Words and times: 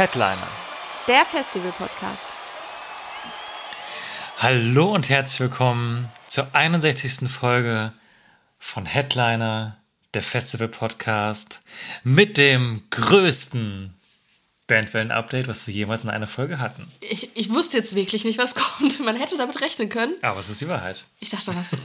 Headliner. 0.00 0.48
Der 1.08 1.26
Festival-Podcast. 1.26 2.22
Hallo 4.38 4.94
und 4.94 5.10
herzlich 5.10 5.40
willkommen 5.40 6.08
zur 6.26 6.54
61. 6.54 7.30
Folge 7.30 7.92
von 8.58 8.86
Headliner, 8.86 9.76
der 10.14 10.22
Festival-Podcast, 10.22 11.60
mit 12.02 12.38
dem 12.38 12.82
größten 12.88 13.92
Bandwellen-Update, 14.68 15.48
was 15.48 15.66
wir 15.66 15.74
jemals 15.74 16.04
in 16.04 16.08
einer 16.08 16.26
Folge 16.26 16.60
hatten. 16.60 16.90
Ich, 17.02 17.36
ich 17.36 17.50
wusste 17.50 17.76
jetzt 17.76 17.94
wirklich 17.94 18.24
nicht, 18.24 18.38
was 18.38 18.54
kommt. 18.78 19.00
Man 19.00 19.16
hätte 19.16 19.36
damit 19.36 19.60
rechnen 19.60 19.90
können. 19.90 20.14
Aber 20.22 20.38
es 20.38 20.48
ist 20.48 20.62
die 20.62 20.68
Wahrheit. 20.68 21.04
Ich 21.18 21.28
dachte, 21.28 21.54
was? 21.54 21.76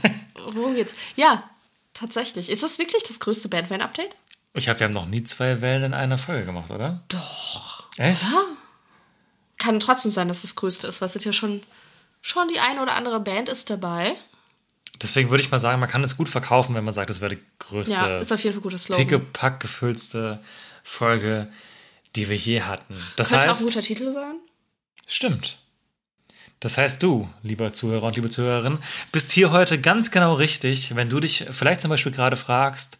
Worum 0.54 0.74
geht's? 0.74 0.94
Ja, 1.16 1.42
tatsächlich. 1.92 2.48
Ist 2.48 2.62
das 2.62 2.78
wirklich 2.78 3.02
das 3.02 3.20
größte 3.20 3.50
Bandvan-Update? 3.50 4.16
Ich 4.54 4.64
glaube, 4.64 4.80
wir 4.80 4.86
haben 4.86 4.94
noch 4.94 5.04
nie 5.04 5.22
zwei 5.24 5.60
Wellen 5.60 5.82
in 5.82 5.92
einer 5.92 6.16
Folge 6.16 6.46
gemacht, 6.46 6.70
oder? 6.70 7.02
Doch. 7.08 7.75
Echt? 7.98 8.24
Kann 9.58 9.80
trotzdem 9.80 10.12
sein, 10.12 10.28
dass 10.28 10.42
das 10.42 10.54
größte 10.54 10.86
ist, 10.86 11.00
weil 11.00 11.08
es 11.08 11.24
ja 11.24 11.32
schon, 11.32 11.62
schon 12.20 12.48
die 12.48 12.60
eine 12.60 12.82
oder 12.82 12.94
andere 12.94 13.20
Band 13.20 13.48
ist 13.48 13.70
dabei. 13.70 14.14
Deswegen 15.02 15.30
würde 15.30 15.42
ich 15.42 15.50
mal 15.50 15.58
sagen, 15.58 15.80
man 15.80 15.88
kann 15.88 16.04
es 16.04 16.16
gut 16.16 16.28
verkaufen, 16.28 16.74
wenn 16.74 16.84
man 16.84 16.94
sagt, 16.94 17.10
es 17.10 17.20
wäre 17.20 17.36
die 17.36 17.42
größte, 17.58 17.94
Ja, 17.94 18.16
ist 18.16 18.32
auf 18.32 18.42
jeden 18.42 18.54
Fall 18.54 18.62
gutes 18.62 18.84
Slogan. 18.84 19.06
pickepack 19.06 19.60
gefüllste 19.60 20.40
Folge, 20.84 21.50
die 22.14 22.28
wir 22.28 22.36
je 22.36 22.62
hatten. 22.62 22.96
Das 23.16 23.28
Könnte 23.30 23.44
auch 23.44 23.50
heißt, 23.50 23.60
ein 23.62 23.66
guter 23.66 23.82
Titel 23.82 24.12
sein. 24.12 24.36
Stimmt. 25.06 25.58
Das 26.60 26.78
heißt, 26.78 27.02
du, 27.02 27.28
lieber 27.42 27.72
Zuhörer 27.74 28.04
und 28.06 28.16
liebe 28.16 28.30
Zuhörerin, 28.30 28.78
bist 29.12 29.32
hier 29.32 29.50
heute 29.50 29.78
ganz 29.80 30.10
genau 30.10 30.34
richtig, 30.34 30.96
wenn 30.96 31.10
du 31.10 31.20
dich 31.20 31.44
vielleicht 31.50 31.82
zum 31.82 31.90
Beispiel 31.90 32.12
gerade 32.12 32.36
fragst, 32.36 32.98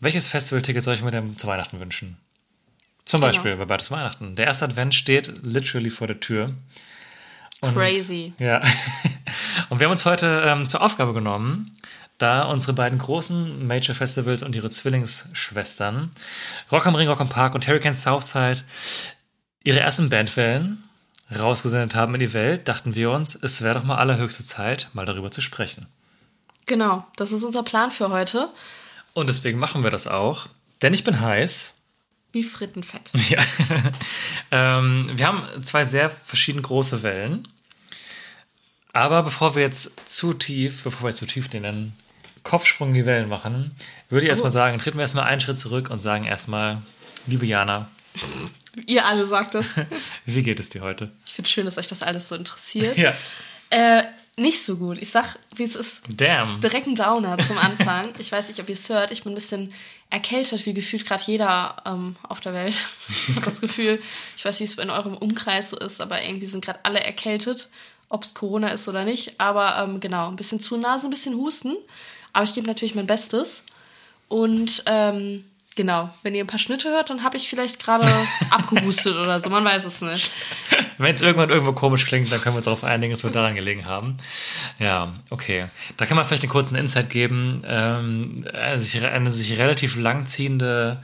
welches 0.00 0.28
Festivalticket 0.28 0.82
soll 0.82 0.94
ich 0.94 1.02
mir 1.02 1.10
denn 1.10 1.36
zu 1.36 1.46
Weihnachten 1.46 1.78
wünschen? 1.78 2.16
Zum 3.04 3.20
Genau. 3.20 3.28
Beispiel 3.32 3.56
bei 3.56 3.64
beides 3.64 3.90
Weihnachten. 3.90 4.34
Der 4.36 4.46
erste 4.46 4.64
Advent 4.64 4.94
steht 4.94 5.42
literally 5.42 5.90
vor 5.90 6.06
der 6.06 6.20
Tür. 6.20 6.54
Und, 7.60 7.74
Crazy. 7.74 8.32
Ja. 8.38 8.60
Und 9.70 9.80
wir 9.80 9.86
haben 9.86 9.92
uns 9.92 10.04
heute 10.04 10.42
ähm, 10.46 10.66
zur 10.68 10.82
Aufgabe 10.82 11.12
genommen, 11.14 11.74
da 12.18 12.42
unsere 12.44 12.72
beiden 12.74 12.98
großen 12.98 13.66
Major 13.66 13.94
Festivals 13.94 14.42
und 14.42 14.54
ihre 14.54 14.70
Zwillingsschwestern, 14.70 16.10
Rock 16.70 16.86
am 16.86 16.94
Ring, 16.94 17.08
Rock 17.08 17.20
am 17.20 17.28
Park 17.28 17.54
und 17.54 17.66
Hurricane 17.66 17.94
Southside, 17.94 18.60
ihre 19.64 19.80
ersten 19.80 20.10
Bandwellen 20.10 20.84
rausgesendet 21.36 21.94
haben 21.94 22.14
in 22.14 22.20
die 22.20 22.32
Welt, 22.32 22.68
dachten 22.68 22.94
wir 22.94 23.10
uns, 23.10 23.34
es 23.34 23.62
wäre 23.62 23.74
doch 23.74 23.84
mal 23.84 23.96
allerhöchste 23.96 24.44
Zeit, 24.44 24.88
mal 24.92 25.06
darüber 25.06 25.30
zu 25.30 25.40
sprechen. 25.40 25.86
Genau, 26.66 27.04
das 27.16 27.32
ist 27.32 27.42
unser 27.42 27.62
Plan 27.62 27.90
für 27.90 28.10
heute. 28.10 28.48
Und 29.12 29.28
deswegen 29.28 29.58
machen 29.58 29.82
wir 29.82 29.90
das 29.90 30.06
auch, 30.06 30.46
denn 30.82 30.94
ich 30.94 31.04
bin 31.04 31.20
heiß. 31.20 31.73
Wie 32.34 32.42
Frittenfett. 32.42 33.12
Ja. 33.30 33.38
ähm, 34.50 35.12
wir 35.14 35.26
haben 35.26 35.42
zwei 35.62 35.84
sehr 35.84 36.10
verschieden 36.10 36.62
große 36.62 37.02
Wellen. 37.02 37.48
Aber 38.92 39.22
bevor 39.22 39.54
wir 39.56 39.62
jetzt 39.62 39.92
zu 40.04 40.34
tief, 40.34 40.82
bevor 40.84 41.02
wir 41.02 41.08
jetzt 41.08 41.18
zu 41.18 41.26
tief 41.26 41.48
den 41.48 41.92
Kopfsprung 42.42 42.88
in 42.88 42.94
die 42.94 43.06
Wellen 43.06 43.28
machen, 43.28 43.74
würde 44.10 44.24
ich 44.24 44.30
erstmal 44.30 44.50
sagen, 44.50 44.78
treten 44.78 44.98
wir 44.98 45.02
erstmal 45.02 45.24
einen 45.24 45.40
Schritt 45.40 45.58
zurück 45.58 45.90
und 45.90 46.00
sagen 46.00 46.26
erstmal, 46.26 46.82
liebe 47.26 47.46
Jana, 47.46 47.88
Ihr 48.86 49.04
alle 49.04 49.26
sagt 49.26 49.54
es. 49.54 49.74
wie 50.24 50.42
geht 50.42 50.60
es 50.60 50.68
dir 50.68 50.82
heute? 50.82 51.10
Ich 51.26 51.32
finde 51.32 51.48
schön, 51.48 51.64
dass 51.64 51.78
euch 51.78 51.88
das 51.88 52.02
alles 52.02 52.28
so 52.28 52.34
interessiert. 52.34 52.96
Ja. 52.96 53.14
Äh, 53.70 54.04
nicht 54.36 54.64
so 54.64 54.76
gut. 54.76 54.98
Ich 55.00 55.10
sag, 55.10 55.38
wie 55.54 55.62
es 55.64 55.76
ist. 55.76 56.02
Damn. 56.08 56.60
direkt 56.60 56.86
ein 56.86 56.96
Downer 56.96 57.38
zum 57.38 57.58
Anfang. 57.58 58.12
Ich 58.18 58.32
weiß 58.32 58.48
nicht, 58.48 58.60
ob 58.60 58.68
ihr 58.68 58.74
es 58.74 58.88
hört. 58.88 59.12
Ich 59.12 59.22
bin 59.22 59.32
ein 59.32 59.36
bisschen 59.36 59.72
erkältet, 60.10 60.66
wie 60.66 60.74
gefühlt 60.74 61.06
gerade 61.06 61.22
jeder 61.26 61.76
ähm, 61.86 62.16
auf 62.22 62.40
der 62.40 62.52
Welt. 62.52 62.86
Das 63.44 63.60
Gefühl, 63.60 64.00
ich 64.36 64.44
weiß 64.44 64.60
nicht, 64.60 64.70
wie 64.70 64.80
es 64.80 64.84
in 64.84 64.90
eurem 64.90 65.16
Umkreis 65.16 65.70
so 65.70 65.78
ist, 65.78 66.00
aber 66.00 66.22
irgendwie 66.22 66.46
sind 66.46 66.64
gerade 66.64 66.80
alle 66.82 67.00
erkältet, 67.00 67.68
ob 68.08 68.24
es 68.24 68.34
Corona 68.34 68.68
ist 68.68 68.88
oder 68.88 69.04
nicht. 69.04 69.40
Aber 69.40 69.78
ähm, 69.78 70.00
genau, 70.00 70.28
ein 70.28 70.36
bisschen 70.36 70.60
Zunase, 70.60 71.06
ein 71.06 71.10
bisschen 71.10 71.36
Husten. 71.36 71.76
Aber 72.32 72.44
ich 72.44 72.54
gebe 72.54 72.66
natürlich 72.66 72.94
mein 72.94 73.06
Bestes. 73.06 73.64
Und 74.28 74.82
ähm, 74.86 75.44
genau, 75.74 76.10
wenn 76.22 76.34
ihr 76.34 76.44
ein 76.44 76.46
paar 76.46 76.58
Schnitte 76.58 76.88
hört, 76.88 77.10
dann 77.10 77.22
habe 77.22 77.36
ich 77.36 77.48
vielleicht 77.48 77.82
gerade 77.82 78.08
abgehustet 78.50 79.16
oder 79.16 79.40
so. 79.40 79.50
Man 79.50 79.64
weiß 79.64 79.84
es 79.84 80.00
nicht. 80.00 80.32
Wenn 80.98 81.14
es 81.14 81.22
irgendwann 81.22 81.50
irgendwo 81.50 81.72
komisch 81.72 82.06
klingt, 82.06 82.30
dann 82.30 82.40
können 82.40 82.54
wir 82.54 82.58
uns 82.58 82.66
darauf 82.66 82.84
einigen, 82.84 83.12
es 83.12 83.24
wird 83.24 83.34
daran 83.34 83.54
gelegen 83.54 83.86
haben. 83.86 84.16
Ja, 84.78 85.12
okay. 85.30 85.66
Da 85.96 86.06
kann 86.06 86.16
man 86.16 86.24
vielleicht 86.24 86.44
einen 86.44 86.52
kurzen 86.52 86.76
Insight 86.76 87.10
geben. 87.10 87.62
Ähm, 87.66 88.46
eine, 88.52 88.80
sich, 88.80 89.04
eine 89.04 89.30
sich 89.30 89.58
relativ 89.58 89.96
langziehende, 89.96 91.02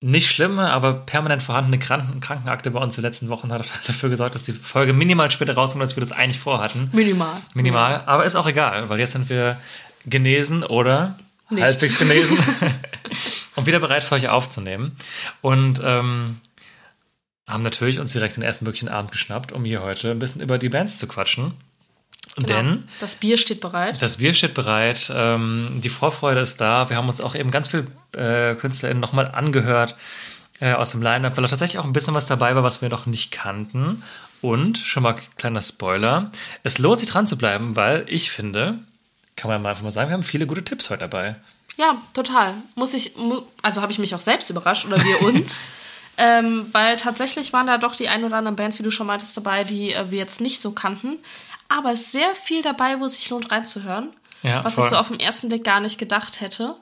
nicht 0.00 0.30
schlimme, 0.30 0.70
aber 0.70 0.94
permanent 0.94 1.42
vorhandene 1.42 1.78
Kranken 1.78 2.20
Krankenakte 2.20 2.70
bei 2.70 2.80
uns 2.80 2.96
in 2.96 3.02
den 3.02 3.10
letzten 3.10 3.28
Wochen 3.28 3.52
hat 3.52 3.68
dafür 3.86 4.08
gesorgt, 4.08 4.34
dass 4.34 4.42
die 4.42 4.52
Folge 4.52 4.92
minimal 4.92 5.30
später 5.30 5.54
rauskommt, 5.54 5.82
als 5.82 5.96
wir 5.96 6.00
das 6.00 6.12
eigentlich 6.12 6.38
vorhatten. 6.38 6.88
Minimal. 6.92 7.36
Minimal. 7.54 8.02
Aber 8.06 8.24
ist 8.24 8.36
auch 8.36 8.46
egal, 8.46 8.88
weil 8.88 8.98
jetzt 8.98 9.12
sind 9.12 9.28
wir 9.28 9.58
genesen 10.06 10.64
oder 10.64 11.16
Nicht. 11.50 11.62
halbwegs 11.62 11.98
genesen 11.98 12.38
und 13.56 13.66
wieder 13.66 13.80
bereit 13.80 14.04
für 14.04 14.14
euch 14.14 14.28
aufzunehmen. 14.28 14.96
Und 15.40 15.80
ähm, 15.84 16.40
haben 17.48 17.62
natürlich 17.62 17.98
uns 17.98 18.12
direkt 18.12 18.36
den 18.36 18.42
ersten 18.42 18.64
möglichen 18.64 18.88
Abend 18.88 19.12
geschnappt, 19.12 19.52
um 19.52 19.64
hier 19.64 19.82
heute 19.82 20.12
ein 20.12 20.18
bisschen 20.18 20.40
über 20.40 20.58
die 20.58 20.68
Bands 20.68 20.98
zu 20.98 21.08
quatschen. 21.08 21.54
Denn 22.36 22.66
Genau. 22.66 22.82
Das 23.00 23.16
Bier 23.16 23.36
steht 23.36 23.60
bereit. 23.60 24.00
das 24.00 24.18
Bier 24.18 24.34
steht 24.34 24.54
bereit, 24.54 25.10
ähm, 25.14 25.80
die 25.82 25.88
Vorfreude 25.88 26.40
ist 26.40 26.60
da. 26.60 26.88
Wir 26.88 26.96
haben 26.96 27.08
uns 27.08 27.20
auch 27.20 27.34
eben 27.34 27.50
ganz 27.50 27.68
viele 27.68 27.86
äh, 28.16 28.54
KünstlerInnen 28.54 29.00
nochmal 29.00 29.28
angehört 29.32 29.96
äh, 30.60 30.72
aus 30.72 30.92
dem 30.92 31.02
Line-Up, 31.02 31.36
weil 31.36 31.42
da 31.42 31.48
tatsächlich 31.48 31.80
auch 31.80 31.84
ein 31.84 31.92
bisschen 31.92 32.14
was 32.14 32.26
dabei 32.26 32.54
war, 32.54 32.62
was 32.62 32.82
wir 32.82 32.88
noch 32.88 33.06
nicht 33.06 33.32
kannten. 33.32 34.02
Und, 34.42 34.78
schon 34.78 35.02
mal 35.02 35.16
kleiner 35.36 35.60
Spoiler, 35.60 36.30
es 36.62 36.78
lohnt 36.78 37.00
sich 37.00 37.08
dran 37.08 37.26
zu 37.26 37.36
bleiben, 37.36 37.76
weil 37.76 38.04
ich 38.06 38.30
finde, 38.30 38.78
kann 39.40 39.50
man 39.50 39.62
mal 39.62 39.70
einfach 39.70 39.82
mal 39.82 39.90
sagen, 39.90 40.10
wir 40.10 40.14
haben 40.14 40.22
viele 40.22 40.46
gute 40.46 40.62
Tipps 40.62 40.90
heute 40.90 41.00
dabei. 41.00 41.34
Ja, 41.78 41.96
total. 42.12 42.54
Muss 42.74 42.92
ich, 42.92 43.14
also 43.62 43.80
habe 43.80 43.90
ich 43.90 43.98
mich 43.98 44.14
auch 44.14 44.20
selbst 44.20 44.50
überrascht 44.50 44.86
oder 44.86 45.02
wir 45.02 45.22
uns. 45.22 45.56
ähm, 46.18 46.66
weil 46.72 46.98
tatsächlich 46.98 47.54
waren 47.54 47.66
da 47.66 47.78
doch 47.78 47.96
die 47.96 48.08
ein 48.08 48.22
oder 48.22 48.36
anderen 48.36 48.56
Bands, 48.56 48.78
wie 48.78 48.82
du 48.82 48.90
schon 48.90 49.06
meintest, 49.06 49.34
dabei, 49.36 49.64
die 49.64 49.94
äh, 49.94 50.10
wir 50.10 50.18
jetzt 50.18 50.42
nicht 50.42 50.60
so 50.60 50.72
kannten. 50.72 51.16
Aber 51.68 51.92
es 51.92 52.02
ist 52.02 52.12
sehr 52.12 52.34
viel 52.34 52.60
dabei, 52.60 53.00
wo 53.00 53.06
es 53.06 53.14
sich 53.14 53.30
lohnt 53.30 53.50
reinzuhören. 53.50 54.10
Ja, 54.42 54.62
was 54.62 54.74
voll. 54.74 54.84
ich 54.84 54.90
so 54.90 54.96
auf 54.96 55.08
den 55.08 55.20
ersten 55.20 55.48
Blick 55.48 55.64
gar 55.64 55.80
nicht 55.80 55.98
gedacht 55.98 56.40
hätte. 56.42 56.74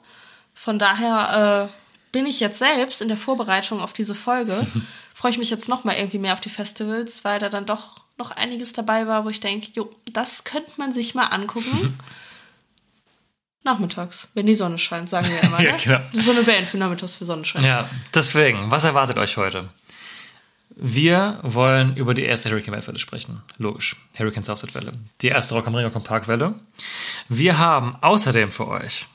Von 0.52 0.80
daher 0.80 1.70
äh, 1.70 1.72
bin 2.10 2.26
ich 2.26 2.40
jetzt 2.40 2.58
selbst 2.58 3.00
in 3.00 3.08
der 3.08 3.16
Vorbereitung 3.16 3.80
auf 3.80 3.92
diese 3.92 4.16
Folge. 4.16 4.66
Freue 5.14 5.30
ich 5.30 5.38
mich 5.38 5.50
jetzt 5.50 5.68
noch 5.68 5.84
mal 5.84 5.94
irgendwie 5.94 6.18
mehr 6.18 6.32
auf 6.32 6.40
die 6.40 6.48
Festivals, 6.48 7.24
weil 7.24 7.38
da 7.38 7.48
dann 7.48 7.66
doch 7.66 8.00
noch 8.16 8.32
einiges 8.32 8.72
dabei 8.72 9.06
war, 9.06 9.24
wo 9.24 9.28
ich 9.28 9.38
denke, 9.38 9.68
jo, 9.74 9.90
das 10.12 10.42
könnte 10.42 10.72
man 10.76 10.92
sich 10.92 11.14
mal 11.14 11.26
angucken. 11.26 11.98
Nachmittags, 13.68 14.28
wenn 14.34 14.46
die 14.46 14.54
Sonne 14.54 14.78
scheint, 14.78 15.10
sagen 15.10 15.28
wir 15.28 15.42
immer. 15.42 15.60
Ja, 15.62 15.72
ne? 15.72 15.78
genau. 15.82 15.98
Das 15.98 16.20
ist 16.20 16.24
so 16.24 16.30
eine 16.30 16.42
Band 16.42 16.66
für 16.66 16.78
nachmittags 16.78 17.16
für 17.16 17.24
Sonnenschein. 17.24 17.64
Ja, 17.64 17.90
deswegen, 18.14 18.70
was 18.70 18.84
erwartet 18.84 19.18
euch 19.18 19.36
heute? 19.36 19.68
Wir 20.80 21.40
wollen 21.42 21.96
über 21.96 22.14
die 22.14 22.22
erste 22.22 22.50
Hurricane-Welle 22.50 22.98
sprechen. 22.98 23.42
Logisch. 23.58 23.96
Hurricane 24.16 24.44
Southside-Welle. 24.44 24.92
Die 25.20 25.28
erste 25.28 25.54
Rock 25.54 25.66
am 25.66 25.74
Ring, 25.74 25.84
Rock 25.84 25.96
am 25.96 26.04
Park-Welle. 26.04 26.54
Wir 27.28 27.58
haben 27.58 27.96
außerdem 28.00 28.52
für 28.52 28.68
euch, 28.68 29.06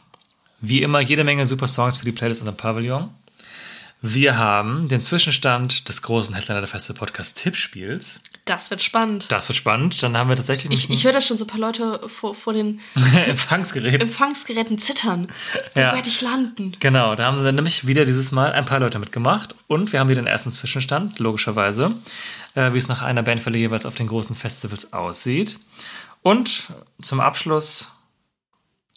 wie 0.59 0.83
immer, 0.83 0.99
jede 0.99 1.23
Menge 1.23 1.45
super 1.45 1.67
Songs 1.67 1.97
für 1.97 2.05
die 2.05 2.11
Playlist 2.11 2.41
und 2.41 2.49
am 2.49 2.57
Pavillon. 2.57 3.09
Wir 4.01 4.37
haben 4.37 4.89
den 4.89 5.01
Zwischenstand 5.01 5.87
des 5.87 6.01
großen 6.01 6.35
Headliner 6.35 6.59
der 6.59 6.67
Festival 6.67 6.99
Podcast 6.99 7.37
Tippspiels. 7.37 8.19
Das 8.45 8.69
wird 8.71 8.81
spannend. 8.81 9.31
Das 9.31 9.47
wird 9.47 9.55
spannend. 9.55 10.03
Dann 10.03 10.17
haben 10.17 10.27
wir 10.29 10.35
tatsächlich 10.35 10.71
ich 10.73 10.89
ich 10.89 11.05
höre 11.05 11.13
da 11.13 11.21
schon 11.21 11.37
so 11.37 11.45
ein 11.45 11.47
paar 11.47 11.59
Leute 11.61 12.01
vor, 12.09 12.35
vor 12.35 12.51
den 12.51 12.81
ein 12.95 13.15
Empfangsgerät. 13.29 14.01
Empfangsgeräten 14.01 14.77
zittern. 14.77 15.29
Wo 15.73 15.79
Ja. 15.79 15.93
werde 15.93 16.09
ich 16.09 16.21
landen? 16.21 16.75
Genau, 16.81 17.15
da 17.15 17.25
haben 17.25 17.41
dann 17.41 17.55
nämlich 17.55 17.87
wieder 17.87 18.03
dieses 18.03 18.33
Mal 18.33 18.51
ein 18.51 18.65
paar 18.65 18.79
Leute 18.79 18.99
mitgemacht 18.99 19.55
und 19.67 19.93
wir 19.93 20.01
haben 20.01 20.09
wieder 20.09 20.21
den 20.21 20.27
ersten 20.27 20.51
Zwischenstand, 20.51 21.19
logischerweise, 21.19 21.95
äh, 22.55 22.73
wie 22.73 22.77
es 22.79 22.89
nach 22.89 23.01
einer 23.01 23.23
Bandfälle 23.23 23.57
jeweils 23.57 23.85
auf 23.85 23.95
den 23.95 24.07
großen 24.07 24.35
Festivals 24.35 24.91
aussieht. 24.91 25.57
Und 26.21 26.63
zum 27.01 27.21
Abschluss 27.21 27.93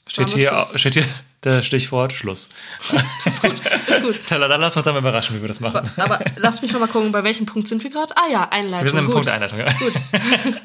steht 0.09 0.31
hier, 0.31 0.67
steht 0.75 0.95
hier 0.95 1.05
der 1.45 1.63
Stichwort 1.63 2.13
Schluss. 2.13 2.51
Ist 3.25 3.43
gut, 3.43 3.55
ist 3.87 4.03
gut. 4.03 4.19
Dann, 4.29 4.41
dann 4.41 4.61
wir 4.61 4.65
uns 4.65 4.75
dann 4.75 4.95
mal 4.95 4.99
überraschen, 4.99 5.37
wie 5.37 5.41
wir 5.41 5.49
das 5.49 5.61
machen. 5.61 5.91
Aber, 5.97 6.17
aber 6.17 6.25
lass 6.37 6.63
mich 6.63 6.73
noch 6.73 6.81
mal 6.81 6.89
gucken, 6.89 7.13
bei 7.13 7.23
welchem 7.25 7.47
Punkt 7.47 7.69
sind 7.69 7.83
wir 7.83 7.91
gerade? 7.91 8.17
Ah 8.17 8.29
ja, 8.31 8.49
Einleitung. 8.49 8.85
Wir 8.85 8.91
sind 8.91 9.05
gut. 9.07 9.15
Punkt 9.15 9.29
Einleitung. 9.29 9.59
Ja. 9.59 9.73
Gut. 9.73 9.93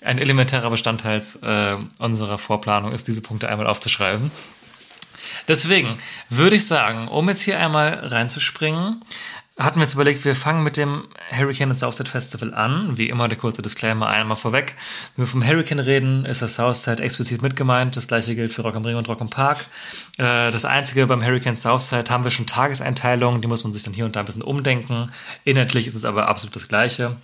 Ein 0.00 0.18
elementärer 0.18 0.70
Bestandteil 0.70 1.22
äh, 1.42 1.76
unserer 1.98 2.38
Vorplanung 2.38 2.92
ist, 2.92 3.08
diese 3.08 3.22
Punkte 3.22 3.48
einmal 3.48 3.66
aufzuschreiben. 3.66 4.30
Deswegen 5.48 5.96
würde 6.28 6.56
ich 6.56 6.66
sagen, 6.66 7.08
um 7.08 7.28
jetzt 7.28 7.42
hier 7.42 7.58
einmal 7.58 7.94
reinzuspringen, 8.06 9.02
hatten 9.58 9.80
wir 9.80 9.82
jetzt 9.82 9.94
überlegt, 9.94 10.24
wir 10.24 10.36
fangen 10.36 10.62
mit 10.62 10.76
dem 10.76 11.08
Hurricane 11.36 11.70
and 11.70 11.78
Southside 11.78 12.08
Festival 12.08 12.54
an. 12.54 12.96
Wie 12.96 13.08
immer 13.08 13.26
der 13.26 13.36
kurze 13.36 13.60
Disclaimer 13.60 14.06
einmal 14.06 14.36
vorweg. 14.36 14.76
Wenn 15.16 15.24
wir 15.24 15.28
vom 15.28 15.44
Hurricane 15.44 15.80
reden, 15.80 16.24
ist 16.24 16.42
das 16.42 16.54
Southside 16.54 17.02
explizit 17.02 17.42
mit 17.42 17.56
gemeint. 17.56 17.96
Das 17.96 18.06
gleiche 18.06 18.36
gilt 18.36 18.52
für 18.52 18.62
Rock 18.62 18.76
am 18.76 18.84
Ring 18.84 18.96
und 18.96 19.08
Rock 19.08 19.20
am 19.20 19.30
Park. 19.30 19.66
Äh, 20.18 20.52
das 20.52 20.64
einzige 20.64 21.06
beim 21.08 21.24
Hurricane 21.24 21.56
Southside 21.56 22.08
haben 22.08 22.22
wir 22.22 22.30
schon 22.30 22.46
Tageseinteilungen, 22.46 23.42
die 23.42 23.48
muss 23.48 23.64
man 23.64 23.72
sich 23.72 23.82
dann 23.82 23.94
hier 23.94 24.04
und 24.04 24.14
da 24.14 24.20
ein 24.20 24.26
bisschen 24.26 24.42
umdenken. 24.42 25.10
Inhaltlich 25.42 25.88
ist 25.88 25.96
es 25.96 26.04
aber 26.04 26.28
absolut 26.28 26.54
das 26.54 26.68
gleiche. 26.68 27.16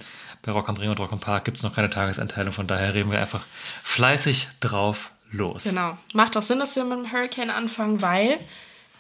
Bei 0.43 0.51
Rock 0.51 0.69
am 0.69 0.77
Ring 0.77 0.91
und 0.91 0.99
Rock 0.99 1.13
am 1.13 1.21
Park 1.21 1.45
gibt 1.45 1.57
es 1.59 1.63
noch 1.63 1.75
keine 1.75 1.89
Tageseinteilung, 1.89 2.53
von 2.53 2.67
daher 2.67 2.95
reden 2.95 3.13
wir 3.13 3.21
einfach 3.21 3.43
fleißig 3.85 4.49
drauf 4.61 5.13
los. 5.31 5.65
Genau. 5.65 5.97
Macht 6.13 6.37
auch 6.37 6.43
Sinn, 6.43 6.59
dass 6.59 6.75
wir 6.75 6.85
mit 6.85 6.99
dem 6.99 7.13
Hurricane 7.13 7.51
anfangen, 7.51 8.03
weil 8.03 8.39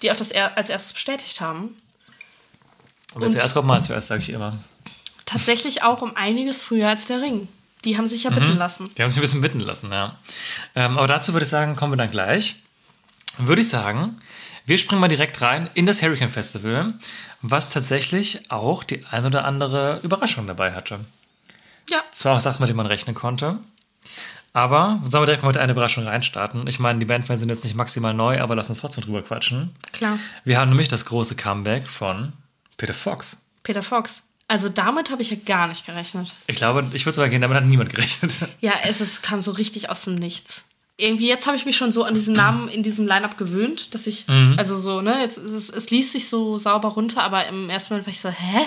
die 0.02 0.10
auch 0.12 0.16
das 0.16 0.32
als 0.32 0.70
erstes 0.70 0.92
bestätigt 0.92 1.40
haben. 1.40 1.76
Und 3.14 3.22
wer 3.22 3.30
zuerst 3.30 3.54
kommt, 3.54 3.68
mal 3.68 3.82
zuerst, 3.82 4.08
sage 4.08 4.22
ich 4.22 4.30
immer. 4.30 4.58
Tatsächlich 5.24 5.82
auch 5.82 6.02
um 6.02 6.16
einiges 6.16 6.62
früher 6.62 6.88
als 6.88 7.06
der 7.06 7.22
Ring. 7.22 7.48
Die 7.84 7.98
haben 7.98 8.08
sich 8.08 8.24
ja 8.24 8.30
bitten 8.30 8.56
lassen. 8.56 8.90
Die 8.96 9.02
haben 9.02 9.10
sich 9.10 9.18
ein 9.18 9.22
bisschen 9.22 9.40
bitten 9.40 9.60
lassen, 9.60 9.90
ja. 9.92 10.16
Ähm, 10.74 10.96
aber 10.96 11.06
dazu 11.06 11.32
würde 11.32 11.44
ich 11.44 11.50
sagen, 11.50 11.76
kommen 11.76 11.92
wir 11.92 11.96
dann 11.96 12.10
gleich. 12.10 12.56
Würde 13.36 13.62
ich 13.62 13.68
sagen, 13.68 14.20
wir 14.64 14.78
springen 14.78 15.00
mal 15.00 15.08
direkt 15.08 15.40
rein 15.42 15.68
in 15.74 15.84
das 15.84 16.02
Hurricane 16.02 16.30
Festival, 16.30 16.94
was 17.42 17.70
tatsächlich 17.70 18.50
auch 18.50 18.84
die 18.84 19.04
ein 19.10 19.26
oder 19.26 19.44
andere 19.44 20.00
Überraschung 20.02 20.46
dabei 20.46 20.72
hatte. 20.72 21.00
Ja. 21.90 22.02
Zwar 22.12 22.36
auch 22.36 22.40
Sachen, 22.40 22.62
mit 22.62 22.68
denen 22.68 22.78
man 22.78 22.86
rechnen 22.86 23.14
konnte, 23.14 23.58
aber 24.54 25.00
sollen 25.10 25.22
wir 25.22 25.26
direkt 25.26 25.42
mal 25.42 25.48
mit 25.48 25.58
einer 25.58 25.72
Überraschung 25.72 26.06
reinstarten? 26.06 26.66
Ich 26.68 26.78
meine, 26.78 27.00
die 27.00 27.04
Bandfans 27.04 27.40
sind 27.40 27.48
jetzt 27.48 27.64
nicht 27.64 27.74
maximal 27.74 28.14
neu, 28.14 28.40
aber 28.40 28.54
lass 28.54 28.68
uns 28.68 28.80
trotzdem 28.80 29.02
drüber 29.02 29.22
quatschen. 29.22 29.74
Klar. 29.92 30.18
Wir 30.44 30.58
haben 30.58 30.68
nämlich 30.68 30.88
das 30.88 31.04
große 31.06 31.34
Comeback 31.34 31.88
von 31.88 32.32
Peter 32.86 32.94
Fox. 32.94 33.42
Peter 33.62 33.82
Fox. 33.82 34.22
Also 34.46 34.68
damit 34.68 35.10
habe 35.10 35.22
ich 35.22 35.30
ja 35.30 35.38
gar 35.46 35.68
nicht 35.68 35.86
gerechnet. 35.86 36.30
Ich 36.48 36.56
glaube, 36.56 36.84
ich 36.92 37.06
würde 37.06 37.14
sogar 37.16 37.30
gehen, 37.30 37.40
damit 37.40 37.56
hat 37.56 37.64
niemand 37.64 37.88
gerechnet. 37.90 38.46
Ja, 38.60 38.72
es 38.84 39.00
ist, 39.00 39.22
kam 39.22 39.40
so 39.40 39.52
richtig 39.52 39.88
aus 39.88 40.04
dem 40.04 40.16
Nichts. 40.16 40.64
Irgendwie, 40.98 41.26
jetzt 41.28 41.46
habe 41.46 41.56
ich 41.56 41.64
mich 41.64 41.76
schon 41.78 41.92
so 41.92 42.04
an 42.04 42.14
diesen 42.14 42.34
Namen 42.34 42.68
in 42.68 42.82
diesem 42.82 43.06
Line-Up 43.06 43.38
gewöhnt, 43.38 43.94
dass 43.94 44.06
ich, 44.06 44.28
Mhm. 44.28 44.56
also 44.58 44.78
so, 44.78 45.00
ne, 45.00 45.18
jetzt 45.22 45.38
es, 45.38 45.70
es 45.70 45.88
liest 45.90 46.12
sich 46.12 46.28
so 46.28 46.58
sauber 46.58 46.88
runter, 46.90 47.22
aber 47.22 47.46
im 47.48 47.70
ersten 47.70 47.94
Moment 47.94 48.06
war 48.06 48.12
ich 48.12 48.20
so, 48.20 48.28
hä? 48.28 48.66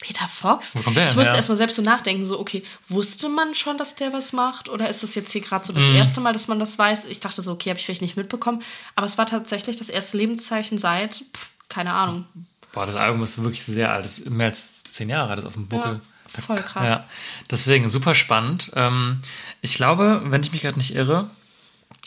Peter 0.00 0.28
Fox? 0.28 0.76
Wo 0.76 0.82
kommt 0.82 0.96
der 0.96 1.06
ich 1.06 1.10
denn 1.10 1.18
musste 1.18 1.32
her? 1.32 1.36
erstmal 1.38 1.58
selbst 1.58 1.74
so 1.74 1.82
nachdenken, 1.82 2.24
so, 2.24 2.38
okay, 2.38 2.62
wusste 2.88 3.28
man 3.28 3.52
schon, 3.54 3.76
dass 3.76 3.96
der 3.96 4.12
was 4.12 4.32
macht? 4.32 4.68
Oder 4.68 4.88
ist 4.88 5.02
das 5.02 5.16
jetzt 5.16 5.32
hier 5.32 5.40
gerade 5.40 5.66
so 5.66 5.72
das 5.72 5.82
Mhm. 5.84 5.96
erste 5.96 6.20
Mal, 6.20 6.32
dass 6.32 6.46
man 6.46 6.60
das 6.60 6.78
weiß? 6.78 7.04
Ich 7.06 7.18
dachte 7.18 7.42
so, 7.42 7.50
okay, 7.50 7.70
habe 7.70 7.80
ich 7.80 7.84
vielleicht 7.84 8.02
nicht 8.02 8.16
mitbekommen. 8.16 8.62
Aber 8.94 9.06
es 9.06 9.18
war 9.18 9.26
tatsächlich 9.26 9.76
das 9.76 9.88
erste 9.88 10.16
Lebenszeichen 10.16 10.78
seit, 10.78 11.24
pff, 11.36 11.50
keine 11.68 11.92
Ahnung. 11.94 12.24
Boah, 12.72 12.86
das 12.86 12.96
Album 12.96 13.22
ist 13.22 13.42
wirklich 13.42 13.64
sehr 13.64 13.92
alt. 13.92 14.04
Das 14.04 14.18
ist 14.18 14.30
mehr 14.30 14.48
als 14.48 14.84
zehn 14.84 15.08
Jahre, 15.08 15.36
das 15.36 15.44
ist 15.44 15.48
auf 15.48 15.54
dem 15.54 15.68
Buckel. 15.68 16.00
Ja, 16.34 16.40
voll 16.42 16.62
krass. 16.62 16.88
Ja, 16.88 17.08
deswegen 17.50 17.88
super 17.88 18.14
spannend. 18.14 18.72
Ähm, 18.74 19.20
ich 19.62 19.74
glaube, 19.74 20.22
wenn 20.26 20.42
ich 20.42 20.52
mich 20.52 20.62
gerade 20.62 20.78
nicht 20.78 20.94
irre, 20.94 21.30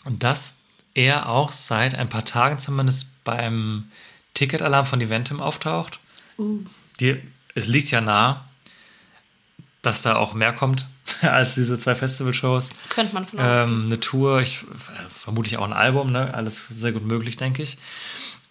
dass 0.10 0.58
er 0.94 1.30
auch 1.30 1.52
seit 1.52 1.96
ein 1.96 2.10
paar 2.10 2.25
Tagen 2.25 2.60
zumindest 2.60 3.24
beim 3.24 3.90
Ticketalarm 4.34 4.86
von 4.86 5.02
Eventim 5.02 5.42
auftaucht. 5.42 6.00
Uh. 6.38 6.60
Die, 7.00 7.22
es 7.56 7.68
liegt 7.68 7.92
ja 7.92 8.02
nah, 8.02 8.46
dass 9.81 10.02
da 10.02 10.16
auch 10.16 10.34
mehr 10.34 10.54
kommt 10.54 10.88
als 11.22 11.56
diese 11.56 11.78
zwei 11.80 11.96
Festivalshows. 11.96 12.72
Könnte 12.90 13.13
man 13.13 13.25
von. 13.25 13.40
Ähm, 13.42 13.84
eine 13.88 14.00
Tour, 14.00 14.42
ich 14.42 14.63
vermutlich 15.10 15.58
auch 15.58 15.66
ein 15.66 15.74
Album, 15.74 16.12
ne? 16.12 16.34
Alles 16.34 16.68
sehr 16.68 16.92
gut 16.92 17.06
möglich, 17.06 17.38
denke 17.38 17.63
ich. 17.63 17.78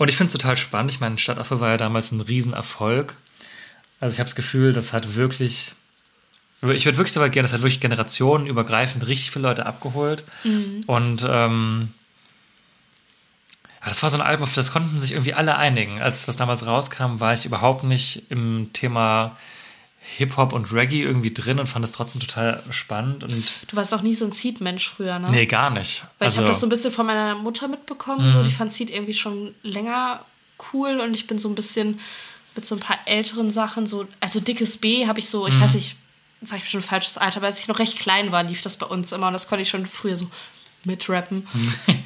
Und 0.00 0.08
ich 0.08 0.16
finde 0.16 0.28
es 0.28 0.32
total 0.32 0.56
spannend. 0.56 0.90
Ich 0.90 1.00
meine, 1.00 1.18
Stadtaffe 1.18 1.60
war 1.60 1.72
ja 1.72 1.76
damals 1.76 2.10
ein 2.10 2.22
Riesenerfolg. 2.22 3.16
Also 4.00 4.14
ich 4.14 4.18
habe 4.18 4.28
das 4.28 4.34
Gefühl, 4.34 4.72
das 4.72 4.94
hat 4.94 5.14
wirklich. 5.14 5.72
Ich 6.62 6.86
würde 6.86 6.96
wirklich 6.96 7.32
gehen, 7.32 7.42
das 7.42 7.52
hat 7.52 7.60
wirklich 7.60 7.80
generationenübergreifend 7.80 9.06
richtig 9.06 9.30
viele 9.30 9.48
Leute 9.48 9.66
abgeholt. 9.66 10.24
Und 10.86 11.26
ähm, 11.28 11.92
ja, 13.82 13.88
das 13.88 14.02
war 14.02 14.08
so 14.08 14.16
ein 14.16 14.22
Album, 14.22 14.44
auf 14.44 14.54
das 14.54 14.72
konnten 14.72 14.96
sich 14.96 15.12
irgendwie 15.12 15.34
alle 15.34 15.56
einigen. 15.56 16.00
Als 16.00 16.24
das 16.24 16.38
damals 16.38 16.66
rauskam, 16.66 17.20
war 17.20 17.34
ich 17.34 17.44
überhaupt 17.44 17.84
nicht 17.84 18.30
im 18.30 18.70
Thema 18.72 19.36
Hip-Hop 20.16 20.52
und 20.52 20.72
Reggae 20.72 21.02
irgendwie 21.02 21.32
drin 21.32 21.58
und 21.58 21.66
fand 21.66 21.84
es 21.84 21.92
trotzdem 21.92 22.20
total 22.22 22.62
spannend. 22.70 23.22
Und 23.22 23.44
Du 23.68 23.76
warst 23.76 23.92
auch 23.92 24.02
nie 24.02 24.14
so 24.14 24.24
ein 24.24 24.32
Seed-Mensch 24.32 24.88
früher, 24.88 25.18
ne? 25.18 25.30
nee, 25.30 25.46
gar 25.46 25.70
nicht. 25.70 26.04
Weil 26.18 26.26
also, 26.26 26.36
ich 26.36 26.38
habe 26.38 26.48
das 26.48 26.60
so 26.60 26.66
ein 26.66 26.70
bisschen 26.70 26.90
von 26.90 27.06
meiner 27.06 27.34
Mutter 27.34 27.68
mitbekommen. 27.68 28.28
So, 28.30 28.42
die 28.42 28.50
fand 28.50 28.72
Seed 28.72 28.90
irgendwie 28.90 29.14
schon 29.14 29.54
länger 29.62 30.24
cool 30.72 31.00
und 31.00 31.14
ich 31.14 31.26
bin 31.26 31.38
so 31.38 31.48
ein 31.48 31.54
bisschen 31.54 32.00
mit 32.54 32.66
so 32.66 32.74
ein 32.74 32.80
paar 32.80 32.98
älteren 33.06 33.52
Sachen, 33.52 33.86
so, 33.86 34.06
also 34.20 34.40
dickes 34.40 34.78
B 34.78 35.06
habe 35.06 35.20
ich 35.20 35.28
so, 35.28 35.46
ich 35.46 35.58
weiß 35.58 35.74
nicht, 35.74 35.96
sag 36.42 36.58
ich 36.58 36.68
schon 36.68 36.80
ein 36.80 36.84
falsches 36.84 37.18
Alter, 37.18 37.38
aber 37.38 37.46
als 37.46 37.60
ich 37.60 37.68
noch 37.68 37.78
recht 37.78 37.98
klein 37.98 38.32
war, 38.32 38.42
lief 38.42 38.62
das 38.62 38.76
bei 38.76 38.86
uns 38.86 39.12
immer 39.12 39.28
und 39.28 39.34
das 39.34 39.48
konnte 39.48 39.62
ich 39.62 39.68
schon 39.68 39.86
früher 39.86 40.16
so 40.16 40.30
mitrappen. 40.84 41.46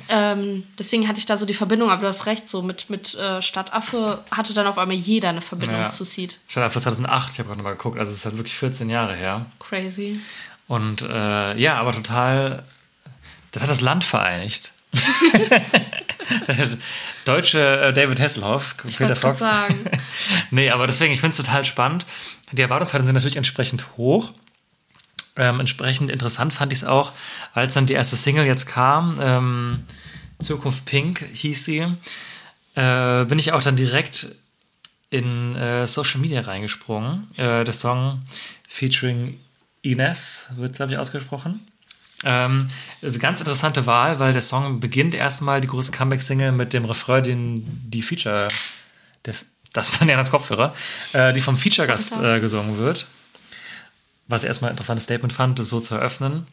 ähm, 0.08 0.64
deswegen 0.78 1.06
hatte 1.08 1.18
ich 1.18 1.26
da 1.26 1.36
so 1.36 1.46
die 1.46 1.54
Verbindung, 1.54 1.90
aber 1.90 2.02
du 2.02 2.08
hast 2.08 2.26
recht, 2.26 2.48
so 2.48 2.62
mit, 2.62 2.90
mit 2.90 3.14
äh, 3.14 3.40
Stadtaffe 3.42 4.22
hatte 4.30 4.52
dann 4.54 4.66
auf 4.66 4.78
einmal 4.78 4.96
jeder 4.96 5.28
eine 5.28 5.40
Verbindung 5.40 5.80
Ja. 5.80 5.88
zu 5.88 6.04
Seed. 6.04 6.38
Stadtaffe 6.48 6.80
2008, 6.80 7.32
ich 7.32 7.38
habe 7.38 7.48
gerade 7.50 7.62
mal 7.62 7.70
geguckt, 7.72 7.98
also 7.98 8.10
es 8.10 8.18
ist 8.18 8.24
halt 8.24 8.36
wirklich 8.36 8.54
14 8.54 8.88
Jahre 8.90 9.14
her. 9.14 9.46
Crazy. 9.60 10.18
Und 10.66 11.02
äh, 11.02 11.56
ja, 11.58 11.76
aber 11.76 11.92
total, 11.92 12.64
das 13.52 13.62
hat 13.62 13.70
das 13.70 13.80
Land 13.80 14.02
vereinigt. 14.04 14.72
Deutsche 17.24 17.80
äh, 17.80 17.92
David 17.92 18.20
Hasselhoff, 18.20 18.76
Peter 18.76 19.00
wollt's 19.08 19.20
grad 19.20 19.38
Fox. 19.38 19.40
sagen. 19.40 19.84
nee, 20.50 20.70
aber 20.70 20.86
deswegen, 20.86 21.12
ich 21.12 21.20
finde 21.20 21.32
es 21.32 21.36
total 21.38 21.64
spannend. 21.64 22.06
Die 22.52 22.62
Erwartungshaltungen 22.62 23.06
sind 23.06 23.14
natürlich 23.14 23.36
entsprechend 23.36 23.84
hoch. 23.96 24.32
Ähm, 25.36 25.60
entsprechend 25.60 26.10
interessant 26.10 26.52
fand 26.52 26.72
ich 26.72 26.80
es 26.80 26.84
auch, 26.84 27.12
als 27.52 27.74
dann 27.74 27.86
die 27.86 27.94
erste 27.94 28.16
Single 28.16 28.46
jetzt 28.46 28.66
kam, 28.66 29.18
ähm, 29.20 29.84
Zukunft 30.40 30.84
Pink 30.84 31.24
hieß 31.32 31.64
sie, 31.64 31.86
äh, 32.74 33.24
bin 33.24 33.38
ich 33.38 33.52
auch 33.52 33.62
dann 33.62 33.76
direkt 33.76 34.34
in 35.10 35.56
äh, 35.56 35.86
Social 35.86 36.20
Media 36.20 36.40
reingesprungen. 36.40 37.28
Äh, 37.36 37.64
der 37.64 37.72
Song 37.72 38.22
featuring 38.68 39.38
Ines 39.82 40.46
wird, 40.56 40.76
glaube 40.76 40.92
ich, 40.92 40.98
ausgesprochen. 40.98 41.66
Ähm, 42.24 42.68
also 43.02 43.18
ganz 43.18 43.38
interessante 43.40 43.86
Wahl, 43.86 44.18
weil 44.18 44.32
der 44.32 44.42
Song 44.42 44.80
beginnt 44.80 45.14
erstmal 45.14 45.60
die 45.60 45.68
große 45.68 45.92
Comeback-Single 45.92 46.52
mit 46.52 46.72
dem 46.72 46.84
Refrain, 46.84 47.22
den 47.22 47.64
die 47.66 48.02
Feature, 48.02 48.48
der, 49.24 49.34
das 49.72 49.98
waren 50.00 50.08
ja 50.08 50.16
das 50.16 50.30
Kopfhörer, 50.30 50.74
äh, 51.12 51.32
die 51.32 51.40
vom 51.40 51.56
Feature-Gast 51.56 52.16
äh, 52.22 52.40
gesungen 52.40 52.78
wird. 52.78 53.06
Was 54.28 54.42
ich 54.42 54.48
erstmal 54.48 54.70
ein 54.70 54.74
interessantes 54.74 55.04
Statement 55.04 55.32
fand, 55.32 55.58
das 55.58 55.68
so 55.68 55.80
zu 55.80 55.94
eröffnen. 55.94 56.46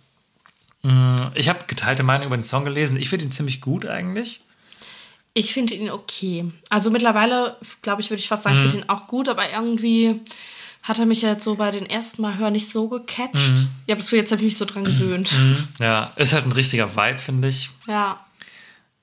Mm, 0.84 1.16
Ich 1.36 1.48
habe 1.50 1.60
geteilte 1.68 2.04
Meinung 2.04 2.28
über 2.28 2.38
den 2.38 2.44
Song 2.46 2.66
gelesen. 2.66 2.98
Ich 3.00 3.10
finde 3.10 3.26
ihn 3.26 3.32
ziemlich 3.32 3.62
gut 3.62 3.86
eigentlich. 3.86 4.42
Ich 5.34 5.54
finde 5.54 5.74
ihn 5.76 5.90
okay. 5.90 6.52
Also 6.70 6.92
mittlerweile, 6.92 7.56
glaube 7.82 8.02
ich, 8.02 8.10
würde 8.10 8.20
ich 8.20 8.28
fast 8.28 8.44
sagen, 8.44 8.56
ich 8.58 8.62
finde 8.62 8.78
ihn 8.78 8.90
auch 8.90 9.08
gut, 9.08 9.30
aber 9.30 9.50
irgendwie 9.50 10.20
hat 10.84 11.00
er 11.00 11.06
mich 11.06 11.22
jetzt 11.22 11.46
so 11.46 11.56
bei 11.56 11.72
den 11.72 11.86
ersten 11.86 12.22
Mal 12.22 12.38
hören 12.38 12.52
nicht 12.54 12.70
so 12.72 12.90
gecatcht. 12.90 13.54
Ja, 13.88 13.96
bis 13.96 14.12
jetzt 14.12 14.32
habe 14.32 14.42
ich 14.42 14.46
mich 14.48 14.58
so 14.58 14.66
dran 14.66 14.84
gewöhnt. 14.84 15.32
Ja, 15.80 16.12
ist 16.18 16.34
halt 16.34 16.46
ein 16.46 16.52
richtiger 16.52 16.96
Vibe, 16.98 17.20
finde 17.20 17.48
ich. 17.48 17.70
Ja. 17.88 18.26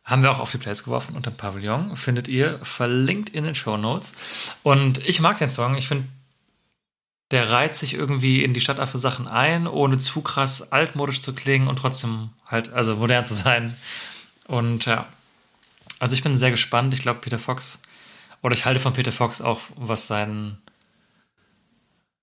Haben 0.05 0.23
wir 0.23 0.31
auch 0.31 0.41
auf 0.41 0.51
die 0.51 0.59
Plays 0.59 0.85
geworfen 0.85 1.15
unter 1.17 1.31
dem 1.31 1.37
Pavillon. 1.37 1.97
Findet 1.97 2.29
ihr 2.29 2.59
verlinkt 2.63 3.31
in 3.31 3.45
den 3.45 3.55
Show 3.55 3.77
Notes. 3.77 4.13
Und 4.63 4.99
ich 5.07 5.21
mag 5.21 5.39
den 5.39 5.51
Song. 5.51 5.77
Ich 5.77 5.87
finde, 5.89 6.05
der 7.31 7.51
reiht 7.51 7.77
sich 7.77 7.95
irgendwie 7.95 8.43
in 8.43 8.55
die 8.55 8.61
Stadtaffe-Sachen 8.61 9.29
ein, 9.29 9.67
ohne 9.67 9.99
zu 9.99 10.23
krass 10.23 10.73
altmodisch 10.73 11.21
zu 11.21 11.35
klingen 11.35 11.69
und 11.69 11.77
trotzdem 11.77 12.31
halt, 12.47 12.73
also 12.73 12.97
modern 12.97 13.25
zu 13.25 13.35
sein. 13.35 13.77
Und 14.47 14.87
ja, 14.87 15.07
also 15.99 16.15
ich 16.15 16.23
bin 16.23 16.37
sehr 16.37 16.51
gespannt. 16.51 16.95
Ich 16.95 17.01
glaube, 17.01 17.21
Peter 17.21 17.39
Fox, 17.39 17.83
oder 18.43 18.55
ich 18.55 18.65
halte 18.65 18.81
von 18.81 18.95
Peter 18.95 19.13
Fox 19.13 19.43
auch, 19.43 19.61
was 19.77 20.07
sein, 20.07 20.57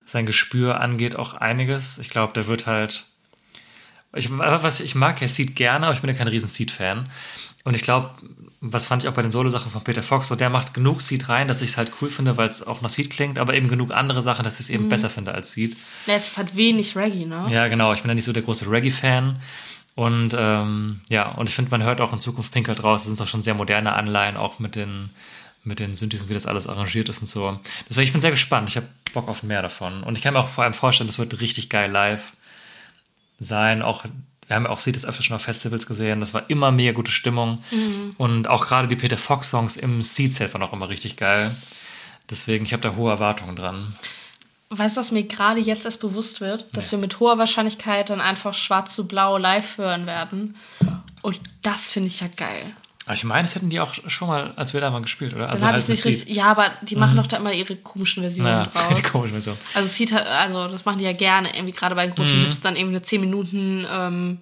sein 0.06 0.26
Gespür 0.26 0.82
angeht, 0.82 1.16
auch 1.16 1.36
einiges. 1.36 2.00
Ich 2.00 2.10
glaube, 2.10 2.34
der 2.34 2.48
wird 2.48 2.66
halt. 2.66 3.06
Ich, 4.14 4.30
was 4.32 4.80
ich 4.80 4.96
mag, 4.96 5.22
er 5.22 5.28
sieht 5.28 5.58
gerne, 5.58 5.88
aber 5.88 5.94
ich 5.94 6.02
bin 6.02 6.10
ja 6.10 6.16
kein 6.16 6.30
riesen 6.30 6.48
Seed-Fan. 6.48 7.12
Und 7.66 7.76
ich 7.76 7.82
glaube, 7.82 8.12
was 8.62 8.88
fand 8.88 9.04
ich 9.04 9.10
auch 9.10 9.14
bei 9.14 9.22
den 9.22 9.32
Solo-Sachen 9.32 9.72
von 9.72 9.84
Peter 9.84 10.02
Fox, 10.02 10.28
so 10.28 10.36
der 10.36 10.50
macht 10.50 10.74
genug 10.74 11.02
Seed 11.02 11.28
rein, 11.30 11.48
dass 11.48 11.62
ich 11.62 11.72
es 11.72 11.78
halt 11.78 11.92
cool 12.02 12.10
finde, 12.10 12.38
weil 12.38 12.48
es 12.48 12.66
auch 12.66 12.82
nach 12.82 12.90
Seed 12.90 13.10
klingt, 13.10 13.38
aber 13.38 13.54
eben 13.54 13.68
genug 13.68 13.92
andere 13.92 14.22
Sachen, 14.22 14.44
dass 14.44 14.56
ich 14.56 14.62
es 14.62 14.70
eben 14.70 14.88
besser 14.88 15.10
finde 15.10 15.34
als 15.34 15.52
Seed. 15.52 15.76
Ja, 16.06 16.14
Es 16.14 16.28
ist 16.30 16.38
halt 16.38 16.56
wenig 16.56 16.96
Reggae, 16.96 17.26
ne? 17.26 17.48
Ja, 17.52 17.68
genau. 17.68 17.92
Ich 17.92 18.02
bin 18.02 18.10
ja 18.10 18.16
nicht 18.16 18.24
so 18.24 18.34
der 18.34 18.44
große 18.44 18.70
Reggae-Fan. 18.70 19.40
Und 19.96 20.36
ähm, 20.38 21.02
ja, 21.10 21.32
und 21.32 21.50
ich 21.50 21.56
finde, 21.56 21.72
man 21.72 21.84
hört 21.84 22.02
auch 22.02 22.14
in 22.14 22.20
Zukunft 22.20 22.52
Pink 22.54 22.68
halt 22.68 22.84
raus. 22.84 23.02
Das 23.02 23.08
sind 23.08 23.20
doch 23.20 23.28
schon 23.28 23.42
sehr 23.42 23.54
moderne 23.56 23.94
Anleihen, 23.94 24.38
auch 24.38 24.60
mit 24.60 24.76
den, 24.76 25.10
mit 25.64 25.80
den 25.80 25.96
Synthes 25.96 26.24
und 26.24 26.30
wie 26.30 26.34
das 26.34 26.46
alles 26.46 26.68
arrangiert 26.68 27.10
ist 27.10 27.22
und 27.22 27.28
so. 27.28 27.60
Deswegen, 27.90 28.06
ich 28.06 28.12
bin 28.12 28.22
sehr 28.22 28.32
gespannt. 28.32 28.70
Ich 28.70 28.78
habe 28.78 28.88
Bock 29.14 29.28
auf 29.28 29.44
mehr 29.44 29.62
davon. 29.62 30.04
Und 30.04 30.18
ich 30.18 30.24
kann 30.24 30.34
mir 30.34 30.40
auch 30.40 30.50
vor 30.50 30.64
allem 30.66 30.74
vorstellen, 30.74 31.08
das 31.08 31.18
wird 31.18 31.40
richtig 31.42 31.70
geil 31.70 31.90
live 31.90 32.34
sein. 33.40 33.82
Auch, 33.82 34.06
wir 34.48 34.56
haben 34.56 34.66
ja 34.66 34.70
auch 34.70 34.80
sie 34.80 34.92
das 34.92 35.06
öfter 35.06 35.24
schon 35.24 35.36
auf 35.36 35.42
Festivals 35.42 35.88
gesehen. 35.88 36.22
Das 36.22 36.34
war 36.34 36.50
immer 36.50 36.72
mega 36.72 36.92
gute 36.92 37.12
Stimmung. 37.12 37.64
Und 38.18 38.48
auch 38.48 38.68
gerade 38.68 38.88
die 38.88 38.96
Peter 38.96 39.18
Fox-Songs 39.18 39.78
im 39.78 40.02
Seed-Set 40.02 40.54
waren 40.54 40.64
auch 40.64 40.74
immer 40.74 40.90
richtig 40.90 41.18
geil. 41.18 41.56
Deswegen, 42.30 42.66
ich 42.66 42.74
habe 42.74 42.84
da 42.84 42.96
hohe 42.96 43.12
Erwartungen 43.12 43.56
dran. 43.56 43.96
Weißt 44.70 44.98
du, 44.98 45.02
was 45.02 45.12
mir 45.12 45.24
gerade 45.24 45.60
jetzt 45.60 45.86
erst 45.86 46.02
bewusst 46.02 46.42
wird? 46.42 46.66
Dass 46.74 46.92
wir 46.92 46.98
mit 46.98 47.20
hoher 47.20 47.38
Wahrscheinlichkeit 47.38 48.10
dann 48.10 48.22
einfach 48.22 48.54
schwarz 48.54 48.96
zu 48.96 49.08
blau 49.08 49.38
live 49.38 49.78
hören 49.78 50.06
werden. 50.06 50.56
Und 51.22 51.40
das 51.62 51.92
finde 51.92 52.08
ich 52.08 52.20
ja 52.20 52.28
geil. 52.36 52.64
Aber 53.06 53.14
ich 53.14 53.24
meine, 53.24 53.44
das 53.44 53.54
hätten 53.56 53.70
die 53.70 53.80
auch 53.80 53.94
schon 54.08 54.28
mal, 54.28 54.52
als 54.56 54.74
wir 54.74 54.82
da 54.82 54.90
mal 54.90 55.02
gespielt, 55.02 55.34
oder? 55.36 55.48
Dann 55.48 55.52
habe 55.62 55.78
ich 55.78 55.84
halt 55.84 55.90
nicht 55.90 56.06
mit 56.06 56.14
richtig. 56.16 56.36
Ja, 56.36 56.46
aber 56.46 56.72
die 56.82 56.96
machen 56.96 57.16
doch 57.18 57.28
da 57.28 57.38
immer 57.38 57.54
ihre 57.54 57.76
komischen 57.76 58.24
Versionen 58.24 58.50
Ja, 58.50 58.64
draus. 58.74 58.96
die 58.96 59.02
komische 59.04 59.34
Version. 59.34 59.58
Also 59.76 59.86
es 59.86 59.96
sieht 59.96 60.12
halt, 60.12 60.26
also 60.26 60.68
das 60.68 60.86
machen 60.86 60.98
die 61.00 61.06
ja 61.06 61.14
gerne. 61.14 61.54
Irgendwie 61.56 61.72
gerade 61.74 61.94
bei 61.96 62.04
den 62.06 62.12
Mhm. 62.12 62.16
großen 62.16 62.40
Hits 62.46 62.62
dann 62.62 62.76
eben 62.76 62.90
eine 62.90 63.02
10 63.04 63.22
Minuten 63.22 63.86
ähm, 63.92 64.40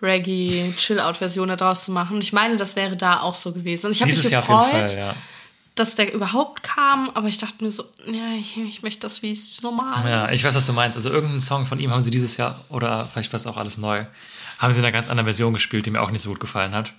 Reggae 0.00 0.72
Chill-Out-Version 0.76 1.48
da 1.48 1.56
draus 1.56 1.84
zu 1.84 1.92
machen. 1.92 2.16
Und 2.16 2.22
ich 2.22 2.32
meine, 2.32 2.56
das 2.56 2.76
wäre 2.76 2.96
da 2.96 3.20
auch 3.20 3.34
so 3.34 3.52
gewesen. 3.52 3.86
Und 3.86 3.92
ich 3.92 4.00
habe 4.00 4.10
mich 4.10 4.16
Dieses 4.16 4.30
Jahr 4.30 4.42
auf 4.42 4.48
jeden 4.48 4.60
gefreut, 4.82 4.90
Fall, 4.92 4.98
ja. 4.98 5.14
dass 5.74 5.94
der 5.96 6.12
überhaupt 6.14 6.62
kam, 6.62 7.10
aber 7.14 7.28
ich 7.28 7.38
dachte 7.38 7.62
mir 7.64 7.70
so, 7.70 7.82
ja, 8.06 8.32
ich, 8.38 8.56
ich 8.56 8.82
möchte 8.82 9.00
das 9.00 9.22
wie 9.22 9.32
es 9.32 9.60
normal. 9.62 10.08
Ja, 10.08 10.30
ich 10.30 10.44
weiß, 10.44 10.54
was 10.54 10.66
du 10.66 10.72
meinst. 10.72 10.96
Also 10.96 11.10
irgendeinen 11.10 11.40
Song 11.40 11.66
von 11.66 11.78
ihm 11.80 11.90
haben 11.90 12.00
sie 12.00 12.10
dieses 12.10 12.36
Jahr, 12.36 12.64
oder 12.68 13.06
vielleicht 13.12 13.32
war 13.32 13.36
es 13.38 13.46
auch 13.46 13.56
alles 13.56 13.76
neu, 13.78 14.04
haben 14.60 14.72
sie 14.72 14.78
in 14.78 14.84
einer 14.84 14.92
ganz 14.92 15.08
anderen 15.08 15.26
Version 15.26 15.52
gespielt, 15.52 15.84
die 15.86 15.90
mir 15.90 16.00
auch 16.00 16.10
nicht 16.10 16.22
so 16.22 16.30
gut 16.30 16.40
gefallen 16.40 16.72
hat. 16.72 16.92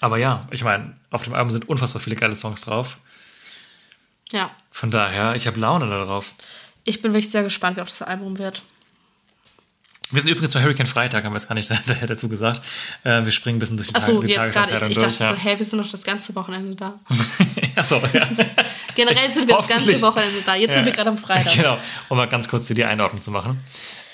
Aber 0.00 0.16
ja, 0.18 0.48
ich 0.50 0.64
meine, 0.64 0.96
auf 1.10 1.22
dem 1.24 1.34
Album 1.34 1.50
sind 1.50 1.68
unfassbar 1.68 2.00
viele 2.02 2.16
geile 2.16 2.34
Songs 2.36 2.62
drauf. 2.62 2.98
ja. 4.32 4.50
Von 4.72 4.90
daher, 4.90 5.34
ich 5.34 5.46
habe 5.46 5.60
Laune 5.60 5.88
darauf. 5.90 6.32
Ich 6.84 7.02
bin 7.02 7.12
wirklich 7.12 7.30
sehr 7.30 7.42
gespannt, 7.42 7.76
wie 7.76 7.82
auch 7.82 7.88
das 7.88 8.00
Album 8.00 8.38
wird. 8.38 8.62
Wir 10.12 10.22
sind 10.22 10.30
übrigens 10.30 10.54
bei 10.54 10.62
Hurricane 10.62 10.86
Freitag, 10.86 11.22
haben 11.24 11.32
wir 11.32 11.38
jetzt 11.38 11.48
gar 11.48 11.54
nicht 11.54 11.70
dazu 12.06 12.28
gesagt. 12.30 12.62
Äh, 13.04 13.24
wir 13.24 13.30
springen 13.30 13.56
ein 13.56 13.60
bisschen 13.60 13.76
durch 13.76 13.88
die, 13.88 13.94
Achso, 13.94 14.14
Tage, 14.14 14.26
die 14.26 14.32
jetzt 14.32 14.52
gerade. 14.54 14.72
Ich, 14.72 14.90
ich 14.92 14.98
dachte 14.98 15.06
durch. 15.06 15.16
so, 15.16 15.36
hä, 15.36 15.58
wir 15.58 15.66
sind 15.66 15.78
doch 15.84 15.90
das 15.90 16.02
ganze 16.02 16.34
Wochenende 16.34 16.74
da. 16.74 16.98
ja. 17.10 17.68
Achso, 17.76 17.96
ja. 18.12 18.26
Generell 18.94 19.30
sind 19.30 19.46
wir 19.48 19.56
das 19.56 19.68
ganze. 19.68 20.00
Wochenende 20.02 20.40
da. 20.46 20.54
Jetzt 20.54 20.72
sind 20.74 20.80
Ja. 20.80 20.86
wir 20.86 20.92
gerade 20.92 21.10
am 21.10 21.18
Freitag. 21.18 21.54
Genau, 21.54 21.78
um 22.08 22.16
mal 22.16 22.26
ganz 22.26 22.48
kurz 22.48 22.66
hier 22.68 22.76
die 22.76 22.84
Einordnung 22.84 23.20
zu 23.22 23.30
machen. 23.30 23.62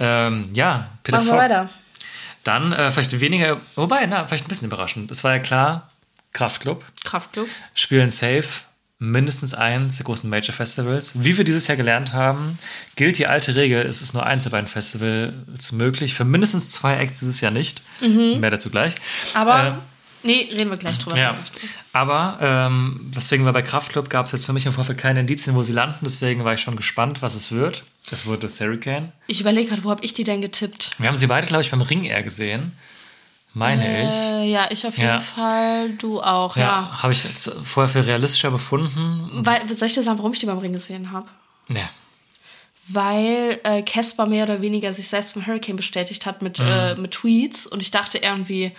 Ähm, 0.01 0.51
ja, 0.53 0.91
Peter 1.05 1.19
Machen 1.19 1.29
wir 1.29 1.35
Fox. 1.35 1.51
weiter. 1.51 1.69
Dann 2.47 2.73
äh, 2.73 2.93
vielleicht 2.93 3.19
weniger, 3.21 3.61
wobei, 3.75 4.07
na, 4.07 4.25
vielleicht 4.27 4.47
ein 4.47 4.49
bisschen 4.49 4.69
überraschend. 4.69 5.11
Es 5.11 5.25
war 5.25 5.33
ja 5.33 5.39
klar, 5.41 5.91
Kraftklub 6.33 6.85
Kraftclub. 7.05 7.49
spielen 7.75 8.11
safe 8.11 8.47
mindestens 8.99 9.53
eins 9.53 9.97
der 9.99 10.05
großen 10.07 10.31
Major 10.31 10.55
Festivals. 10.55 11.13
Wie 11.23 11.37
wir 11.37 11.45
dieses 11.45 11.67
Jahr 11.67 11.77
gelernt 11.77 12.13
haben, 12.13 12.59
gilt 12.95 13.19
die 13.19 13.27
alte 13.27 13.55
Regel, 13.57 13.85
es 13.85 14.01
ist 14.01 14.15
nur 14.15 14.25
eins 14.25 14.45
der 14.45 14.51
beiden 14.51 14.69
Festivals 14.69 15.73
möglich. 15.73 16.15
Für 16.15 16.25
mindestens 16.25 16.71
zwei 16.71 16.97
Acts 16.97 17.19
dieses 17.19 17.41
Jahr 17.41 17.51
nicht. 17.53 17.83
Mehr 18.41 18.51
dazu 18.51 18.71
gleich. 18.71 18.95
Aber, 19.35 19.67
Ähm, 19.67 19.79
nee, 20.27 20.49
reden 20.53 20.69
wir 20.71 20.77
gleich 20.77 20.99
drüber. 20.99 21.17
ja, 21.17 21.35
aber 21.95 22.37
ähm, 22.43 23.01
deswegen 23.17 23.45
war 23.47 23.53
bei 23.55 23.63
Kraftklub 23.63 24.11
gab 24.11 24.27
es 24.27 24.33
jetzt 24.33 24.45
für 24.45 24.53
mich 24.53 24.67
im 24.67 24.73
Vorfeld 24.75 24.99
keine 24.99 25.21
Indizien, 25.21 25.57
wo 25.57 25.63
sie 25.63 25.73
landen. 25.73 26.01
Deswegen 26.03 26.45
war 26.45 26.53
ich 26.53 26.61
schon 26.61 26.77
gespannt, 26.77 27.23
was 27.23 27.35
es 27.35 27.53
wird. 27.53 27.85
Es 28.11 28.27
wurde 28.27 28.41
das 28.43 28.61
Hurricane. 28.61 29.13
Ich 29.29 29.41
überlege 29.41 29.69
gerade, 29.71 29.85
wo 29.85 29.91
habe 29.91 30.05
ich 30.05 30.13
die 30.13 30.25
denn 30.25 30.43
getippt? 30.43 30.91
Wir 30.99 31.09
haben 31.09 31.17
sie 31.17 31.27
beide, 31.27 31.47
glaube 31.47 31.63
ich, 31.63 31.71
beim 31.71 31.81
Ring 31.81 32.05
Air 32.05 32.23
gesehen. 32.23 32.77
Meine 33.55 34.07
ich. 34.09 34.15
Äh, 34.15 34.51
ja, 34.51 34.69
ich 34.71 34.87
auf 34.87 34.99
jeden 34.99 35.09
Ja. 35.09 35.21
Fall, 35.21 35.91
du 35.93 36.21
auch, 36.21 36.57
Ja, 36.57 36.63
ja. 36.63 37.03
habe 37.03 37.15
ich 37.15 37.25
jetzt 37.25 37.51
vorher 37.65 37.89
für 37.89 38.07
realistischer 38.07 38.51
befunden. 38.51 39.31
Weil, 39.33 39.67
soll 39.73 39.89
ich 39.89 39.95
dir 39.95 40.03
sagen, 40.03 40.19
warum 40.19 40.35
ich 40.35 40.39
die 40.41 40.47
beim 40.47 40.59
Ring 40.59 40.75
gesehen 40.75 41.11
habe? 41.11 41.27
Ne. 41.69 41.89
Weil 42.89 43.59
äh, 43.65 43.83
Casper 43.83 44.27
mehr 44.27 44.45
oder 44.45 44.61
weniger 44.61 44.93
sich 44.93 45.09
selbst 45.09 45.33
vom 45.33 45.47
Hurricane 45.47 45.77
bestätigt 45.77 46.27
hat 46.27 46.43
mit, 46.43 46.59
Mhm. 46.61 46.67
äh, 46.67 46.95
mit 46.97 47.13
Tweets 47.13 47.67
und 47.67 47.83
ich 47.83 47.91
dachte 47.91 48.19
irgendwie, 48.19 48.73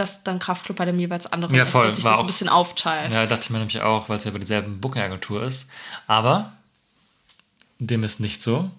dass 0.00 0.24
dann 0.24 0.38
Kraftclub 0.38 0.76
bei 0.76 0.84
dem 0.86 0.98
jeweils 0.98 1.30
anderen 1.32 1.54
Ja, 1.54 1.62
ist, 1.64 1.70
voll, 1.70 1.84
dass 1.86 1.94
sich 1.96 2.04
das 2.04 2.14
auch- 2.14 2.20
ein 2.20 2.26
bisschen 2.26 2.48
aufteilt. 2.48 3.12
Ja, 3.12 3.26
dachte 3.26 3.42
ich 3.44 3.50
mir 3.50 3.58
nämlich 3.58 3.80
auch, 3.82 4.08
weil 4.08 4.16
es 4.16 4.24
ja 4.24 4.30
bei 4.30 4.38
dieselben 4.38 4.80
Booking-Agentur 4.80 5.42
ist. 5.44 5.70
Aber 6.06 6.52
dem 7.78 8.02
ist 8.02 8.20
nicht 8.20 8.42
so. 8.42 8.70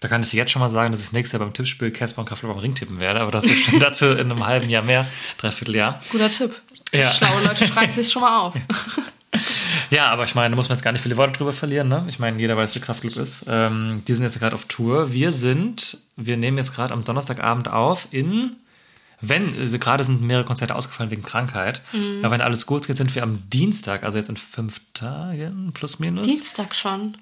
Da 0.00 0.08
kann 0.08 0.22
ich 0.22 0.30
dir 0.30 0.38
jetzt 0.38 0.50
schon 0.50 0.60
mal 0.60 0.68
sagen, 0.70 0.92
dass 0.92 1.02
ich 1.04 1.12
nächstes 1.12 1.32
Jahr 1.38 1.40
beim 1.46 1.52
Tippspiel 1.52 1.90
Casper 1.90 2.20
und 2.20 2.26
Kraftklub 2.26 2.52
am 2.52 2.58
Ring 2.58 2.74
tippen 2.74 3.00
werde. 3.00 3.20
Aber 3.20 3.30
das 3.30 3.44
ist 3.44 3.64
schon 3.64 3.78
dazu 3.80 4.06
in 4.06 4.30
einem 4.30 4.46
halben 4.46 4.70
Jahr 4.70 4.82
mehr, 4.82 5.06
dreiviertel 5.38 5.76
Jahr. 5.76 6.00
Guter 6.10 6.30
Tipp. 6.30 6.58
Ja. 6.92 7.10
Schlaue 7.12 7.42
Leute 7.44 7.66
schreiben 7.66 7.92
sich 7.92 8.10
schon 8.10 8.22
mal 8.22 8.38
auf. 8.40 8.54
Ja, 9.90 10.08
aber 10.08 10.24
ich 10.24 10.34
meine, 10.36 10.50
da 10.50 10.56
muss 10.56 10.68
man 10.68 10.76
jetzt 10.76 10.84
gar 10.84 10.90
nicht 10.92 11.02
viele 11.02 11.16
Worte 11.16 11.32
drüber 11.38 11.52
verlieren. 11.52 11.88
Ne? 11.88 12.04
Ich 12.08 12.18
meine, 12.18 12.38
jeder 12.40 12.56
weiß, 12.56 12.74
wie 12.74 12.80
Kraftklub 12.80 13.16
ist. 13.16 13.44
Ähm, 13.48 14.02
die 14.06 14.14
sind 14.14 14.22
jetzt 14.24 14.38
gerade 14.38 14.54
auf 14.54 14.64
Tour. 14.66 15.12
Wir 15.12 15.30
sind, 15.32 15.98
wir 16.16 16.36
nehmen 16.36 16.58
jetzt 16.58 16.74
gerade 16.74 16.92
am 16.92 17.04
Donnerstagabend 17.04 17.68
auf 17.68 18.08
in, 18.12 18.56
wenn, 19.20 19.58
also 19.58 19.78
gerade 19.78 20.04
sind 20.04 20.22
mehrere 20.22 20.44
Konzerte 20.44 20.74
ausgefallen 20.74 21.10
wegen 21.10 21.22
Krankheit. 21.22 21.82
Mhm. 21.92 22.20
Aber 22.24 22.32
wenn 22.32 22.40
alles 22.40 22.66
gut 22.66 22.86
geht, 22.86 22.96
sind 22.96 23.14
wir 23.14 23.22
am 23.22 23.42
Dienstag, 23.50 24.02
also 24.02 24.18
jetzt 24.18 24.28
in 24.28 24.36
fünf 24.36 24.80
Tagen, 24.94 25.72
plus 25.74 25.98
minus, 25.98 26.26
Dienstag 26.26 26.74
schon. 26.74 27.16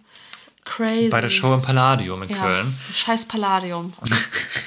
Crazy. 0.65 1.09
bei 1.09 1.23
der 1.23 1.31
Show 1.31 1.55
im 1.55 1.63
Palladium 1.63 2.23
in 2.23 2.29
ja. 2.29 2.37
Köln. 2.37 2.79
Scheiß 2.93 3.25
Palladium. 3.25 3.95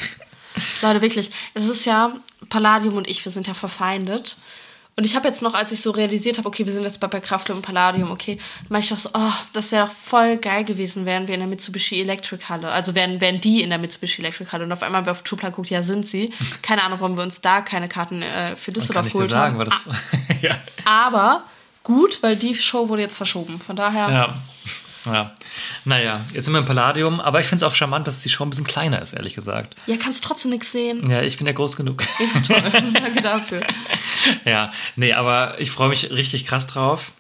Leute, 0.81 1.01
wirklich. 1.01 1.29
Es 1.53 1.67
ist 1.67 1.85
ja, 1.85 2.15
Palladium 2.49 2.95
und 2.95 3.07
ich, 3.07 3.23
wir 3.23 3.31
sind 3.31 3.47
ja 3.47 3.53
verfeindet. 3.53 4.37
Und 4.97 5.05
ich 5.05 5.15
habe 5.15 5.27
jetzt 5.27 5.41
noch, 5.41 5.53
als 5.53 5.71
ich 5.71 5.81
so 5.81 5.91
realisiert 5.91 6.37
habe, 6.37 6.47
okay, 6.47 6.65
wir 6.65 6.73
sind 6.73 6.83
jetzt 6.83 6.99
bei, 6.99 7.07
bei 7.07 7.21
Kraftklub 7.21 7.55
und 7.57 7.61
Palladium, 7.61 8.11
okay, 8.11 8.37
meinte 8.67 8.85
ich 8.85 8.89
doch 8.89 8.97
so, 8.97 9.09
oh, 9.13 9.33
das 9.53 9.71
wäre 9.71 9.87
doch 9.87 9.93
voll 9.93 10.37
geil 10.37 10.65
gewesen, 10.65 11.05
wären 11.05 11.27
wir 11.27 11.33
in 11.33 11.39
der 11.39 11.49
Mitsubishi 11.49 12.01
Electric 12.01 12.43
Halle. 12.49 12.69
Also 12.69 12.93
wären, 12.93 13.21
wären 13.21 13.39
die 13.39 13.61
in 13.61 13.69
der 13.69 13.79
Mitsubishi 13.79 14.21
Electric 14.21 14.51
Halle. 14.51 14.65
Und 14.65 14.71
auf 14.71 14.83
einmal 14.83 14.99
haben 14.99 15.07
wir 15.07 15.11
auf 15.11 15.23
Tourplan 15.23 15.53
guckt, 15.53 15.69
ja, 15.69 15.81
sind 15.81 16.05
sie. 16.05 16.33
Keine 16.61 16.83
Ahnung, 16.83 16.99
warum 16.99 17.15
wir 17.15 17.23
uns 17.23 17.39
da 17.39 17.61
keine 17.61 17.87
Karten 17.87 18.21
äh, 18.21 18.55
für 18.55 18.71
Düsseldorf 18.71 19.11
geholt 19.11 19.29
sagen, 19.29 19.57
haben. 19.57 19.59
war 19.59 19.65
das. 19.65 19.79
ja. 20.41 20.57
Aber 20.85 21.45
gut, 21.83 22.21
weil 22.21 22.35
die 22.35 22.53
Show 22.53 22.89
wurde 22.89 23.01
jetzt 23.01 23.17
verschoben. 23.17 23.59
Von 23.59 23.75
daher, 23.75 24.09
ja. 24.09 24.35
Ja. 25.05 25.33
Naja, 25.85 26.21
jetzt 26.33 26.45
sind 26.45 26.53
wir 26.53 26.59
im 26.59 26.65
Palladium, 26.65 27.19
aber 27.19 27.39
ich 27.39 27.47
finde 27.47 27.65
es 27.65 27.71
auch 27.71 27.75
charmant, 27.75 28.07
dass 28.07 28.21
die 28.21 28.29
Show 28.29 28.43
ein 28.43 28.49
bisschen 28.49 28.67
kleiner 28.67 29.01
ist, 29.01 29.13
ehrlich 29.13 29.33
gesagt. 29.33 29.75
ja, 29.87 29.97
kannst 29.97 30.23
trotzdem 30.23 30.51
nichts 30.51 30.71
sehen. 30.71 31.09
Ja, 31.09 31.21
ich 31.21 31.37
bin 31.37 31.47
ja 31.47 31.53
groß 31.53 31.75
genug. 31.75 32.03
Ja, 32.19 32.59
toll. 32.59 32.91
Danke 32.93 33.21
dafür. 33.21 33.61
Ja, 34.45 34.71
nee, 34.95 35.13
aber 35.13 35.59
ich 35.59 35.71
freue 35.71 35.89
mich 35.89 36.11
richtig 36.11 36.45
krass 36.45 36.67
drauf. 36.67 37.11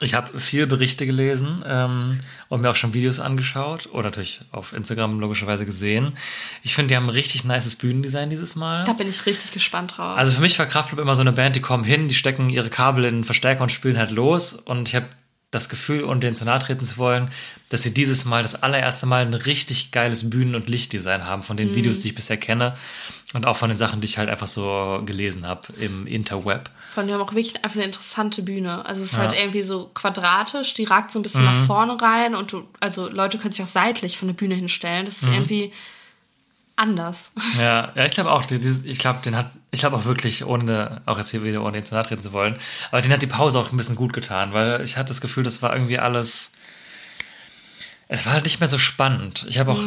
Ich 0.00 0.14
habe 0.14 0.38
viel 0.40 0.66
Berichte 0.66 1.06
gelesen 1.06 1.64
ähm, 1.66 2.18
und 2.48 2.60
mir 2.60 2.70
auch 2.70 2.76
schon 2.76 2.92
Videos 2.92 3.20
angeschaut 3.20 3.88
oder 3.92 4.04
natürlich 4.04 4.40
auf 4.50 4.72
Instagram 4.72 5.20
logischerweise 5.20 5.64
gesehen. 5.64 6.16
Ich 6.62 6.74
finde, 6.74 6.88
die 6.88 6.96
haben 6.96 7.06
ein 7.06 7.10
richtig 7.10 7.44
nices 7.44 7.76
Bühnendesign 7.76 8.28
dieses 8.28 8.56
Mal. 8.56 8.84
Da 8.84 8.94
bin 8.94 9.08
ich 9.08 9.26
richtig 9.26 9.52
gespannt 9.52 9.96
drauf. 9.96 10.18
Also 10.18 10.34
für 10.34 10.40
mich 10.40 10.58
war 10.58 10.66
Kraftklub 10.66 10.98
immer 10.98 11.14
so 11.14 11.20
eine 11.20 11.30
Band, 11.30 11.54
die 11.54 11.60
kommen 11.60 11.84
hin, 11.84 12.08
die 12.08 12.16
stecken 12.16 12.50
ihre 12.50 12.68
Kabel 12.68 13.04
in 13.04 13.18
den 13.18 13.24
Verstärker 13.24 13.62
und 13.62 13.70
spielen 13.70 13.96
halt 13.96 14.10
los. 14.10 14.54
Und 14.54 14.88
ich 14.88 14.96
habe 14.96 15.06
das 15.52 15.68
Gefühl, 15.68 16.02
ohne 16.02 16.18
denen 16.18 16.34
zu 16.34 16.44
nahe 16.44 16.58
treten 16.58 16.84
zu 16.84 16.98
wollen, 16.98 17.30
dass 17.68 17.82
sie 17.82 17.94
dieses 17.94 18.24
Mal 18.24 18.42
das 18.42 18.62
allererste 18.62 19.06
Mal 19.06 19.24
ein 19.24 19.34
richtig 19.34 19.92
geiles 19.92 20.28
Bühnen- 20.28 20.56
und 20.56 20.68
Lichtdesign 20.68 21.24
haben 21.24 21.42
von 21.44 21.56
den 21.56 21.74
Videos, 21.76 22.00
die 22.00 22.08
ich 22.08 22.14
bisher 22.14 22.38
kenne 22.38 22.76
und 23.34 23.46
auch 23.46 23.56
von 23.56 23.68
den 23.68 23.78
Sachen, 23.78 24.00
die 24.00 24.06
ich 24.06 24.18
halt 24.18 24.30
einfach 24.30 24.46
so 24.46 25.02
gelesen 25.06 25.46
habe 25.46 25.72
im 25.78 26.06
Interweb. 26.06 26.70
Allem, 26.96 27.06
die 27.06 27.14
haben 27.14 27.20
auch 27.22 27.32
wirklich 27.32 27.62
einfach 27.64 27.76
eine 27.76 27.84
interessante 27.84 28.42
Bühne. 28.42 28.84
Also 28.84 29.02
es 29.02 29.12
ist 29.12 29.18
halt 29.18 29.34
irgendwie 29.34 29.62
so 29.62 29.90
quadratisch, 29.94 30.74
die 30.74 30.84
ragt 30.84 31.10
so 31.10 31.18
ein 31.18 31.22
bisschen 31.22 31.44
nach 31.44 31.66
vorne 31.66 32.00
rein 32.00 32.34
und 32.34 32.52
du, 32.52 32.66
also 32.80 33.08
Leute 33.08 33.38
können 33.38 33.52
sich 33.52 33.62
auch 33.62 33.68
seitlich 33.68 34.18
von 34.18 34.28
der 34.28 34.34
Bühne 34.34 34.54
hinstellen. 34.54 35.06
Das 35.06 35.22
ist 35.22 35.28
irgendwie 35.28 35.72
anders. 36.76 37.32
Ja, 37.58 37.92
ja, 37.94 38.06
ich 38.06 38.12
glaube 38.12 38.30
auch, 38.30 38.44
ich 38.50 38.98
glaube, 38.98 39.20
den 39.24 39.36
hat, 39.36 39.50
ich 39.72 39.80
glaube 39.80 39.96
auch 39.96 40.04
wirklich, 40.04 40.44
ohne, 40.44 41.00
auch 41.06 41.18
jetzt 41.18 41.30
hier 41.30 41.42
wieder, 41.42 41.62
ohne 41.62 41.72
den 41.72 41.84
zu 41.84 41.94
nahe 41.94 42.04
treten 42.04 42.22
zu 42.22 42.32
wollen, 42.32 42.56
aber 42.90 43.00
den 43.00 43.10
hat 43.12 43.22
die 43.22 43.26
Pause 43.26 43.58
auch 43.58 43.72
ein 43.72 43.76
bisschen 43.76 43.96
gut 43.96 44.12
getan, 44.12 44.52
weil 44.52 44.80
ich 44.82 44.96
hatte 44.96 45.08
das 45.08 45.20
Gefühl, 45.20 45.42
das 45.42 45.62
war 45.62 45.72
irgendwie 45.72 45.98
alles, 45.98 46.52
es 48.08 48.26
war 48.26 48.34
halt 48.34 48.44
nicht 48.44 48.60
mehr 48.60 48.68
so 48.68 48.78
spannend. 48.78 49.46
Ich 49.48 49.58
habe 49.58 49.72
auch, 49.72 49.80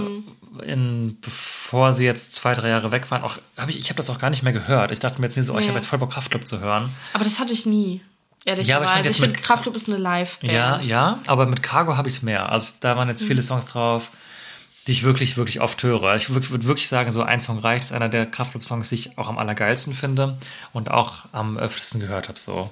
in, 0.65 1.17
bevor 1.21 1.93
sie 1.93 2.05
jetzt 2.05 2.33
zwei, 2.33 2.53
drei 2.55 2.69
Jahre 2.69 2.91
weg 2.91 3.11
waren, 3.11 3.21
auch, 3.23 3.37
hab 3.57 3.69
ich, 3.69 3.77
ich 3.77 3.89
habe 3.89 3.97
das 3.97 4.09
auch 4.09 4.17
gar 4.19 4.29
nicht 4.31 4.41
mehr 4.41 4.53
gehört. 4.53 4.91
Ich 4.91 4.99
dachte 4.99 5.21
mir 5.21 5.27
jetzt 5.27 5.37
nicht 5.37 5.45
so, 5.45 5.53
oh, 5.53 5.59
ich 5.59 5.67
habe 5.67 5.77
jetzt 5.77 5.87
voll 5.87 5.99
Bock 5.99 6.11
Kraftclub 6.11 6.47
zu 6.47 6.59
hören. 6.59 6.91
Aber 7.13 7.23
das 7.23 7.39
hatte 7.39 7.53
ich 7.53 7.65
nie. 7.65 8.01
Ja, 8.47 8.53
aber 8.53 8.61
ich 8.61 8.71
fand 8.71 8.99
ich 9.01 9.05
jetzt 9.05 9.19
finde, 9.19 9.39
Kraftclub 9.39 9.75
ist 9.75 9.87
eine 9.87 9.97
Live-Band. 9.97 10.53
Ja, 10.53 10.79
ja, 10.79 11.19
aber 11.27 11.45
mit 11.45 11.61
Cargo 11.63 11.97
habe 11.97 12.07
ich 12.07 12.15
es 12.15 12.21
mehr. 12.21 12.49
Also 12.51 12.73
da 12.79 12.95
waren 12.95 13.09
jetzt 13.09 13.23
Mhm. 13.23 13.27
viele 13.27 13.41
Songs 13.43 13.65
drauf, 13.67 14.09
die 14.87 14.91
ich 14.91 15.03
wirklich, 15.03 15.37
wirklich 15.37 15.61
oft 15.61 15.81
höre. 15.81 16.15
Ich 16.15 16.29
würde 16.29 16.65
wirklich 16.65 16.87
sagen, 16.87 17.11
so 17.11 17.23
ein 17.23 17.41
Song 17.41 17.59
reicht. 17.59 17.85
Ist 17.85 17.91
einer 17.91 18.09
der 18.09 18.25
Kraftclub-Songs, 18.25 18.89
die 18.89 18.95
ich 18.95 19.17
auch 19.17 19.27
am 19.27 19.37
allergeilsten 19.37 19.95
finde 19.95 20.37
und 20.73 20.91
auch 20.91 21.25
am 21.31 21.57
öftesten 21.57 21.99
gehört 21.99 22.29
habe. 22.29 22.39
So. 22.39 22.69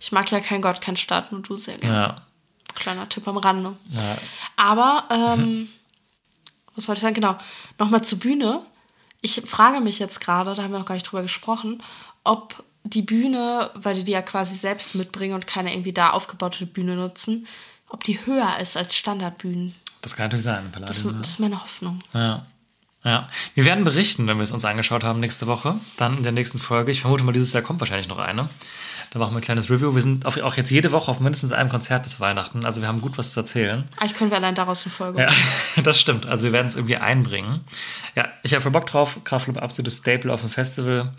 Ich 0.00 0.12
mag 0.12 0.30
ja 0.30 0.40
kein 0.40 0.62
Gott, 0.62 0.80
kein 0.80 0.96
Staat, 0.96 1.30
nur 1.32 1.42
du 1.42 1.56
sehr 1.56 1.76
gerne. 1.78 1.94
Ja. 1.94 2.22
Kleiner 2.74 3.08
Tipp 3.08 3.26
am 3.28 3.36
Rande. 3.36 3.76
Ja. 3.90 4.16
Aber, 4.56 5.08
ähm, 5.10 5.68
was 6.74 6.88
wollte 6.88 6.98
ich 6.98 7.02
sagen? 7.02 7.14
Genau. 7.14 7.36
Nochmal 7.78 8.02
zur 8.02 8.18
Bühne. 8.18 8.62
Ich 9.20 9.42
frage 9.44 9.80
mich 9.80 9.98
jetzt 9.98 10.20
gerade, 10.20 10.54
da 10.54 10.62
haben 10.62 10.72
wir 10.72 10.78
noch 10.78 10.86
gar 10.86 10.94
nicht 10.94 11.10
drüber 11.10 11.22
gesprochen, 11.22 11.82
ob 12.24 12.62
die 12.84 13.02
Bühne, 13.02 13.70
weil 13.74 13.94
die 13.94 14.04
die 14.04 14.12
ja 14.12 14.22
quasi 14.22 14.56
selbst 14.56 14.94
mitbringen 14.94 15.34
und 15.34 15.46
keine 15.46 15.72
irgendwie 15.72 15.92
da 15.92 16.10
aufgebaute 16.10 16.64
Bühne 16.66 16.94
nutzen, 16.94 17.46
ob 17.88 18.04
die 18.04 18.24
höher 18.24 18.58
ist 18.60 18.76
als 18.76 18.96
Standardbühnen. 18.96 19.74
Das 20.02 20.16
kann 20.16 20.26
natürlich 20.26 20.44
sein, 20.44 20.64
Das, 20.72 20.80
Palladium. 20.80 21.18
das 21.22 21.30
ist 21.30 21.40
meine 21.40 21.60
Hoffnung. 21.62 22.00
Ja. 22.12 22.46
Ja. 23.04 23.28
Wir 23.54 23.64
werden 23.64 23.84
berichten, 23.84 24.26
wenn 24.26 24.36
wir 24.38 24.42
es 24.42 24.50
uns 24.52 24.64
angeschaut 24.64 25.04
haben 25.04 25.20
nächste 25.20 25.46
Woche. 25.46 25.74
Dann 25.96 26.18
in 26.18 26.22
der 26.24 26.32
nächsten 26.32 26.58
Folge. 26.58 26.90
Ich 26.90 27.00
vermute 27.00 27.24
mal, 27.24 27.32
dieses 27.32 27.52
Jahr 27.52 27.62
kommt 27.62 27.80
wahrscheinlich 27.80 28.08
noch 28.08 28.18
eine. 28.18 28.48
Da 29.10 29.18
machen 29.18 29.32
wir 29.32 29.38
ein 29.38 29.42
kleines 29.42 29.70
Review. 29.70 29.94
Wir 29.94 30.02
sind 30.02 30.26
auch 30.26 30.56
jetzt 30.56 30.70
jede 30.70 30.92
Woche 30.92 31.10
auf 31.10 31.18
mindestens 31.20 31.52
einem 31.52 31.70
Konzert 31.70 32.02
bis 32.02 32.20
Weihnachten. 32.20 32.66
Also 32.66 32.82
wir 32.82 32.88
haben 32.88 33.00
gut 33.00 33.16
was 33.16 33.32
zu 33.32 33.40
erzählen. 33.40 33.84
Eigentlich 33.96 34.14
können 34.14 34.30
wir 34.30 34.36
allein 34.36 34.54
daraus 34.54 34.84
eine 34.84 34.92
Folge 34.92 35.20
Ja, 35.20 35.26
machen. 35.26 35.38
das 35.84 35.98
stimmt. 35.98 36.26
Also 36.26 36.44
wir 36.44 36.52
werden 36.52 36.66
es 36.66 36.76
irgendwie 36.76 36.96
einbringen. 36.96 37.60
Ja, 38.14 38.28
ich 38.42 38.52
habe 38.52 38.60
voll 38.60 38.72
Bock 38.72 38.84
drauf. 38.86 39.18
Kraftclub 39.24 39.62
absolutes 39.62 39.96
Staple 39.98 40.32
auf 40.32 40.42
dem 40.42 40.50
Festival. 40.50 41.10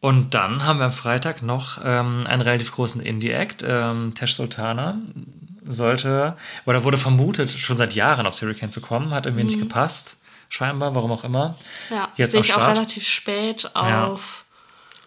Und 0.00 0.34
dann 0.34 0.64
haben 0.64 0.80
wir 0.80 0.86
am 0.86 0.92
Freitag 0.92 1.42
noch 1.42 1.78
ähm, 1.84 2.24
einen 2.26 2.42
relativ 2.42 2.72
großen 2.72 3.00
Indie-Act. 3.00 3.64
Ähm, 3.66 4.14
Tesh 4.14 4.34
Sultana 4.34 4.96
sollte, 5.66 6.36
oder 6.66 6.84
wurde 6.84 6.98
vermutet, 6.98 7.50
schon 7.50 7.76
seit 7.76 7.94
Jahren 7.94 8.26
auf 8.26 8.40
Hurricane 8.40 8.70
zu 8.70 8.80
kommen. 8.80 9.12
Hat 9.12 9.26
irgendwie 9.26 9.44
nicht 9.44 9.58
gepasst. 9.58 10.20
Scheinbar, 10.48 10.94
warum 10.94 11.10
auch 11.12 11.24
immer. 11.24 11.56
Ja, 11.90 12.08
Jetzt 12.16 12.32
sehe 12.32 12.40
ich 12.40 12.54
auch 12.54 12.68
relativ 12.68 13.06
spät 13.06 13.70
Ja. 13.74 14.04
auf, 14.06 14.44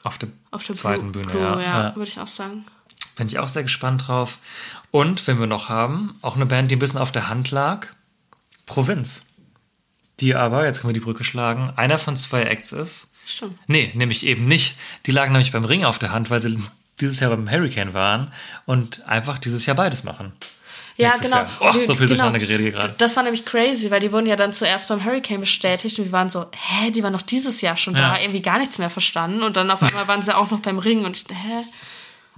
Auf 0.04 0.18
der, 0.18 0.30
auf 0.52 0.66
der 0.66 0.76
zweiten 0.76 1.12
Blue, 1.12 1.24
Bühne. 1.24 1.32
Blue, 1.32 1.42
ja. 1.42 1.62
ja, 1.62 1.84
Ja. 1.90 1.96
würde 1.96 2.10
ich 2.10 2.20
auch 2.20 2.28
sagen. 2.28 2.66
Bin 3.18 3.28
ich 3.28 3.40
auch 3.40 3.48
sehr 3.48 3.64
gespannt 3.64 4.08
drauf. 4.08 4.40
Und, 4.92 5.26
wenn 5.28 5.40
wir 5.40 5.48
noch 5.48 5.70
haben, 5.70 6.18
auch 6.22 6.36
eine 6.36 6.46
Band, 6.46 6.70
die 6.72 6.76
ein 6.76 6.80
bisschen 6.80 7.00
auf 7.00 7.12
der 7.12 7.30
Hand 7.30 7.52
lag, 7.52 7.88
Provinz. 8.66 9.28
Die 10.20 10.36
aber, 10.36 10.66
jetzt 10.66 10.82
können 10.82 10.90
wir 10.90 11.00
die 11.00 11.06
Brücke 11.06 11.24
schlagen, 11.24 11.72
einer 11.76 12.00
von 12.00 12.16
zwei 12.18 12.44
Acts 12.44 12.72
ist. 12.72 13.14
Stimmt. 13.26 13.58
Nee, 13.68 13.92
nämlich 13.96 14.26
eben 14.26 14.46
nicht. 14.48 14.78
Die 15.06 15.12
lagen 15.12 15.32
nämlich 15.34 15.52
beim 15.52 15.66
Ring 15.66 15.84
auf 15.86 16.00
der 16.00 16.12
Hand, 16.12 16.30
weil 16.30 16.42
sie 16.42 16.58
dieses 17.00 17.20
Jahr 17.20 17.30
beim 17.32 17.50
Hurricane 17.50 17.94
waren 17.94 18.32
und 18.66 19.08
einfach 19.08 19.38
dieses 19.40 19.66
Jahr 19.66 19.76
beides 19.76 20.04
machen. 20.04 20.34
Ja, 21.00 21.10
Nächstes 21.10 21.30
genau. 21.32 21.44
Jahr. 21.44 21.50
Oh, 21.60 21.74
Wir- 21.76 21.86
so 21.86 21.94
viel 21.94 22.08
durcheinander 22.08 22.40
geredet 22.40 22.74
gerade. 22.74 22.96
Das 22.98 23.16
war 23.16 23.22
nämlich 23.24 23.46
crazy, 23.46 23.92
weil 23.92 24.00
die 24.00 24.12
wurden 24.12 24.26
ja 24.26 24.36
dann 24.36 24.52
zuerst 24.52 24.88
beim 24.90 25.06
Hurricane 25.06 25.40
bestätigt 25.40 26.00
und 26.00 26.06
wir 26.06 26.12
waren 26.12 26.30
so, 26.32 26.46
hä, 26.56 26.90
die 26.90 27.04
waren 27.04 27.14
noch 27.14 27.22
dieses 27.22 27.62
Jahr 27.62 27.78
schon 27.78 27.94
da, 27.94 28.16
Ja. 28.16 28.22
irgendwie 28.22 28.42
gar 28.42 28.58
nichts 28.58 28.80
mehr 28.80 28.90
verstanden 28.90 29.44
und 29.44 29.56
dann 29.58 29.70
auf 29.70 29.84
einmal 29.84 30.08
waren 30.08 30.24
sie 30.24 30.36
auch 30.36 30.50
noch 30.50 30.60
beim 30.60 30.80
Ring 30.80 31.06
und 31.06 31.24
hä? 31.30 31.64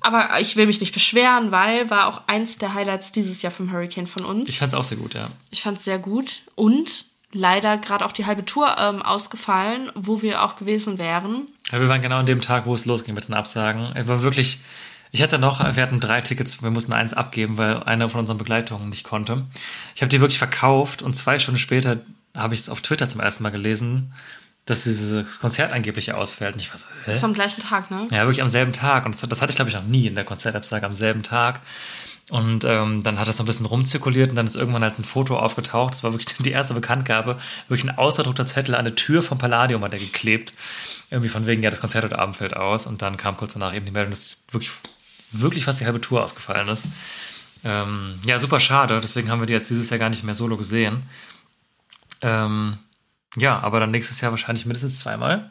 Aber 0.02 0.40
ich 0.40 0.56
will 0.58 0.66
mich 0.66 0.80
nicht 0.82 0.94
beschweren, 0.94 1.52
weil 1.52 1.90
war 1.90 2.08
auch 2.08 2.22
eins 2.28 2.58
der 2.58 2.74
Highlights 2.74 3.12
dieses 3.14 3.42
Jahr 3.42 3.52
vom 3.52 3.72
Hurricane 3.72 4.08
von 4.08 4.26
uns. 4.26 4.50
Ich 4.50 4.60
fand's 4.60 4.74
auch 4.74 4.84
sehr 4.84 4.98
gut, 4.98 5.14
ja. 5.14 5.30
Ich 5.52 5.62
fand 5.62 5.78
es 5.78 5.86
sehr 5.86 6.00
gut 6.00 6.42
und 6.56 7.06
leider 7.32 7.78
gerade 7.78 8.06
auch 8.06 8.12
die 8.12 8.26
halbe 8.26 8.46
Tour 8.46 8.76
ähm, 8.80 9.02
ausgefallen, 9.02 9.92
wo 9.96 10.22
wir 10.22 10.44
auch 10.44 10.56
gewesen 10.56 10.98
wären. 10.98 11.48
Ja, 11.72 11.80
wir 11.80 11.90
waren 11.90 12.02
genau 12.02 12.18
an 12.18 12.26
dem 12.26 12.42
Tag, 12.42 12.66
wo 12.66 12.74
es 12.74 12.86
losging 12.86 13.16
mit 13.16 13.28
den 13.28 13.36
Absagen. 13.36 13.92
Es 13.96 14.08
war 14.08 14.24
wirklich. 14.24 14.60
Ich 15.12 15.24
hatte 15.24 15.40
noch, 15.40 15.60
wir 15.76 15.82
hatten 15.82 16.00
drei 16.00 16.22
Tickets, 16.22 16.62
wir 16.62 16.70
mussten 16.70 16.94
eins 16.94 17.16
abgeben, 17.16 17.58
weil 17.58 17.82
einer 17.82 18.10
von 18.10 18.20
unseren 18.20 18.38
Begleitungen 18.38 18.90
nicht 18.90 19.04
konnte. 19.04 19.48
Ich 19.96 20.02
habe 20.02 20.10
die 20.10 20.22
wirklich 20.22 20.38
verkauft 20.38 21.02
und 21.02 21.16
zwei 21.16 21.40
Stunden 21.40 21.58
später 21.58 21.98
habe 22.38 22.54
ich 22.54 22.60
es 22.60 22.70
auf 22.70 22.82
Twitter 22.82 23.10
zum 23.10 23.20
ersten 23.20 23.42
Mal 23.42 23.50
gelesen, 23.50 24.14
dass 24.66 24.84
dieses 24.84 25.40
Konzert 25.40 25.74
angeblich 25.74 26.14
ausfällt. 26.14 26.54
Und 26.54 26.62
ich 26.62 26.70
war 26.70 26.78
so, 26.78 26.86
hä? 27.06 27.12
Das 27.12 27.24
war 27.24 27.30
am 27.30 27.34
gleichen 27.34 27.62
Tag, 27.62 27.90
ne? 27.90 28.08
Ja, 28.12 28.22
wirklich 28.26 28.44
am 28.44 28.48
selben 28.48 28.72
Tag. 28.72 29.06
Und 29.06 29.16
das, 29.16 29.28
das 29.28 29.42
hatte 29.42 29.50
ich, 29.50 29.56
glaube 29.56 29.70
ich, 29.70 29.76
noch 29.76 29.84
nie 29.84 30.06
in 30.06 30.14
der 30.14 30.26
Konzertabsage 30.26 30.86
am 30.86 30.94
selben 30.94 31.24
Tag. 31.24 31.62
Und 32.30 32.64
ähm, 32.64 33.02
dann 33.04 33.20
hat 33.20 33.28
das 33.28 33.38
so 33.38 33.44
ein 33.44 33.48
bisschen 33.48 33.66
rumzirkuliert 33.66 34.30
und 34.30 34.36
dann 34.36 34.46
ist 34.46 34.56
irgendwann 34.56 34.84
halt 34.84 35.00
ein 35.00 35.04
Foto 35.04 35.38
aufgetaucht. 35.38 35.94
Das 35.94 36.04
war 36.04 36.14
wirklich 36.14 36.38
die 36.40 36.52
erste 36.52 36.76
Bekanntgabe. 36.76 37.40
Wirklich 37.68 37.90
ein 37.90 37.98
ausgedruckter 37.98 38.46
Zettel 38.46 38.76
an 38.76 38.86
der 38.86 38.96
Tür 38.96 39.24
vom 39.24 39.40
Palladium 39.40 39.84
hat 39.84 39.94
er 39.94 40.00
geklebt. 40.00 40.54
Irgendwie 41.10 41.30
von 41.30 41.48
wegen, 41.48 41.64
ja, 41.64 41.72
das 41.72 41.80
Konzert 41.80 42.04
heute 42.04 42.20
Abend 42.20 42.38
fällt 42.38 42.56
aus. 42.56 42.86
Und 42.86 43.02
dann 43.02 43.18
kam 43.18 43.36
kurz 43.36 43.54
danach 43.54 43.74
eben 43.74 43.86
die 43.86 43.92
Meldung, 43.92 44.12
dass 44.12 44.44
wirklich, 44.52 44.72
wirklich 45.32 45.66
fast 45.66 45.80
die 45.80 45.86
halbe 45.86 46.02
Tour 46.02 46.24
ausgefallen 46.24 46.68
ist. 46.70 46.88
Ähm, 47.64 48.20
ja, 48.24 48.38
super 48.38 48.60
schade. 48.60 49.02
Deswegen 49.02 49.32
haben 49.32 49.42
wir 49.42 49.48
die 49.48 49.54
jetzt 49.54 49.72
dieses 49.72 49.90
Jahr 49.90 50.00
gar 50.00 50.10
nicht 50.10 50.24
mehr 50.24 50.36
solo 50.36 50.56
gesehen. 50.56 51.04
Ähm, 52.22 52.78
ja, 53.38 53.60
aber 53.60 53.80
dann 53.80 53.92
nächstes 53.92 54.22
Jahr 54.22 54.32
wahrscheinlich 54.32 54.66
mindestens 54.66 55.00
zweimal. 55.00 55.50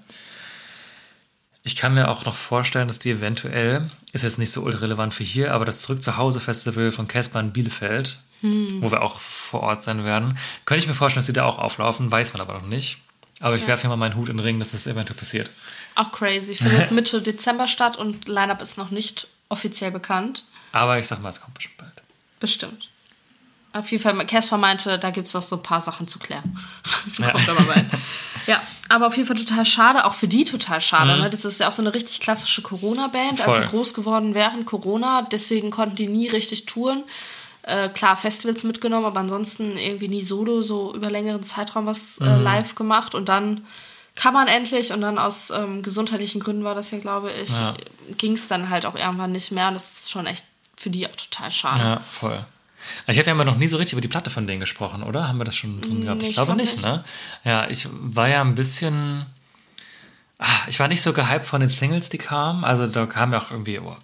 Ich 1.68 1.76
kann 1.76 1.92
mir 1.92 2.08
auch 2.08 2.24
noch 2.24 2.34
vorstellen, 2.34 2.88
dass 2.88 2.98
die 2.98 3.10
eventuell, 3.10 3.90
ist 4.14 4.24
jetzt 4.24 4.38
nicht 4.38 4.50
so 4.50 4.62
ultra 4.62 4.80
relevant 4.80 5.12
für 5.12 5.22
hier, 5.22 5.52
aber 5.52 5.66
das 5.66 5.82
Zurück 5.82 6.02
zu 6.02 6.16
Hause 6.16 6.40
Festival 6.40 6.92
von 6.92 7.06
Casper 7.06 7.40
in 7.40 7.52
Bielefeld, 7.52 8.20
wo 8.40 8.90
wir 8.90 9.02
auch 9.02 9.20
vor 9.20 9.60
Ort 9.60 9.82
sein 9.82 10.02
werden, 10.02 10.38
könnte 10.64 10.82
ich 10.82 10.88
mir 10.88 10.94
vorstellen, 10.94 11.18
dass 11.20 11.26
die 11.26 11.34
da 11.34 11.44
auch 11.44 11.58
auflaufen, 11.58 12.10
weiß 12.10 12.32
man 12.32 12.40
aber 12.40 12.54
noch 12.54 12.66
nicht. 12.66 13.02
Aber 13.40 13.54
ich 13.54 13.66
werfe 13.66 13.82
hier 13.82 13.90
mal 13.90 13.96
meinen 13.96 14.16
Hut 14.16 14.30
in 14.30 14.38
den 14.38 14.44
Ring, 14.44 14.58
dass 14.58 14.70
das 14.70 14.86
eventuell 14.86 15.18
passiert. 15.18 15.50
Auch 15.94 16.10
crazy. 16.10 16.54
Findet 16.54 16.90
Mitte 16.90 17.20
Dezember 17.20 17.68
statt 17.68 17.98
und 17.98 18.28
Line-Up 18.28 18.62
ist 18.62 18.78
noch 18.78 18.90
nicht 18.90 19.26
offiziell 19.50 19.90
bekannt. 19.90 20.46
Aber 20.72 20.98
ich 20.98 21.06
sag 21.06 21.20
mal, 21.20 21.28
es 21.28 21.42
kommt 21.42 21.52
bestimmt 21.52 21.76
bald. 21.76 21.92
Bestimmt. 22.40 22.88
Auf 23.72 23.90
jeden 23.90 24.02
Fall, 24.02 24.26
Casper 24.26 24.56
meinte, 24.56 24.98
da 24.98 25.10
gibt 25.10 25.28
es 25.28 25.34
noch 25.34 25.42
so 25.42 25.56
ein 25.56 25.62
paar 25.62 25.80
Sachen 25.80 26.08
zu 26.08 26.18
klären. 26.18 26.58
Ja. 27.18 27.30
Kommt 27.32 27.48
aber 27.48 27.62
bald. 27.62 27.84
Ja, 28.46 28.62
aber 28.88 29.06
auf 29.08 29.16
jeden 29.16 29.26
Fall 29.28 29.36
total 29.36 29.64
schade, 29.66 30.04
auch 30.06 30.14
für 30.14 30.28
die 30.28 30.44
total 30.44 30.80
schade. 30.80 31.14
Mhm. 31.16 31.22
Ne? 31.22 31.30
Das 31.30 31.44
ist 31.44 31.60
ja 31.60 31.68
auch 31.68 31.72
so 31.72 31.82
eine 31.82 31.92
richtig 31.92 32.20
klassische 32.20 32.62
Corona-Band, 32.62 33.46
also 33.46 33.60
groß 33.68 33.92
geworden 33.94 34.34
während 34.34 34.64
Corona, 34.66 35.22
deswegen 35.22 35.70
konnten 35.70 35.96
die 35.96 36.06
nie 36.08 36.28
richtig 36.28 36.64
touren. 36.66 37.02
Äh, 37.62 37.90
klar, 37.90 38.16
Festivals 38.16 38.64
mitgenommen, 38.64 39.04
aber 39.04 39.20
ansonsten 39.20 39.76
irgendwie 39.76 40.08
nie 40.08 40.22
solo, 40.22 40.62
so 40.62 40.94
über 40.94 41.10
längeren 41.10 41.42
Zeitraum 41.42 41.84
was 41.86 42.18
Mhm. 42.20 42.26
äh, 42.26 42.36
live 42.38 42.74
gemacht 42.74 43.14
und 43.14 43.28
dann 43.28 43.66
kann 44.14 44.32
man 44.32 44.48
endlich 44.48 44.92
und 44.92 45.00
dann 45.02 45.18
aus 45.18 45.50
ähm, 45.50 45.82
gesundheitlichen 45.82 46.40
Gründen 46.40 46.64
war 46.64 46.74
das 46.74 46.90
ja, 46.90 46.98
glaube 46.98 47.30
ich, 47.32 47.50
Ja. 47.50 47.74
ging 48.16 48.32
es 48.32 48.48
dann 48.48 48.70
halt 48.70 48.86
auch 48.86 48.94
irgendwann 48.94 49.32
nicht 49.32 49.52
mehr 49.52 49.68
und 49.68 49.74
das 49.74 49.92
ist 49.92 50.10
schon 50.10 50.26
echt 50.26 50.44
für 50.76 50.88
die 50.90 51.06
auch 51.06 51.14
total 51.16 51.50
schade. 51.50 51.84
Ja, 51.84 52.00
voll. 52.10 52.44
Ich 53.06 53.18
hatte 53.18 53.28
ja 53.28 53.32
immer 53.34 53.44
noch 53.44 53.56
nie 53.56 53.68
so 53.68 53.76
richtig 53.76 53.92
über 53.94 54.00
die 54.00 54.08
Platte 54.08 54.30
von 54.30 54.46
denen 54.46 54.60
gesprochen, 54.60 55.02
oder? 55.02 55.28
Haben 55.28 55.38
wir 55.38 55.44
das 55.44 55.56
schon 55.56 55.80
drin 55.80 56.04
gehabt? 56.04 56.22
Ich 56.22 56.30
ich 56.30 56.34
glaube 56.34 56.46
glaub 56.54 56.58
nicht, 56.58 56.76
nicht. 56.76 56.84
ne? 56.84 57.04
Ja, 57.44 57.68
ich 57.68 57.86
war 57.92 58.28
ja 58.28 58.40
ein 58.42 58.54
bisschen. 58.54 59.26
Ah, 60.38 60.46
Ich 60.68 60.78
war 60.80 60.88
nicht 60.88 61.02
so 61.02 61.12
gehypt 61.12 61.46
von 61.46 61.60
den 61.60 61.70
Singles, 61.70 62.08
die 62.10 62.18
kamen. 62.18 62.64
Also 62.64 62.86
da 62.86 63.06
kamen 63.06 63.32
ja 63.32 63.40
auch 63.40 63.50
irgendwie 63.50 63.78
oh, 63.80 63.96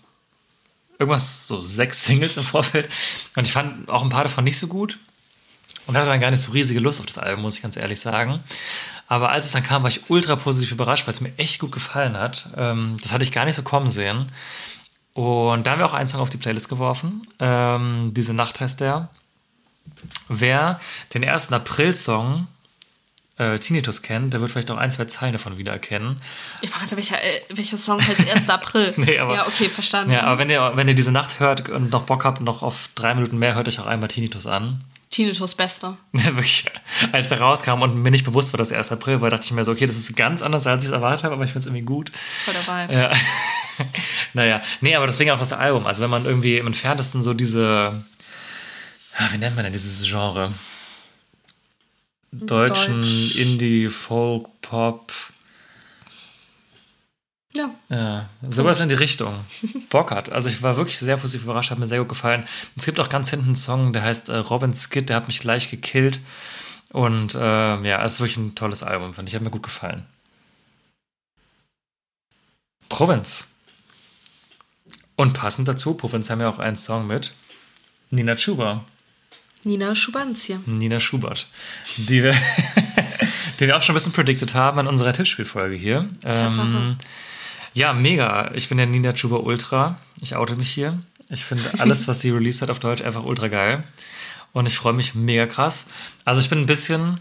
irgendwas, 0.98 1.46
so 1.46 1.62
sechs 1.62 2.04
Singles 2.04 2.36
im 2.36 2.44
Vorfeld. 2.44 2.88
Und 3.36 3.46
ich 3.46 3.52
fand 3.52 3.88
auch 3.88 4.02
ein 4.02 4.08
paar 4.10 4.24
davon 4.24 4.44
nicht 4.44 4.58
so 4.58 4.66
gut. 4.66 4.98
Und 5.86 5.96
hatte 5.96 6.08
dann 6.08 6.20
gar 6.20 6.30
nicht 6.30 6.40
so 6.40 6.52
riesige 6.52 6.80
Lust 6.80 7.00
auf 7.00 7.06
das 7.06 7.18
Album, 7.18 7.42
muss 7.42 7.56
ich 7.56 7.62
ganz 7.62 7.76
ehrlich 7.76 8.00
sagen. 8.00 8.40
Aber 9.06 9.30
als 9.30 9.46
es 9.46 9.52
dann 9.52 9.62
kam, 9.62 9.82
war 9.82 9.90
ich 9.90 10.08
ultra 10.08 10.34
positiv 10.34 10.72
überrascht, 10.72 11.06
weil 11.06 11.12
es 11.12 11.20
mir 11.20 11.32
echt 11.36 11.58
gut 11.58 11.72
gefallen 11.72 12.16
hat. 12.16 12.48
Ähm, 12.56 12.96
das 13.02 13.12
hatte 13.12 13.22
ich 13.22 13.32
gar 13.32 13.44
nicht 13.44 13.54
so 13.56 13.62
kommen 13.62 13.88
sehen. 13.88 14.32
Und 15.14 15.64
da 15.66 15.70
haben 15.72 15.78
wir 15.78 15.86
auch 15.86 15.94
einen 15.94 16.08
Song 16.08 16.20
auf 16.20 16.30
die 16.30 16.36
Playlist 16.36 16.68
geworfen. 16.68 17.22
Ähm, 17.38 18.12
Diese 18.14 18.34
Nacht 18.34 18.60
heißt 18.60 18.80
der. 18.80 19.08
Wer 20.28 20.80
den 21.14 21.22
ersten 21.22 21.54
April-Song 21.54 22.48
äh, 23.38 23.58
Tinnitus 23.58 24.02
kennt, 24.02 24.32
der 24.34 24.40
wird 24.40 24.50
vielleicht 24.52 24.70
auch 24.70 24.76
ein, 24.76 24.90
zwei 24.90 25.04
Zeilen 25.06 25.32
davon 25.32 25.56
wiedererkennen. 25.58 26.16
Ich 26.62 26.70
frage 26.70 26.96
welcher, 26.96 27.16
äh, 27.22 27.40
welcher 27.50 27.76
Song 27.76 28.00
heißt 28.04 28.28
1. 28.28 28.48
April? 28.48 28.92
Nee, 28.96 29.18
aber- 29.18 29.34
ja, 29.34 29.46
okay, 29.46 29.68
verstanden. 29.68 30.12
Ja, 30.12 30.22
aber 30.24 30.38
wenn 30.38 30.50
ihr, 30.50 30.72
wenn 30.74 30.88
ihr 30.88 30.94
diese 30.94 31.12
Nacht 31.12 31.40
hört 31.40 31.68
und 31.68 31.90
noch 31.90 32.04
Bock 32.04 32.24
habt, 32.24 32.40
noch 32.40 32.62
auf 32.62 32.88
drei 32.94 33.14
Minuten 33.14 33.38
mehr, 33.38 33.54
hört 33.54 33.68
euch 33.68 33.78
auch 33.80 33.86
einmal 33.86 34.08
Tinnitus 34.08 34.46
an. 34.46 34.82
Tinnitus 35.10 35.54
Bester. 35.54 35.96
Ja, 36.12 36.24
wirklich. 36.36 36.64
Als 37.12 37.28
der 37.28 37.40
rauskam 37.40 37.82
und 37.82 37.96
mir 38.02 38.10
nicht 38.10 38.24
bewusst 38.24 38.52
war, 38.52 38.58
dass 38.58 38.72
1. 38.72 38.90
April 38.92 39.20
war, 39.20 39.30
dachte 39.30 39.44
ich 39.44 39.52
mir 39.52 39.64
so, 39.64 39.72
okay, 39.72 39.86
das 39.86 39.96
ist 39.96 40.16
ganz 40.16 40.42
anders, 40.42 40.66
als 40.66 40.82
ich 40.82 40.88
es 40.88 40.92
erwartet 40.94 41.24
habe, 41.24 41.34
aber 41.34 41.44
ich 41.44 41.50
finde 41.50 41.60
es 41.60 41.66
irgendwie 41.66 41.84
gut. 41.84 42.10
Voll 42.44 42.54
dabei. 42.54 42.92
Ja. 42.92 43.12
naja, 44.34 44.62
nee, 44.80 44.94
aber 44.94 45.06
deswegen 45.06 45.30
auch 45.30 45.38
das 45.38 45.52
Album. 45.52 45.86
Also 45.86 46.02
wenn 46.02 46.10
man 46.10 46.24
irgendwie 46.24 46.58
im 46.58 46.66
Entferntesten 46.66 47.22
so 47.22 47.34
diese, 47.34 48.04
ah, 49.16 49.28
wie 49.32 49.38
nennt 49.38 49.56
man 49.56 49.64
denn 49.64 49.72
dieses 49.72 50.02
Genre? 50.08 50.52
Deutschen 52.32 53.02
Deutsch. 53.02 53.36
Indie, 53.36 53.88
Folk, 53.88 54.48
Pop, 54.60 55.12
Ja. 57.54 57.70
ja, 57.88 58.28
sowas 58.50 58.80
in 58.80 58.88
die 58.88 58.96
Richtung. 58.96 59.32
Bock 59.88 60.10
hat. 60.10 60.32
Also 60.32 60.48
ich 60.48 60.60
war 60.62 60.76
wirklich 60.76 60.98
sehr 60.98 61.16
positiv 61.16 61.44
überrascht, 61.44 61.70
hat 61.70 61.78
mir 61.78 61.86
sehr 61.86 62.00
gut 62.00 62.08
gefallen. 62.08 62.44
Es 62.76 62.84
gibt 62.84 62.98
auch 62.98 63.08
ganz 63.08 63.30
hinten 63.30 63.46
einen 63.46 63.56
Song, 63.56 63.92
der 63.92 64.02
heißt 64.02 64.28
äh, 64.28 64.36
Robin 64.38 64.74
Skid, 64.74 65.08
der 65.08 65.16
hat 65.16 65.28
mich 65.28 65.38
gleich 65.38 65.70
gekillt. 65.70 66.18
Und 66.90 67.34
äh, 67.34 67.38
ja, 67.38 68.04
es 68.04 68.14
ist 68.14 68.20
wirklich 68.20 68.36
ein 68.36 68.54
tolles 68.56 68.82
Album, 68.82 69.14
fand 69.14 69.28
ich. 69.28 69.34
Hat 69.36 69.42
mir 69.42 69.50
gut 69.50 69.62
gefallen. 69.62 70.04
Provinz. 72.88 73.53
Und 75.16 75.34
passend 75.34 75.68
dazu, 75.68 75.94
Provinz 75.94 76.30
haben 76.30 76.40
ja 76.40 76.48
auch 76.48 76.58
einen 76.58 76.76
Song 76.76 77.06
mit 77.06 77.32
Nina 78.10 78.34
Chuba. 78.34 78.84
Nina 79.64 79.94
Schubanzia. 79.94 80.60
Nina 80.66 81.00
Schubert, 81.00 81.46
die 81.96 82.22
wir, 82.22 82.32
den 83.60 83.68
wir 83.68 83.76
auch 83.76 83.82
schon 83.82 83.94
ein 83.94 83.96
bisschen 83.96 84.12
predicted 84.12 84.54
haben 84.54 84.78
in 84.80 84.86
unserer 84.86 85.12
Tippspielfolge 85.12 85.74
hier. 85.74 86.08
Tatsache. 86.22 86.66
Ähm, 86.66 86.96
ja, 87.72 87.92
mega. 87.92 88.52
Ich 88.54 88.68
bin 88.68 88.78
der 88.78 88.86
Nina 88.86 89.12
Chuba 89.12 89.36
Ultra. 89.36 89.98
Ich 90.20 90.36
oute 90.36 90.56
mich 90.56 90.70
hier. 90.70 91.00
Ich 91.30 91.44
finde 91.44 91.64
alles, 91.78 92.06
was 92.08 92.20
sie 92.20 92.30
released 92.30 92.62
hat 92.62 92.70
auf 92.70 92.78
Deutsch, 92.78 93.02
einfach 93.02 93.24
ultra 93.24 93.48
geil. 93.48 93.84
Und 94.52 94.66
ich 94.66 94.76
freue 94.76 94.92
mich 94.92 95.14
mega 95.14 95.46
krass. 95.46 95.86
Also 96.24 96.40
ich 96.40 96.50
bin 96.50 96.58
ein 96.58 96.66
bisschen 96.66 97.20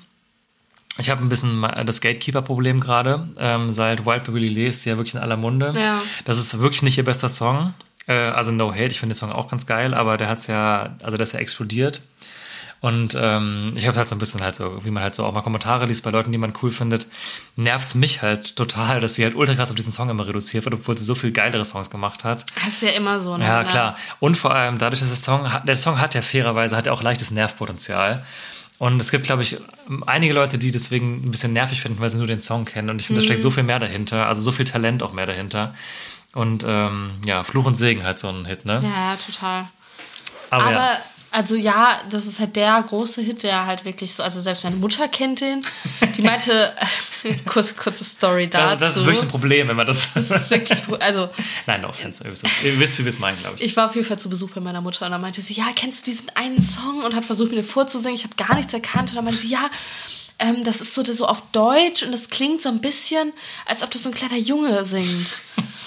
ich 0.98 1.10
habe 1.10 1.22
ein 1.24 1.30
bisschen 1.30 1.66
das 1.86 2.02
Gatekeeper-Problem 2.02 2.80
gerade. 2.80 3.28
Ähm, 3.38 3.72
seit 3.72 4.06
Wildberry 4.06 4.40
Lillet 4.48 4.70
ist 4.70 4.86
die 4.86 4.90
ja 4.90 4.98
wirklich 4.98 5.16
in 5.16 5.22
aller 5.22 5.38
Munde. 5.38 5.74
Ja. 5.76 6.02
Das 6.26 6.38
ist 6.38 6.60
wirklich 6.60 6.84
nicht 6.84 6.98
ihr 6.98 7.06
bester 7.06 7.30
Song. 7.30 7.74
Äh, 8.08 8.14
also 8.14 8.52
No 8.52 8.72
Hate, 8.72 8.88
ich 8.88 9.00
finde 9.00 9.14
den 9.16 9.20
Song 9.20 9.32
auch 9.32 9.48
ganz 9.48 9.66
geil, 9.66 9.94
aber 9.94 10.18
der 10.18 10.30
hat's 10.30 10.48
ja, 10.48 10.96
also 11.04 11.18
der 11.18 11.24
ist 11.26 11.34
ja 11.34 11.40
explodiert. 11.40 12.02
Und 12.80 13.18
ähm, 13.18 13.72
ich 13.78 13.88
habe 13.88 13.96
halt 13.96 14.10
so 14.10 14.16
ein 14.16 14.20
bisschen 14.20 14.42
halt 14.42 14.56
so, 14.56 14.84
wie 14.84 14.92
man 14.92 15.02
halt 15.04 15.16
so 15.16 15.24
auch 15.26 15.32
mal 15.34 15.42
Kommentare 15.42 15.86
liest 15.86 16.04
bei 16.04 16.10
Leuten, 16.12 16.34
die 16.34 16.38
man 16.38 16.52
cool 16.62 16.70
findet, 16.70 17.08
nervt's 17.56 17.96
mich 17.96 18.22
halt 18.22 18.58
total, 18.58 19.00
dass 19.00 19.16
sie 19.16 19.24
halt 19.24 19.36
ultra 19.36 19.56
krass 19.56 19.70
auf 19.70 19.76
diesen 19.78 19.94
Song 19.94 20.10
immer 20.10 20.28
reduziert 20.28 20.66
wird, 20.66 20.76
obwohl 20.76 20.98
sie 20.98 21.06
so 21.06 21.16
viel 21.16 21.32
geilere 21.32 21.64
Songs 21.64 21.90
gemacht 21.90 22.26
hat. 22.26 22.46
Das 22.56 22.68
ist 22.74 22.82
ja 22.82 22.90
immer 22.90 23.22
so, 23.22 23.38
ne? 23.38 23.46
Ja, 23.46 23.64
klar. 23.64 23.96
Und 24.20 24.36
vor 24.36 24.54
allem 24.54 24.80
dadurch, 24.80 25.00
dass 25.00 25.08
der 25.08 25.18
Song, 25.18 25.54
hat- 25.54 25.66
der 25.66 25.76
Song 25.76 25.98
hat 26.02 26.14
ja 26.14 26.22
fairerweise, 26.22 26.76
hat 26.76 26.86
ja 26.88 26.92
auch 26.92 27.02
leichtes 27.02 27.32
Nervpotenzial. 27.32 28.26
Und 28.84 29.02
es 29.02 29.12
gibt, 29.12 29.26
glaube 29.26 29.44
ich, 29.44 29.56
einige 30.08 30.34
Leute, 30.34 30.58
die 30.58 30.70
deswegen 30.70 31.24
ein 31.24 31.32
bisschen 31.32 31.54
nervig 31.54 31.80
finden, 31.80 32.02
weil 32.02 32.10
sie 32.10 32.18
nur 32.18 32.28
den 32.28 32.42
Song 32.42 32.66
kennen. 32.66 32.90
Und 32.90 33.00
ich 33.00 33.08
finde, 33.08 33.22
da 33.22 33.26
steckt 33.26 33.42
so 33.42 33.50
viel 33.50 33.64
mehr 33.64 33.80
dahinter, 33.80 34.28
also 34.28 34.42
so 34.42 34.52
viel 34.52 34.66
Talent 34.66 35.02
auch 35.04 35.14
mehr 35.14 35.26
dahinter. 35.26 35.74
Und 36.34 36.66
ähm, 36.68 37.12
ja, 37.26 37.46
Fluch 37.46 37.66
und 37.66 37.76
Segen 37.76 38.04
halt 38.04 38.20
so 38.20 38.28
ein 38.28 38.44
Hit, 38.44 38.66
ne? 38.66 38.82
Ja, 38.84 39.06
ja, 39.06 39.16
total. 39.16 39.70
Aber, 40.50 40.64
Aber, 40.66 40.72
ja. 40.74 40.98
Also 41.34 41.56
ja, 41.56 42.00
das 42.12 42.28
ist 42.28 42.40
halt 42.40 42.56
der 42.56 42.84
große 42.88 43.22
Hit, 43.22 43.42
der 43.42 43.66
halt 43.66 43.86
wirklich 43.86 44.14
so, 44.14 44.22
also 44.22 44.40
selbst 44.40 44.64
meine 44.64 44.76
Mutter 44.76 45.08
kennt 45.08 45.42
den. 45.42 45.62
Die 46.16 46.22
meinte, 46.22 46.74
kurze, 47.46 47.74
kurze 47.74 48.04
Story 48.04 48.48
dazu. 48.48 48.80
Das, 48.80 48.80
das 48.80 48.98
ist 48.98 49.06
wirklich 49.06 49.24
ein 49.24 49.30
Problem, 49.30 49.68
wenn 49.68 49.76
man 49.76 49.88
das. 49.88 50.14
Das 50.14 50.30
ist 50.30 50.52
wirklich, 50.52 50.80
also 51.00 51.30
Nein, 51.66 51.82
no 51.82 51.90
offense. 51.90 52.24
Ihr 52.24 52.80
wisst, 52.80 53.00
wie 53.00 53.04
wir 53.04 53.10
es 53.10 53.18
meinen, 53.18 53.40
glaube 53.40 53.58
ich. 53.58 53.64
ich 53.64 53.76
war 53.76 53.90
auf 53.90 53.96
jeden 53.96 54.08
Fall 54.08 54.20
zu 54.20 54.30
Besuch 54.30 54.52
bei 54.52 54.62
meiner 54.62 54.82
Mutter 54.82 55.06
und 55.06 55.12
dann 55.12 55.22
meinte 55.22 55.42
sie, 55.42 55.56
ja, 55.56 55.66
kennst 55.76 56.06
du 56.06 56.12
diesen 56.12 56.30
einen 56.36 56.62
Song? 56.62 57.04
Und 57.04 57.16
hat 57.16 57.26
versucht, 57.26 57.50
mir 57.50 57.56
den 57.56 57.66
vorzusingen. 57.66 58.16
Ich 58.16 58.24
habe 58.24 58.36
gar 58.36 58.56
nichts 58.56 58.74
erkannt. 58.74 59.10
Und 59.10 59.16
dann 59.16 59.26
meinte 59.26 59.40
sie, 59.40 59.48
ja, 59.48 59.72
ähm, 60.38 60.64
das 60.64 60.82
ist 60.82 60.94
so, 60.94 61.04
so 61.04 61.26
auf 61.26 61.42
Deutsch 61.52 62.04
und 62.04 62.12
das 62.12 62.30
klingt 62.30 62.62
so 62.62 62.70
ein 62.70 62.80
bisschen, 62.80 63.34
als 63.66 63.82
ob 63.82 63.90
das 63.90 64.04
so 64.04 64.10
ein 64.10 64.16
kleiner 64.16 64.38
Junge 64.38 64.86
singt. 64.86 65.42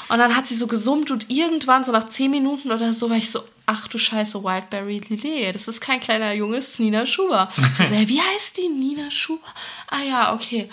Und 0.09 0.19
dann 0.19 0.35
hat 0.35 0.49
sie 0.49 0.57
so 0.57 0.67
gesummt 0.67 1.13
und 1.13 1.31
irgendwann, 1.31 1.85
so 1.85 1.93
nach 1.93 2.09
zehn 2.09 2.33
Minuten 2.33 2.73
oder 2.73 2.93
so, 2.93 3.11
war 3.11 3.17
ich 3.17 3.31
so, 3.31 3.41
ach 3.67 3.89
du 3.89 3.99
Scheiße, 3.99 4.43
Wildberry 4.43 5.01
Lillet, 5.09 5.55
das 5.55 5.69
ist 5.69 5.81
kein 5.81 6.01
kleiner 6.01 6.33
Junge, 6.33 6.57
das 6.57 6.69
ist 6.69 6.81
Nina 6.81 7.05
Schuber. 7.07 7.51
So, 7.77 7.85
hä, 7.85 8.05
wie 8.07 8.21
heißt 8.21 8.57
die? 8.57 8.69
Nina 8.69 9.11
Schuber? 9.11 9.47
Ah 9.89 10.03
ja, 10.09 10.35
okay. 10.35 10.69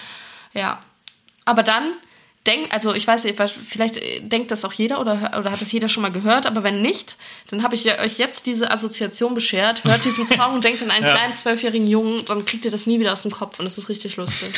Ja. 0.53 0.79
Aber 1.45 1.63
dann 1.63 1.91
denkt, 2.45 2.71
also 2.73 2.93
ich 2.93 3.07
weiß 3.07 3.23
nicht, 3.23 3.39
vielleicht 3.39 3.97
äh, 3.97 4.19
denkt 4.21 4.51
das 4.51 4.65
auch 4.65 4.73
jeder 4.73 4.99
oder, 4.99 5.37
oder 5.39 5.51
hat 5.51 5.61
das 5.61 5.71
jeder 5.71 5.87
schon 5.89 6.03
mal 6.03 6.11
gehört, 6.11 6.45
aber 6.45 6.63
wenn 6.63 6.81
nicht, 6.81 7.17
dann 7.47 7.63
habe 7.63 7.75
ich 7.75 7.85
euch 7.99 8.17
jetzt 8.17 8.45
diese 8.45 8.69
Assoziation 8.69 9.33
beschert, 9.33 9.83
hört 9.85 10.03
diesen 10.03 10.27
Song 10.27 10.55
und 10.55 10.63
denkt 10.63 10.81
an 10.81 10.91
einen 10.91 11.05
Ja. 11.07 11.15
kleinen 11.15 11.33
zwölfjährigen 11.35 11.87
Jungen, 11.87 12.25
dann 12.25 12.45
kriegt 12.45 12.65
ihr 12.65 12.71
das 12.71 12.85
nie 12.85 12.99
wieder 12.99 13.13
aus 13.13 13.21
dem 13.23 13.31
Kopf 13.31 13.59
und 13.59 13.65
das 13.65 13.77
ist 13.77 13.89
richtig 13.89 14.17
lustig. 14.17 14.49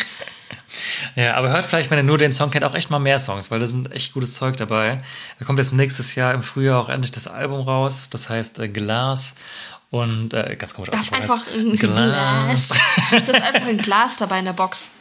Ja, 1.15 1.35
aber 1.35 1.49
hört 1.51 1.65
vielleicht, 1.65 1.89
wenn 1.91 1.97
ihr 1.99 2.03
nur 2.03 2.17
den 2.17 2.33
Song 2.33 2.51
kennt, 2.51 2.63
auch 2.65 2.75
echt 2.75 2.89
mal 2.89 2.99
mehr 2.99 3.19
Songs, 3.19 3.51
weil 3.51 3.59
da 3.59 3.67
sind 3.67 3.91
echt 3.91 4.13
gutes 4.13 4.33
Zeug 4.35 4.57
dabei. 4.57 5.01
Da 5.39 5.45
kommt 5.45 5.59
jetzt 5.59 5.73
nächstes 5.73 6.15
Jahr 6.15 6.33
im 6.33 6.43
Frühjahr 6.43 6.79
auch 6.79 6.89
endlich 6.89 7.11
das 7.11 7.27
Album 7.27 7.61
raus. 7.61 8.07
Das 8.09 8.29
heißt 8.29 8.59
äh, 8.59 8.67
Glas. 8.67 9.35
Und 9.91 10.33
äh, 10.33 10.55
ganz 10.57 10.73
komisch 10.73 10.89
Das 10.89 11.01
ist 11.03 11.13
einfach 11.13 11.41
ein 11.53 11.67
jetzt. 11.69 11.79
Glas. 11.79 12.69
Das 13.11 13.29
ist 13.29 13.35
einfach 13.41 13.67
ein 13.67 13.77
Glas 13.77 14.17
dabei 14.17 14.39
in 14.39 14.45
der 14.45 14.53
Box. 14.53 14.91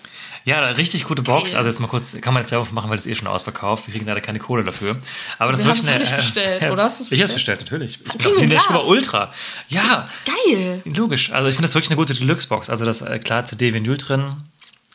Ja, 0.46 0.60
richtig 0.68 1.04
gute 1.04 1.22
Box. 1.22 1.52
Geil. 1.52 1.56
Also 1.58 1.70
jetzt 1.70 1.80
mal 1.80 1.87
kurz, 1.88 2.20
kann 2.20 2.34
man 2.34 2.42
jetzt 2.42 2.50
ja 2.50 2.58
aufmachen, 2.58 2.90
weil 2.90 2.98
das 2.98 3.06
ist 3.06 3.12
eh 3.12 3.14
schon 3.14 3.28
ausverkauft. 3.28 3.87
Wir 3.87 3.94
kriegen 3.94 4.06
leider 4.06 4.20
keine 4.20 4.38
Kohle 4.38 4.62
dafür. 4.62 4.98
Aber 5.38 5.52
das 5.52 5.62
Wir 5.64 5.70
haben's 5.70 5.88
eine, 5.88 6.00
nicht 6.00 6.14
bestellt. 6.14 6.62
Oder 6.70 6.84
hast 6.84 7.00
du's 7.00 7.10
Ich 7.10 7.22
hab's 7.22 7.32
bestellt? 7.32 7.60
bestellt, 7.60 7.72
natürlich. 7.72 7.94
Ich 7.94 8.04
bin 8.04 8.18
kriegen 8.18 8.24
auch 8.26 8.37
wir 8.37 8.37
in 8.37 8.42
ein 8.44 8.50
der 8.50 8.58
Glas. 8.58 8.64
Schuber 8.66 8.87
Ultra. 8.87 9.32
Ja, 9.68 10.08
Geil. 10.46 10.82
logisch. 10.84 11.32
Also 11.32 11.48
ich 11.48 11.54
finde 11.54 11.66
das 11.66 11.74
wirklich 11.74 11.90
eine 11.90 11.96
gute 11.96 12.12
Deluxe-Box. 12.12 12.68
Also 12.68 12.84
das 12.84 13.00
äh, 13.00 13.18
klar 13.20 13.46
CD-Vinyl 13.46 13.96
drin. 13.96 14.37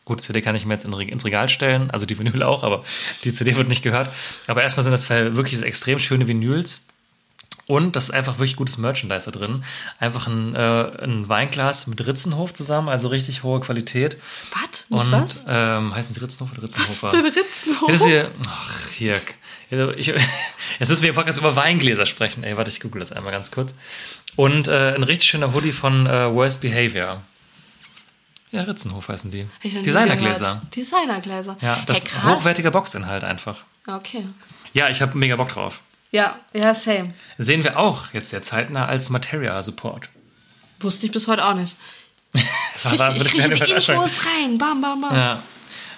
Gut, 0.09 0.21
CD 0.21 0.41
kann 0.41 0.55
ich 0.55 0.65
mir 0.65 0.73
jetzt 0.73 0.85
in, 0.85 0.93
ins 0.93 1.23
Regal 1.23 1.49
stellen, 1.49 1.91
also 1.91 2.07
die 2.07 2.17
Vinyl 2.17 2.41
auch, 2.41 2.63
aber 2.63 2.83
die 3.23 3.31
CD 3.31 3.55
wird 3.55 3.67
nicht 3.67 3.83
gehört. 3.83 4.11
Aber 4.47 4.63
erstmal 4.63 4.81
sind 4.83 4.91
das 4.91 5.07
wirklich 5.07 5.61
extrem 5.61 5.99
schöne 5.99 6.27
Vinyls. 6.27 6.87
Und 7.67 7.95
das 7.95 8.05
ist 8.05 8.09
einfach 8.09 8.39
wirklich 8.39 8.55
gutes 8.55 8.79
Merchandise 8.79 9.29
da 9.29 9.37
drin. 9.37 9.63
Einfach 9.99 10.25
ein, 10.25 10.55
äh, 10.55 11.03
ein 11.03 11.29
Weinglas 11.29 11.85
mit 11.85 12.03
Ritzenhof 12.07 12.55
zusammen, 12.55 12.89
also 12.89 13.09
richtig 13.09 13.43
hohe 13.43 13.59
Qualität. 13.59 14.17
Was? 14.51 14.89
Mit 14.89 14.99
Und 14.99 15.11
was? 15.11 15.45
ähm, 15.47 15.93
heißen 15.93 16.15
die 16.15 16.21
Ritzenhof 16.21 16.53
oder 16.53 16.63
Ritzenhofer? 16.63 17.11
Der 17.11 17.23
Ritzenhof. 17.25 17.87
Ja, 17.87 17.93
das 17.93 18.03
hier, 18.03 18.31
ach, 18.49 18.89
hier. 18.89 19.21
Also 19.69 19.91
Ich, 19.91 20.07
jetzt 20.79 20.89
müssen 20.89 21.03
wir 21.03 21.09
im 21.09 21.15
Podcast 21.15 21.37
über 21.37 21.55
Weingläser 21.55 22.07
sprechen. 22.07 22.43
Ey, 22.43 22.57
warte, 22.57 22.71
ich 22.71 22.79
google 22.79 22.99
das 22.99 23.11
einmal 23.11 23.31
ganz 23.31 23.51
kurz. 23.51 23.75
Und 24.35 24.67
äh, 24.69 24.95
ein 24.95 25.03
richtig 25.03 25.29
schöner 25.29 25.53
Hoodie 25.53 25.71
von 25.71 26.07
äh, 26.07 26.33
Worst 26.33 26.61
Behavior. 26.61 27.21
Ja, 28.51 28.61
Ritzenhof 28.61 29.07
heißen 29.09 29.29
die. 29.31 29.47
Designergläser. 29.63 30.61
Designergläser. 30.75 31.57
Ja, 31.61 31.77
das 31.85 31.97
hey, 31.97 32.03
ist 32.03 32.11
krass. 32.11 32.23
hochwertiger 32.37 32.71
Boxinhalt 32.71 33.23
einfach. 33.23 33.59
Okay. 33.87 34.25
Ja, 34.73 34.89
ich 34.89 35.01
habe 35.01 35.17
mega 35.17 35.35
Bock 35.35 35.49
drauf. 35.49 35.81
Ja, 36.11 36.39
ja, 36.53 36.73
same. 36.73 37.13
Sehen 37.37 37.63
wir 37.63 37.77
auch 37.77 38.13
jetzt 38.13 38.31
sehr 38.31 38.41
zeitnah 38.41 38.87
als 38.87 39.09
Materia-Support. 39.11 40.09
Wusste 40.79 41.05
ich 41.05 41.11
bis 41.11 41.27
heute 41.27 41.45
auch 41.45 41.53
nicht. 41.53 41.77
War- 42.83 42.93
Ich, 42.93 42.99
war- 42.99 43.15
ich 43.15 43.25
kriege 43.25 43.49
die. 43.49 43.71
Infos 43.71 44.25
rein. 44.25 44.57
Bam, 44.57 44.81
bam, 44.81 45.01
bam. 45.01 45.15
Ja. 45.15 45.43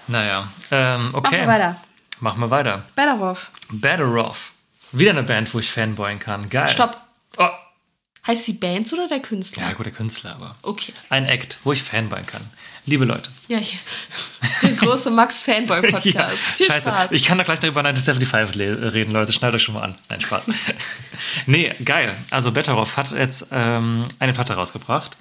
Naja. 0.08 0.48
Ähm, 0.72 1.12
okay. 1.14 1.30
Machen 1.38 1.40
wir 1.42 1.48
weiter. 1.48 1.82
Machen 2.20 2.40
wir 2.42 2.50
weiter. 2.50 2.84
Better 2.96 3.22
off. 3.22 3.52
Better 3.72 4.14
Off. 4.16 4.52
Wieder 4.92 5.12
eine 5.12 5.24
Band, 5.24 5.54
wo 5.54 5.60
ich 5.60 5.72
fanboyen 5.72 6.20
kann. 6.20 6.50
Geil. 6.50 6.68
Stopp. 6.68 7.02
Oh. 7.38 7.48
Heißt 8.28 8.46
die 8.48 8.54
Band 8.54 8.92
oder 8.94 9.08
der 9.08 9.20
Künstler? 9.20 9.64
Ja, 9.64 9.74
gut, 9.74 9.86
der 9.88 9.94
Künstler, 9.94 10.36
aber. 10.36 10.56
Okay. 10.62 10.94
Ein 11.10 11.26
Act, 11.26 11.58
wo 11.64 11.74
ich 11.74 11.82
fanboyen 11.82 12.26
kann. 12.28 12.42
Liebe 12.86 13.04
Leute. 13.06 13.30
Ja, 13.48 13.58
hier. 13.58 13.80
Der 14.62 14.74
große 14.74 15.10
Max 15.10 15.42
Fanboy 15.42 15.82
Podcast. 15.92 16.06
Ja, 16.06 16.30
Viel 16.30 16.66
scheiße. 16.68 16.90
Spaß. 16.90 17.12
Ich 17.14 17.24
kann 17.24 17.38
da 17.40 17.44
gleich 17.44 17.60
darüber 17.60 17.80
1975 17.84 18.56
le- 18.56 18.94
reden, 18.94 19.12
Leute. 19.12 19.34
Schneidet 19.34 19.56
euch 19.56 19.64
schon 19.64 19.74
mal 19.76 19.82
an. 19.82 19.96
Nein, 20.10 20.22
Spaß. 20.22 20.50
nee, 21.48 21.72
geil. 21.84 22.16
Also 22.30 22.52
Betteroff 22.52 22.96
hat 22.98 23.12
jetzt 23.12 23.48
ähm, 23.52 24.08
eine 24.20 24.34
Platte 24.34 24.54
rausgebracht. 24.54 25.18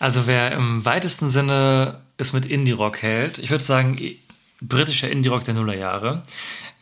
Also 0.00 0.26
wer 0.26 0.50
im 0.52 0.84
weitesten 0.84 1.28
Sinne 1.28 2.00
es 2.16 2.32
mit 2.32 2.44
Indie-Rock 2.46 3.02
hält, 3.02 3.38
ich 3.38 3.50
würde 3.50 3.62
sagen, 3.64 3.98
britischer 4.60 5.08
Indie-Rock 5.10 5.44
der 5.44 5.54
Nullerjahre, 5.54 6.22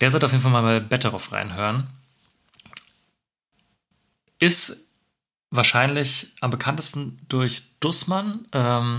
der 0.01 0.11
sollte 0.11 0.25
auf 0.27 0.33
jeden 0.33 0.43
Fall 0.43 0.53
mal 0.53 0.63
bei 0.63 0.81
Betteroff 0.81 1.33
reinhören. 1.33 1.87
Ist 4.39 4.82
wahrscheinlich 5.53 6.33
am 6.41 6.51
bekanntesten 6.51 7.21
durch 7.29 7.63
Dussmann. 7.79 8.47
Ähm, 8.53 8.99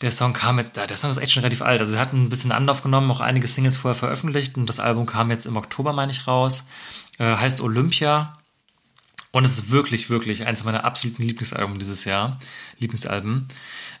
der 0.00 0.10
Song 0.10 0.32
kam 0.32 0.58
jetzt, 0.58 0.76
der 0.76 0.96
Song 0.96 1.10
ist 1.10 1.18
echt 1.18 1.32
schon 1.32 1.42
relativ 1.42 1.62
alt. 1.62 1.80
Also, 1.80 1.94
er 1.94 2.00
hat 2.00 2.12
ein 2.12 2.30
bisschen 2.30 2.52
Anlauf 2.52 2.82
genommen, 2.82 3.10
auch 3.10 3.20
einige 3.20 3.46
Singles 3.46 3.76
vorher 3.76 3.94
veröffentlicht 3.94 4.56
und 4.56 4.66
das 4.66 4.80
Album 4.80 5.06
kam 5.06 5.30
jetzt 5.30 5.46
im 5.46 5.56
Oktober, 5.56 5.92
meine 5.92 6.10
ich, 6.10 6.26
raus. 6.26 6.66
Äh, 7.18 7.36
heißt 7.36 7.60
Olympia. 7.60 8.36
Und 9.32 9.44
es 9.44 9.52
ist 9.52 9.70
wirklich, 9.70 10.10
wirklich 10.10 10.46
eins 10.46 10.64
meiner 10.64 10.84
absoluten 10.84 11.22
Lieblingsalben 11.22 11.78
dieses 11.78 12.04
Jahr. 12.04 12.40
Lieblingsalben. 12.80 13.46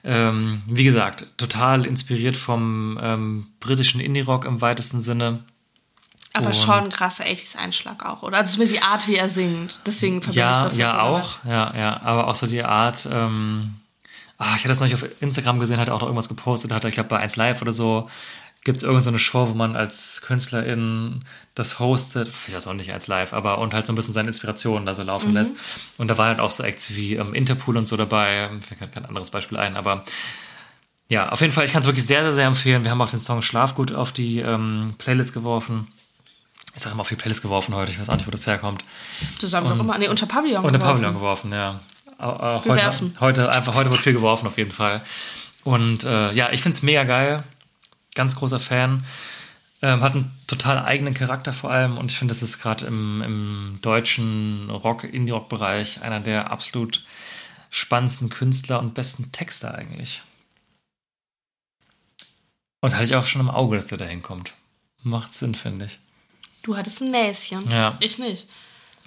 Ähm, 0.02 0.62
wie 0.66 0.82
gesagt, 0.82 1.26
total 1.36 1.86
inspiriert 1.86 2.36
vom 2.36 2.98
ähm, 3.00 3.46
britischen 3.60 4.00
Indie-Rock 4.00 4.44
im 4.44 4.60
weitesten 4.60 5.00
Sinne. 5.00 5.44
Aber 6.32 6.46
Und- 6.48 6.56
schon 6.56 6.74
ein 6.84 6.90
krasser 6.90 7.24
80s-Einschlag 7.24 8.04
auch, 8.06 8.22
oder? 8.22 8.38
Also 8.38 8.52
zumindest 8.52 8.78
die 8.80 8.84
Art, 8.84 9.08
wie 9.08 9.16
er 9.16 9.28
singt. 9.28 9.80
Deswegen 9.86 10.22
verbinde 10.22 10.30
ich 10.30 10.36
Ja, 10.36 10.64
das 10.64 10.76
ja, 10.76 10.86
jetzt 10.88 10.96
damit. 10.96 11.24
auch. 11.24 11.44
Ja, 11.44 11.72
ja. 11.76 12.00
Aber 12.04 12.28
auch 12.28 12.34
so 12.36 12.46
die 12.46 12.62
Art, 12.62 13.08
ähm, 13.12 13.74
ah, 14.38 14.46
ich 14.54 14.60
hatte 14.62 14.68
das 14.68 14.78
neulich 14.80 14.94
auf 14.94 15.04
Instagram 15.20 15.58
gesehen, 15.58 15.80
hat 15.80 15.88
er 15.88 15.94
auch 15.94 16.00
noch 16.00 16.06
irgendwas 16.08 16.28
gepostet, 16.28 16.72
hat 16.72 16.84
er, 16.84 16.88
ich 16.88 16.94
glaube, 16.94 17.08
bei 17.08 17.18
1 17.18 17.34
Live 17.36 17.60
oder 17.62 17.72
so, 17.72 18.08
gibt 18.62 18.76
es 18.76 18.82
irgendeine 18.82 19.04
so 19.04 19.10
eine 19.10 19.18
Show, 19.18 19.48
wo 19.48 19.54
man 19.54 19.74
als 19.74 20.20
Künstlerin 20.22 21.24
das 21.54 21.78
hostet, 21.80 22.28
vielleicht 22.28 22.56
das 22.58 22.66
auch 22.68 22.74
nicht 22.74 22.92
als 22.92 23.06
Live, 23.08 23.32
aber 23.32 23.58
und 23.58 23.72
halt 23.74 23.86
so 23.86 23.92
ein 23.92 23.96
bisschen 23.96 24.14
seine 24.14 24.28
Inspirationen 24.28 24.84
da 24.86 24.94
so 24.94 25.02
laufen 25.02 25.32
lässt. 25.32 25.54
Und 25.98 26.08
da 26.08 26.18
waren 26.18 26.28
halt 26.28 26.40
auch 26.40 26.50
so 26.50 26.62
Acts 26.62 26.94
wie 26.94 27.14
ähm, 27.16 27.34
Interpol 27.34 27.76
und 27.76 27.88
so 27.88 27.96
dabei, 27.96 28.50
mir 28.52 28.60
fällt 28.62 28.92
kein 28.94 29.04
anderes 29.06 29.30
Beispiel 29.30 29.58
ein, 29.58 29.76
aber 29.76 30.04
ja, 31.08 31.30
auf 31.30 31.40
jeden 31.40 31.52
Fall, 31.52 31.64
ich 31.64 31.72
kann 31.72 31.80
es 31.80 31.86
wirklich 31.88 32.06
sehr, 32.06 32.22
sehr, 32.22 32.32
sehr 32.34 32.46
empfehlen. 32.46 32.84
Wir 32.84 32.92
haben 32.92 33.02
auch 33.02 33.10
den 33.10 33.18
Song 33.18 33.42
Schlafgut 33.42 33.92
auf 33.92 34.12
die 34.12 34.38
ähm, 34.38 34.94
Playlist 34.98 35.32
geworfen. 35.34 35.88
Immer 36.90 37.00
auf 37.00 37.08
die 37.08 37.16
Playlist 37.16 37.42
geworfen 37.42 37.74
heute, 37.74 37.92
ich 37.92 38.00
weiß 38.00 38.08
auch 38.08 38.16
nicht, 38.16 38.26
wo 38.26 38.30
das 38.30 38.46
herkommt. 38.46 38.84
Zusammen 39.38 39.68
noch 39.68 39.78
immer. 39.78 39.98
Nee, 39.98 40.08
unter 40.08 40.26
Pavillon. 40.26 40.64
Und 40.64 40.72
der 40.72 40.80
geworfen. 40.80 41.02
Pavillon 41.02 41.14
geworfen, 41.14 41.52
ja. 41.52 41.80
Äh, 42.18 42.22
heute, 42.68 43.12
heute, 43.20 43.50
einfach, 43.50 43.74
heute 43.74 43.90
wird 43.90 44.00
viel 44.00 44.12
geworfen, 44.12 44.46
auf 44.46 44.58
jeden 44.58 44.72
Fall. 44.72 45.00
Und 45.64 46.04
äh, 46.04 46.32
ja, 46.32 46.50
ich 46.52 46.62
finde 46.62 46.76
es 46.76 46.82
mega 46.82 47.04
geil. 47.04 47.44
Ganz 48.14 48.36
großer 48.36 48.60
Fan. 48.60 49.04
Ähm, 49.82 50.02
hat 50.02 50.14
einen 50.14 50.30
total 50.46 50.78
eigenen 50.84 51.14
Charakter 51.14 51.52
vor 51.52 51.70
allem. 51.70 51.96
Und 51.96 52.10
ich 52.10 52.18
finde, 52.18 52.34
das 52.34 52.42
ist 52.42 52.60
gerade 52.60 52.86
im, 52.86 53.22
im 53.22 53.78
deutschen 53.82 54.68
Rock, 54.70 55.04
Indie-Rock-Bereich 55.04 56.02
einer 56.02 56.20
der 56.20 56.50
absolut 56.50 57.04
spannendsten 57.70 58.28
Künstler 58.28 58.80
und 58.80 58.94
besten 58.94 59.32
Texter 59.32 59.74
eigentlich. 59.74 60.22
Und 62.80 62.94
hatte 62.94 63.04
ich 63.04 63.14
auch 63.14 63.26
schon 63.26 63.40
im 63.40 63.50
Auge, 63.50 63.76
dass 63.76 63.86
der 63.86 63.98
da 63.98 64.04
hinkommt. 64.04 64.52
Macht 65.02 65.34
Sinn, 65.34 65.54
finde 65.54 65.86
ich. 65.86 65.98
Du 66.62 66.76
hattest 66.76 67.00
ein 67.00 67.10
Näschen. 67.10 67.70
Ja. 67.70 67.96
Ich 68.00 68.18
nicht. 68.18 68.48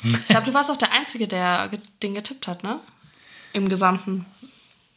Ich 0.04 0.28
glaube, 0.28 0.46
du 0.48 0.54
warst 0.54 0.70
auch 0.70 0.78
der 0.78 0.92
Einzige, 0.92 1.28
der 1.28 1.70
den 2.02 2.14
getippt 2.16 2.48
hat, 2.48 2.64
ne? 2.64 2.80
Im 3.54 3.70
Gesamten. 3.70 4.26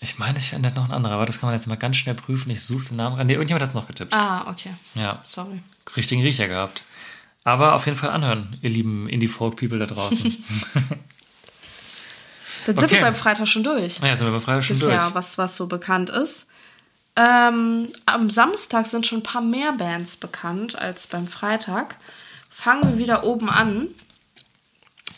Ich 0.01 0.19
meine, 0.19 0.39
ich 0.39 0.53
ändert 0.53 0.75
noch 0.77 0.85
ein 0.87 0.93
anderer, 0.93 1.15
aber 1.15 1.27
das 1.27 1.39
kann 1.41 1.49
man 1.49 1.55
jetzt 1.57 1.67
mal 1.69 1.77
ganz 1.77 1.97
schnell 1.97 2.15
prüfen. 2.15 2.51
Ich 2.51 2.63
suche 2.63 2.87
den 2.89 2.97
Namen. 2.97 3.25
Nee, 3.27 3.35
irgendjemand 3.35 3.63
hat 3.63 3.69
es 3.71 3.75
noch 3.75 3.87
getippt. 3.87 4.13
Ah, 4.13 4.51
okay. 4.51 4.71
Ja, 4.95 5.21
Sorry. 5.25 5.61
richtigen 5.97 6.23
Riecher 6.23 6.49
gehabt. 6.49 6.85
Aber 7.45 7.75
auf 7.75 7.87
jeden 7.87 7.97
Fall 7.97 8.11
anhören, 8.11 8.59
ihr 8.63 8.71
lieben 8.71 9.09
Indie-Folk-People 9.09 9.79
da 9.79 9.87
draußen. 9.87 10.45
Dann 12.67 12.75
sind 12.77 12.85
Okay. 12.85 12.97
wir 12.97 13.01
beim 13.03 13.15
Freitag 13.15 13.47
schon 13.47 13.63
durch. 13.63 13.99
ja, 14.01 14.17
sind 14.17 14.27
wir 14.27 14.33
bei 14.33 14.41
Freitag 14.41 14.65
schon 14.65 14.79
durch. 14.81 14.93
Bisher, 14.93 15.15
was, 15.15 15.39
was 15.39 15.57
so 15.57 15.67
bekannt 15.67 16.11
ist. 16.11 16.47
Ähm, 17.15 17.89
am 18.07 18.29
Samstag 18.29 18.87
sind 18.87 19.07
schon 19.07 19.21
ein 19.21 19.23
paar 19.23 19.41
mehr 19.41 19.73
Bands 19.73 20.17
bekannt 20.17 20.77
als 20.77 21.07
beim 21.07 21.27
Freitag. 21.29 21.97
Fangen 22.59 22.85
wir 22.85 22.99
wieder 22.99 23.25
oben 23.25 23.51
an. 23.51 23.89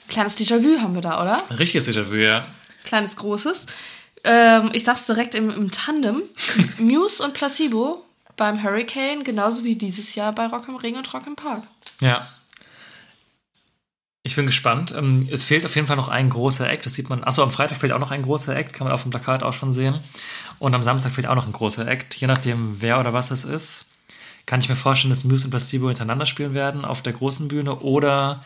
Kleines 0.08 0.36
Déjà-vu 0.36 0.80
haben 0.80 0.96
wir 0.96 1.02
da, 1.02 1.22
oder? 1.22 1.36
Richtiges 1.56 1.88
Déjà-vu, 1.88 2.16
ja. 2.16 2.44
Kleines, 2.82 3.14
großes. 3.14 3.64
Ähm, 4.24 4.70
ich 4.72 4.82
sag's 4.82 5.06
direkt 5.06 5.36
im, 5.36 5.48
im 5.48 5.70
Tandem. 5.70 6.22
Muse 6.78 7.22
und 7.22 7.34
Placebo 7.34 8.04
beim 8.36 8.60
Hurricane, 8.62 9.22
genauso 9.22 9.62
wie 9.62 9.76
dieses 9.76 10.16
Jahr 10.16 10.32
bei 10.32 10.46
Rock 10.46 10.68
am 10.68 10.76
Ring 10.76 10.96
und 10.96 11.14
Rock 11.14 11.28
im 11.28 11.36
Park. 11.36 11.62
Ja. 12.00 12.28
Ich 14.24 14.34
bin 14.34 14.44
gespannt. 14.46 14.92
Ähm, 14.98 15.28
Es 15.30 15.44
fehlt 15.44 15.64
auf 15.64 15.76
jeden 15.76 15.86
Fall 15.86 15.96
noch 15.96 16.08
ein 16.08 16.30
großer 16.30 16.68
Act. 16.68 16.86
Das 16.86 16.94
sieht 16.94 17.08
man. 17.08 17.22
Achso, 17.22 17.44
am 17.44 17.52
Freitag 17.52 17.78
fehlt 17.78 17.92
auch 17.92 18.00
noch 18.00 18.10
ein 18.10 18.22
großer 18.22 18.54
Act. 18.56 18.72
Kann 18.72 18.86
man 18.86 18.92
auf 18.92 19.02
dem 19.02 19.10
Plakat 19.10 19.44
auch 19.44 19.52
schon 19.54 19.72
sehen. 19.72 20.00
Und 20.58 20.74
am 20.74 20.82
Samstag 20.82 21.12
fehlt 21.12 21.28
auch 21.28 21.36
noch 21.36 21.46
ein 21.46 21.52
großer 21.52 21.86
Act. 21.86 22.16
Je 22.16 22.26
nachdem, 22.26 22.82
wer 22.82 22.98
oder 22.98 23.12
was 23.12 23.28
das 23.28 23.44
ist, 23.44 23.86
kann 24.48 24.60
ich 24.60 24.70
mir 24.70 24.76
vorstellen, 24.76 25.10
dass 25.10 25.24
Muse 25.24 25.44
und 25.44 25.50
Placebo 25.50 25.88
hintereinander 25.88 26.24
spielen 26.24 26.54
werden 26.54 26.86
auf 26.86 27.02
der 27.02 27.12
großen 27.12 27.48
Bühne 27.48 27.80
oder 27.80 28.42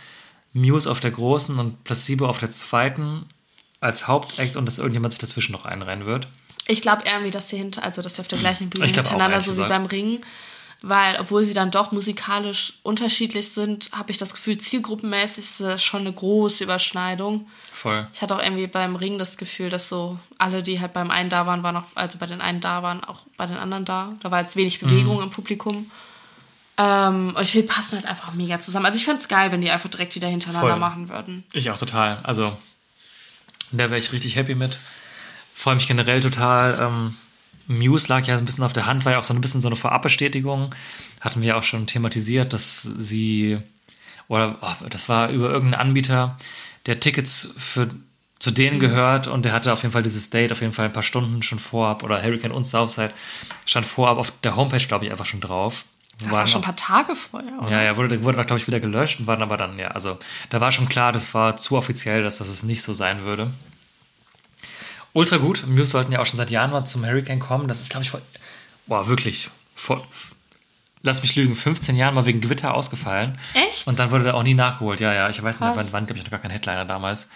Muse 0.52 0.90
auf 0.90 0.98
der 0.98 1.12
großen 1.12 1.56
und 1.60 1.84
Placebo 1.84 2.26
auf 2.26 2.40
der 2.40 2.50
zweiten 2.50 3.26
als 3.78 4.08
Hauptact 4.08 4.56
und 4.56 4.66
dass 4.66 4.80
irgendjemand 4.80 5.14
sich 5.14 5.20
dazwischen 5.20 5.52
noch 5.52 5.64
einreihen 5.64 6.04
wird. 6.04 6.26
Ich 6.66 6.82
glaube 6.82 7.04
irgendwie, 7.06 7.30
dass 7.30 7.46
die 7.46 7.56
hinter, 7.56 7.84
also 7.84 8.02
dass 8.02 8.14
die 8.14 8.20
auf 8.20 8.26
der 8.26 8.40
gleichen 8.40 8.68
Bühne 8.68 8.84
auch, 8.84 8.90
hintereinander, 8.90 9.34
ehrlich 9.34 9.46
so 9.46 9.52
wie 9.52 9.62
gesagt. 9.62 9.70
beim 9.70 9.86
Ring, 9.86 10.20
weil 10.82 11.16
obwohl 11.20 11.44
sie 11.44 11.54
dann 11.54 11.70
doch 11.70 11.92
musikalisch 11.92 12.74
unterschiedlich 12.82 13.50
sind, 13.50 13.90
habe 13.92 14.10
ich 14.10 14.18
das 14.18 14.34
Gefühl, 14.34 14.58
zielgruppenmäßig 14.58 15.38
ist 15.44 15.60
das 15.60 15.82
schon 15.82 16.00
eine 16.00 16.12
große 16.12 16.64
Überschneidung. 16.64 17.48
Voll. 17.72 18.06
Ich 18.12 18.20
hatte 18.22 18.34
auch 18.36 18.42
irgendwie 18.42 18.66
beim 18.66 18.96
Ring 18.96 19.18
das 19.18 19.36
Gefühl, 19.36 19.70
dass 19.70 19.88
so 19.88 20.18
alle, 20.38 20.62
die 20.62 20.80
halt 20.80 20.92
beim 20.92 21.10
einen 21.10 21.30
da 21.30 21.46
waren, 21.46 21.62
waren 21.62 21.76
auch, 21.76 21.84
also 21.94 22.18
bei 22.18 22.26
den 22.26 22.40
einen 22.40 22.60
da 22.60 22.82
waren, 22.82 23.02
auch 23.04 23.20
bei 23.36 23.46
den 23.46 23.56
anderen 23.56 23.84
da. 23.84 24.12
Da 24.20 24.30
war 24.30 24.40
jetzt 24.40 24.56
wenig 24.56 24.80
Bewegung 24.80 25.16
Mhm. 25.18 25.22
im 25.24 25.30
Publikum. 25.30 25.90
Ähm, 26.78 27.34
und 27.36 27.42
ich 27.42 27.50
finde, 27.52 27.66
die 27.68 27.72
passen 27.72 27.96
halt 27.96 28.06
einfach 28.06 28.32
mega 28.32 28.58
zusammen. 28.58 28.86
Also 28.86 28.96
ich 28.96 29.04
fände 29.04 29.20
es 29.20 29.28
geil, 29.28 29.52
wenn 29.52 29.60
die 29.60 29.70
einfach 29.70 29.90
direkt 29.90 30.14
wieder 30.14 30.28
hintereinander 30.28 30.70
Voll. 30.70 30.78
machen 30.80 31.08
würden. 31.08 31.44
Ich 31.52 31.70
auch 31.70 31.78
total. 31.78 32.18
Also, 32.22 32.56
da 33.72 33.90
wäre 33.90 33.98
ich 33.98 34.12
richtig 34.12 34.36
happy 34.36 34.54
mit. 34.54 34.76
Freue 35.54 35.74
mich 35.76 35.86
generell 35.86 36.20
total. 36.20 36.78
Ähm, 36.80 37.16
Muse 37.78 38.08
lag 38.08 38.26
ja 38.26 38.36
ein 38.36 38.44
bisschen 38.44 38.64
auf 38.64 38.72
der 38.72 38.86
Hand, 38.86 39.04
war 39.04 39.12
ja 39.12 39.18
auch 39.18 39.24
so 39.24 39.34
ein 39.34 39.40
bisschen 39.40 39.60
so 39.60 39.68
eine 39.68 39.76
Vorabbestätigung. 39.76 40.74
Hatten 41.20 41.40
wir 41.40 41.48
ja 41.48 41.56
auch 41.56 41.62
schon 41.62 41.86
thematisiert, 41.86 42.52
dass 42.52 42.82
sie, 42.82 43.58
oder 44.28 44.56
oh, 44.60 44.86
das 44.90 45.08
war 45.08 45.30
über 45.30 45.50
irgendeinen 45.50 45.88
Anbieter, 45.88 46.38
der 46.86 47.00
Tickets 47.00 47.54
für, 47.56 47.88
zu 48.38 48.50
denen 48.50 48.80
gehört 48.80 49.28
und 49.28 49.44
der 49.44 49.52
hatte 49.52 49.72
auf 49.72 49.82
jeden 49.82 49.92
Fall 49.92 50.02
dieses 50.02 50.30
Date 50.30 50.52
auf 50.52 50.60
jeden 50.60 50.72
Fall 50.72 50.86
ein 50.86 50.92
paar 50.92 51.02
Stunden 51.02 51.42
schon 51.42 51.58
vorab, 51.58 52.02
oder 52.02 52.22
Hurricane 52.22 52.52
und 52.52 52.64
Southside 52.64 53.12
stand 53.66 53.86
vorab 53.86 54.18
auf 54.18 54.32
der 54.42 54.56
Homepage, 54.56 54.84
glaube 54.86 55.04
ich, 55.04 55.10
einfach 55.10 55.26
schon 55.26 55.40
drauf. 55.40 55.84
Das 56.18 56.30
Waren 56.30 56.38
war 56.38 56.46
schon 56.46 56.60
ein 56.60 56.64
paar 56.64 56.76
Tage 56.76 57.16
vorher, 57.16 57.58
oder? 57.60 57.70
ja, 57.70 57.82
ja, 57.82 57.96
wurde, 57.96 58.22
wurde 58.22 58.44
glaube 58.44 58.60
ich, 58.60 58.66
wieder 58.66 58.80
gelöscht 58.80 59.20
und 59.20 59.26
waren 59.26 59.42
aber 59.42 59.56
dann, 59.56 59.78
ja, 59.78 59.88
also 59.88 60.18
da 60.50 60.60
war 60.60 60.72
schon 60.72 60.88
klar, 60.88 61.12
das 61.12 61.34
war 61.34 61.56
zu 61.56 61.76
offiziell, 61.76 62.22
dass 62.22 62.38
das 62.38 62.62
nicht 62.62 62.82
so 62.82 62.94
sein 62.94 63.24
würde. 63.24 63.50
Ultra 65.12 65.36
gut. 65.36 65.66
Muse 65.66 65.90
sollten 65.90 66.12
ja 66.12 66.20
auch 66.20 66.26
schon 66.26 66.38
seit 66.38 66.50
Jahren 66.50 66.70
mal 66.70 66.84
zum 66.84 67.04
Hurricane 67.04 67.38
kommen. 67.38 67.68
Das 67.68 67.80
ist, 67.80 67.90
glaube 67.90 68.04
ich, 68.04 68.10
vor, 68.10 68.22
boah, 68.86 69.08
wirklich, 69.08 69.50
vor, 69.74 70.06
lass 71.02 71.22
mich 71.22 71.36
lügen, 71.36 71.54
15 71.54 71.96
Jahren 71.96 72.14
mal 72.14 72.26
wegen 72.26 72.40
Gewitter 72.40 72.74
ausgefallen. 72.74 73.38
Echt? 73.54 73.86
Und 73.86 73.98
dann 73.98 74.10
wurde 74.10 74.24
da 74.24 74.34
auch 74.34 74.42
nie 74.42 74.54
nachgeholt. 74.54 75.00
Ja, 75.00 75.12
ja, 75.12 75.28
ich 75.28 75.42
weiß 75.42 75.60
nicht, 75.60 75.76
wann, 75.76 75.92
wann 75.92 76.06
glaube 76.06 76.18
ich, 76.18 76.24
noch 76.24 76.30
gar 76.30 76.40
kein 76.40 76.50
Headliner 76.50 76.84
damals. 76.84 77.28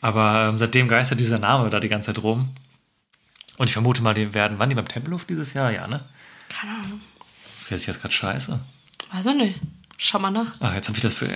Aber 0.00 0.48
ähm, 0.48 0.58
seitdem 0.58 0.88
geistert 0.88 1.20
dieser 1.20 1.38
Name 1.38 1.70
da 1.70 1.80
die 1.80 1.88
ganze 1.88 2.12
Zeit 2.12 2.22
rum. 2.22 2.50
Und 3.56 3.68
ich 3.68 3.72
vermute 3.72 4.02
mal, 4.02 4.12
die 4.12 4.34
werden, 4.34 4.58
wann 4.58 4.68
die 4.68 4.74
beim 4.74 4.88
Tempelhof 4.88 5.24
dieses 5.24 5.54
Jahr? 5.54 5.70
Ja, 5.70 5.86
ne? 5.86 6.04
Keine 6.48 6.72
Ahnung. 6.72 7.00
Wer 7.68 7.76
ist 7.76 7.86
jetzt 7.86 8.00
gerade 8.00 8.12
scheiße? 8.12 8.60
Weiß 9.12 9.26
ich 9.26 9.34
nicht. 9.34 9.60
Schau 9.96 10.18
mal 10.18 10.30
nach. 10.30 10.52
Ach, 10.60 10.74
jetzt 10.74 10.88
habe 10.88 10.98
ich 10.98 11.02
dafür, 11.02 11.28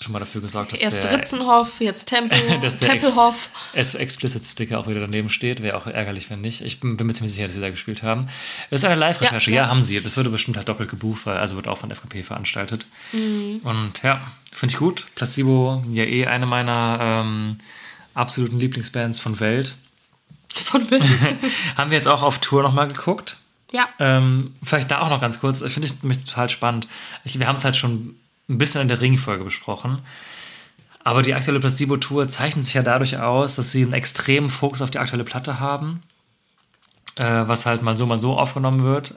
schon 0.00 0.12
mal 0.12 0.18
dafür 0.18 0.40
gesorgt, 0.42 0.72
dass 0.72 0.80
Erst 0.80 1.04
der 1.04 1.12
Ritzenhoff, 1.12 1.80
jetzt 1.80 2.06
Tempel, 2.06 2.38
dass 2.62 2.78
der 2.78 2.90
Tempelhof. 2.90 3.48
Ex 3.72 3.94
Explicit 3.94 4.42
Sticker 4.44 4.78
auch 4.78 4.86
wieder 4.86 5.00
daneben 5.00 5.30
steht. 5.30 5.62
Wäre 5.62 5.76
auch 5.76 5.86
ärgerlich, 5.86 6.28
wenn 6.30 6.40
nicht. 6.40 6.60
Ich 6.62 6.80
bin, 6.80 6.96
bin 6.96 7.06
mir 7.06 7.14
ziemlich 7.14 7.32
sicher, 7.32 7.46
dass 7.46 7.54
sie 7.54 7.60
da 7.60 7.70
gespielt 7.70 8.02
haben. 8.02 8.26
Das 8.70 8.82
ist 8.82 8.84
eine 8.84 8.96
Live-Recherche. 9.00 9.50
Ja, 9.50 9.56
Ja, 9.56 9.62
ja. 9.62 9.68
haben 9.68 9.82
sie. 9.82 10.00
Das 10.00 10.16
würde 10.16 10.30
bestimmt 10.30 10.56
halt 10.56 10.68
doppelt 10.68 10.90
gebucht, 10.90 11.26
weil 11.26 11.36
also 11.38 11.56
wird 11.56 11.68
auch 11.68 11.78
von 11.78 11.90
FKP 11.90 12.22
veranstaltet. 12.22 12.86
Mhm. 13.12 13.60
Und 13.62 14.02
ja, 14.02 14.20
finde 14.52 14.72
ich 14.72 14.78
gut. 14.78 15.06
Placebo, 15.14 15.82
ja 15.90 16.04
eh 16.04 16.26
eine 16.26 16.46
meiner 16.46 16.98
ähm, 17.00 17.58
absoluten 18.14 18.58
Lieblingsbands 18.58 19.20
von 19.20 19.40
Welt. 19.40 19.76
Von 20.54 20.86
Bill. 20.86 21.02
Haben 21.76 21.90
wir 21.90 21.96
jetzt 21.96 22.08
auch 22.08 22.22
auf 22.22 22.38
Tour 22.40 22.62
nochmal 22.62 22.88
geguckt. 22.88 23.36
ja. 23.72 23.88
Ähm, 23.98 24.54
vielleicht 24.62 24.90
da 24.90 25.00
auch 25.00 25.08
noch 25.08 25.20
ganz 25.20 25.40
kurz. 25.40 25.60
Finde 25.60 25.86
ich 25.86 26.02
nämlich 26.02 26.24
total 26.24 26.48
spannend. 26.48 26.88
Ich, 27.24 27.38
wir 27.38 27.46
haben 27.46 27.56
es 27.56 27.64
halt 27.64 27.76
schon 27.76 28.16
ein 28.48 28.58
bisschen 28.58 28.82
in 28.82 28.88
der 28.88 29.00
Ringfolge 29.00 29.44
besprochen. 29.44 30.00
Aber 31.02 31.22
die 31.22 31.34
aktuelle 31.34 31.60
Placebo-Tour 31.60 32.28
zeichnet 32.28 32.64
sich 32.64 32.74
ja 32.74 32.82
dadurch 32.82 33.18
aus, 33.18 33.56
dass 33.56 33.70
sie 33.70 33.82
einen 33.82 33.92
extremen 33.92 34.48
Fokus 34.48 34.80
auf 34.80 34.90
die 34.90 34.98
aktuelle 34.98 35.24
Platte 35.24 35.60
haben. 35.60 36.02
Äh, 37.16 37.46
was 37.46 37.66
halt 37.66 37.82
mal 37.82 37.96
so, 37.96 38.06
mal 38.06 38.18
so 38.18 38.38
aufgenommen 38.38 38.82
wird. 38.82 39.14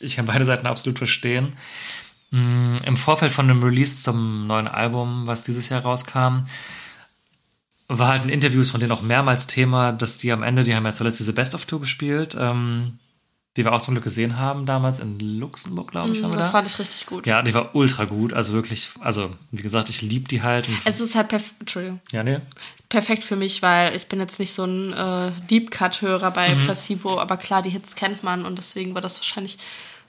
Ich 0.00 0.16
kann 0.16 0.26
beide 0.26 0.44
Seiten 0.44 0.66
absolut 0.66 0.98
verstehen. 0.98 1.56
Mm, 2.30 2.76
Im 2.84 2.96
Vorfeld 2.96 3.32
von 3.32 3.48
dem 3.48 3.62
Release 3.62 4.02
zum 4.02 4.46
neuen 4.46 4.68
Album, 4.68 5.26
was 5.26 5.44
dieses 5.44 5.68
Jahr 5.68 5.82
rauskam, 5.82 6.44
war 7.88 8.08
halt 8.08 8.24
in 8.24 8.28
Interviews 8.30 8.70
von 8.70 8.80
denen 8.80 8.92
auch 8.92 9.02
mehrmals 9.02 9.46
Thema, 9.46 9.92
dass 9.92 10.18
die 10.18 10.32
am 10.32 10.42
Ende, 10.42 10.64
die 10.64 10.74
haben 10.74 10.84
ja 10.84 10.92
zuletzt 10.92 11.20
diese 11.20 11.32
Best-of-Tour 11.32 11.80
gespielt, 11.80 12.36
ähm, 12.38 12.98
die 13.56 13.64
wir 13.64 13.72
auch 13.72 13.80
zum 13.80 13.94
Glück 13.94 14.04
gesehen 14.04 14.38
haben 14.38 14.64
damals 14.64 14.98
in 14.98 15.18
Luxemburg, 15.38 15.90
glaube 15.90 16.10
ich, 16.12 16.22
waren 16.22 16.32
wir 16.32 16.38
Das 16.38 16.48
da. 16.48 16.52
fand 16.52 16.68
ich 16.68 16.78
richtig 16.78 17.04
gut. 17.06 17.26
Ja, 17.26 17.42
die 17.42 17.52
war 17.52 17.74
ultra 17.76 18.04
gut, 18.06 18.32
also 18.32 18.54
wirklich, 18.54 18.88
also 19.00 19.30
wie 19.50 19.60
gesagt, 19.62 19.90
ich 19.90 20.00
liebe 20.00 20.26
die 20.26 20.42
halt. 20.42 20.68
Und, 20.68 20.78
Es 20.84 21.00
ist 21.00 21.14
halt 21.14 21.28
perf 21.28 21.52
Entschuldigung. 21.60 22.00
ja, 22.12 22.22
nee. 22.22 22.38
perfekt 22.88 23.24
für 23.24 23.36
mich, 23.36 23.60
weil 23.62 23.94
ich 23.94 24.06
bin 24.06 24.20
jetzt 24.20 24.38
nicht 24.38 24.52
so 24.52 24.64
ein 24.64 24.92
äh, 24.94 25.32
Deep 25.50 25.70
Cut-Hörer 25.70 26.30
bei 26.30 26.54
Mhm. 26.54 26.64
Placebo, 26.64 27.20
aber 27.20 27.36
klar, 27.36 27.60
die 27.62 27.70
Hits 27.70 27.94
kennt 27.94 28.22
man 28.24 28.46
und 28.46 28.56
deswegen 28.56 28.94
war 28.94 29.00
das 29.02 29.18
wahrscheinlich 29.18 29.58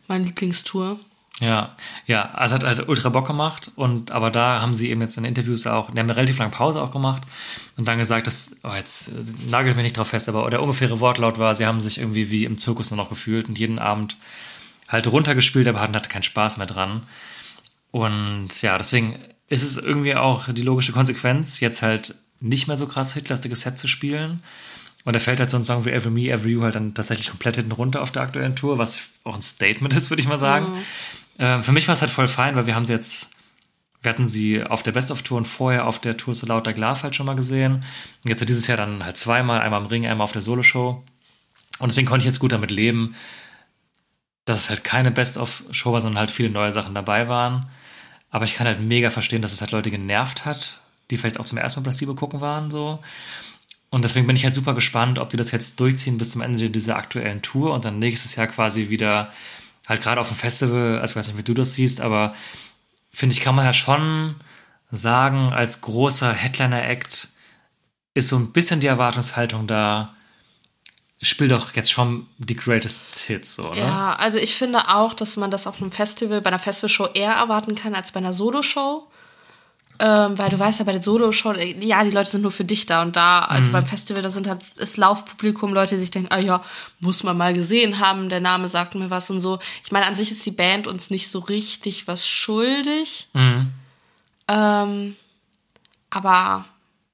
meine 0.07 0.23
Lieblingstour. 0.25 0.99
Ja, 1.39 1.75
ja, 2.05 2.29
also 2.31 2.55
hat 2.55 2.63
halt 2.63 2.87
ultra 2.87 3.09
Bock 3.09 3.25
gemacht 3.25 3.71
und 3.75 4.11
aber 4.11 4.29
da 4.29 4.61
haben 4.61 4.75
sie 4.75 4.91
eben 4.91 5.01
jetzt 5.01 5.17
in 5.17 5.25
Interviews 5.25 5.65
auch, 5.65 5.89
die 5.89 5.99
haben 5.99 6.07
eine 6.07 6.15
relativ 6.15 6.37
lange 6.37 6.51
Pause 6.51 6.79
auch 6.79 6.91
gemacht 6.91 7.23
und 7.75 7.87
dann 7.87 7.97
gesagt, 7.97 8.27
dass, 8.27 8.55
oh, 8.63 8.73
jetzt 8.75 9.09
äh, 9.09 9.49
nagelt 9.49 9.75
mich 9.75 9.83
nicht 9.83 9.97
drauf 9.97 10.09
fest, 10.09 10.29
aber 10.29 10.47
der 10.51 10.61
ungefähre 10.61 10.99
Wortlaut 10.99 11.39
war, 11.39 11.55
sie 11.55 11.65
haben 11.65 11.81
sich 11.81 11.97
irgendwie 11.97 12.29
wie 12.29 12.45
im 12.45 12.59
Zirkus 12.59 12.91
nur 12.91 12.97
noch 12.97 13.09
gefühlt 13.09 13.49
und 13.49 13.57
jeden 13.57 13.79
Abend 13.79 14.15
halt 14.87 15.07
runtergespielt, 15.07 15.67
aber 15.67 15.81
hatten 15.81 15.95
halt 15.95 16.07
keinen 16.07 16.23
Spaß 16.23 16.57
mehr 16.57 16.67
dran. 16.67 17.03
Und 17.89 18.61
ja, 18.61 18.77
deswegen 18.77 19.17
ist 19.49 19.63
es 19.63 19.77
irgendwie 19.77 20.15
auch 20.15 20.51
die 20.53 20.61
logische 20.61 20.93
Konsequenz, 20.93 21.59
jetzt 21.59 21.81
halt 21.81 22.15
nicht 22.39 22.67
mehr 22.67 22.77
so 22.77 22.87
krass 22.87 23.13
hitlastiges 23.13 23.61
Set 23.61 23.77
zu 23.77 23.87
spielen. 23.87 24.43
Und 25.05 25.15
da 25.15 25.19
fällt 25.19 25.39
halt 25.39 25.49
so 25.49 25.57
ein 25.57 25.65
Song 25.65 25.85
wie 25.85 25.91
Every 25.91 26.11
Me, 26.11 26.29
Every 26.29 26.53
You 26.53 26.63
halt 26.63 26.75
dann 26.75 26.93
tatsächlich 26.93 27.29
komplett 27.29 27.57
hinten 27.57 27.71
runter 27.71 28.01
auf 28.01 28.11
der 28.11 28.21
aktuellen 28.21 28.55
Tour, 28.55 28.77
was 28.77 29.01
auch 29.23 29.35
ein 29.35 29.41
Statement 29.41 29.93
ist, 29.93 30.09
würde 30.09 30.21
ich 30.21 30.27
mal 30.27 30.39
sagen. 30.39 30.71
Ähm, 31.39 31.63
für 31.63 31.71
mich 31.71 31.87
war 31.87 31.93
es 31.93 32.01
halt 32.01 32.11
voll 32.11 32.27
fein, 32.27 32.55
weil 32.55 32.65
wir 32.65 32.75
haben 32.75 32.85
sie 32.85 32.93
jetzt, 32.93 33.31
wir 34.01 34.09
hatten 34.09 34.25
sie 34.25 34.63
auf 34.63 34.83
der 34.83 34.91
Best-of-Tour 34.91 35.37
und 35.37 35.45
vorher 35.45 35.85
auf 35.85 35.99
der 35.99 36.17
Tour 36.17 36.33
zu 36.33 36.45
Lauter 36.45 36.73
Glaf 36.73 37.03
halt 37.03 37.15
schon 37.15 37.25
mal 37.25 37.35
gesehen. 37.35 37.75
Und 38.23 38.29
jetzt 38.29 38.47
dieses 38.47 38.67
Jahr 38.67 38.77
dann 38.77 39.03
halt 39.03 39.17
zweimal, 39.17 39.61
einmal 39.61 39.81
im 39.81 39.87
Ring, 39.87 40.05
einmal 40.05 40.25
auf 40.25 40.33
der 40.33 40.41
Solo-Show. 40.41 41.03
Und 41.79 41.91
deswegen 41.91 42.07
konnte 42.07 42.19
ich 42.19 42.27
jetzt 42.27 42.39
gut 42.39 42.51
damit 42.51 42.71
leben, 42.71 43.15
dass 44.45 44.61
es 44.61 44.69
halt 44.69 44.83
keine 44.83 45.11
Best-of-Show 45.11 45.93
war, 45.93 46.01
sondern 46.01 46.19
halt 46.19 46.31
viele 46.31 46.49
neue 46.49 46.71
Sachen 46.71 46.95
dabei 46.95 47.27
waren. 47.27 47.65
Aber 48.29 48.45
ich 48.45 48.55
kann 48.55 48.67
halt 48.67 48.81
mega 48.81 49.09
verstehen, 49.09 49.41
dass 49.41 49.53
es 49.53 49.61
halt 49.61 49.71
Leute 49.71 49.91
genervt 49.91 50.45
hat, 50.45 50.81
die 51.09 51.17
vielleicht 51.17 51.39
auch 51.39 51.45
zum 51.45 51.57
ersten 51.57 51.79
Mal 51.79 51.83
Placebo 51.83 52.15
gucken 52.15 52.41
waren, 52.41 52.71
so. 52.71 52.99
Und 53.89 54.03
deswegen 54.03 54.25
bin 54.25 54.35
ich 54.35 54.43
halt 54.43 54.55
super 54.55 54.73
gespannt, 54.73 55.19
ob 55.19 55.29
die 55.29 55.37
das 55.37 55.51
jetzt 55.51 55.79
durchziehen 55.79 56.17
bis 56.17 56.31
zum 56.31 56.41
Ende 56.41 56.71
dieser 56.71 56.95
aktuellen 56.95 57.43
Tour 57.43 57.73
und 57.73 57.85
dann 57.85 57.99
nächstes 57.99 58.35
Jahr 58.35 58.47
quasi 58.47 58.89
wieder 58.89 59.31
halt 59.87 60.01
gerade 60.01 60.21
auf 60.21 60.29
dem 60.29 60.37
Festival, 60.37 60.99
also 60.99 61.11
ich 61.11 61.15
weiß 61.15 61.27
nicht, 61.27 61.37
wie 61.37 61.43
du 61.43 61.53
das 61.53 61.73
siehst, 61.73 62.01
aber 62.01 62.35
finde 63.11 63.35
ich, 63.35 63.41
kann 63.41 63.55
man 63.55 63.65
ja 63.65 63.73
schon 63.73 64.35
sagen, 64.91 65.51
als 65.53 65.81
großer 65.81 66.31
Headliner-Act 66.31 67.29
ist 68.13 68.29
so 68.29 68.37
ein 68.37 68.51
bisschen 68.51 68.79
die 68.79 68.87
Erwartungshaltung 68.87 69.67
da, 69.67 70.13
spiel 71.21 71.47
doch 71.47 71.73
jetzt 71.75 71.91
schon 71.91 72.27
die 72.37 72.55
Greatest 72.55 73.19
Hits, 73.27 73.55
so, 73.55 73.73
ne? 73.73 73.79
Ja, 73.79 74.15
also 74.15 74.37
ich 74.37 74.55
finde 74.55 74.89
auch, 74.89 75.13
dass 75.13 75.37
man 75.37 75.51
das 75.51 75.67
auf 75.67 75.81
einem 75.81 75.91
Festival, 75.91 76.41
bei 76.41 76.49
einer 76.49 76.59
Festivalshow 76.59 77.07
eher 77.13 77.33
erwarten 77.33 77.75
kann 77.75 77.95
als 77.95 78.11
bei 78.11 78.19
einer 78.19 78.33
Solo-Show. 78.33 79.07
Ähm, 79.99 80.37
weil 80.37 80.49
du 80.49 80.57
weißt 80.57 80.79
ja 80.79 80.85
bei 80.85 80.91
der 80.91 81.01
Solo-Show, 81.03 81.51
äh, 81.53 81.77
ja, 81.85 82.03
die 82.03 82.09
Leute 82.11 82.29
sind 82.31 82.41
nur 82.41 82.51
für 82.51 82.65
dich 82.65 82.85
da 82.87 83.03
und 83.03 83.15
da, 83.15 83.39
also 83.41 83.71
beim 83.71 83.85
Festival, 83.85 84.21
da 84.23 84.29
sind 84.31 84.47
halt 84.47 84.61
das 84.75 84.97
Laufpublikum, 84.97 85.71
Leute, 85.73 85.95
die 85.95 86.01
sich 86.01 86.11
denken, 86.11 86.29
ah 86.31 86.39
ja, 86.39 86.63
muss 86.99 87.23
man 87.23 87.37
mal 87.37 87.53
gesehen 87.53 87.99
haben, 87.99 88.27
der 88.29 88.41
Name 88.41 88.69
sagt 88.69 88.95
mir 88.95 89.09
was 89.11 89.29
und 89.29 89.39
so. 89.39 89.59
Ich 89.83 89.91
meine, 89.91 90.07
an 90.07 90.15
sich 90.15 90.31
ist 90.31 90.45
die 90.45 90.51
Band 90.51 90.87
uns 90.87 91.09
nicht 91.11 91.29
so 91.29 91.39
richtig 91.39 92.07
was 92.07 92.27
schuldig. 92.27 93.27
Ähm, 94.47 95.15
aber 96.09 96.65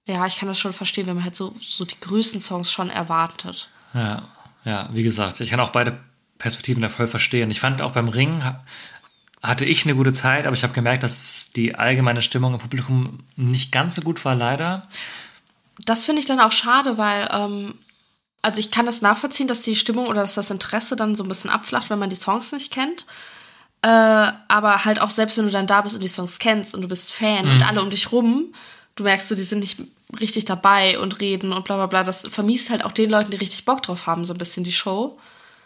ja, 0.06 0.26
ich 0.26 0.38
kann 0.38 0.48
das 0.48 0.58
schon 0.60 0.74
verstehen, 0.74 1.06
wenn 1.08 1.16
man 1.16 1.24
halt 1.26 1.36
so, 1.36 1.54
so 1.62 1.86
die 1.86 2.00
größten 2.00 2.42
Songs 2.42 2.72
schon 2.72 2.90
erwartet. 2.90 3.70
Ja, 3.94 4.24
ja, 4.66 4.90
wie 4.92 5.04
gesagt, 5.04 5.40
ich 5.42 5.50
kann 5.52 5.60
auch 5.60 5.70
beide 5.72 5.98
Perspektiven 6.38 6.82
da 6.82 6.90
voll 6.90 7.08
verstehen. 7.08 7.52
Ich 7.52 7.60
fand 7.60 7.82
auch 7.82 7.92
beim 7.92 8.08
Ringen 8.08 8.44
ha- 8.44 8.64
hatte 9.42 9.66
ich 9.66 9.86
eine 9.86 9.96
gute 9.96 10.12
Zeit, 10.12 10.46
aber 10.46 10.56
ich 10.56 10.64
habe 10.64 10.74
gemerkt, 10.74 11.04
dass 11.04 11.52
die 11.56 11.76
allgemeine 11.76 12.22
Stimmung 12.22 12.54
im 12.54 12.60
Publikum 12.60 13.20
nicht 13.36 13.72
ganz 13.72 13.96
so 13.96 14.02
gut 14.02 14.26
war, 14.26 14.36
leider. 14.36 14.88
Das 15.86 16.06
finde 16.06 16.20
ich 16.20 16.26
dann 16.28 16.42
auch 16.42 16.52
schade, 16.52 16.98
weil, 16.98 17.30
ähm, 17.32 17.76
also 18.42 18.60
ich 18.60 18.70
kann 18.72 18.86
das 18.86 19.02
nachvollziehen, 19.02 19.48
dass 19.48 19.62
die 19.62 19.76
Stimmung 19.76 20.08
oder 20.08 20.22
dass 20.22 20.36
das 20.36 20.50
Interesse 20.52 20.96
dann 20.96 21.16
so 21.16 21.24
ein 21.24 21.30
bisschen 21.30 21.50
abflacht, 21.50 21.90
wenn 21.90 22.00
man 22.00 22.10
die 22.10 22.16
Songs 22.18 22.52
nicht 22.52 22.72
kennt. 22.72 23.06
Äh, 23.82 23.88
aber 23.88 24.84
halt 24.84 25.00
auch 25.00 25.10
selbst 25.10 25.38
wenn 25.38 25.46
du 25.46 25.52
dann 25.52 25.68
da 25.68 25.82
bist 25.82 25.96
und 25.96 26.02
die 26.02 26.10
Songs 26.10 26.38
kennst 26.40 26.76
und 26.76 26.82
du 26.82 26.90
bist 26.90 27.14
Fan 27.14 27.48
und 27.48 27.64
alle 27.66 27.82
um 27.82 27.90
dich 27.90 28.12
rum, 28.12 28.54
du 28.96 29.04
merkst 29.04 29.30
so, 29.30 29.36
die 29.36 29.44
sind 29.44 29.60
nicht 29.60 29.78
richtig 30.20 30.44
dabei 30.44 31.00
und 31.00 31.22
reden 31.22 31.54
und 31.54 31.64
bla 31.64 31.78
bla 31.78 31.86
bla. 31.86 32.04
Das 32.04 32.28
vermiest 32.28 32.70
halt 32.72 32.84
auch 32.84 32.92
den 32.92 33.10
Leuten, 33.10 33.32
die 33.32 33.38
richtig 33.38 33.64
Bock 33.64 33.84
drauf 33.84 34.06
haben, 34.06 34.26
so 34.26 34.34
ein 34.34 34.38
bisschen 34.38 34.66
die 34.66 34.74
Show. 34.74 35.18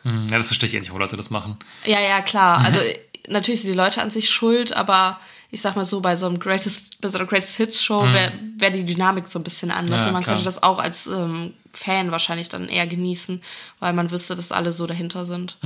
Hm, 0.03 0.27
Ja, 0.29 0.37
das 0.37 0.47
verstehe 0.47 0.67
ich 0.69 0.75
eh 0.75 0.79
nicht, 0.79 0.89
warum 0.89 1.01
Leute 1.01 1.17
das 1.17 1.31
machen. 1.31 1.57
Ja, 1.85 1.99
ja, 1.99 2.21
klar. 2.21 2.59
Also 2.63 2.79
natürlich 3.27 3.61
sind 3.61 3.71
die 3.71 3.77
Leute 3.77 4.01
an 4.01 4.09
sich 4.11 4.29
schuld, 4.29 4.73
aber 4.75 5.19
ich 5.51 5.61
sag 5.61 5.75
mal 5.75 5.85
so, 5.85 6.01
bei 6.01 6.15
so 6.15 6.25
einem 6.25 6.39
Greatest, 6.39 6.99
bei 7.01 7.09
so 7.09 7.17
einer 7.19 7.27
Greatest 7.27 7.57
Hits 7.57 7.83
Show 7.83 8.03
wäre 8.11 8.31
wär 8.57 8.71
die 8.71 8.85
Dynamik 8.85 9.25
so 9.27 9.37
ein 9.39 9.43
bisschen 9.43 9.69
anders. 9.71 10.01
Ja, 10.01 10.07
und 10.07 10.13
man 10.13 10.23
klar. 10.23 10.35
könnte 10.35 10.45
das 10.45 10.63
auch 10.63 10.79
als 10.79 11.05
ähm, 11.07 11.53
Fan 11.73 12.09
wahrscheinlich 12.11 12.49
dann 12.49 12.67
eher 12.69 12.87
genießen, 12.87 13.41
weil 13.79 13.93
man 13.93 14.09
wüsste, 14.11 14.35
dass 14.35 14.51
alle 14.51 14.71
so 14.71 14.87
dahinter 14.87 15.25
sind. 15.25 15.57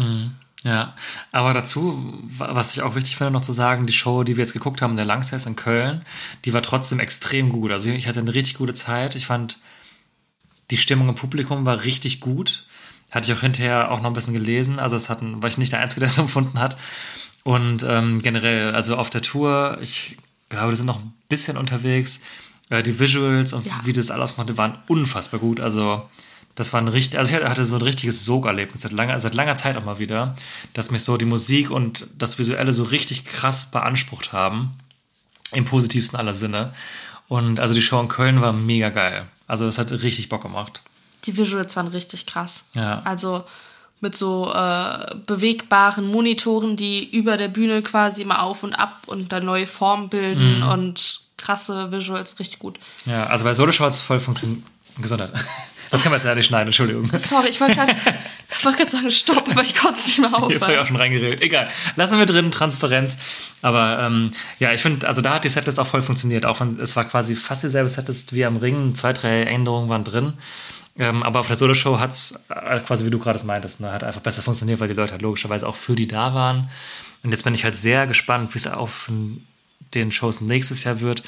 Ja, 0.63 0.93
aber 1.31 1.53
dazu, 1.53 2.03
wa- 2.37 2.49
was 2.51 2.75
ich 2.75 2.81
auch 2.81 2.95
wichtig 2.95 3.15
finde, 3.15 3.31
noch 3.31 3.41
zu 3.41 3.53
sagen, 3.53 3.85
die 3.87 3.93
Show, 3.93 4.23
die 4.23 4.35
wir 4.35 4.43
jetzt 4.43 4.51
geguckt 4.53 4.81
haben, 4.81 4.97
der 4.97 5.05
Langsess 5.05 5.45
in 5.45 5.55
Köln, 5.55 6.03
die 6.43 6.53
war 6.53 6.61
trotzdem 6.63 6.99
extrem 6.99 7.49
gut. 7.49 7.71
Also 7.71 7.89
ich 7.89 8.07
hatte 8.07 8.19
eine 8.19 8.33
richtig 8.33 8.55
gute 8.55 8.73
Zeit. 8.73 9.15
Ich 9.15 9.25
fand, 9.27 9.59
die 10.71 10.77
Stimmung 10.77 11.07
im 11.09 11.15
Publikum 11.15 11.65
war 11.65 11.83
richtig 11.85 12.19
gut. 12.19 12.65
Hatte 13.11 13.31
ich 13.31 13.37
auch 13.37 13.41
hinterher 13.41 13.89
auch 13.91 13.99
noch 14.01 14.07
ein 14.07 14.13
bisschen 14.13 14.33
gelesen. 14.33 14.79
Also 14.79 14.97
es 14.97 15.09
hatten, 15.09 15.41
war 15.41 15.47
ich 15.49 15.57
nicht 15.57 15.71
der 15.71 15.79
Einzige, 15.79 16.01
der 16.01 16.09
es 16.09 16.17
empfunden 16.17 16.59
hat. 16.59 16.75
Und 17.47 17.81
ähm, 17.87 18.21
generell, 18.21 18.75
also 18.75 18.97
auf 18.97 19.09
der 19.09 19.21
Tour, 19.21 19.77
ich 19.81 20.17
glaube, 20.49 20.71
die 20.71 20.75
sind 20.75 20.85
noch 20.85 20.99
ein 20.99 21.13
bisschen 21.29 21.55
unterwegs. 21.55 22.19
Äh, 22.69 22.83
die 22.83 22.99
Visuals 22.99 23.53
und 23.53 23.65
Ja. 23.65 23.79
wie 23.85 23.93
das 23.93 24.11
alles 24.11 24.35
gemacht 24.35 24.49
hat, 24.49 24.57
waren 24.57 24.77
unfassbar 24.89 25.39
gut. 25.39 25.61
Also 25.61 26.09
das 26.55 26.73
war 26.73 26.81
ein 26.81 26.89
richtig, 26.89 27.17
also 27.17 27.33
ich 27.33 27.41
hatte 27.41 27.63
so 27.63 27.77
ein 27.77 27.81
richtiges 27.83 28.25
Sogerlebnis 28.25 28.81
seit 28.81 28.91
langer, 28.91 29.17
seit 29.19 29.33
langer 29.33 29.55
Zeit 29.55 29.77
auch 29.77 29.85
mal 29.85 29.97
wieder, 29.97 30.35
dass 30.73 30.91
mich 30.91 31.05
so 31.05 31.15
die 31.15 31.23
Musik 31.23 31.71
und 31.71 32.05
das 32.17 32.37
Visuelle 32.37 32.73
so 32.73 32.83
richtig 32.83 33.23
krass 33.23 33.71
beansprucht 33.71 34.33
haben. 34.33 34.73
Im 35.53 35.63
positivsten 35.63 36.19
aller 36.19 36.33
Sinne. 36.33 36.73
Und 37.29 37.61
also 37.61 37.73
die 37.73 37.81
Show 37.81 38.01
in 38.01 38.09
Köln 38.09 38.41
war 38.41 38.51
mega 38.51 38.89
geil. 38.89 39.25
Also 39.47 39.65
das 39.65 39.77
hat 39.77 39.89
richtig 39.93 40.27
Bock 40.27 40.41
gemacht. 40.41 40.81
Die 41.23 41.37
Visuals 41.37 41.77
waren 41.77 41.87
richtig 41.87 42.25
krass. 42.25 42.65
Ja. 42.73 43.01
Also 43.05 43.45
mit 43.99 44.15
so 44.15 44.51
äh, 44.53 45.15
bewegbaren 45.25 46.05
Monitoren, 46.07 46.75
die 46.75 47.09
über 47.15 47.37
der 47.37 47.47
Bühne 47.47 47.81
quasi 47.81 48.21
immer 48.21 48.43
auf 48.43 48.63
und 48.63 48.73
ab 48.75 49.01
und 49.07 49.31
dann 49.31 49.45
neue 49.45 49.65
Formen 49.65 50.09
bilden 50.09 50.57
Mhm. 50.61 50.67
und 50.69 51.21
krasse 51.37 51.91
Visuals, 51.91 52.39
richtig 52.39 52.59
gut. 52.59 52.79
Ja, 53.05 53.25
also 53.27 53.43
bei 53.43 53.53
Solo 53.53 53.71
es 53.71 54.01
voll 54.01 54.19
funktioniert. 54.19 54.61
Gesundheit. 55.01 55.31
Das 55.89 56.03
kann 56.03 56.11
man 56.11 56.17
jetzt 56.17 56.25
leider 56.25 56.35
nicht 56.35 56.47
schneiden, 56.47 56.67
Entschuldigung. 56.67 57.09
Sorry, 57.17 57.47
ich 57.47 57.61
wollte 57.61 57.75
gerade 57.75 57.95
wollt 58.63 58.91
sagen, 58.91 59.09
stopp, 59.09 59.47
aber 59.49 59.61
ich 59.61 59.73
konnte 59.73 59.97
es 59.99 60.05
nicht 60.07 60.19
mehr 60.19 60.31
Jetzt 60.49 60.63
habe 60.63 60.73
ich 60.73 60.79
auch 60.79 60.85
schon 60.85 60.97
reingeredet. 60.97 61.41
Egal. 61.41 61.69
Lassen 61.95 62.17
wir 62.19 62.25
drin, 62.25 62.51
Transparenz. 62.51 63.17
Aber 63.61 63.99
ähm, 64.01 64.33
ja, 64.59 64.73
ich 64.73 64.81
finde, 64.81 65.07
also 65.07 65.21
da 65.21 65.35
hat 65.35 65.45
die 65.45 65.49
Setlist 65.49 65.79
auch 65.79 65.87
voll 65.87 66.01
funktioniert. 66.01 66.45
Auch 66.45 66.59
wenn 66.59 66.77
es 66.77 66.97
war 66.97 67.05
quasi 67.05 67.37
fast 67.37 67.63
dieselbe 67.63 67.87
Setlist 67.87 68.33
wie 68.33 68.43
am 68.43 68.57
Ring. 68.57 68.95
Zwei, 68.95 69.13
drei 69.13 69.43
Änderungen 69.43 69.87
waren 69.87 70.03
drin. 70.03 70.33
Ähm, 70.99 71.23
aber 71.23 71.39
auf 71.39 71.47
der 71.47 71.55
Solo-Show 71.55 71.99
hat 71.99 72.11
es, 72.11 72.39
äh, 72.49 72.79
quasi 72.79 73.05
wie 73.05 73.09
du 73.09 73.19
gerade 73.19 73.37
es 73.37 73.43
meintest, 73.43 73.81
ne, 73.81 73.91
hat 73.91 74.03
einfach 74.03 74.21
besser 74.21 74.41
funktioniert, 74.41 74.79
weil 74.79 74.87
die 74.87 74.93
Leute 74.95 75.13
halt 75.13 75.21
logischerweise 75.21 75.67
auch 75.67 75.75
für 75.75 75.95
die 75.95 76.07
da 76.07 76.33
waren. 76.33 76.69
Und 77.23 77.31
jetzt 77.31 77.43
bin 77.43 77.53
ich 77.53 77.63
halt 77.63 77.75
sehr 77.75 78.07
gespannt, 78.07 78.53
wie 78.53 78.59
es 78.59 78.67
auf 78.67 79.11
den 79.93 80.11
Shows 80.11 80.41
nächstes 80.41 80.83
Jahr 80.83 80.99
wird. 80.99 81.23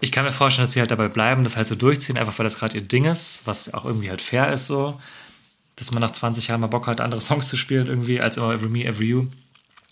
Ich 0.00 0.12
kann 0.12 0.24
mir 0.24 0.32
vorstellen, 0.32 0.64
dass 0.64 0.72
sie 0.72 0.80
halt 0.80 0.90
dabei 0.90 1.08
bleiben, 1.08 1.44
das 1.44 1.56
halt 1.56 1.66
so 1.66 1.74
durchziehen, 1.74 2.18
einfach 2.18 2.38
weil 2.38 2.44
das 2.44 2.58
gerade 2.58 2.76
ihr 2.76 2.82
Ding 2.82 3.04
ist, 3.04 3.46
was 3.46 3.72
auch 3.74 3.84
irgendwie 3.84 4.10
halt 4.10 4.22
fair 4.22 4.52
ist 4.52 4.66
so 4.66 4.98
dass 5.76 5.92
man 5.92 6.00
nach 6.00 6.10
20 6.10 6.48
Jahren 6.48 6.60
mal 6.60 6.66
Bock 6.66 6.86
hat, 6.86 7.00
andere 7.00 7.20
Songs 7.20 7.48
zu 7.48 7.56
spielen, 7.56 7.86
irgendwie, 7.86 8.20
als 8.20 8.36
immer 8.36 8.52
Every 8.52 8.68
Me, 8.68 8.84
Every 8.84 9.06
You. 9.06 9.26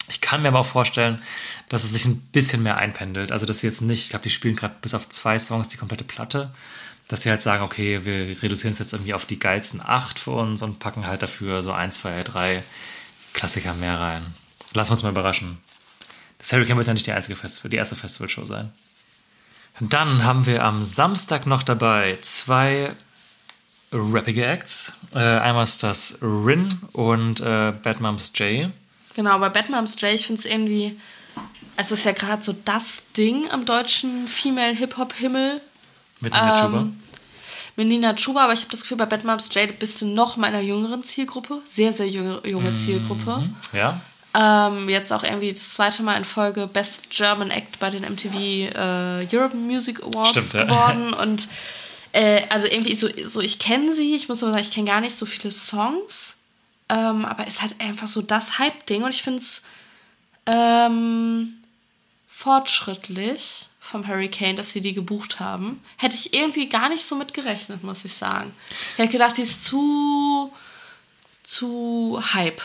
Ich 0.08 0.20
kann 0.20 0.42
mir 0.42 0.48
aber 0.48 0.60
auch 0.60 0.66
vorstellen, 0.66 1.22
dass 1.68 1.84
es 1.84 1.90
sich 1.90 2.04
ein 2.04 2.20
bisschen 2.32 2.62
mehr 2.62 2.76
einpendelt. 2.76 3.32
Also, 3.32 3.46
dass 3.46 3.60
sie 3.60 3.66
jetzt 3.66 3.80
nicht, 3.80 4.04
ich 4.04 4.10
glaube, 4.10 4.24
die 4.24 4.30
spielen 4.30 4.56
gerade 4.56 4.74
bis 4.82 4.94
auf 4.94 5.08
zwei 5.08 5.38
Songs 5.38 5.68
die 5.68 5.76
komplette 5.76 6.04
Platte, 6.04 6.52
dass 7.10 7.22
sie 7.22 7.30
halt 7.30 7.42
sagen, 7.42 7.64
okay, 7.64 8.04
wir 8.04 8.40
reduzieren 8.40 8.72
es 8.72 8.78
jetzt 8.78 8.92
irgendwie 8.92 9.14
auf 9.14 9.26
die 9.26 9.40
geilsten 9.40 9.80
acht 9.84 10.16
für 10.20 10.30
uns 10.30 10.62
und 10.62 10.78
packen 10.78 11.08
halt 11.08 11.22
dafür 11.22 11.60
so 11.60 11.72
ein, 11.72 11.90
zwei, 11.90 12.22
drei 12.22 12.62
Klassiker 13.32 13.74
mehr 13.74 13.98
rein. 13.98 14.26
Lassen 14.74 14.90
wir 14.90 14.92
uns 14.92 15.02
mal 15.02 15.10
überraschen. 15.10 15.58
Das 16.38 16.52
Hurricane 16.52 16.76
wird 16.76 16.86
ja 16.86 16.94
nicht 16.94 17.08
die 17.08 17.12
einzige 17.12 17.34
Festival, 17.34 17.68
die 17.68 17.78
erste 17.78 17.96
Festivalshow 17.96 18.44
sein. 18.44 18.72
Dann 19.80 20.22
haben 20.22 20.46
wir 20.46 20.64
am 20.64 20.84
Samstag 20.84 21.46
noch 21.46 21.64
dabei 21.64 22.16
zwei 22.22 22.94
rappige 23.90 24.46
Acts. 24.46 24.92
Äh, 25.12 25.18
einmal 25.18 25.64
ist 25.64 25.82
das 25.82 26.18
Rin 26.22 26.80
und 26.92 27.40
äh, 27.40 27.72
Bad 27.72 28.00
Moms 28.00 28.32
J. 28.36 28.70
Genau, 29.14 29.38
bei 29.40 29.48
Batman's 29.48 30.00
J, 30.00 30.12
ich 30.12 30.26
finde 30.26 30.38
es 30.38 30.46
irgendwie, 30.46 30.96
es 31.76 31.90
ist 31.90 32.04
ja 32.04 32.12
gerade 32.12 32.42
so 32.44 32.54
das 32.64 33.02
Ding 33.16 33.50
am 33.50 33.66
deutschen 33.66 34.28
Female 34.28 34.76
Hip-Hop-Himmel. 34.76 35.60
Mit 36.20 36.32
Chuba. 36.32 36.80
Ähm, 36.82 36.99
mit 37.80 37.88
Nina 37.88 38.12
Chuba, 38.14 38.44
aber 38.44 38.52
ich 38.52 38.60
habe 38.60 38.70
das 38.70 38.82
Gefühl, 38.82 38.98
bei 38.98 39.06
Batman's 39.06 39.48
J 39.54 39.78
bist 39.78 40.02
du 40.02 40.06
noch 40.06 40.36
meiner 40.36 40.60
jüngeren 40.60 41.02
Zielgruppe. 41.02 41.62
Sehr, 41.66 41.94
sehr 41.94 42.06
junge, 42.08 42.42
Mhm. 42.44 42.50
junge 42.50 42.74
Zielgruppe. 42.74 43.48
Ja. 43.72 43.98
Ähm, 44.34 44.90
jetzt 44.90 45.10
auch 45.14 45.24
irgendwie 45.24 45.54
das 45.54 45.72
zweite 45.72 46.02
Mal 46.02 46.18
in 46.18 46.26
Folge 46.26 46.66
Best 46.66 47.08
German 47.08 47.50
Act 47.50 47.78
bei 47.78 47.88
den 47.88 48.02
MTV 48.04 48.34
äh, 48.36 49.26
Europe 49.34 49.56
Music 49.56 50.02
Awards 50.02 50.28
Stimmt, 50.28 50.52
ja. 50.52 50.64
geworden. 50.64 51.14
Und 51.22 51.48
äh, 52.12 52.42
also 52.50 52.66
irgendwie 52.66 52.94
so, 52.96 53.08
so 53.24 53.40
ich 53.40 53.58
kenne 53.58 53.94
sie, 53.94 54.14
ich 54.14 54.28
muss 54.28 54.42
aber 54.42 54.52
sagen, 54.52 54.64
ich 54.64 54.72
kenne 54.72 54.86
gar 54.86 55.00
nicht 55.00 55.16
so 55.16 55.24
viele 55.24 55.50
Songs. 55.50 56.36
Ähm, 56.90 57.24
aber 57.24 57.46
es 57.46 57.62
hat 57.62 57.74
einfach 57.78 58.08
so 58.08 58.20
das 58.20 58.58
Hype-Ding 58.58 59.04
und 59.04 59.14
ich 59.14 59.22
finde 59.22 59.40
es 59.40 59.62
ähm, 60.44 61.54
fortschrittlich 62.28 63.69
vom 63.90 64.06
Hurricane, 64.06 64.56
dass 64.56 64.72
sie 64.72 64.80
die 64.80 64.94
gebucht 64.94 65.40
haben. 65.40 65.82
Hätte 65.96 66.14
ich 66.14 66.32
irgendwie 66.34 66.68
gar 66.68 66.88
nicht 66.88 67.04
so 67.04 67.16
mit 67.16 67.34
gerechnet, 67.34 67.82
muss 67.82 68.04
ich 68.04 68.14
sagen. 68.14 68.52
Ich 68.92 68.98
hätte 68.98 69.12
gedacht, 69.12 69.36
die 69.36 69.42
ist 69.42 69.64
zu, 69.64 70.52
zu 71.42 72.22
Hype. 72.34 72.62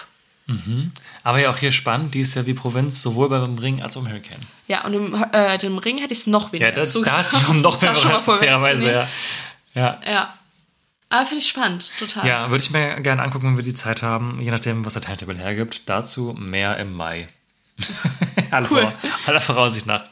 Aber 1.24 1.40
ja 1.40 1.50
auch 1.50 1.58
hier 1.58 1.72
spannend, 1.72 2.14
die 2.14 2.22
ist 2.22 2.36
ja 2.36 2.46
wie 2.46 2.54
Provinz, 2.54 3.02
sowohl 3.02 3.30
beim 3.30 3.58
Ring 3.58 3.82
als 3.82 3.98
auch 3.98 4.02
im 4.02 4.10
Hurricane. 4.10 4.46
Ja, 4.68 4.86
und 4.86 4.94
im, 4.94 5.26
äh, 5.32 5.58
dem 5.58 5.80
Ring 5.80 5.98
hätte 5.98 6.14
ich 6.14 6.20
es 6.20 6.28
noch 6.28 6.52
weniger 6.52 6.70
Ja, 6.70 6.76
das, 6.76 6.94
da 6.94 7.18
hat 7.18 7.28
sich 7.28 7.44
auch 7.48 7.54
noch 7.54 7.82
mehr 7.82 7.96
fairerweise, 7.96 8.92
ja. 8.92 9.08
Ja, 9.74 10.00
Ja. 10.06 10.34
Aber 11.10 11.26
finde 11.26 11.42
ich 11.42 11.50
spannend, 11.50 11.92
total. 12.00 12.28
ja 12.28 12.50
würde 12.50 12.64
ich 12.64 12.72
mir 12.72 13.00
gerne 13.02 13.22
angucken, 13.22 13.48
wenn 13.48 13.58
wir 13.58 13.64
die 13.64 13.76
Zeit 13.76 14.02
haben, 14.02 14.42
je 14.42 14.52
nachdem, 14.52 14.86
was 14.86 14.94
der 14.94 15.04
Timetable 15.04 15.38
hergibt. 15.38 15.84
Dazu 15.88 16.36
mehr 16.38 16.78
im 16.78 16.94
Mai. 16.94 17.28
aller, 18.52 18.70
Cool. 18.72 18.92
Aller 19.26 19.42
Voraussicht 19.42 19.86
nach. 19.86 20.04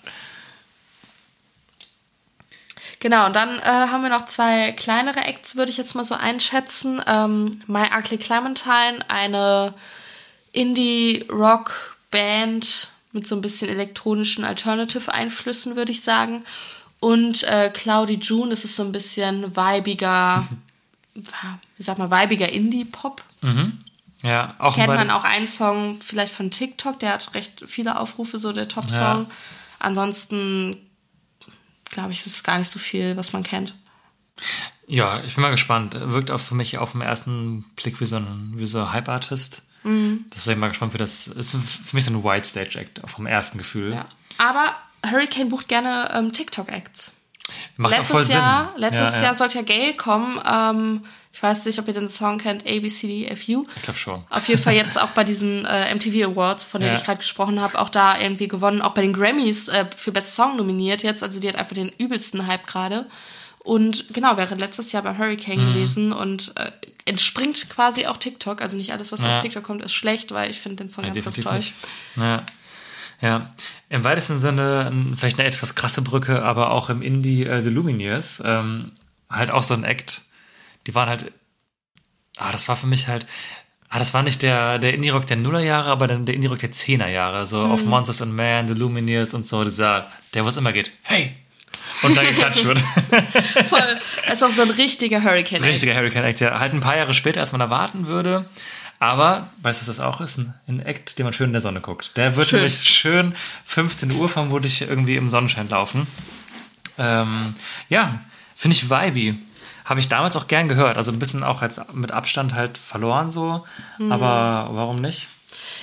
Genau, 3.04 3.26
und 3.26 3.36
dann 3.36 3.60
äh, 3.60 3.64
haben 3.64 4.02
wir 4.02 4.10
noch 4.10 4.26
zwei 4.28 4.72
kleinere 4.72 5.20
Acts, 5.20 5.58
würde 5.58 5.70
ich 5.70 5.76
jetzt 5.76 5.94
mal 5.94 6.06
so 6.06 6.16
einschätzen. 6.16 7.02
Ähm, 7.06 7.52
My 7.68 7.88
Ugly 7.94 8.18
Clementine, 8.18 9.00
eine 9.10 9.74
Indie-Rock-Band 10.54 12.88
mit 13.12 13.28
so 13.28 13.36
ein 13.36 13.42
bisschen 13.42 13.68
elektronischen 13.68 14.46
Alternative-Einflüssen, 14.46 15.76
würde 15.76 15.92
ich 15.92 16.02
sagen. 16.02 16.46
Und 17.02 17.44
äh, 17.44 17.72
Cloudy 17.74 18.20
June, 18.22 18.52
das 18.52 18.64
ist 18.64 18.78
so 18.78 18.84
ein 18.84 18.94
bisschen 18.94 19.54
weibiger, 19.54 20.48
wie 21.14 21.84
sag 21.84 21.98
mal, 21.98 22.10
weibiger 22.10 22.48
Indie-Pop. 22.48 23.22
Ja, 24.22 24.56
auch 24.60 24.76
Kennt 24.76 24.88
man 24.88 25.10
auch 25.10 25.26
einen 25.26 25.48
Song 25.48 26.00
vielleicht 26.00 26.32
von 26.32 26.52
TikTok, 26.52 27.02
der 27.02 27.16
hat 27.16 27.34
recht 27.34 27.66
viele 27.68 28.00
Aufrufe, 28.00 28.40
so 28.40 28.54
der 28.54 28.70
Top-Song. 28.70 29.24
Ja. 29.24 29.28
Ansonsten 29.80 30.78
glaube 31.94 32.12
ich, 32.12 32.24
das 32.24 32.34
ist 32.34 32.44
gar 32.44 32.60
nicht 32.60 32.70
so 32.70 32.80
viel, 32.80 33.16
was 33.18 33.34
man 33.34 33.44
kennt. 33.44 33.76
Ja, 34.88 35.22
ich 35.26 35.36
bin 35.36 35.42
mal 35.42 35.52
gespannt. 35.52 35.96
Wirkt 35.98 36.32
auch 36.32 36.40
für 36.40 36.56
mich 36.56 36.78
auf 36.78 36.92
den 36.92 37.02
ersten 37.02 37.64
Blick 37.76 38.02
wie 38.02 38.06
so 38.06 38.18
ein, 38.18 38.54
wie 38.56 38.66
so 38.66 38.80
ein 38.82 38.92
Hype-Artist. 38.92 39.64
Mhm. 39.84 40.26
Deswegen 40.34 40.60
mal 40.60 40.70
gespannt, 40.70 40.94
wie 40.94 40.98
das 40.98 41.28
ist. 41.28 41.56
Für 41.56 41.96
mich 41.96 42.06
so 42.06 42.12
ein 42.12 42.24
White 42.24 42.48
Stage 42.48 42.80
Act, 42.80 43.04
auch 43.04 43.10
vom 43.10 43.26
ersten 43.26 43.58
Gefühl. 43.58 43.94
Ja. 43.94 44.06
Aber 44.38 44.76
Hurricane 45.10 45.50
bucht 45.50 45.68
gerne 45.68 46.12
ähm, 46.14 46.34
TikTok-Acts. 46.34 47.14
Macht 47.78 47.94
auch 47.94 47.98
Letztes 48.00 48.26
voll 48.28 48.34
Jahr, 48.34 48.72
Sinn. 48.72 48.82
letztes 48.82 49.00
ja, 49.00 49.16
ja. 49.16 49.22
Jahr 49.24 49.36
sollte 49.36 49.58
ja 49.58 49.64
Gail 49.64 49.94
kommen. 49.96 50.40
Ähm, 50.46 51.06
ich 51.36 51.42
weiß 51.42 51.66
nicht, 51.66 51.80
ob 51.80 51.88
ihr 51.88 51.94
den 51.96 52.08
Song 52.10 52.38
kennt, 52.38 52.64
ABCDFU. 52.66 53.66
Ich 53.76 53.84
glaube 53.84 53.98
schon. 54.00 54.24
Auf 54.30 54.48
jeden 54.48 54.62
Fall 54.62 54.76
jetzt 54.76 55.02
auch 55.02 55.10
bei 55.10 55.24
diesen 55.24 55.66
äh, 55.66 55.94
MTV 55.94 56.28
Awards, 56.32 56.64
von 56.64 56.80
denen 56.80 56.94
Ja. 56.94 57.00
ich 57.00 57.04
gerade 57.06 57.18
gesprochen 57.18 57.60
habe, 57.60 57.80
auch 57.80 57.90
da 57.90 58.18
irgendwie 58.20 58.48
gewonnen. 58.48 58.82
Auch 58.82 58.94
bei 58.94 59.02
den 59.02 59.14
Grammys 59.14 59.68
äh, 59.68 59.86
für 59.98 60.12
Best 60.12 60.36
Song 60.36 60.56
nominiert 60.58 61.02
jetzt. 61.04 61.24
Also 61.24 61.40
die 61.40 61.48
hat 61.50 61.56
einfach 61.56 61.74
den 61.76 61.90
übelsten 61.98 62.46
Hype 62.48 62.68
gerade. 62.68 63.08
Und 63.60 64.14
genau, 64.14 64.38
wäre 64.38 64.54
letztes 64.56 64.92
Jahr 64.92 65.04
bei 65.04 65.18
Hurricane 65.18 65.58
Mhm. 65.60 65.74
gewesen 65.74 66.14
und 66.14 66.52
äh, 66.56 66.72
entspringt 67.06 67.68
quasi 67.70 68.06
auch 68.08 68.18
TikTok. 68.18 68.62
Also 68.62 68.78
nicht 68.78 68.92
alles, 68.92 69.12
was 69.12 69.24
Ja. 69.24 69.30
aus 69.30 69.42
TikTok 69.42 69.64
kommt, 69.64 69.82
ist 69.82 69.94
schlecht, 69.94 70.32
weil 70.32 70.50
ich 70.52 70.60
finde 70.60 70.78
den 70.78 70.90
Song 70.90 71.04
Ja, 71.06 71.12
ganz, 71.12 71.24
ganz 71.26 71.42
toll. 71.42 71.56
nicht. 71.56 71.74
Ja. 72.18 72.44
ja. 73.22 73.54
Im 73.90 74.04
weitesten 74.04 74.38
Sinne 74.38 74.92
vielleicht 75.18 75.40
eine 75.40 75.48
etwas 75.48 75.74
krasse 75.76 76.02
Brücke, 76.04 76.44
aber 76.44 76.72
auch 76.72 76.90
im 76.90 77.02
Indie 77.02 77.46
äh, 77.46 77.62
The 77.62 77.70
Lumineers 77.70 78.42
ähm, 78.46 78.92
halt 79.30 79.50
auch 79.50 79.64
so 79.64 79.74
ein 79.74 79.84
Act. 79.84 80.22
Die 80.88 80.96
waren 80.96 81.10
halt, 81.10 81.32
ah, 82.38 82.52
das 82.52 82.68
war 82.68 82.76
für 82.76 82.88
mich 82.88 83.08
halt, 83.08 83.26
ah, 83.90 84.00
das 84.00 84.14
war 84.14 84.24
nicht 84.24 84.42
der, 84.42 84.80
der 84.80 84.94
Indie-Rock 84.94 85.28
der 85.28 85.38
Nullerjahre, 85.38 85.90
aber 85.92 86.08
dann 86.08 86.26
der 86.26 86.36
Indie-Rock 86.36 86.60
der 86.60 86.72
Zehnerjahre, 86.72 87.46
so 87.48 87.66
Mhm. 87.66 87.72
auf 87.72 87.84
Monsters 87.86 88.22
and 88.22 88.34
Man, 88.36 88.68
The 88.68 88.74
Lumineers 88.74 89.34
und 89.34 89.48
so, 89.48 89.64
dieser, 89.64 90.12
der 90.34 90.44
wo 90.46 90.50
es 90.50 90.58
immer 90.58 90.74
geht, 90.74 90.92
hey! 91.04 91.36
Und 92.02 92.18
dann 92.18 92.26
geklatscht 92.26 92.66
wird. 92.66 92.80
Voll. 93.70 93.98
Es 94.26 94.34
ist 94.34 94.44
auch 94.44 94.50
so 94.50 94.64
ein 94.64 94.72
richtiger 94.72 95.24
Hurricane. 95.24 95.64
Richtiger 95.64 95.96
Hurricane 95.96 96.26
Act, 96.26 96.40
ja. 96.42 96.60
Halt 96.60 96.74
ein 96.74 96.80
paar 96.82 96.98
Jahre 96.98 97.14
später, 97.14 97.40
als 97.40 97.52
man 97.54 97.62
erwarten 97.62 98.08
würde. 98.08 98.46
Aber, 99.00 99.50
weißt 99.62 99.80
du, 99.80 99.88
was 99.88 99.98
das 99.98 100.00
auch 100.06 100.20
ist? 100.20 100.38
Ein, 100.40 100.54
ein 100.68 100.80
Act, 100.82 101.18
den 101.18 101.24
man 101.26 101.34
schön 101.34 101.48
in 101.48 101.54
der 101.54 101.62
Sonne 101.62 101.80
guckt. 101.82 102.18
Der 102.18 102.36
wird 102.36 102.48
Schön. 102.50 102.60
nämlich 102.60 102.74
schön 102.84 103.34
15 103.66 104.12
Uhr 104.14 104.28
vermutlich 104.28 104.82
irgendwie 104.82 105.16
im 105.16 105.30
Sonnenschein 105.30 105.70
laufen. 105.70 106.08
Ähm, 106.98 107.54
ja, 107.90 108.20
finde 108.56 108.76
ich 108.76 108.90
vibey. 108.90 109.36
Habe 109.86 110.00
ich 110.00 110.08
damals 110.10 110.36
auch 110.36 110.48
gern 110.48 110.68
gehört. 110.70 110.98
Also 110.98 111.12
ein 111.12 111.20
bisschen 111.20 111.44
auch 111.44 111.62
als 111.62 111.80
mit 111.94 112.12
Abstand 112.12 112.54
halt 112.54 112.78
verloren 112.78 113.30
so. 113.30 113.66
Mhm. 113.98 114.12
Aber 114.12 114.70
warum 114.74 114.98
nicht? 115.02 115.28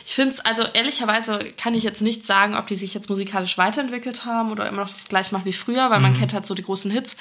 Ich 0.06 0.14
finde 0.14 0.32
es, 0.34 0.40
also 0.40 0.62
ehrlicherweise 0.62 1.38
kann 1.56 1.74
ich 1.74 1.84
jetzt 1.84 2.02
nicht 2.02 2.24
sagen, 2.26 2.56
ob 2.56 2.66
die 2.66 2.76
sich 2.76 2.94
jetzt 2.94 3.08
musikalisch 3.08 3.56
weiterentwickelt 3.58 4.24
haben 4.24 4.50
oder 4.50 4.66
immer 4.68 4.82
noch 4.82 4.88
das 4.90 5.04
gleiche 5.08 5.32
machen 5.34 5.44
wie 5.44 5.52
früher, 5.52 5.90
weil 5.90 5.98
Mhm. 5.98 6.02
man 6.04 6.14
kennt 6.14 6.32
halt 6.34 6.46
so 6.46 6.54
die 6.54 6.62
großen 6.62 6.90
Hits. 6.90 7.16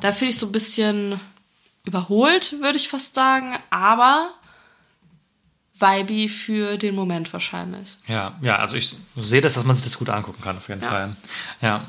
Da 0.00 0.12
finde 0.12 0.32
ich 0.32 0.38
so 0.38 0.46
ein 0.46 0.52
bisschen 0.52 1.18
überholt, 1.84 2.54
würde 2.60 2.76
ich 2.78 2.88
fast 2.88 3.14
sagen, 3.14 3.56
aber 3.70 4.28
vibey 5.74 6.28
für 6.28 6.76
den 6.76 6.94
Moment 6.94 7.32
wahrscheinlich. 7.32 7.96
Ja, 8.06 8.34
ja, 8.42 8.56
also 8.56 8.76
ich 8.76 8.96
sehe 9.16 9.40
das, 9.40 9.54
dass 9.54 9.64
man 9.64 9.76
sich 9.76 9.84
das 9.84 9.98
gut 9.98 10.08
angucken 10.10 10.42
kann, 10.42 10.56
auf 10.58 10.68
jeden 10.68 10.82
Ja. 10.82 10.88
Fall. 10.88 11.16
Ja. 11.60 11.80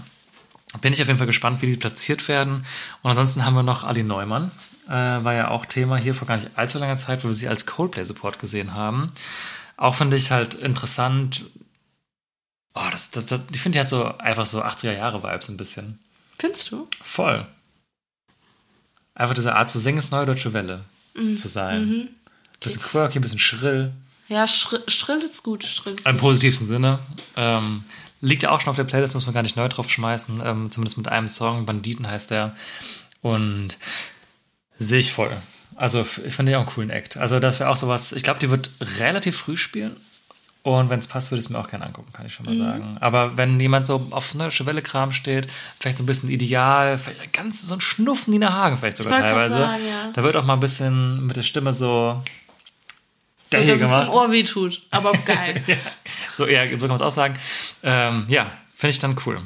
Bin 0.81 0.93
ich 0.93 1.01
auf 1.01 1.07
jeden 1.07 1.17
Fall 1.17 1.27
gespannt, 1.27 1.61
wie 1.61 1.65
die 1.65 1.77
platziert 1.77 2.27
werden. 2.27 2.65
Und 3.01 3.09
ansonsten 3.09 3.45
haben 3.45 3.55
wir 3.55 3.63
noch 3.63 3.83
Ali 3.83 4.03
Neumann. 4.03 4.51
Äh, 4.87 4.91
war 4.91 5.33
ja 5.33 5.49
auch 5.49 5.65
Thema 5.65 5.97
hier 5.97 6.13
vor 6.13 6.27
gar 6.27 6.37
nicht 6.37 6.49
allzu 6.55 6.79
langer 6.79 6.97
Zeit, 6.97 7.23
wo 7.23 7.27
wir 7.27 7.33
sie 7.33 7.47
als 7.47 7.65
Coldplay-Support 7.65 8.39
gesehen 8.39 8.73
haben. 8.73 9.11
Auch 9.77 9.95
finde 9.95 10.17
ich 10.17 10.31
halt 10.31 10.55
interessant. 10.55 11.45
Oh, 12.75 12.87
das, 12.91 13.11
das, 13.11 13.27
das, 13.27 13.41
ich 13.51 13.61
finde 13.61 13.77
die 13.77 13.79
hat 13.79 13.89
so 13.89 14.17
einfach 14.17 14.45
so 14.45 14.63
80er-Jahre-Vibes 14.63 15.49
ein 15.49 15.57
bisschen. 15.57 15.99
Findest 16.37 16.71
du? 16.71 16.87
Voll. 17.03 17.47
Einfach 19.15 19.35
diese 19.35 19.55
Art 19.55 19.69
zu 19.69 19.79
singen 19.79 19.97
ist 19.97 20.11
neue 20.11 20.25
deutsche 20.25 20.53
Welle 20.53 20.85
zu 21.35 21.47
sein. 21.47 22.09
Bisschen 22.59 22.81
quirky, 22.81 23.19
ein 23.19 23.21
bisschen 23.21 23.39
schrill. 23.39 23.91
Ja, 24.27 24.47
schrill, 24.47 24.83
schrill 24.87 25.19
ist 25.21 25.43
gut. 25.43 25.63
Schrill 25.65 25.95
ist 25.95 26.05
Im 26.05 26.13
gut. 26.13 26.21
positivsten 26.21 26.67
Sinne. 26.67 26.99
Ähm, 27.35 27.83
liegt 28.21 28.43
ja 28.43 28.51
auch 28.51 28.59
schon 28.59 28.71
auf 28.71 28.75
der 28.75 28.83
Playlist, 28.83 29.13
muss 29.13 29.25
man 29.25 29.33
gar 29.33 29.43
nicht 29.43 29.55
neu 29.55 29.67
drauf 29.67 29.89
schmeißen. 29.89 30.41
Ähm, 30.43 30.71
zumindest 30.71 30.97
mit 30.97 31.07
einem 31.07 31.27
Song. 31.27 31.65
Banditen 31.65 32.09
heißt 32.09 32.31
der. 32.31 32.55
Und 33.21 33.77
sehe 34.77 34.99
ich 34.99 35.11
voll. 35.11 35.31
Also 35.75 36.01
ich 36.01 36.33
finde 36.33 36.51
die 36.51 36.55
auch 36.55 36.61
einen 36.61 36.69
coolen 36.69 36.89
Act. 36.89 37.17
Also 37.17 37.39
das 37.39 37.59
wäre 37.59 37.69
auch 37.69 37.77
sowas, 37.77 38.11
ich 38.11 38.23
glaube, 38.23 38.39
die 38.39 38.49
wird 38.49 38.69
relativ 38.99 39.37
früh 39.37 39.55
spielen. 39.55 39.95
Und 40.61 40.89
wenn 40.89 40.99
es 40.99 41.07
passt, 41.07 41.31
würde 41.31 41.39
ich 41.39 41.45
es 41.45 41.49
mir 41.49 41.57
auch 41.57 41.69
gerne 41.69 41.85
angucken, 41.85 42.11
kann 42.11 42.25
ich 42.25 42.33
schon 42.33 42.45
mal 42.45 42.57
sagen. 42.57 42.97
Aber 42.99 43.37
wenn 43.37 43.59
jemand 43.61 43.87
so 43.87 44.07
auf 44.11 44.35
neudeutsche 44.35 44.65
Welle-Kram 44.65 45.13
steht, 45.13 45.47
vielleicht 45.79 45.97
so 45.97 46.03
ein 46.03 46.05
bisschen 46.05 46.29
ideal, 46.29 46.97
vielleicht 46.97 47.31
ganz 47.31 47.65
so 47.65 47.73
ein 47.73 47.81
Schnuff 47.81 48.27
Nina 48.27 48.51
Hagen 48.51 48.77
vielleicht 48.77 48.97
sogar 48.97 49.21
teilweise. 49.21 49.55
sagen, 49.55 49.83
ja. 49.87 50.11
Da 50.11 50.21
wird 50.23 50.35
auch 50.35 50.43
mal 50.43 50.55
ein 50.55 50.59
bisschen 50.59 51.25
mit 51.25 51.37
der 51.37 51.43
Stimme 51.43 51.71
so 51.71 52.21
so, 53.51 53.57
dass 53.57 53.67
es 53.69 53.79
gemacht. 53.81 54.03
im 54.07 54.09
Ohr 54.13 54.31
weh 54.31 54.43
tut, 54.43 54.81
aber 54.91 55.11
auf 55.11 55.25
geil. 55.25 55.61
ja, 55.67 55.75
so, 56.33 56.47
ja, 56.47 56.63
so 56.65 56.77
kann 56.77 56.87
man 56.89 56.95
es 56.95 57.01
auch 57.01 57.11
sagen. 57.11 57.33
Ähm, 57.83 58.25
ja, 58.27 58.51
finde 58.75 58.91
ich 58.91 58.99
dann 58.99 59.15
cool. 59.25 59.41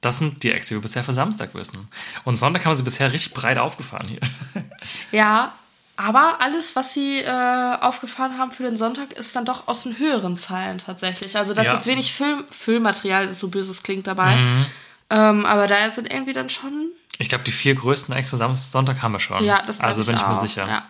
Das 0.00 0.18
sind 0.18 0.42
die 0.42 0.50
Acts, 0.52 0.68
die 0.68 0.74
wir 0.74 0.82
bisher 0.82 1.02
für 1.02 1.12
Samstag 1.12 1.54
wissen. 1.54 1.88
Und 2.24 2.36
Sonntag 2.36 2.64
haben 2.64 2.72
wir 2.72 2.76
sie 2.76 2.82
bisher 2.82 3.10
richtig 3.12 3.32
breit 3.34 3.58
aufgefahren 3.58 4.08
hier. 4.08 4.20
Ja, 5.12 5.52
aber 5.96 6.38
alles, 6.40 6.74
was 6.76 6.92
sie 6.92 7.20
äh, 7.20 7.76
aufgefahren 7.80 8.36
haben 8.36 8.50
für 8.52 8.64
den 8.64 8.76
Sonntag, 8.76 9.12
ist 9.12 9.34
dann 9.36 9.44
doch 9.44 9.68
aus 9.68 9.84
den 9.84 9.98
höheren 9.98 10.36
Zahlen 10.36 10.78
tatsächlich. 10.78 11.36
Also 11.38 11.54
da 11.54 11.62
ist 11.62 11.68
Ja. 11.68 11.74
jetzt 11.76 11.86
wenig 11.86 12.12
Füll 12.12 12.44
Füllmaterial, 12.50 13.28
das 13.28 13.38
so 13.40 13.48
böses 13.48 13.82
klingt 13.82 14.06
dabei. 14.06 14.36
Mhm. 14.36 14.66
Ähm, 15.10 15.46
aber 15.46 15.66
da 15.68 15.88
sind 15.90 16.12
irgendwie 16.12 16.32
dann 16.32 16.50
schon. 16.50 16.88
Ich 17.18 17.28
glaube, 17.28 17.44
die 17.44 17.52
vier 17.52 17.74
größten 17.76 18.14
Acts 18.14 18.30
für 18.30 18.36
Sonntag 18.36 19.02
haben 19.02 19.12
wir 19.12 19.20
schon. 19.20 19.44
Ja, 19.44 19.62
das 19.62 19.80
Also 19.80 20.04
bin 20.04 20.16
ich 20.16 20.20
mir 20.22 20.28
auch. 20.32 20.34
sicher. 20.42 20.66
Ja. 20.66 20.82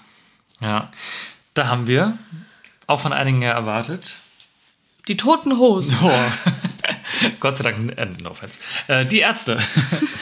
Ja. 0.67 0.91
Da 1.55 1.69
haben 1.69 1.87
wir, 1.87 2.19
auch 2.87 3.01
von 3.01 3.13
einigen 3.13 3.43
erwartet, 3.43 4.19
Die 5.09 5.17
toten 5.17 5.59
Hosen. 5.59 5.97
Oh. 6.03 7.31
Gott 7.41 7.57
sei 7.57 7.65
Dank, 7.65 7.97
äh, 7.97 8.07
no 8.21 8.31
offense. 8.31 8.61
Äh, 8.89 9.07
die 9.07 9.21
Ärzte. 9.21 9.59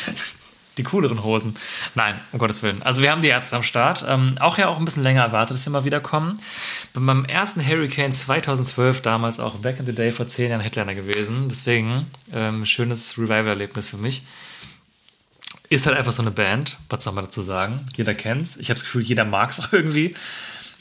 die 0.79 0.83
cooleren 0.85 1.25
Hosen. 1.25 1.57
Nein, 1.95 2.21
um 2.31 2.39
Gottes 2.39 2.63
Willen. 2.63 2.83
Also 2.83 3.03
wir 3.03 3.11
haben 3.11 3.23
die 3.23 3.29
Ärzte 3.29 3.57
am 3.57 3.63
Start. 3.63 4.05
Ähm, 4.07 4.37
auch 4.39 4.59
ja 4.59 4.69
auch 4.69 4.79
ein 4.79 4.85
bisschen 4.85 5.03
länger 5.03 5.23
erwartet, 5.23 5.57
dass 5.57 5.65
sie 5.65 5.71
mal 5.71 5.85
wiederkommen. 5.85 6.41
Bei 6.95 7.01
meinem 7.01 7.25
ersten 7.25 7.67
Hurricane 7.67 8.13
2012, 8.13 9.01
damals 9.01 9.41
auch 9.41 9.57
back 9.57 9.81
in 9.81 9.87
the 9.87 9.95
day, 9.95 10.13
vor 10.13 10.29
zehn 10.29 10.51
Jahren 10.51 10.61
Headliner 10.61 10.95
gewesen. 10.95 11.49
Deswegen, 11.49 12.07
ähm, 12.33 12.65
schönes 12.65 13.19
Revival-Erlebnis 13.19 13.91
für 13.91 13.99
mich. 13.99 14.23
Ist 15.69 15.87
halt 15.87 15.97
einfach 15.97 16.13
so 16.13 16.23
eine 16.23 16.31
Band, 16.31 16.77
was 16.91 17.03
soll 17.03 17.15
man 17.15 17.25
dazu 17.25 17.43
sagen? 17.43 17.87
Jeder 17.97 18.15
kennt's. 18.15 18.57
Ich 18.57 18.69
habe 18.69 18.75
das 18.75 18.85
Gefühl, 18.85 19.03
jeder 19.03 19.25
mag's 19.25 19.59
auch 19.59 19.73
irgendwie. 19.73 20.15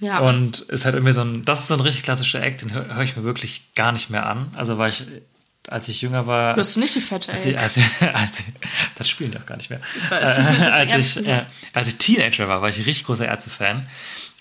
Ja. 0.01 0.19
Und 0.19 0.59
ist 0.61 0.83
halt 0.83 0.95
irgendwie 0.95 1.13
so 1.13 1.21
ein, 1.21 1.45
das 1.45 1.61
ist 1.61 1.67
so 1.67 1.75
ein 1.75 1.79
richtig 1.79 2.03
klassischer 2.03 2.41
Act, 2.41 2.63
den 2.63 2.73
höre 2.73 2.93
hör 2.93 3.03
ich 3.03 3.15
mir 3.15 3.23
wirklich 3.23 3.73
gar 3.75 3.91
nicht 3.91 4.09
mehr 4.09 4.25
an. 4.25 4.51
Also 4.55 4.77
war 4.79 4.87
ich, 4.87 5.03
als 5.69 5.87
ich 5.87 6.01
jünger 6.01 6.25
war, 6.25 6.55
Hörst 6.55 6.75
du 6.75 6.79
nicht 6.79 6.95
die 6.95 7.01
fette 7.01 7.31
als 7.31 7.45
ich, 7.45 7.57
als, 7.57 7.77
als 8.13 8.39
ich, 8.39 8.45
das 8.95 9.07
spielen 9.07 9.31
die 9.31 9.37
auch 9.37 9.45
gar 9.45 9.57
nicht 9.57 9.69
mehr. 9.69 9.79
weiß. 10.09 10.37
Äh, 10.37 10.43
Deswegen 10.43 10.91
als, 10.91 11.15
ich, 11.17 11.27
äh, 11.27 11.43
als 11.73 11.87
ich 11.87 11.97
Teenager 11.97 12.47
war, 12.47 12.61
war 12.61 12.69
ich 12.69 12.77
ein 12.77 12.83
richtig 12.83 13.05
großer 13.05 13.27
Ärzte-Fan. 13.27 13.87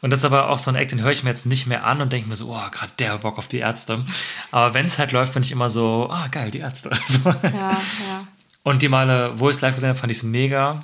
Und 0.03 0.11
das 0.11 0.21
ist 0.21 0.25
aber 0.25 0.49
auch 0.49 0.59
so 0.59 0.71
ein 0.71 0.77
Act, 0.77 0.93
den 0.93 1.03
höre 1.03 1.11
ich 1.11 1.23
mir 1.25 1.31
jetzt 1.31 1.45
nicht 1.45 1.67
mehr 1.67 1.85
an 1.85 2.01
und 2.01 2.11
denke 2.11 2.27
mir 2.29 2.37
so, 2.37 2.51
oh, 2.51 2.71
gerade 2.71 2.93
der 2.99 3.19
Bock 3.19 3.37
auf 3.37 3.49
die 3.49 3.59
Ärzte. 3.59 4.03
Aber 4.51 4.73
wenn 4.73 4.87
es 4.87 4.99
halt 4.99 5.13
läuft, 5.13 5.35
bin 5.35 5.43
ich 5.43 5.53
immer 5.53 5.69
so, 5.69 6.09
ah, 6.11 6.29
geil, 6.29 6.51
die 6.51 6.61
Ärzte. 6.61 6.91
So. 7.07 7.29
Ja, 7.29 7.51
ja. 7.53 8.27
Und 8.63 8.81
die 8.81 8.89
Male, 8.89 9.39
wo 9.39 9.51
ich 9.51 9.57
es 9.57 9.61
live 9.61 9.75
gesehen 9.75 9.91
habe, 9.91 9.99
fand 9.99 10.11
ich 10.11 10.19
es 10.19 10.23
mega. 10.23 10.83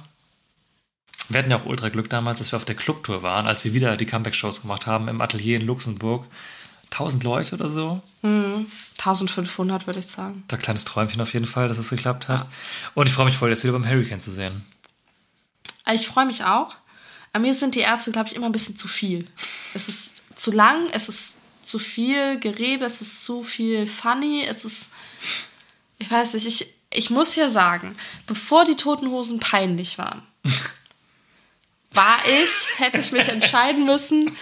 Wir 1.29 1.39
hatten 1.39 1.51
ja 1.51 1.57
auch 1.57 1.67
ultra 1.67 1.89
Glück 1.89 2.09
damals, 2.09 2.39
dass 2.39 2.53
wir 2.53 2.57
auf 2.57 2.65
der 2.65 2.75
Clubtour 2.75 3.23
waren, 3.23 3.47
als 3.47 3.63
sie 3.63 3.73
wieder 3.73 3.97
die 3.97 4.07
Comeback-Shows 4.07 4.63
gemacht 4.63 4.87
haben 4.87 5.09
im 5.09 5.21
Atelier 5.21 5.57
in 5.57 5.67
Luxemburg. 5.67 6.27
1000 6.91 7.25
Leute 7.25 7.57
oder 7.57 7.71
so. 7.71 8.01
1500 8.23 9.87
würde 9.87 9.99
ich 9.99 10.07
sagen. 10.07 10.45
Ein 10.51 10.59
kleines 10.59 10.85
Träumchen 10.85 11.21
auf 11.21 11.33
jeden 11.35 11.47
Fall, 11.47 11.69
dass 11.69 11.79
es 11.79 11.91
geklappt 11.91 12.29
hat. 12.29 12.47
Und 12.95 13.09
ich 13.09 13.13
freue 13.13 13.27
mich 13.27 13.37
voll, 13.37 13.51
jetzt 13.51 13.65
wieder 13.65 13.73
beim 13.73 13.89
Hurricane 13.89 14.21
zu 14.21 14.31
sehen. 14.31 14.65
Ich 15.93 16.07
freue 16.07 16.27
mich 16.27 16.45
auch. 16.45 16.77
An 17.33 17.43
mir 17.43 17.55
sind 17.55 17.75
die 17.75 17.81
Ärzte, 17.81 18.13
glaube 18.13 18.29
ich, 18.29 18.37
immer 18.37 18.47
ein 18.47 18.53
bisschen 18.53 18.77
zu 18.77 18.89
viel. 18.89 19.27
Es 19.75 19.89
ist 19.89 20.23
zu 20.37 20.53
lang, 20.53 20.89
es 20.93 21.09
ist 21.09 21.35
zu 21.63 21.79
viel 21.79 22.39
Gerede, 22.41 22.85
es 22.85 23.03
ist 23.03 23.25
zu 23.25 23.43
viel 23.43 23.87
funny, 23.87 24.45
es 24.45 24.65
ist. 24.65 24.87
Ich 25.99 26.11
weiß 26.11 26.35
nicht, 26.35 26.47
ich, 26.47 26.75
ich 26.91 27.11
muss 27.11 27.37
ja 27.37 27.51
sagen, 27.51 27.97
bevor 28.27 28.65
die 28.65 28.77
Toten 28.77 29.09
Hosen 29.11 29.41
peinlich 29.41 29.99
waren, 29.99 30.23
war 31.97 32.19
ich, 32.27 32.79
hätte 32.79 32.99
ich 32.99 33.13
mich 33.13 33.29
entscheiden 33.29 33.85
müssen, 33.85 34.37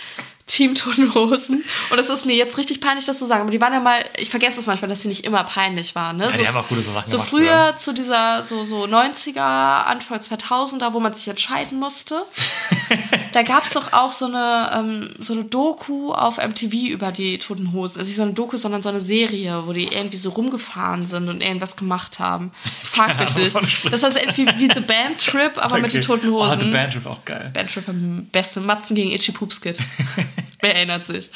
Team 0.46 0.74
Toten 0.74 1.14
Hosen. 1.14 1.64
Und 1.90 1.98
es 1.98 2.10
ist 2.10 2.26
mir 2.26 2.34
jetzt 2.36 2.58
richtig 2.58 2.80
peinlich, 2.80 3.06
das 3.06 3.18
zu 3.18 3.26
sagen. 3.26 3.42
Aber 3.42 3.50
die 3.50 3.60
waren 3.60 3.72
ja 3.72 3.80
mal, 3.80 4.04
ich 4.18 4.28
vergesse 4.28 4.60
es 4.60 4.66
manchmal, 4.66 4.90
dass 4.90 5.02
sie 5.02 5.08
nicht 5.08 5.24
immer 5.24 5.42
peinlich 5.44 5.94
waren. 5.94 6.18
Ne? 6.18 6.26
Ja, 6.26 6.36
die 6.36 6.46
haben 6.46 6.56
auch 6.56 6.68
gute 6.68 6.82
Sachen 6.82 7.10
So 7.10 7.12
gemacht, 7.12 7.30
früher 7.30 7.46
ja. 7.46 7.76
zu 7.76 7.94
dieser 7.94 8.42
so, 8.42 8.64
so 8.64 8.84
90er, 8.84 9.40
Anfang 9.40 10.18
2000er, 10.18 10.92
wo 10.92 11.00
man 11.00 11.14
sich 11.14 11.28
entscheiden 11.28 11.78
musste. 11.78 12.24
da 13.32 13.42
gab 13.42 13.64
es 13.64 13.72
doch 13.72 13.92
auch 13.92 14.12
so 14.12 14.26
eine, 14.26 14.70
ähm, 14.74 15.14
so 15.18 15.32
eine 15.32 15.44
Doku 15.44 16.12
auf 16.12 16.38
MTV 16.38 16.72
über 16.88 17.12
die 17.12 17.38
Toten 17.38 17.72
Hosen. 17.72 17.98
Also 17.98 18.08
nicht 18.08 18.16
so 18.16 18.22
eine 18.22 18.32
Doku, 18.32 18.56
sondern 18.56 18.82
so 18.82 18.88
eine 18.88 19.00
Serie, 19.00 19.66
wo 19.66 19.72
die 19.72 19.84
irgendwie 19.84 20.16
so 20.16 20.30
rumgefahren 20.30 21.06
sind 21.06 21.28
und 21.28 21.40
irgendwas 21.40 21.76
gemacht 21.76 22.18
haben. 22.18 22.52
Frag 22.82 23.18
mich 23.18 23.34
nicht. 23.36 23.92
Das 23.92 24.02
ist 24.02 24.16
irgendwie 24.16 24.46
wie 24.58 24.72
The 24.72 24.80
Band 24.80 25.18
Trip, 25.24 25.52
aber 25.56 25.78
mit 25.78 25.92
den 25.92 26.02
Toten 26.02 26.30
Hosen. 26.30 26.58
Oh, 26.58 26.64
The 26.64 26.70
Band 26.70 26.92
Trip 26.92 27.06
auch 27.06 27.24
geil. 27.24 27.50
Band 27.52 27.72
Trip 27.72 27.88
am 27.88 28.26
besten. 28.26 28.66
Matzen 28.66 28.94
gegen 28.94 29.10
Itchy 29.10 29.32
Poops 29.32 29.60
Kid. 29.60 29.78
Wer 30.60 30.76
erinnert 30.76 31.04
sich? 31.04 31.30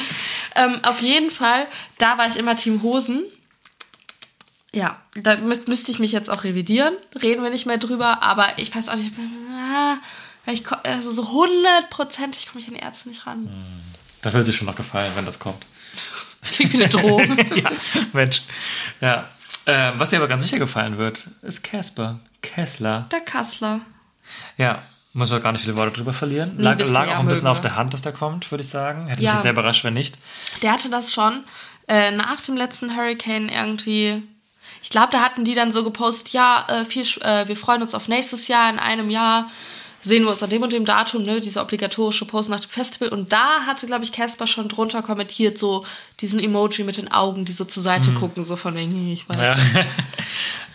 Ähm, 0.54 0.78
auf 0.82 1.02
jeden 1.02 1.30
Fall, 1.30 1.66
da 1.98 2.16
war 2.16 2.26
ich 2.28 2.36
immer 2.36 2.56
Team 2.56 2.82
Hosen. 2.82 3.24
Ja, 4.72 5.00
da 5.14 5.36
müß, 5.36 5.66
müsste 5.66 5.90
ich 5.90 5.98
mich 5.98 6.12
jetzt 6.12 6.30
auch 6.30 6.44
revidieren. 6.44 6.94
Reden 7.20 7.42
wir 7.42 7.50
nicht 7.50 7.66
mehr 7.66 7.78
drüber, 7.78 8.22
aber 8.22 8.58
ich 8.58 8.74
weiß 8.74 8.88
auch 8.90 8.96
nicht. 8.96 9.12
Ah, 10.48 10.52
Ich, 10.52 10.64
also 10.84 11.10
so 11.12 11.30
hundertprozentig 11.30 12.48
komme 12.48 12.60
ich 12.62 12.68
an 12.68 12.74
die 12.74 12.80
Ärzte 12.80 13.08
nicht 13.08 13.26
ran. 13.26 13.48
Da 14.22 14.32
würde 14.32 14.46
dir 14.46 14.52
schon 14.52 14.66
noch 14.66 14.74
gefallen, 14.76 15.12
wenn 15.14 15.26
das 15.26 15.38
kommt. 15.38 15.64
Klingt 16.42 16.72
wie 16.72 16.76
eine 16.78 16.88
Drohung. 16.88 17.36
ja, 17.56 17.70
Mensch. 18.12 18.42
Ja. 19.00 19.28
Äh, 19.64 19.92
was 19.96 20.10
dir 20.10 20.16
aber 20.16 20.28
ganz 20.28 20.42
sicher 20.44 20.58
gefallen 20.58 20.98
wird, 20.98 21.28
ist 21.42 21.62
Casper. 21.62 22.18
Kessler. 22.42 23.06
Der 23.12 23.20
Kassler. 23.20 23.80
Ja, 24.56 24.82
muss 25.12 25.30
man 25.30 25.42
gar 25.42 25.52
nicht 25.52 25.62
viele 25.62 25.76
Worte 25.76 25.92
drüber 25.92 26.12
verlieren. 26.12 26.58
Lag, 26.58 26.78
lag 26.78 27.06
ja, 27.06 27.14
auch 27.16 27.20
ein 27.20 27.26
bisschen 27.26 27.44
mögen 27.44 27.46
auf 27.48 27.58
wir. 27.58 27.62
der 27.62 27.76
Hand, 27.76 27.92
dass 27.94 28.02
der 28.02 28.12
kommt, 28.12 28.50
würde 28.50 28.62
ich 28.62 28.68
sagen. 28.70 29.08
Hätte 29.08 29.22
Ja. 29.22 29.34
mich 29.34 29.42
sehr 29.42 29.52
überrascht, 29.52 29.84
wenn 29.84 29.94
nicht. 29.94 30.16
Der 30.62 30.72
hatte 30.72 30.88
das 30.90 31.12
schon 31.12 31.44
äh, 31.88 32.10
nach 32.12 32.40
dem 32.42 32.56
letzten 32.56 32.96
Hurricane 32.96 33.48
irgendwie. 33.48 34.22
Ich 34.82 34.90
glaube, 34.90 35.08
da 35.12 35.20
hatten 35.20 35.44
die 35.44 35.54
dann 35.54 35.72
so 35.72 35.82
gepostet, 35.84 36.32
ja, 36.32 36.64
äh, 36.68 36.84
viel, 36.84 37.02
äh, 37.22 37.48
wir 37.48 37.56
freuen 37.56 37.82
uns 37.82 37.94
auf 37.94 38.08
nächstes 38.08 38.48
Jahr, 38.48 38.70
in 38.70 38.78
einem 38.78 39.10
Jahr 39.10 39.50
sehen 40.00 40.24
wir 40.24 40.30
uns 40.30 40.42
an 40.42 40.50
dem 40.50 40.62
und 40.62 40.72
dem 40.72 40.84
Datum, 40.84 41.24
ne, 41.24 41.40
diese 41.40 41.60
obligatorische 41.60 42.24
Post 42.24 42.50
nach 42.50 42.60
dem 42.60 42.70
Festival. 42.70 43.08
Und 43.08 43.32
da 43.32 43.66
hatte, 43.66 43.86
glaube 43.86 44.04
ich, 44.04 44.12
Casper 44.12 44.46
schon 44.46 44.68
drunter 44.68 45.02
kommentiert, 45.02 45.58
so 45.58 45.84
diesen 46.20 46.40
Emoji 46.40 46.84
mit 46.84 46.96
den 46.96 47.10
Augen, 47.10 47.44
die 47.44 47.52
so 47.52 47.64
zur 47.64 47.82
Seite 47.82 48.12
gucken, 48.12 48.44
so 48.44 48.56
von 48.56 48.74
wegen, 48.74 48.92
hm, 48.92 49.12
ich 49.12 49.28
weiß. 49.28 49.36
Ja. 49.38 49.56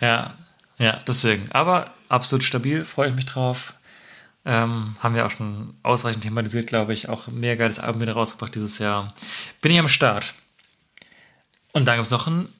ja, 0.00 0.34
ja, 0.78 1.00
deswegen. 1.06 1.50
Aber 1.52 1.90
absolut 2.08 2.42
stabil, 2.42 2.84
freue 2.84 3.08
ich 3.08 3.14
mich 3.14 3.26
drauf. 3.26 3.74
Ähm, 4.46 4.96
haben 5.00 5.14
wir 5.14 5.24
auch 5.24 5.30
schon 5.30 5.74
ausreichend 5.82 6.24
thematisiert, 6.24 6.66
glaube 6.66 6.92
ich. 6.92 7.08
Auch 7.08 7.28
ein 7.28 7.40
mega 7.40 7.54
geiles 7.54 7.78
Album 7.78 8.02
wieder 8.02 8.12
rausgebracht 8.12 8.54
dieses 8.54 8.78
Jahr. 8.78 9.14
Bin 9.62 9.72
ich 9.72 9.78
am 9.78 9.88
Start. 9.88 10.34
Und 11.72 11.86
dann 11.86 11.96
gibt 11.96 12.06
es 12.06 12.12
noch 12.12 12.26
einen 12.26 12.52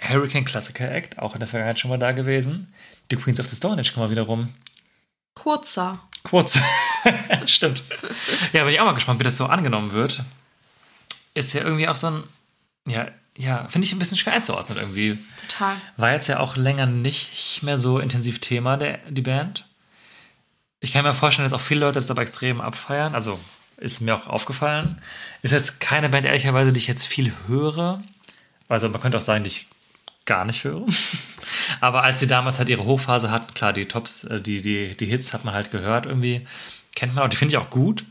Hurricane 0.00 0.44
Classical 0.44 0.88
Act, 0.88 1.18
auch 1.18 1.34
in 1.34 1.40
der 1.40 1.48
Vergangenheit 1.48 1.78
schon 1.78 1.90
mal 1.90 1.98
da 1.98 2.12
gewesen. 2.12 2.72
Die 3.10 3.16
Queens 3.16 3.40
of 3.40 3.48
the 3.48 3.56
Stone 3.56 3.80
Age 3.80 3.92
kommen 3.92 4.06
mal 4.06 4.10
wieder 4.10 4.22
rum. 4.22 4.54
Kurzer. 5.34 6.00
Kurz. 6.22 6.58
Stimmt. 7.46 7.82
Ja, 8.52 8.64
bin 8.64 8.72
ich 8.72 8.80
auch 8.80 8.86
mal 8.86 8.94
gespannt, 8.94 9.20
wie 9.20 9.24
das 9.24 9.36
so 9.36 9.46
angenommen 9.46 9.92
wird. 9.92 10.22
Ist 11.34 11.52
ja 11.52 11.62
irgendwie 11.62 11.88
auch 11.88 11.96
so 11.96 12.08
ein, 12.08 12.24
ja, 12.86 13.08
ja, 13.36 13.66
finde 13.68 13.86
ich 13.86 13.92
ein 13.92 13.98
bisschen 13.98 14.16
schwer 14.16 14.34
einzuordnen 14.34 14.78
irgendwie. 14.78 15.18
Total. 15.48 15.76
War 15.96 16.12
jetzt 16.12 16.28
ja 16.28 16.38
auch 16.38 16.56
länger 16.56 16.86
nicht 16.86 17.62
mehr 17.62 17.78
so 17.78 17.98
intensiv 17.98 18.38
Thema, 18.40 18.76
der, 18.76 18.98
die 19.08 19.22
Band. 19.22 19.66
Ich 20.80 20.92
kann 20.92 21.04
mir 21.04 21.14
vorstellen, 21.14 21.48
dass 21.48 21.58
auch 21.58 21.64
viele 21.64 21.80
Leute 21.80 21.94
das 21.94 22.10
aber 22.10 22.22
extrem 22.22 22.60
abfeiern. 22.60 23.14
Also 23.14 23.38
ist 23.76 24.00
mir 24.00 24.14
auch 24.14 24.28
aufgefallen. 24.28 25.00
Ist 25.42 25.52
jetzt 25.52 25.80
keine 25.80 26.08
Band, 26.08 26.26
ehrlicherweise, 26.26 26.72
die 26.72 26.78
ich 26.78 26.86
jetzt 26.86 27.06
viel 27.06 27.32
höre. 27.46 28.02
Also 28.68 28.88
man 28.88 29.00
könnte 29.00 29.18
auch 29.18 29.22
sagen, 29.22 29.44
die 29.44 29.48
ich 29.48 29.66
gar 30.26 30.44
nicht 30.44 30.64
höre. 30.64 30.86
Aber 31.80 32.02
als 32.02 32.20
sie 32.20 32.26
damals 32.26 32.58
halt 32.58 32.68
ihre 32.68 32.84
Hochphase 32.84 33.30
hatten, 33.30 33.54
klar, 33.54 33.72
die 33.72 33.86
Tops, 33.86 34.24
äh, 34.24 34.40
die, 34.40 34.62
die, 34.62 34.96
die 34.96 35.06
Hits 35.06 35.32
hat 35.32 35.44
man 35.44 35.54
halt 35.54 35.70
gehört 35.70 36.06
irgendwie. 36.06 36.46
Kennt 36.94 37.14
man 37.14 37.24
auch, 37.24 37.28
die 37.28 37.36
finde 37.36 37.54
ich 37.54 37.58
auch 37.58 37.70
gut. 37.70 38.04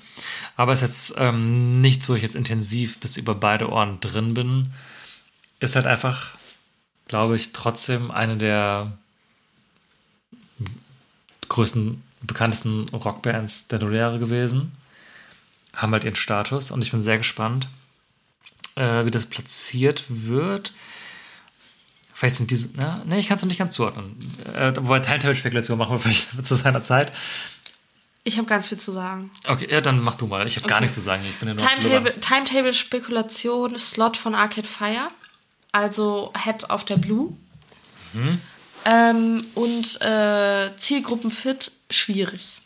Aber 0.55 0.73
ist 0.73 0.81
jetzt 0.81 1.15
ähm, 1.17 1.81
nichts, 1.81 2.09
wo 2.09 2.15
ich 2.15 2.21
jetzt 2.21 2.35
intensiv 2.35 2.99
bis 2.99 3.17
über 3.17 3.33
beide 3.33 3.69
Ohren 3.69 3.99
drin 3.99 4.33
bin. 4.33 4.73
Ist 5.59 5.75
halt 5.75 5.87
einfach, 5.87 6.35
glaube 7.07 7.35
ich, 7.35 7.53
trotzdem 7.53 8.11
eine 8.11 8.37
der 8.37 8.91
größten, 11.47 12.03
bekanntesten 12.21 12.89
Rockbands 12.89 13.67
der 13.67 13.79
Nulljahre 13.79 14.19
gewesen. 14.19 14.73
Haben 15.75 15.93
halt 15.93 16.03
ihren 16.03 16.15
Status 16.15 16.71
und 16.71 16.81
ich 16.81 16.91
bin 16.91 16.99
sehr 16.99 17.17
gespannt, 17.17 17.67
äh, 18.75 19.05
wie 19.05 19.11
das 19.11 19.25
platziert 19.25 20.03
wird. 20.07 20.73
Vielleicht 22.23 22.37
sind 22.37 22.51
diese, 22.51 22.69
na, 22.77 23.01
nee, 23.05 23.19
ich 23.19 23.27
kann 23.27 23.35
es 23.35 23.43
noch 23.43 23.49
nicht 23.49 23.57
ganz 23.57 23.75
zuordnen. 23.75 24.15
Äh, 24.45 24.71
wobei 24.77 25.01
Timetable-Spekulation 25.01 25.77
machen 25.77 25.91
wir 25.91 25.99
vielleicht 25.99 26.45
zu 26.45 26.55
seiner 26.55 26.81
Zeit. 26.81 27.11
Ich 28.23 28.37
habe 28.37 28.47
ganz 28.47 28.67
viel 28.69 28.77
zu 28.77 28.93
sagen. 28.93 29.29
Okay, 29.45 29.67
ja, 29.69 29.81
dann 29.81 29.99
mach 30.01 30.15
du 30.15 30.27
mal. 30.27 30.47
Ich 30.47 30.55
habe 30.55 30.65
gar 30.65 30.77
Okay. 30.77 30.85
nichts 30.85 30.95
zu 30.95 31.01
sagen. 31.01 31.21
Ich 31.29 31.35
bin 31.35 31.49
ja 31.49 31.53
nur 31.53 31.67
Timetable, 31.67 32.17
Timetable-Spekulation, 32.21 33.77
Slot 33.77 34.15
von 34.15 34.35
Arcade 34.35 34.65
Fire. 34.65 35.09
Also 35.73 36.31
Head 36.41 36.69
auf 36.69 36.85
der 36.85 36.95
Blue. 36.95 37.35
Mhm. 38.13 38.39
Ähm, 38.85 39.45
und 39.55 40.01
äh, 40.01 40.69
Zielgruppenfit, 40.77 41.73
schwierig. 41.89 42.61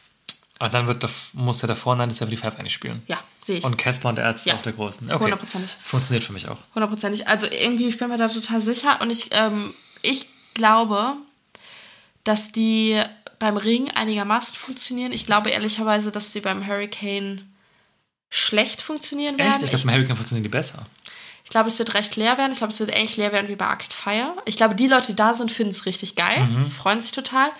Aber 0.59 0.69
dann 0.69 0.87
wird, 0.87 1.03
der- 1.03 1.09
muss 1.33 1.59
der 1.59 1.67
davor 1.67 1.95
975 1.95 2.59
eigentlich 2.59 2.73
spielen. 2.73 3.03
Ja, 3.07 3.17
sehe 3.39 3.57
ich. 3.59 3.63
Und 3.63 3.77
Casper 3.77 4.09
und 4.09 4.15
der 4.15 4.25
Ärzte 4.25 4.49
Ja. 4.49 4.55
auf 4.55 4.61
der 4.63 4.73
großen. 4.73 5.11
Okay. 5.11 5.23
Hundertprozentig. 5.25 5.75
Funktioniert 5.83 6.23
für 6.23 6.33
mich 6.33 6.47
auch. 6.49 6.57
Hundertprozentig. 6.73 7.27
Also 7.27 7.45
irgendwie, 7.47 7.87
ich 7.87 7.97
bin 7.97 8.09
mir 8.09 8.17
da 8.17 8.27
total 8.27 8.61
sicher. 8.61 8.99
Und 9.01 9.09
ich, 9.11 9.27
ähm, 9.31 9.73
ich 10.01 10.27
glaube, 10.55 11.13
dass 12.23 12.51
die 12.51 13.01
beim 13.39 13.57
Ring 13.57 13.89
einigermaßen 13.91 14.55
funktionieren. 14.55 15.11
Ich 15.11 15.25
glaube 15.27 15.51
ehrlicherweise, 15.51 16.11
dass 16.11 16.31
die 16.31 16.41
beim 16.41 16.65
Hurricane 16.65 17.53
schlecht 18.29 18.81
funktionieren 18.81 19.37
werden. 19.37 19.51
Echt? 19.51 19.63
Ich 19.63 19.69
dachte, 19.69 19.85
beim 19.85 19.93
Hurricane 19.95 20.15
funktionieren 20.17 20.43
die 20.43 20.49
besser. 20.49 20.85
Ich 21.43 21.49
glaube, 21.51 21.67
es 21.69 21.79
wird 21.79 21.93
recht 21.93 22.15
leer 22.17 22.37
werden. 22.37 22.51
Ich 22.51 22.57
glaube, 22.57 22.73
es 22.73 22.79
wird 22.79 22.91
ähnlich 22.93 23.15
leer 23.15 23.31
werden 23.31 23.47
wie 23.47 23.55
bei 23.55 23.67
Arcade 23.67 23.93
Fire. 23.93 24.33
Ich 24.45 24.57
glaube, 24.57 24.75
die 24.75 24.87
Leute, 24.87 25.07
die 25.07 25.15
da 25.15 25.33
sind, 25.33 25.49
finden 25.51 25.71
es 25.71 25.85
richtig 25.85 26.15
geil, 26.15 26.43
Mhm. 26.43 26.71
freuen 26.71 26.99
sich 26.99 27.11
total. 27.13 27.51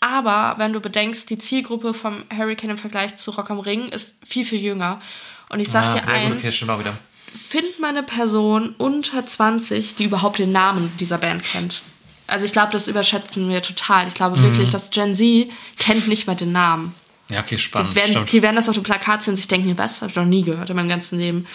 Aber 0.00 0.54
wenn 0.58 0.72
du 0.72 0.80
bedenkst, 0.80 1.28
die 1.30 1.38
Zielgruppe 1.38 1.94
vom 1.94 2.24
Hurricane 2.36 2.70
im 2.70 2.78
Vergleich 2.78 3.16
zu 3.16 3.30
Rock 3.32 3.50
am 3.50 3.58
Ring 3.60 3.88
ist 3.88 4.16
viel, 4.24 4.44
viel 4.44 4.60
jünger. 4.60 5.00
Und 5.48 5.60
ich 5.60 5.68
sag 5.70 5.86
Ah, 5.86 5.92
dir 6.00 6.08
eins, 6.08 6.38
okay, 6.40 6.52
stimmt 6.52 6.70
auch 6.70 6.78
wieder. 6.78 6.92
find 7.34 7.78
mal 7.80 7.88
eine 7.88 8.02
Person 8.02 8.74
unter 8.78 9.24
20, 9.26 9.94
die 9.94 10.04
überhaupt 10.04 10.38
den 10.38 10.52
Namen 10.52 10.92
dieser 11.00 11.18
Band 11.18 11.42
kennt. 11.42 11.82
Also 12.26 12.44
ich 12.44 12.52
glaube, 12.52 12.72
das 12.72 12.88
überschätzen 12.88 13.48
wir 13.48 13.62
total. 13.62 14.06
Ich 14.08 14.14
Mhm. 14.14 14.16
glaube 14.16 14.42
wirklich, 14.42 14.70
dass 14.70 14.90
Gen 14.90 15.14
Z 15.14 15.48
kennt 15.78 16.08
nicht 16.08 16.26
mehr 16.26 16.36
den 16.36 16.52
Namen. 16.52 16.94
Ja, 17.28 17.40
okay, 17.40 17.58
spannend. 17.58 17.92
Die 17.92 17.96
werden, 17.96 18.26
die 18.26 18.42
werden 18.42 18.56
das 18.56 18.68
auf 18.68 18.74
dem 18.74 18.82
Plakat 18.84 19.22
sehen 19.22 19.32
und 19.32 19.36
sich 19.36 19.48
denken, 19.48 19.76
was, 19.78 20.00
habe 20.02 20.10
ich 20.10 20.16
noch 20.16 20.24
nie 20.24 20.42
gehört 20.42 20.70
in 20.70 20.76
meinem 20.76 20.88
ganzen 20.88 21.18
Leben. 21.18 21.46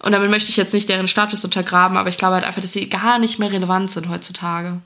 Und 0.00 0.12
damit 0.12 0.30
möchte 0.30 0.48
ich 0.48 0.56
jetzt 0.56 0.72
nicht 0.72 0.88
deren 0.88 1.06
Status 1.08 1.44
untergraben, 1.44 1.96
aber 1.96 2.08
ich 2.08 2.16
glaube 2.18 2.34
halt 2.36 2.44
einfach, 2.44 2.62
dass 2.62 2.72
sie 2.72 2.88
gar 2.88 3.18
nicht 3.18 3.38
mehr 3.38 3.52
relevant 3.52 3.90
sind 3.90 4.08
heutzutage. 4.08 4.80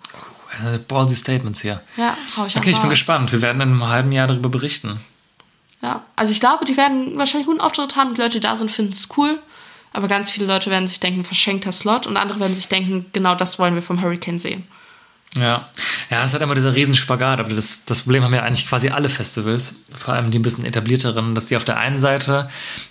Äh, 0.63 0.79
Ballsy 0.79 1.17
Statements 1.17 1.63
hier. 1.63 1.81
Ja, 1.97 2.17
hau 2.37 2.47
ich 2.47 2.57
Okay, 2.57 2.71
ich 2.71 2.79
bin 2.79 2.91
gespannt. 2.91 3.33
Wir 3.33 3.43
werden 3.43 3.61
in 3.61 3.71
einem 3.71 3.89
halben 3.89 4.13
Jahr 4.13 4.27
darüber 4.27 4.49
berichten. 4.49 5.01
Ja, 5.83 6.03
also 6.17 6.33
ich 6.33 6.41
glaube, 6.41 6.65
die 6.65 6.77
werden 6.77 7.19
wahrscheinlich 7.19 7.47
guten 7.47 7.61
Auftritt 7.61 7.97
haben. 7.97 8.15
Die 8.15 8.21
Leute, 8.21 8.35
die 8.35 8.41
da 8.41 8.57
sind, 8.57 8.71
finden 8.71 8.93
es 8.93 9.09
cool. 9.17 9.39
Aber 9.93 10.09
ganz 10.09 10.31
viele 10.31 10.47
Leute 10.47 10.71
werden 10.71 10.89
sich 10.89 10.99
denken, 10.99 11.25
verschenkter 11.25 11.73
Slot. 11.73 12.07
Und 12.07 12.17
andere 12.17 12.41
werden 12.41 12.57
sich 12.57 12.69
denken, 12.69 13.07
genau 13.13 13.35
das 13.35 13.59
wollen 13.59 13.75
wir 13.75 13.83
vom 13.83 14.01
Hurricane 14.03 14.39
sehen. 14.39 14.67
Ja. 15.37 15.69
Ja, 16.11 16.23
das 16.23 16.33
hat 16.33 16.43
immer 16.43 16.55
dieser 16.55 16.75
Riesenspagat, 16.75 17.41
aber 17.41 17.55
das, 17.55 17.85
das 17.87 18.03
Problem 18.03 18.23
haben 18.23 18.35
ja 18.35 18.43
eigentlich 18.43 18.69
quasi 18.69 18.91
alle 18.91 19.09
Festivals, 19.09 19.75
vor 19.97 20.15
allem 20.15 20.31
die 20.31 20.39
ein 20.39 20.43
bisschen 20.43 20.65
etablierteren, 20.65 21.35
dass 21.35 21.47
die 21.47 21.57
auf 21.57 21.65
der 21.65 21.79
einen 21.79 21.99
Seite 21.99 22.49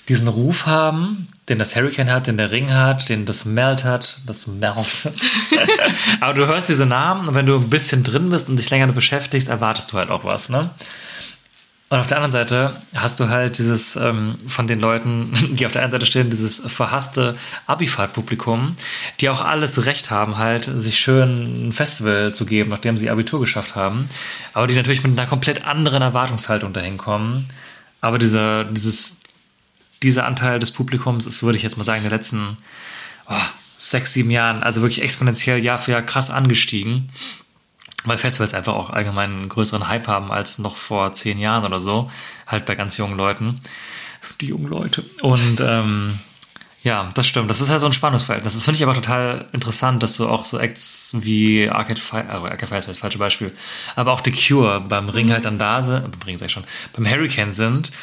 diesen 0.09 0.27
Ruf 0.27 0.65
haben, 0.65 1.27
den 1.47 1.59
das 1.59 1.75
Hurricane 1.75 2.11
hat, 2.11 2.27
den 2.27 2.37
der 2.37 2.51
Ring 2.51 2.73
hat, 2.73 3.07
den 3.07 3.25
das 3.25 3.45
Melt 3.45 3.85
hat, 3.85 4.19
das 4.25 4.47
Melt. 4.47 4.73
aber 6.19 6.33
du 6.33 6.47
hörst 6.47 6.69
diese 6.69 6.85
Namen 6.85 7.29
und 7.29 7.35
wenn 7.35 7.45
du 7.45 7.55
ein 7.55 7.69
bisschen 7.69 8.03
drin 8.03 8.29
bist 8.29 8.49
und 8.49 8.57
dich 8.57 8.69
länger 8.69 8.87
beschäftigst, 8.87 9.47
erwartest 9.47 9.93
du 9.93 9.97
halt 9.97 10.09
auch 10.09 10.25
was, 10.25 10.49
ne? 10.49 10.69
Und 11.93 11.99
auf 11.99 12.07
der 12.07 12.17
anderen 12.17 12.31
Seite 12.31 12.75
hast 12.95 13.19
du 13.19 13.29
halt 13.29 13.59
dieses 13.59 13.95
ähm, 13.95 14.39
von 14.47 14.65
den 14.65 14.79
Leuten, 14.79 15.31
die 15.51 15.67
auf 15.67 15.73
der 15.73 15.83
einen 15.83 15.91
Seite 15.91 16.07
stehen, 16.07 16.31
dieses 16.31 16.59
verhasste 16.65 17.37
Abifahrt-Publikum, 17.67 18.75
die 19.19 19.29
auch 19.29 19.41
alles 19.41 19.85
Recht 19.85 20.09
haben, 20.09 20.39
halt 20.39 20.65
sich 20.65 20.97
schön 20.97 21.67
ein 21.67 21.71
Festival 21.71 22.33
zu 22.33 22.47
geben, 22.47 22.71
nachdem 22.71 22.97
sie 22.97 23.11
Abitur 23.11 23.39
geschafft 23.39 23.75
haben, 23.75 24.09
aber 24.53 24.65
die 24.65 24.73
natürlich 24.73 25.03
mit 25.03 25.11
einer 25.11 25.29
komplett 25.29 25.67
anderen 25.67 26.01
Erwartungshaltung 26.01 26.73
dahin 26.73 26.97
kommen. 26.97 27.49
Aber 28.01 28.17
dieser, 28.17 28.65
dieses, 28.65 29.17
dieser 30.01 30.25
Anteil 30.25 30.57
des 30.57 30.71
Publikums 30.71 31.27
ist, 31.27 31.43
würde 31.43 31.57
ich 31.57 31.63
jetzt 31.63 31.77
mal 31.77 31.83
sagen, 31.83 31.99
in 31.99 32.09
den 32.09 32.17
letzten 32.17 32.57
oh, 33.29 33.35
sechs, 33.77 34.13
sieben 34.13 34.31
Jahren, 34.31 34.63
also 34.63 34.81
wirklich 34.81 35.03
exponentiell 35.03 35.63
Jahr 35.63 35.77
für 35.77 35.91
Jahr 35.91 36.01
krass 36.01 36.31
angestiegen 36.31 37.09
weil 38.05 38.17
Festivals 38.17 38.53
einfach 38.53 38.73
auch 38.73 38.89
allgemein 38.89 39.31
einen 39.31 39.49
größeren 39.49 39.87
Hype 39.87 40.07
haben 40.07 40.31
als 40.31 40.59
noch 40.59 40.77
vor 40.77 41.13
zehn 41.13 41.39
Jahren 41.39 41.65
oder 41.65 41.79
so, 41.79 42.11
halt 42.47 42.65
bei 42.65 42.75
ganz 42.75 42.97
jungen 42.97 43.17
Leuten. 43.17 43.61
Die 44.41 44.47
jungen 44.47 44.67
Leute. 44.67 45.03
Und 45.21 45.61
ähm, 45.61 46.19
ja, 46.83 47.09
das 47.13 47.27
stimmt. 47.27 47.49
Das 47.49 47.61
ist 47.61 47.69
halt 47.69 47.79
so 47.79 47.85
ein 47.85 47.93
Spannungsverhältnis. 47.93 48.55
Das 48.55 48.65
finde 48.65 48.75
ich 48.75 48.83
aber 48.83 48.93
total 48.93 49.45
interessant, 49.53 50.03
dass 50.03 50.17
so 50.17 50.27
auch 50.27 50.43
so 50.43 50.59
Acts 50.59 51.15
wie 51.21 51.69
Arcade 51.69 51.99
Fire, 51.99 52.25
äh, 52.27 52.33
Arcade 52.33 52.67
Fire 52.67 52.77
ist 52.77 52.89
das 52.89 52.97
falsche 52.97 53.17
Beispiel, 53.17 53.53
aber 53.95 54.11
auch 54.11 54.21
The 54.23 54.31
Cure 54.31 54.81
beim 54.81 55.07
Ring 55.07 55.31
halt 55.31 55.45
dann 55.45 55.57
da 55.57 55.81
sind, 55.81 56.11
beim 56.11 56.21
Ring 56.25 56.37
sag 56.37 56.47
ich 56.47 56.51
schon, 56.51 56.65
beim 56.91 57.09
Hurricane 57.09 57.53
sind 57.53 57.93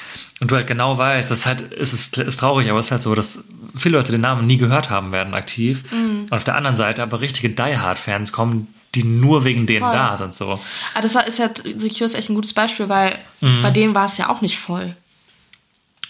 und 0.41 0.51
du 0.51 0.57
halt 0.57 0.67
genau 0.67 0.97
weißt, 0.97 1.31
das 1.31 1.41
ist 1.41 1.47
halt, 1.47 1.73
es 1.73 1.93
ist, 1.93 2.17
ist 2.17 2.41
traurig, 2.41 2.71
aber 2.71 2.79
es 2.79 2.87
ist 2.87 2.93
halt 2.93 3.03
so, 3.03 3.15
dass 3.15 3.45
viele 3.77 3.99
Leute 3.99 4.13
den 4.13 4.23
Namen 4.23 4.47
nie 4.47 4.57
gehört 4.57 4.89
haben 4.89 5.13
werden 5.13 5.35
aktiv. 5.35 5.85
Und 5.93 6.33
auf 6.33 6.45
der 6.45 6.57
anderen 6.57 6.77
Seite 6.77 7.03
aber 7.03 7.21
richtige 7.21 7.51
Die 7.51 7.79
Hard 7.79 7.99
Fans 7.99 8.33
kommen, 8.33 8.75
die 8.95 9.05
nur 9.05 9.45
wegen 9.45 9.67
denen 9.67 9.85
Voll. 9.85 9.93
da 9.93 10.17
sind, 10.17 10.35
so. 10.35 10.59
Aber 10.95 11.03
das 11.03 11.15
ist 11.15 11.39
ja, 11.39 11.49
The 11.65 11.89
Cure 11.89 12.05
ist 12.07 12.15
echt 12.15 12.29
ein 12.31 12.35
gutes 12.35 12.53
Beispiel, 12.53 12.89
weil 12.89 13.19
Mhm. 13.41 13.63
bei 13.63 13.71
denen 13.71 13.95
war 13.95 14.07
es 14.07 14.17
ja 14.19 14.29
auch 14.29 14.41
nicht 14.41 14.59
voll. 14.59 14.97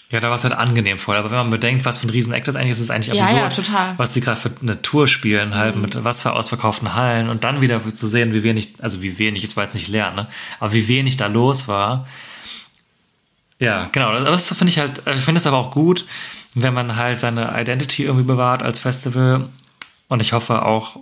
Ja, 0.09 0.19
da 0.19 0.27
war 0.27 0.35
es 0.35 0.43
halt 0.43 0.53
angenehm 0.55 0.99
voll. 0.99 1.15
Aber 1.15 1.29
wenn 1.31 1.37
man 1.37 1.49
bedenkt, 1.51 1.85
was 1.85 1.99
für 1.99 2.07
ein 2.07 2.09
Riesen-Act 2.09 2.45
das 2.47 2.57
eigentlich 2.57 2.71
ist, 2.71 2.79
ist 2.79 2.83
es 2.85 2.89
eigentlich 2.89 3.15
Ja, 3.15 3.23
absurd, 3.23 3.39
ja, 3.41 3.49
total. 3.49 3.93
Mhm. 3.93 3.97
was 3.99 4.11
die 4.13 4.19
gerade 4.21 4.39
für 4.41 4.51
eine 4.61 4.81
Tour 4.81 5.07
spielen, 5.07 5.55
halt 5.55 5.75
mit 5.77 6.03
was 6.03 6.21
für 6.21 6.33
ausverkauften 6.33 6.95
Hallen 6.95 7.29
und 7.29 7.43
dann 7.45 7.61
wieder 7.61 7.81
zu 7.95 8.07
sehen, 8.07 8.33
wie 8.33 8.43
wenig, 8.43 8.73
also 8.81 9.01
wie 9.01 9.17
wenig, 9.19 9.43
es 9.45 9.55
war 9.55 9.63
jetzt 9.63 9.73
nicht 9.75 9.87
leer, 9.87 10.11
ne? 10.11 10.27
Aber 10.59 10.73
wie 10.73 10.87
wenig 10.89 11.15
da 11.17 11.27
los 11.27 11.67
war. 11.69 12.07
Ja, 13.59 13.89
genau. 13.91 14.07
Aber 14.09 14.19
das 14.31 14.47
finde 14.49 14.69
ich 14.69 14.79
halt, 14.79 15.03
ich 15.15 15.23
finde 15.23 15.39
es 15.39 15.47
aber 15.47 15.57
auch 15.57 15.71
gut, 15.71 16.05
wenn 16.55 16.73
man 16.73 16.95
halt 16.97 17.19
seine 17.19 17.53
Identity 17.61 18.03
irgendwie 18.03 18.25
bewahrt 18.25 18.63
als 18.63 18.79
Festival. 18.79 19.47
Und 20.09 20.21
ich 20.21 20.33
hoffe 20.33 20.65
auch, 20.65 20.97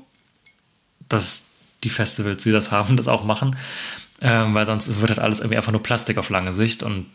dass 1.07 1.45
die 1.83 1.89
Festivals, 1.89 2.43
die 2.43 2.51
das 2.51 2.71
haben, 2.71 2.97
das 2.97 3.07
auch 3.07 3.23
machen. 3.23 3.55
Ähm, 4.21 4.53
weil 4.53 4.65
sonst 4.65 4.99
wird 4.99 5.11
halt 5.11 5.19
alles 5.19 5.39
irgendwie 5.39 5.55
einfach 5.57 5.71
nur 5.71 5.81
Plastik 5.83 6.17
auf 6.17 6.29
lange 6.29 6.51
Sicht 6.51 6.83
und 6.83 7.05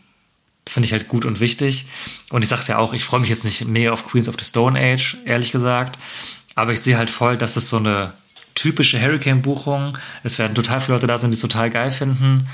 finde 0.67 0.87
ich 0.87 0.91
halt 0.93 1.07
gut 1.07 1.25
und 1.25 1.39
wichtig. 1.39 1.85
Und 2.29 2.41
ich 2.41 2.49
sag's 2.49 2.67
ja 2.67 2.77
auch, 2.79 2.93
ich 2.93 3.03
freue 3.03 3.19
mich 3.19 3.29
jetzt 3.29 3.45
nicht 3.45 3.65
mehr 3.67 3.93
auf 3.93 4.07
Queens 4.07 4.27
of 4.27 4.35
the 4.39 4.45
Stone 4.45 4.79
Age, 4.79 5.17
ehrlich 5.25 5.51
gesagt. 5.51 5.99
Aber 6.55 6.73
ich 6.73 6.79
sehe 6.81 6.97
halt 6.97 7.11
voll, 7.11 7.37
dass 7.37 7.55
es 7.57 7.69
so 7.69 7.77
eine 7.77 8.13
typische 8.55 8.99
Hurricane-Buchung. 8.99 9.97
Es 10.23 10.39
werden 10.39 10.55
total 10.55 10.81
viele 10.81 10.93
Leute 10.95 11.05
da 11.07 11.17
sein, 11.19 11.29
die 11.29 11.35
es 11.35 11.41
total 11.41 11.69
geil 11.69 11.91
finden. 11.91 12.47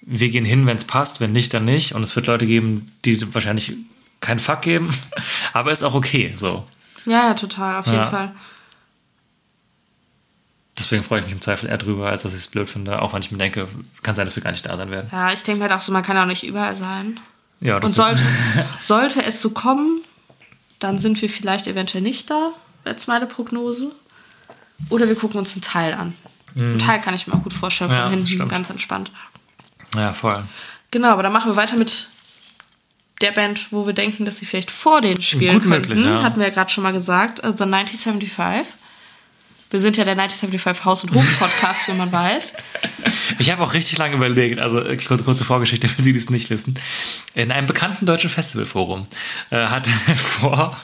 Wir 0.00 0.30
gehen 0.30 0.44
hin, 0.46 0.66
wenn 0.66 0.76
es 0.78 0.86
passt, 0.86 1.20
wenn 1.20 1.32
nicht, 1.32 1.52
dann 1.52 1.64
nicht. 1.66 1.94
Und 1.94 2.02
es 2.02 2.16
wird 2.16 2.26
Leute 2.26 2.46
geben, 2.46 2.90
die 3.04 3.34
wahrscheinlich 3.34 3.74
keinen 4.20 4.38
Fuck 4.38 4.62
geben. 4.62 4.88
Aber 5.52 5.70
ist 5.72 5.82
auch 5.82 5.94
okay, 5.94 6.32
so. 6.34 6.66
Ja, 7.04 7.28
ja, 7.28 7.34
total, 7.34 7.76
auf 7.80 7.86
jeden 7.86 7.98
Ja. 7.98 8.06
Fall. 8.06 8.32
Deswegen 10.78 11.02
freue 11.02 11.18
ich 11.20 11.26
mich 11.26 11.34
im 11.34 11.40
Zweifel 11.40 11.68
eher 11.68 11.76
drüber, 11.78 12.08
als 12.08 12.22
dass 12.22 12.32
ich 12.32 12.40
es 12.40 12.48
blöd 12.48 12.68
finde. 12.68 13.02
Auch 13.02 13.12
wenn 13.12 13.20
ich 13.20 13.30
mir 13.30 13.38
denke, 13.38 13.68
kann 14.02 14.16
sein, 14.16 14.24
dass 14.24 14.36
wir 14.36 14.42
gar 14.42 14.52
nicht 14.52 14.64
da 14.64 14.76
sein 14.76 14.90
werden. 14.90 15.08
Ja, 15.12 15.30
ich 15.32 15.42
denke 15.42 15.62
halt 15.62 15.72
auch 15.72 15.82
so, 15.82 15.92
man 15.92 16.02
kann 16.02 16.16
ja 16.16 16.22
auch 16.22 16.26
nicht 16.26 16.44
überall 16.46 16.74
sein. 16.74 17.20
Ja, 17.60 17.76
Und 17.76 17.86
sollte, 17.88 18.22
sollte 18.82 19.22
es 19.22 19.42
so 19.42 19.50
kommen, 19.50 20.00
dann 20.78 20.98
sind 20.98 21.20
wir 21.20 21.28
vielleicht 21.28 21.66
eventuell 21.66 22.02
nicht 22.02 22.30
da, 22.30 22.52
wäre 22.84 22.94
jetzt 22.96 23.06
meine 23.06 23.26
Prognose. 23.26 23.92
Oder 24.88 25.06
wir 25.08 25.14
gucken 25.14 25.38
uns 25.38 25.52
einen 25.52 25.62
Teil 25.62 25.94
an. 25.94 26.14
Einen 26.56 26.78
Teil 26.78 27.00
kann 27.00 27.14
ich 27.14 27.26
mir 27.26 27.34
auch 27.34 27.42
gut 27.42 27.52
vorstellen, 27.52 27.90
von 27.90 27.98
Mhm. 27.98 28.04
Ja, 28.04 28.10
hinten, 28.10 28.26
stimmt. 28.26 28.50
ganz 28.50 28.68
entspannt. 28.70 29.10
Ja, 29.94 30.12
voll. 30.12 30.42
Genau, 30.90 31.08
aber 31.08 31.22
dann 31.22 31.32
machen 31.32 31.50
wir 31.50 31.56
weiter 31.56 31.76
mit 31.76 32.08
der 33.20 33.30
Band, 33.32 33.68
wo 33.70 33.86
wir 33.86 33.92
denken, 33.92 34.24
dass 34.24 34.38
sie 34.38 34.46
vielleicht 34.46 34.70
vor 34.70 35.00
denen 35.00 35.20
spielen 35.22 35.60
Gut 35.60 35.70
könnten. 35.70 35.90
möglich, 35.90 36.04
ja. 36.04 36.22
Hatten 36.22 36.40
wir 36.40 36.48
ja 36.48 36.52
gerade 36.52 36.70
schon 36.70 36.82
mal 36.82 36.92
gesagt. 36.92 37.38
äh, 37.40 37.52
The 37.56 37.64
1975. 37.64 38.66
Wir 39.72 39.80
sind 39.80 39.96
ja 39.96 40.04
der 40.04 40.12
1975 40.12 40.84
Haus- 40.84 41.02
und 41.02 41.14
Hof-Podcast, 41.14 41.88
wie 41.88 41.92
man 41.92 42.12
weiß. 42.12 42.52
Ich 43.38 43.50
habe 43.50 43.62
auch 43.62 43.72
richtig 43.72 43.96
lange 43.96 44.16
überlegt, 44.16 44.58
also 44.60 44.80
äh, 44.80 44.96
kurze, 44.98 45.44
Vorgeschichte 45.44 45.88
für 45.88 46.02
Sie, 46.02 46.12
die 46.12 46.18
es 46.18 46.28
nicht 46.28 46.50
wissen. 46.50 46.78
In 47.34 47.50
einem 47.50 47.66
bekannten 47.66 48.04
deutschen 48.04 48.28
Festivalforum 48.28 49.06
äh, 49.48 49.56
hat 49.66 49.86
vor, 50.16 50.76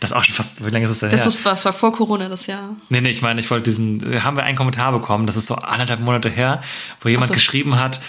das 0.00 0.14
auch 0.14 0.24
schon 0.24 0.34
fast, 0.34 0.64
wie 0.64 0.70
lange 0.70 0.84
ist 0.84 0.90
das 0.90 1.00
denn 1.00 1.10
Das 1.10 1.20
her? 1.20 1.26
muss, 1.26 1.42
das 1.42 1.66
war 1.66 1.72
vor 1.74 1.92
Corona 1.92 2.30
das 2.30 2.46
Jahr. 2.46 2.76
Nee, 2.88 3.02
nee, 3.02 3.10
ich 3.10 3.20
meine, 3.20 3.40
ich 3.40 3.50
wollte 3.50 3.64
diesen, 3.64 4.24
haben 4.24 4.38
wir 4.38 4.44
einen 4.44 4.56
Kommentar 4.56 4.92
bekommen, 4.92 5.26
das 5.26 5.36
ist 5.36 5.46
so 5.46 5.56
anderthalb 5.56 6.00
Monate 6.00 6.30
her, 6.30 6.62
wo 7.02 7.10
jemand 7.10 7.28
so. 7.28 7.34
geschrieben 7.34 7.78
hat, 7.78 8.00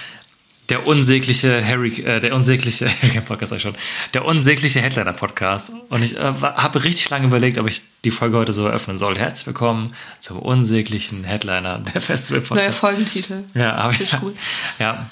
der 0.69 0.85
unsägliche 0.85 1.65
Harry, 1.65 2.01
äh, 2.01 2.19
der 2.19 2.35
unsägliche, 2.35 2.85
Podcast 3.25 3.51
sag 3.51 3.57
ich 3.57 3.63
schon, 3.63 3.75
der 4.13 4.25
unsägliche 4.25 4.81
Headliner-Podcast. 4.81 5.71
Und 5.89 6.03
ich 6.03 6.17
äh, 6.17 6.33
habe 6.41 6.83
richtig 6.83 7.09
lange 7.09 7.27
überlegt, 7.27 7.57
ob 7.57 7.67
ich 7.67 7.81
die 8.03 8.11
Folge 8.11 8.37
heute 8.37 8.51
so 8.51 8.65
eröffnen 8.65 8.97
soll. 8.97 9.17
Herzlich 9.17 9.47
willkommen 9.47 9.93
zum 10.19 10.39
unsäglichen 10.39 11.23
Headliner 11.23 11.79
der 11.79 12.01
Festival-Podcast. 12.01 12.61
Neuer 12.61 12.73
Folgentitel. 12.73 13.43
Ja, 13.53 13.75
aber 13.75 13.93
Finde 13.93 14.11
ich 14.13 14.19
gut. 14.19 14.35
ja. 14.79 15.09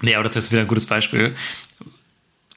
Nee, 0.00 0.14
aber 0.14 0.24
das 0.24 0.32
ist 0.32 0.44
jetzt 0.44 0.52
wieder 0.52 0.62
ein 0.62 0.68
gutes 0.68 0.86
Beispiel. 0.86 1.34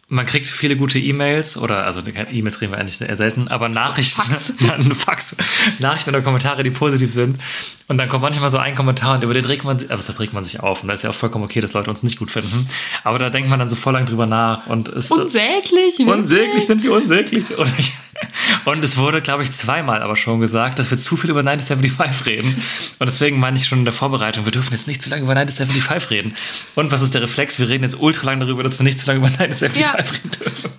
Man 0.07 0.27
kriegt 0.27 0.45
viele 0.45 0.77
gute 0.77 0.99
E-Mails 0.99 1.57
oder, 1.57 1.85
also 1.85 1.99
E-Mails 1.99 2.59
kriegen 2.59 2.71
wir 2.71 2.77
eigentlich 2.77 3.01
eher 3.01 3.15
selten, 3.15 3.47
aber 3.47 3.69
Nachrichten, 3.69 4.21
Fax. 4.21 4.53
Fax, 4.93 5.35
Nachrichten 5.79 6.11
oder 6.11 6.21
Kommentare, 6.21 6.61
die 6.61 6.69
positiv 6.69 7.11
sind. 7.11 7.39
Und 7.87 7.97
dann 7.97 8.07
kommt 8.07 8.21
manchmal 8.21 8.51
so 8.51 8.59
ein 8.59 8.75
Kommentar 8.75 9.15
und 9.15 9.23
über 9.23 9.33
den 9.33 9.45
regt 9.45 9.63
man 9.63 9.79
sich, 9.79 9.89
aber 9.89 10.01
das 10.01 10.19
regt 10.19 10.33
man 10.33 10.43
sich 10.43 10.59
auf. 10.59 10.83
Und 10.83 10.89
da 10.89 10.93
ist 10.93 11.03
ja 11.03 11.09
auch 11.09 11.15
vollkommen 11.15 11.43
okay, 11.43 11.59
dass 11.59 11.73
Leute 11.73 11.89
uns 11.89 12.03
nicht 12.03 12.19
gut 12.19 12.29
finden. 12.29 12.67
Aber 13.03 13.17
da 13.17 13.31
denkt 13.31 13.49
man 13.49 13.57
dann 13.57 13.67
so 13.67 13.75
voll 13.75 13.93
lang 13.93 14.05
drüber 14.05 14.27
nach 14.27 14.67
und 14.67 14.89
es 14.89 15.09
Unsäglich? 15.09 15.99
Unsäglich 15.99 16.67
sind 16.67 16.83
wir 16.83 16.91
unsäglich. 16.91 17.57
Und, 17.57 17.71
ich, 17.79 17.93
und 18.65 18.83
es 18.83 18.97
wurde, 18.97 19.21
glaube 19.21 19.43
ich, 19.43 19.51
zweimal 19.51 20.01
aber 20.01 20.15
schon 20.15 20.39
gesagt, 20.39 20.79
dass 20.79 20.89
wir 20.91 20.97
zu 20.97 21.17
viel 21.17 21.29
über 21.29 21.41
1975 21.41 22.25
reden. 22.25 22.55
Und 22.99 23.07
deswegen 23.07 23.39
meine 23.39 23.57
ich 23.57 23.65
schon 23.65 23.79
in 23.79 23.85
der 23.85 23.93
Vorbereitung, 23.93 24.45
wir 24.45 24.51
dürfen 24.51 24.73
jetzt 24.73 24.87
nicht 24.87 25.01
zu 25.01 25.09
lange 25.09 25.23
über 25.23 25.33
1975 25.35 26.09
reden. 26.11 26.35
Und 26.75 26.91
was 26.91 27.01
ist 27.01 27.13
der 27.13 27.21
Reflex? 27.21 27.59
Wir 27.59 27.69
reden 27.69 27.83
jetzt 27.83 27.99
ultra 27.99 28.27
lang 28.27 28.39
darüber, 28.39 28.63
dass 28.63 28.79
wir 28.79 28.83
nicht 28.83 28.99
zu 28.99 29.07
lange 29.07 29.19
über 29.19 29.27
1975 29.27 29.81
Ja. 29.81 29.91
reden 29.91 30.31
dürfen. 30.31 30.71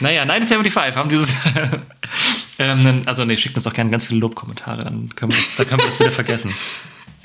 Naja, 0.00 0.22
1975 0.22 0.96
haben 0.96 1.08
dieses. 1.10 1.34
ähm, 2.58 3.02
also, 3.06 3.24
nee, 3.24 3.36
schickt 3.36 3.56
uns 3.56 3.66
auch 3.66 3.74
gerne 3.74 3.90
ganz 3.90 4.06
viele 4.06 4.20
Lobkommentare, 4.20 4.82
dann 4.84 5.10
können 5.14 5.32
wir 5.32 5.38
das, 5.38 5.54
dann 5.56 5.68
können 5.68 5.82
wir 5.82 5.86
das 5.88 6.00
wieder 6.00 6.10
vergessen. 6.12 6.54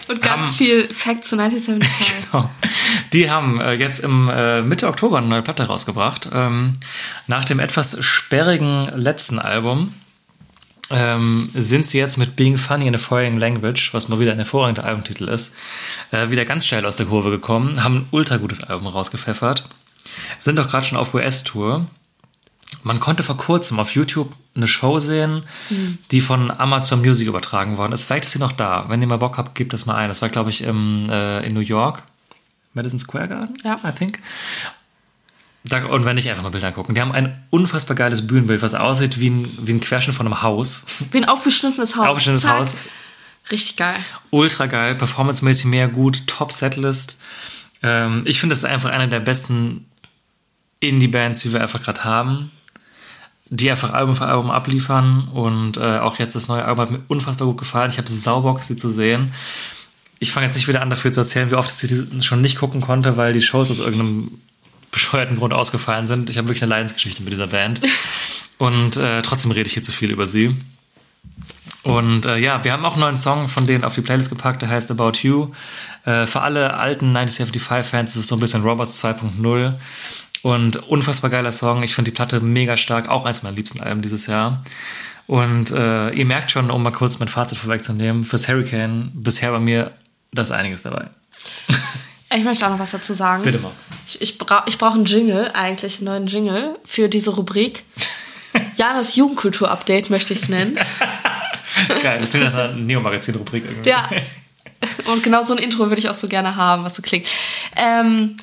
Und 0.10 0.22
ganz 0.22 0.47
Haben- 0.47 0.53
viel 0.56 0.88
Facts 0.93 1.30
zu 1.30 1.38
1975. 1.39 2.14
Genau. 2.32 2.49
Die 3.14 3.30
haben 3.30 3.62
äh, 3.62 3.74
jetzt 3.74 3.99
im 3.99 4.30
äh, 4.30 4.62
Mitte 4.62 4.88
Oktober 4.88 5.18
eine 5.20 5.28
neue 5.28 5.41
Platte 5.41 5.64
rausgebracht. 5.64 6.30
Ähm, 6.34 6.78
nach 7.28 7.45
dem 7.45 7.60
etwas 7.60 8.03
sperrigen 8.03 8.88
letzten 8.88 9.39
Album 9.39 9.93
ähm, 10.91 11.49
sind 11.53 11.86
sie 11.86 11.97
jetzt 11.97 12.18
mit 12.18 12.36
Being 12.36 12.58
Funny 12.58 12.88
in 12.88 12.95
a 12.95 12.97
Foreign 12.97 13.39
Language, 13.39 13.93
was 13.93 14.08
mal 14.10 14.20
wieder 14.20 14.32
ein 14.34 14.38
hervorragender 14.38 14.84
Albumtitel 14.86 15.26
ist, 15.30 15.53
äh, 16.12 16.30
wieder 16.30 16.45
ganz 16.45 16.66
steil 16.66 16.86
aus 16.86 16.95
der 16.97 17.06
Kurve 17.08 17.30
gekommen, 17.32 17.84
haben 17.84 17.97
ein 17.99 18.08
ultra 18.12 18.38
gutes 18.38 18.64
Album 18.64 18.88
rausgepfeffert, 18.88 19.68
sind 20.39 20.60
auch 20.60 20.68
gerade 20.68 20.86
schon 20.86 20.97
auf 20.97 21.14
US-Tour. 21.14 21.88
Man 22.86 22.99
konnte 22.99 23.23
vor 23.23 23.36
kurzem 23.36 23.79
auf 23.79 23.95
YouTube 23.95 24.31
eine 24.55 24.67
Show 24.67 24.99
sehen, 24.99 25.43
die 26.11 26.21
von 26.21 26.51
Amazon 26.51 27.01
Music 27.01 27.27
übertragen 27.27 27.77
worden 27.77 27.93
ist. 27.93 28.05
Vielleicht 28.05 28.25
ist 28.25 28.31
sie 28.33 28.39
noch 28.39 28.51
da. 28.51 28.86
Wenn 28.89 29.01
ihr 29.01 29.07
mal 29.07 29.17
Bock 29.17 29.39
habt, 29.39 29.55
gebt 29.55 29.73
das 29.73 29.88
mal 29.88 29.95
ein. 29.95 30.07
Das 30.07 30.21
war, 30.21 30.29
glaube 30.29 30.51
ich, 30.51 30.61
im, 30.61 31.09
äh, 31.09 31.43
in 31.43 31.55
New 31.55 31.61
York. 31.61 32.03
Madison 32.75 32.99
Square 32.99 33.27
Garden, 33.27 33.57
Ja. 33.63 33.79
I 33.83 33.91
think. 33.91 34.19
Da, 35.63 35.83
und 35.86 36.05
wenn 36.05 36.15
nicht, 36.15 36.29
einfach 36.29 36.43
mal 36.43 36.49
Bilder 36.51 36.71
gucken. 36.71 36.93
Die 36.93 37.01
haben 37.01 37.11
ein 37.11 37.43
unfassbar 37.49 37.95
geiles 37.95 38.27
Bühnenbild, 38.27 38.61
was 38.61 38.75
aussieht 38.75 39.19
wie 39.19 39.31
ein, 39.31 39.57
wie 39.63 39.73
ein 39.73 39.81
Querschnitt 39.81 40.15
von 40.15 40.27
einem 40.27 40.43
Haus. 40.43 40.86
Wie 41.11 41.17
ein 41.17 41.25
aufgeschnittenes 41.25 41.95
Haus. 41.95 42.05
Aufgeschnittenes 42.05 42.43
Zack. 42.43 42.59
Haus. 42.59 42.75
Richtig 43.49 43.77
geil. 43.77 43.95
Ultra 44.29 44.67
geil, 44.67 44.93
performancemäßig 44.93 45.65
mehr 45.65 45.88
gut, 45.88 46.27
top 46.27 46.51
Setlist. 46.51 47.17
Ähm, 47.81 48.21
ich 48.25 48.39
finde, 48.39 48.53
es 48.53 48.59
ist 48.59 48.65
einfach 48.65 48.91
eine 48.91 49.07
der 49.09 49.21
besten 49.21 49.88
Indie-Bands, 50.81 51.41
die 51.41 51.51
wir 51.51 51.61
einfach 51.61 51.81
gerade 51.81 52.03
haben. 52.03 52.51
Die 53.50 53.70
einfach 53.70 53.93
Album 53.93 54.16
für 54.16 54.26
Album 54.26 54.52
abliefern. 54.52 55.28
Und 55.34 55.78
äh, 55.78 56.00
auch 56.00 56.20
jetzt 56.20 56.36
das 56.36 56.48
neue 56.48 56.66
Album 56.66 56.82
hat 56.82 56.91
mir 56.91 57.02
unfassbar 57.08 57.48
gut 57.48 57.58
gefallen. 57.58 57.91
Ich 57.91 57.98
habe 57.98 58.10
Saubock, 58.10 58.64
sie 58.64 58.78
zu 58.78 58.89
sehen. 58.89 59.34
Ich 60.20 60.32
fange 60.32 60.46
jetzt 60.46 60.56
nicht 60.56 60.68
wieder 60.68 60.82
an, 60.82 60.89
dafür 60.89 61.12
zu 61.12 61.20
erzählen, 61.20 61.52
wie 61.52 61.56
oft 61.56 61.70
ich 61.70 61.76
sie 61.76 62.22
schon 62.22 62.41
nicht 62.41 62.58
gucken 62.58 62.82
konnte, 62.82 63.18
weil 63.18 63.34
die 63.34 63.41
Shows 63.41 63.70
aus 63.70 63.80
irgendeinem 63.80 64.32
bescheuerten 64.91 65.38
Grund 65.38 65.54
ausgefallen 65.54 66.08
sind. 66.08 66.30
Ich 66.30 66.38
habe 66.38 66.48
wirklich 66.48 66.64
eine 66.64 66.70
Leidensgeschichte 66.70 67.22
mit 67.22 67.34
dieser 67.34 67.48
Band. 67.48 67.82
Und 68.58 68.96
äh, 68.96 69.22
trotzdem 69.22 69.52
rede 69.52 69.68
ich 69.68 69.74
hier 69.74 69.84
zu 69.84 69.91
viel 69.91 70.10
über 70.10 70.26
sie. 70.28 70.56
Und 71.84 72.26
äh, 72.26 72.38
ja, 72.38 72.64
wir 72.64 72.74
haben 72.74 72.84
auch 72.84 72.93
einen 72.93 73.02
neuen 73.02 73.20
Song 73.20 73.48
von 73.48 73.68
denen 73.68 73.84
auf 73.84 73.93
die 73.93 74.02
Playlist 74.02 74.30
gepackt, 74.30 74.64
der 74.64 74.70
heißt 74.70 74.89
About 74.89 75.20
You. 75.22 75.52
Äh, 76.04 76.26
für 76.26 76.41
alle 76.41 76.74
alten 76.74 77.16
1975-Fans 77.16 78.12
ist 78.12 78.18
es 78.18 78.28
so 78.28 78.36
ein 78.36 78.39
bisschen 78.39 78.64
Roberts 78.64 79.04
2.0. 79.04 79.74
Und 80.46 80.88
unfassbar 80.89 81.32
geiler 81.32 81.52
Song. 81.52 81.82
Ich 81.82 81.96
finde 81.96 82.12
die 82.12 82.16
Platte 82.16 82.39
mega 82.39 82.78
stark, 82.78 83.10
auch 83.10 83.26
eins 83.26 83.41
meiner 83.41 83.56
liebsten 83.56 83.82
Alben 83.82 84.04
dieses 84.04 84.28
Jahr. 84.28 84.64
Und 85.26 85.72
äh, 85.72 86.12
ihr 86.12 86.26
merkt 86.28 86.52
schon, 86.52 86.70
um 86.70 86.84
mal 86.84 86.91
kurz 86.91 87.18
mein 87.18 87.28
Fazit 87.28 87.58
vorwegzunehmen, 87.58 88.24
fürs 88.24 88.48
Hurricane 88.48 89.10
bisher 89.16 89.50
bei 89.50 89.60
mir, 89.60 89.93
da 90.34 90.43
ist 90.43 90.52
einiges 90.52 90.84
dabei. 90.84 91.08
Ich 92.36 92.43
möchte 92.43 92.66
auch 92.66 92.72
noch 92.72 92.80
was 92.80 92.91
dazu 92.91 93.14
sagen. 93.14 93.43
Bitte 93.43 93.60
mal. 93.60 93.72
Ich, 94.08 94.20
ich, 94.20 94.38
bra 94.38 94.66
ich 94.68 94.78
brauche 94.78 94.96
einen 94.96 95.06
Jingle, 95.06 95.52
eigentlich 95.54 96.00
einen 96.00 96.06
neuen 96.06 96.28
Jingle 96.28 96.78
für 96.84 97.08
diese 97.08 97.30
Rubrik. 97.30 97.84
Janas 98.76 99.16
Jugendkultur-Update 99.16 100.10
möchte 100.10 100.34
ich 100.34 100.41
es 100.41 100.50
nennen. 100.50 100.78
Geil, 102.02 102.20
das 102.20 102.32
klingt 102.32 102.46
nach 102.48 102.54
einer 102.54 102.74
Neo-Magazin-Rubrik 102.74 103.64
irgendwie. 103.64 103.89
Ja. 103.89 104.10
Und 105.06 105.24
genau 105.24 105.43
so 105.43 105.56
ein 105.56 105.64
Intro 105.64 105.88
würde 105.88 106.00
ich 106.00 106.10
auch 106.10 106.16
so 106.16 106.28
gerne 106.28 106.56
haben, 106.56 106.84
was 106.84 106.96
so 106.96 107.02
klingt. 107.02 107.28
Ähm, 107.78 108.36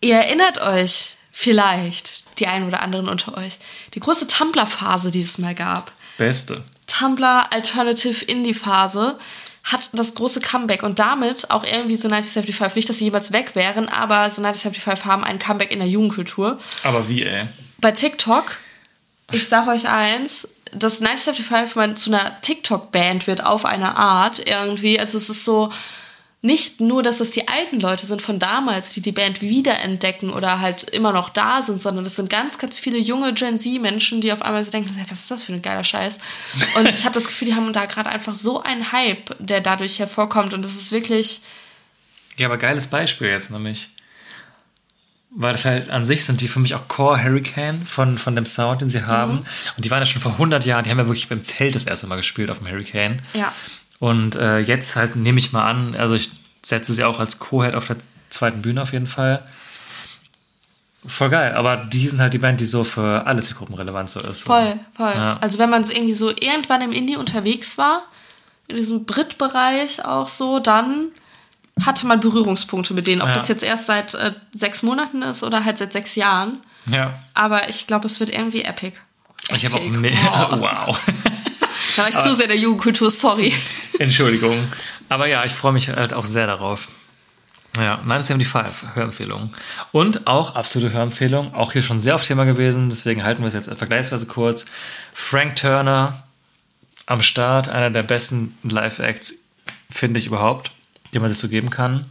ihr 0.00 0.16
erinnert 0.16 0.60
euch 0.60 1.16
vielleicht, 1.32 2.40
die 2.40 2.46
einen 2.46 2.66
oder 2.66 2.82
anderen 2.82 3.08
unter 3.08 3.36
euch, 3.36 3.58
die 3.94 4.00
große 4.00 4.26
Tumblr-Phase, 4.26 5.10
die 5.10 5.20
es 5.20 5.38
mal 5.38 5.54
gab. 5.54 5.92
Beste. 6.18 6.64
Tumblr 6.86 7.52
Alternative 7.52 8.24
Indie 8.24 8.54
Phase 8.54 9.18
hat 9.62 9.90
das 9.92 10.14
große 10.14 10.40
Comeback 10.40 10.82
und 10.82 10.98
damit 10.98 11.50
auch 11.50 11.64
irgendwie 11.64 11.96
so 11.96 12.08
1975, 12.08 12.76
nicht, 12.76 12.88
dass 12.88 12.98
sie 12.98 13.04
jemals 13.04 13.32
weg 13.32 13.54
wären, 13.54 13.88
aber 13.88 14.28
so 14.30 14.42
1975 14.42 15.04
haben 15.04 15.22
ein 15.22 15.38
Comeback 15.38 15.70
in 15.70 15.78
der 15.78 15.88
Jugendkultur. 15.88 16.58
Aber 16.82 17.08
wie, 17.08 17.24
ey? 17.24 17.46
Bei 17.78 17.92
TikTok, 17.92 18.58
ich 19.32 19.46
sag 19.48 19.68
euch 19.68 19.88
eins, 19.88 20.48
dass 20.72 21.00
1975 21.00 21.76
man 21.76 21.96
zu 21.96 22.10
einer 22.10 22.40
TikTok-Band 22.40 23.26
wird 23.26 23.44
auf 23.44 23.64
eine 23.64 23.96
Art 23.96 24.46
irgendwie. 24.46 24.98
Also 24.98 25.18
es 25.18 25.28
ist 25.28 25.44
so, 25.44 25.70
nicht 26.42 26.80
nur, 26.80 27.02
dass 27.02 27.20
es 27.20 27.30
die 27.30 27.48
alten 27.48 27.80
Leute 27.80 28.06
sind 28.06 28.22
von 28.22 28.38
damals, 28.38 28.90
die 28.92 29.02
die 29.02 29.12
Band 29.12 29.42
wiederentdecken 29.42 30.30
oder 30.30 30.60
halt 30.60 30.84
immer 30.84 31.12
noch 31.12 31.28
da 31.28 31.60
sind, 31.60 31.82
sondern 31.82 32.06
es 32.06 32.16
sind 32.16 32.30
ganz, 32.30 32.56
ganz 32.56 32.78
viele 32.78 32.96
junge 32.98 33.34
Gen 33.34 33.58
Z-Menschen, 33.58 34.22
die 34.22 34.32
auf 34.32 34.40
einmal 34.40 34.64
denken, 34.64 34.98
was 35.08 35.20
ist 35.20 35.30
das 35.30 35.42
für 35.42 35.52
ein 35.52 35.60
geiler 35.60 35.84
Scheiß? 35.84 36.18
Und 36.76 36.88
ich 36.88 37.04
habe 37.04 37.14
das 37.14 37.26
Gefühl, 37.26 37.48
die 37.48 37.54
haben 37.54 37.72
da 37.74 37.84
gerade 37.84 38.08
einfach 38.08 38.34
so 38.34 38.62
einen 38.62 38.90
Hype, 38.90 39.36
der 39.38 39.60
dadurch 39.60 39.98
hervorkommt 39.98 40.54
und 40.54 40.64
das 40.64 40.76
ist 40.76 40.92
wirklich, 40.92 41.42
Ja, 42.38 42.46
aber 42.46 42.56
geiles 42.56 42.86
Beispiel 42.86 43.28
jetzt 43.28 43.50
nämlich. 43.50 43.90
Weil 45.32 45.52
das 45.52 45.64
halt 45.64 45.90
an 45.90 46.04
sich 46.04 46.24
sind 46.24 46.40
die 46.40 46.48
für 46.48 46.58
mich 46.58 46.74
auch 46.74 46.88
Core 46.88 47.22
Hurricane 47.22 47.86
von, 47.86 48.18
von 48.18 48.34
dem 48.34 48.46
Sound, 48.46 48.80
den 48.80 48.90
sie 48.90 49.04
haben. 49.04 49.44
Und 49.76 49.84
die 49.84 49.90
waren 49.90 50.00
ja 50.00 50.06
schon 50.06 50.20
vor 50.20 50.32
100 50.32 50.64
Jahren, 50.64 50.82
die 50.82 50.90
haben 50.90 50.98
ja 50.98 51.06
wirklich 51.06 51.28
beim 51.28 51.44
Zelt 51.44 51.76
das 51.76 51.84
erste 51.84 52.08
Mal 52.08 52.16
gespielt 52.16 52.50
auf 52.50 52.58
dem 52.58 52.66
Hurricane. 52.68 53.20
ja, 53.34 53.52
Und 54.00 54.34
äh, 54.34 54.58
jetzt 54.58 54.96
halt 54.96 55.14
nehme 55.14 55.38
ich 55.38 55.52
mal 55.52 55.64
an, 55.66 55.94
also 55.94 56.14
ich 56.16 56.30
setze 56.62 56.92
sie 56.92 57.04
auch 57.04 57.20
als 57.20 57.38
Co-Head 57.38 57.74
auf 57.76 57.86
der 57.86 57.96
zweiten 58.30 58.62
Bühne 58.62 58.82
auf 58.82 58.92
jeden 58.92 59.06
Fall. 59.06 59.42
Voll 61.06 61.30
geil, 61.30 61.54
aber 61.54 61.76
die 61.78 62.06
sind 62.08 62.20
halt 62.20 62.34
die 62.34 62.38
Band, 62.38 62.60
die 62.60 62.66
so 62.66 62.84
für 62.84 63.26
alle 63.26 63.40
Zielgruppen 63.42 63.74
relevant 63.74 64.10
so 64.10 64.20
ist. 64.20 64.42
voll, 64.44 64.78
voll. 64.94 65.12
Ja. 65.14 65.38
Also 65.40 65.58
wenn 65.58 65.70
man 65.70 65.84
so 65.84 65.92
irgendwie 65.92 66.12
so 66.12 66.28
irgendwann 66.30 66.82
im 66.82 66.92
Indie 66.92 67.16
unterwegs 67.16 67.78
war, 67.78 68.02
in 68.68 68.76
diesem 68.76 69.04
Brit-Bereich 69.06 70.04
auch 70.04 70.28
so, 70.28 70.58
dann 70.60 71.08
hatte 71.84 72.06
man 72.06 72.20
Berührungspunkte 72.20 72.92
mit 72.92 73.06
denen, 73.06 73.22
ob 73.22 73.28
Ja. 73.28 73.34
das 73.36 73.48
jetzt 73.48 73.62
erst 73.62 73.86
seit 73.86 74.12
äh, 74.14 74.34
sechs 74.54 74.82
Monaten 74.82 75.22
ist 75.22 75.42
oder 75.42 75.64
halt 75.64 75.78
seit 75.78 75.92
sechs 75.94 76.14
Jahren. 76.16 76.58
Ja. 76.86 77.14
Aber 77.34 77.68
ich 77.70 77.86
glaube, 77.86 78.06
es 78.06 78.20
wird 78.20 78.30
irgendwie 78.30 78.62
epic. 78.62 78.96
Ich 79.54 79.64
habe 79.64 79.76
auch 79.76 79.80
Epic. 79.80 79.96
mehr. 79.96 80.12
Wow. 80.22 80.60
Wow. 80.60 81.00
Da 81.96 82.02
war 82.02 82.08
ich 82.08 82.18
zu 82.18 82.34
sehr 82.34 82.46
der 82.46 82.56
Jugendkultur, 82.56 83.10
sorry. 83.10 83.52
Entschuldigung. 83.98 84.68
Aber 85.08 85.26
ja, 85.26 85.44
ich 85.44 85.52
freue 85.52 85.72
mich 85.72 85.88
halt 85.88 86.12
auch 86.12 86.24
sehr 86.24 86.46
darauf. 86.46 86.88
Ja, 87.76 88.00
meine 88.04 88.24
75 88.24 88.94
Hörempfehlung. 88.94 89.54
Und 89.92 90.26
auch 90.26 90.56
absolute 90.56 90.92
Hörempfehlung, 90.92 91.54
auch 91.54 91.72
hier 91.72 91.82
schon 91.82 92.00
sehr 92.00 92.16
auf 92.16 92.26
Thema 92.26 92.44
gewesen, 92.44 92.90
deswegen 92.90 93.22
halten 93.22 93.42
wir 93.42 93.48
es 93.48 93.54
jetzt 93.54 93.72
vergleichsweise 93.72 94.26
kurz. 94.26 94.66
Frank 95.14 95.56
Turner 95.56 96.24
am 97.06 97.22
Start, 97.22 97.68
einer 97.68 97.90
der 97.90 98.02
besten 98.02 98.58
Live-Acts, 98.62 99.34
finde 99.90 100.18
ich 100.18 100.26
überhaupt, 100.26 100.72
den 101.14 101.22
man 101.22 101.28
sich 101.30 101.38
so 101.38 101.48
geben 101.48 101.70
kann. 101.70 102.04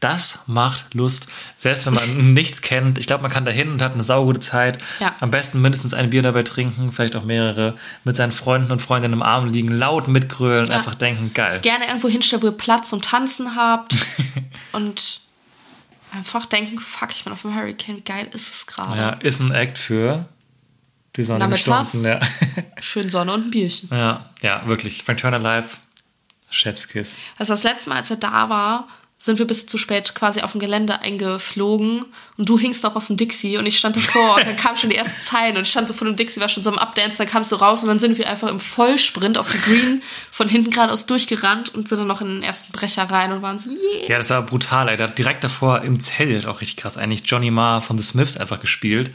Das 0.00 0.44
macht 0.48 0.94
Lust, 0.94 1.28
selbst 1.56 1.86
wenn 1.86 1.94
man 1.94 2.32
nichts 2.34 2.62
kennt. 2.62 2.98
Ich 2.98 3.06
glaube, 3.06 3.22
man 3.22 3.30
kann 3.30 3.44
da 3.44 3.50
hin 3.50 3.70
und 3.70 3.82
hat 3.82 3.92
eine 3.94 4.02
saugute 4.02 4.40
Zeit. 4.40 4.78
Ja. 4.98 5.14
Am 5.20 5.30
besten 5.30 5.60
mindestens 5.60 5.94
ein 5.94 6.10
Bier 6.10 6.22
dabei 6.22 6.42
trinken, 6.42 6.90
vielleicht 6.92 7.16
auch 7.16 7.24
mehrere, 7.24 7.76
mit 8.04 8.16
seinen 8.16 8.32
Freunden 8.32 8.72
und 8.72 8.80
Freundinnen 8.82 9.14
im 9.14 9.22
Arm 9.22 9.50
liegen, 9.52 9.68
laut 9.70 10.08
mitgrölen, 10.08 10.66
Ja. 10.66 10.76
einfach 10.76 10.94
denken, 10.94 11.32
geil. 11.34 11.60
Gerne 11.60 11.86
irgendwo 11.86 12.08
hinstellen, 12.08 12.42
wo 12.42 12.46
ihr 12.48 12.52
Platz 12.52 12.90
zum 12.90 13.02
Tanzen 13.02 13.54
habt. 13.56 13.94
und 14.72 15.20
einfach 16.12 16.46
denken, 16.46 16.78
fuck, 16.78 17.10
ich 17.12 17.22
bin 17.24 17.32
auf 17.32 17.42
dem 17.42 17.54
Hurricane, 17.54 17.96
wie 17.98 18.00
geil 18.02 18.28
ist 18.32 18.52
es 18.52 18.66
gerade. 18.66 18.98
Ja, 19.00 19.10
ist 19.10 19.40
ein 19.40 19.52
Act 19.52 19.78
für 19.78 20.26
die 21.16 21.22
sonnigen 21.22 21.50
Nachmittags. 21.50 21.90
Stunden. 21.90 22.06
Ja. 22.06 22.20
Schön 22.80 23.08
Sonne 23.08 23.32
und 23.34 23.46
ein 23.46 23.50
Bierchen. 23.50 23.88
ja, 23.92 24.30
ja, 24.42 24.66
wirklich. 24.66 25.02
Frank 25.02 25.18
Turner 25.20 25.38
live, 25.38 25.76
Chefskiss. 26.50 27.16
Also 27.38 27.52
das 27.52 27.62
letzte 27.62 27.90
Mal, 27.90 27.96
als 27.96 28.10
er 28.10 28.16
da 28.16 28.48
war, 28.48 28.88
sind 29.22 29.38
wir 29.38 29.46
bis 29.46 29.66
zu 29.66 29.76
spät 29.76 30.14
quasi 30.14 30.40
auf 30.40 30.52
dem 30.52 30.60
Gelände 30.60 31.00
eingeflogen 31.00 32.06
und 32.38 32.48
du 32.48 32.58
hingst 32.58 32.82
noch 32.84 32.96
auf 32.96 33.08
dem 33.08 33.18
Dixie 33.18 33.58
und 33.58 33.66
ich 33.66 33.76
stand 33.76 33.94
davor 33.94 34.36
und 34.36 34.46
dann 34.46 34.56
kamen 34.56 34.78
schon 34.78 34.88
die 34.88 34.96
ersten 34.96 35.22
Zeilen 35.22 35.58
und 35.58 35.62
ich 35.62 35.70
stand 35.70 35.88
so 35.88 35.94
vor 35.94 36.06
dem 36.06 36.16
Dixie, 36.16 36.40
war 36.40 36.48
schon 36.48 36.62
so 36.62 36.70
am 36.70 36.78
Updance, 36.78 37.18
dann 37.18 37.26
kamst 37.26 37.52
du 37.52 37.56
raus 37.56 37.82
und 37.82 37.88
dann 37.88 38.00
sind 38.00 38.16
wir 38.16 38.30
einfach 38.30 38.48
im 38.48 38.58
Vollsprint 38.58 39.36
auf 39.36 39.52
die 39.52 39.60
Green 39.60 40.02
von 40.30 40.48
hinten 40.48 40.70
geradeaus 40.70 41.04
durchgerannt 41.04 41.74
und 41.74 41.86
sind 41.86 41.98
dann 41.98 42.08
noch 42.08 42.22
in 42.22 42.28
den 42.28 42.42
ersten 42.42 42.72
Brecher 42.72 43.10
rein 43.10 43.30
und 43.32 43.42
waren 43.42 43.58
so, 43.58 43.68
yeah. 43.68 44.08
Ja, 44.08 44.16
das 44.16 44.30
war 44.30 44.40
brutal, 44.40 44.88
ey. 44.88 44.96
Der 44.96 45.08
hat 45.08 45.18
direkt 45.18 45.44
davor 45.44 45.82
im 45.82 46.00
Zelt 46.00 46.46
auch 46.46 46.62
richtig 46.62 46.78
krass 46.78 46.96
eigentlich 46.96 47.24
Johnny 47.26 47.50
Marr 47.50 47.82
von 47.82 47.98
The 47.98 48.04
Smiths 48.04 48.38
einfach 48.38 48.58
gespielt. 48.58 49.12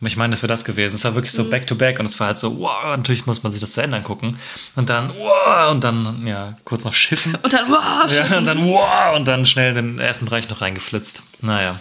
Ich 0.00 0.16
meine, 0.18 0.32
das 0.32 0.42
wäre 0.42 0.48
das 0.48 0.64
gewesen. 0.66 0.96
Es 0.96 1.04
war 1.04 1.14
wirklich 1.14 1.32
so 1.32 1.44
Mhm. 1.44 1.50
back-to-back 1.50 1.98
und 1.98 2.04
es 2.04 2.20
war 2.20 2.26
halt 2.28 2.38
so, 2.38 2.58
wow, 2.58 2.96
natürlich 2.96 3.24
muss 3.24 3.42
man 3.42 3.50
sich 3.50 3.62
das 3.62 3.72
zu 3.72 3.80
Ende 3.80 3.96
angucken. 3.96 4.36
Und 4.74 4.90
dann, 4.90 5.10
wow, 5.16 5.70
und 5.70 5.82
dann, 5.82 6.26
ja, 6.26 6.54
kurz 6.64 6.84
noch 6.84 6.92
schiffen. 6.92 7.34
Und 7.42 7.52
dann, 7.52 7.70
wow, 7.70 8.04
Ja, 8.12 8.36
und 8.36 8.44
dann, 8.44 8.62
wow, 8.66 9.16
und 9.16 9.26
dann 9.26 9.46
schnell 9.46 9.70
in 9.76 9.96
den 9.96 9.98
ersten 9.98 10.26
Bereich 10.26 10.50
noch 10.50 10.60
reingeflitzt. 10.60 11.22
Naja. 11.40 11.80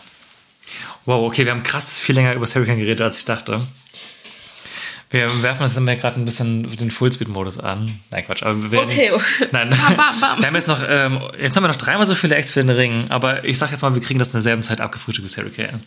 Wow, 1.06 1.28
okay, 1.28 1.44
wir 1.46 1.52
haben 1.52 1.64
krass 1.64 1.98
viel 1.98 2.16
länger 2.16 2.32
über 2.34 2.46
das 2.46 2.56
Hurricane 2.56 2.78
geredet, 2.80 3.02
als 3.02 3.18
ich 3.20 3.26
dachte. 3.26 3.62
Wir 5.12 5.44
werfen 5.44 5.64
uns 5.64 5.78
immer 5.78 5.96
gerade 5.96 6.20
ein 6.20 6.26
bisschen 6.26 6.76
den 6.78 6.92
Fullspeed-Modus 6.92 7.60
an. 7.60 8.00
Nein, 8.12 8.26
Quatsch. 8.26 8.44
Aber 8.44 8.72
wir 8.72 8.82
Okay. 8.82 9.12
Nein. 9.52 9.70
Bam, 9.70 9.96
bam, 9.98 10.20
bam. 10.20 10.40
Wir 10.40 10.48
haben 10.48 10.56
jetzt 10.56 10.68
noch, 10.68 10.82
ähm, 10.88 11.20
jetzt 11.40 11.56
haben 11.56 11.64
wir 11.64 11.68
noch 11.68 11.76
dreimal 11.76 12.06
so 12.06 12.16
viele 12.16 12.36
Acts 12.36 12.52
für 12.52 12.62
den 12.62 12.70
Ring, 12.76 13.06
aber 13.10 13.44
ich 13.46 13.58
sag 13.58 13.72
jetzt 13.72 13.82
mal, 13.82 13.94
wir 13.94 14.02
kriegen 14.02 14.20
das 14.20 14.30
in 14.30 14.34
derselben 14.34 14.64
Zeit 14.64 14.82
abgefrühstückt 14.82 15.30
wie 15.30 15.42
Hurricane. 15.42 15.84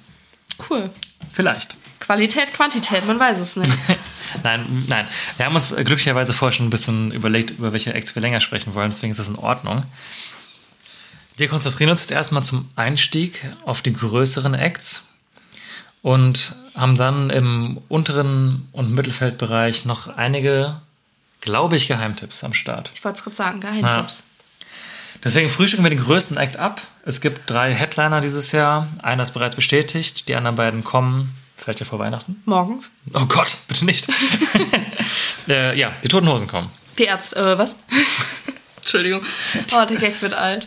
Cool. 0.70 0.90
Vielleicht. 1.32 1.76
Qualität, 2.00 2.54
Quantität, 2.54 3.06
man 3.06 3.18
weiß 3.18 3.38
es 3.38 3.56
nicht. 3.56 3.76
Nein, 4.42 4.84
nein. 4.88 5.06
Wir 5.38 5.46
haben 5.46 5.56
uns 5.56 5.72
äh, 5.72 5.82
glücklicherweise 5.84 6.34
vorher 6.34 6.52
schon 6.52 6.66
ein 6.66 6.70
bisschen 6.70 7.12
überlegt, 7.12 7.50
über 7.50 7.72
welche 7.72 7.94
Acts 7.94 8.14
wir 8.14 8.20
länger 8.20 8.40
sprechen 8.40 8.74
wollen, 8.74 8.90
deswegen 8.90 9.11
ist 9.11 9.18
das 9.18 9.28
in 9.28 9.36
Ordnung. 9.36 9.84
Wir 11.38 11.48
konzentrieren 11.48 11.90
uns 11.90 12.00
jetzt 12.00 12.11
erstmal 12.11 12.44
zum 12.44 12.68
Einstieg 12.76 13.50
auf 13.64 13.80
die 13.80 13.92
größeren 13.92 14.52
Acts 14.54 15.09
und 16.02 16.56
haben 16.74 16.96
dann 16.96 17.30
im 17.30 17.78
unteren 17.88 18.68
und 18.72 18.92
Mittelfeldbereich 18.92 19.84
noch 19.84 20.09
einige, 20.09 20.80
glaube 21.40 21.76
ich, 21.76 21.88
Geheimtipps 21.88 22.44
am 22.44 22.54
Start. 22.54 22.90
Ich 22.94 23.04
wollte 23.04 23.18
es 23.18 23.24
gerade 23.24 23.36
sagen, 23.36 23.61
Geheimtipps. 23.61 24.24
Deswegen 25.24 25.48
frühstücken 25.48 25.84
wir 25.84 25.90
den 25.90 26.02
größten 26.02 26.36
Act 26.36 26.56
ab. 26.56 26.80
Es 27.04 27.20
gibt 27.20 27.50
drei 27.50 27.74
Headliner 27.74 28.20
dieses 28.20 28.52
Jahr. 28.52 28.88
Einer 29.02 29.22
ist 29.22 29.32
bereits 29.32 29.56
bestätigt, 29.56 30.28
die 30.28 30.34
anderen 30.34 30.56
beiden 30.56 30.84
kommen 30.84 31.34
vielleicht 31.56 31.80
ja 31.80 31.86
vor 31.86 31.98
Weihnachten. 31.98 32.40
Morgen. 32.44 32.82
Oh 33.12 33.26
Gott, 33.26 33.56
bitte 33.66 33.84
nicht. 33.84 34.08
äh, 35.48 35.78
ja, 35.78 35.92
die 36.02 36.08
Toten 36.08 36.28
Hosen 36.28 36.48
kommen. 36.48 36.70
Die 36.98 37.04
Ärzte, 37.04 37.36
äh, 37.36 37.58
was? 37.58 37.76
Entschuldigung. 38.78 39.20
Oh, 39.72 39.84
der 39.84 39.98
Gag 39.98 40.22
wird 40.22 40.32
alt. 40.32 40.66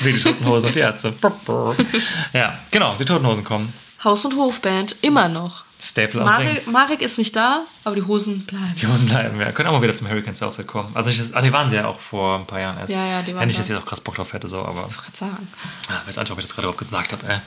Wie 0.00 0.12
die 0.12 0.18
Toten 0.18 0.44
Hosen 0.44 0.66
und 0.66 0.74
die 0.74 0.80
Ärzte. 0.80 1.14
ja, 2.32 2.58
genau, 2.70 2.96
die 2.96 3.04
Toten 3.04 3.26
Hosen 3.26 3.44
kommen. 3.44 3.72
Haus- 4.02 4.24
und 4.24 4.36
Hofband, 4.36 4.96
immer 5.02 5.28
noch. 5.28 5.63
Staple 5.84 6.22
am 6.22 6.28
Ring. 6.28 6.46
Marek, 6.46 6.66
Marek 6.66 7.02
ist 7.02 7.18
nicht 7.18 7.36
da, 7.36 7.64
aber 7.84 7.94
die 7.94 8.02
Hosen 8.02 8.46
bleiben. 8.46 8.74
Die 8.76 8.86
Hosen 8.86 9.06
bleiben, 9.06 9.38
ja. 9.38 9.52
Können 9.52 9.68
auch 9.68 9.74
mal 9.74 9.82
wieder 9.82 9.94
zum 9.94 10.08
Hurricane 10.08 10.34
Southside 10.34 10.66
kommen. 10.66 10.90
Also 10.94 11.10
nicht, 11.10 11.20
das, 11.20 11.34
ah, 11.34 11.42
die 11.42 11.52
waren 11.52 11.68
sie 11.68 11.76
ja 11.76 11.86
auch 11.86 12.00
vor 12.00 12.38
ein 12.38 12.46
paar 12.46 12.58
Jahren 12.58 12.78
erst. 12.78 12.90
Ja, 12.90 13.06
ja, 13.06 13.20
die 13.22 13.34
waren 13.34 13.42
ja, 13.42 13.46
nicht, 13.46 13.58
da. 13.58 13.60
dass 13.60 13.70
ich 13.70 13.76
auch 13.76 13.84
krass 13.84 14.00
Bock 14.00 14.14
drauf 14.14 14.32
hätte, 14.32 14.48
so, 14.48 14.60
aber. 14.60 14.88
Ich 14.90 14.96
kann 14.96 15.14
sagen. 15.14 15.48
Ah, 15.88 16.00
weiß 16.06 16.16
nicht, 16.16 16.30
ob 16.30 16.38
ich 16.38 16.46
das 16.46 16.54
gerade 16.54 16.66
überhaupt 16.66 16.78
gesagt 16.78 17.12
habe. 17.12 17.26
Äh. 17.26 17.38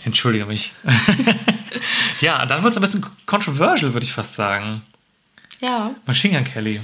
Ich 0.00 0.06
entschuldige 0.06 0.46
mich. 0.46 0.72
ja, 2.22 2.46
dann 2.46 2.62
wird 2.62 2.70
es 2.70 2.78
ein 2.78 2.80
bisschen 2.80 3.04
controversial, 3.26 3.92
würde 3.92 4.06
ich 4.06 4.12
fast 4.12 4.34
sagen. 4.34 4.82
Ja. 5.60 5.94
Machine 6.06 6.38
Gun 6.38 6.44
Kelly. 6.44 6.80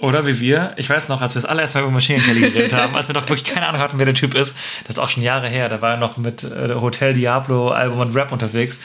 Oder 0.00 0.26
wie 0.26 0.38
wir, 0.38 0.74
ich 0.76 0.88
weiß 0.88 1.08
noch, 1.08 1.20
als 1.22 1.34
wir 1.34 1.42
das 1.42 1.50
allererste 1.50 1.78
Mal 1.78 1.84
über 1.84 1.92
Machine 1.92 2.20
Gun 2.20 2.34
Kelly 2.34 2.50
geredet 2.50 2.72
haben, 2.72 2.94
als 2.94 3.08
wir 3.08 3.14
noch 3.14 3.28
wirklich 3.28 3.44
keine 3.44 3.66
Ahnung 3.66 3.80
hatten, 3.80 3.98
wer 3.98 4.06
der 4.06 4.14
Typ 4.14 4.34
ist, 4.34 4.56
das 4.86 4.96
ist 4.96 4.98
auch 4.98 5.08
schon 5.08 5.22
Jahre 5.22 5.48
her, 5.48 5.68
da 5.68 5.82
war 5.82 5.92
er 5.92 5.96
noch 5.96 6.16
mit 6.16 6.44
äh, 6.44 6.74
Hotel 6.74 7.14
Diablo 7.14 7.70
Album 7.70 8.00
und 8.00 8.14
Rap 8.14 8.30
unterwegs, 8.30 8.78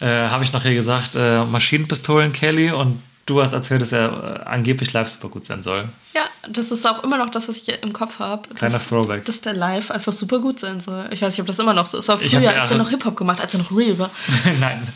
äh, 0.00 0.06
habe 0.06 0.44
ich 0.44 0.52
noch 0.52 0.62
hier 0.62 0.74
gesagt, 0.74 1.14
äh, 1.16 1.44
Maschinenpistolen 1.44 2.32
Kelly 2.32 2.70
und 2.70 3.02
du 3.26 3.42
hast 3.42 3.52
erzählt, 3.52 3.82
dass 3.82 3.92
er 3.92 4.42
äh, 4.44 4.48
angeblich 4.48 4.92
live 4.92 5.08
super 5.08 5.28
gut 5.28 5.44
sein 5.44 5.62
soll. 5.62 5.88
Ja, 6.14 6.22
das 6.48 6.70
ist 6.70 6.86
auch 6.86 7.02
immer 7.02 7.18
noch 7.18 7.30
das, 7.30 7.48
was 7.48 7.56
ich 7.56 7.82
im 7.82 7.92
Kopf 7.92 8.20
habe. 8.20 8.48
Kleiner 8.54 8.80
Throwback. 8.80 9.24
Dass 9.24 9.40
der 9.40 9.52
live 9.52 9.90
einfach 9.90 10.12
super 10.12 10.38
gut 10.38 10.60
sein 10.60 10.80
soll. 10.80 11.08
Ich 11.10 11.20
weiß 11.20 11.34
nicht, 11.34 11.40
ob 11.40 11.46
das 11.46 11.58
immer 11.58 11.74
noch 11.74 11.86
so 11.86 11.98
ist. 11.98 12.08
Aber 12.08 12.20
früher, 12.20 12.48
als 12.48 12.56
er 12.56 12.62
also- 12.62 12.76
noch 12.76 12.90
Hip-Hop 12.90 13.16
gemacht 13.16 13.40
als 13.40 13.54
er 13.54 13.60
noch 13.60 13.76
real 13.76 13.98
war. 13.98 14.10
Nein. 14.60 14.86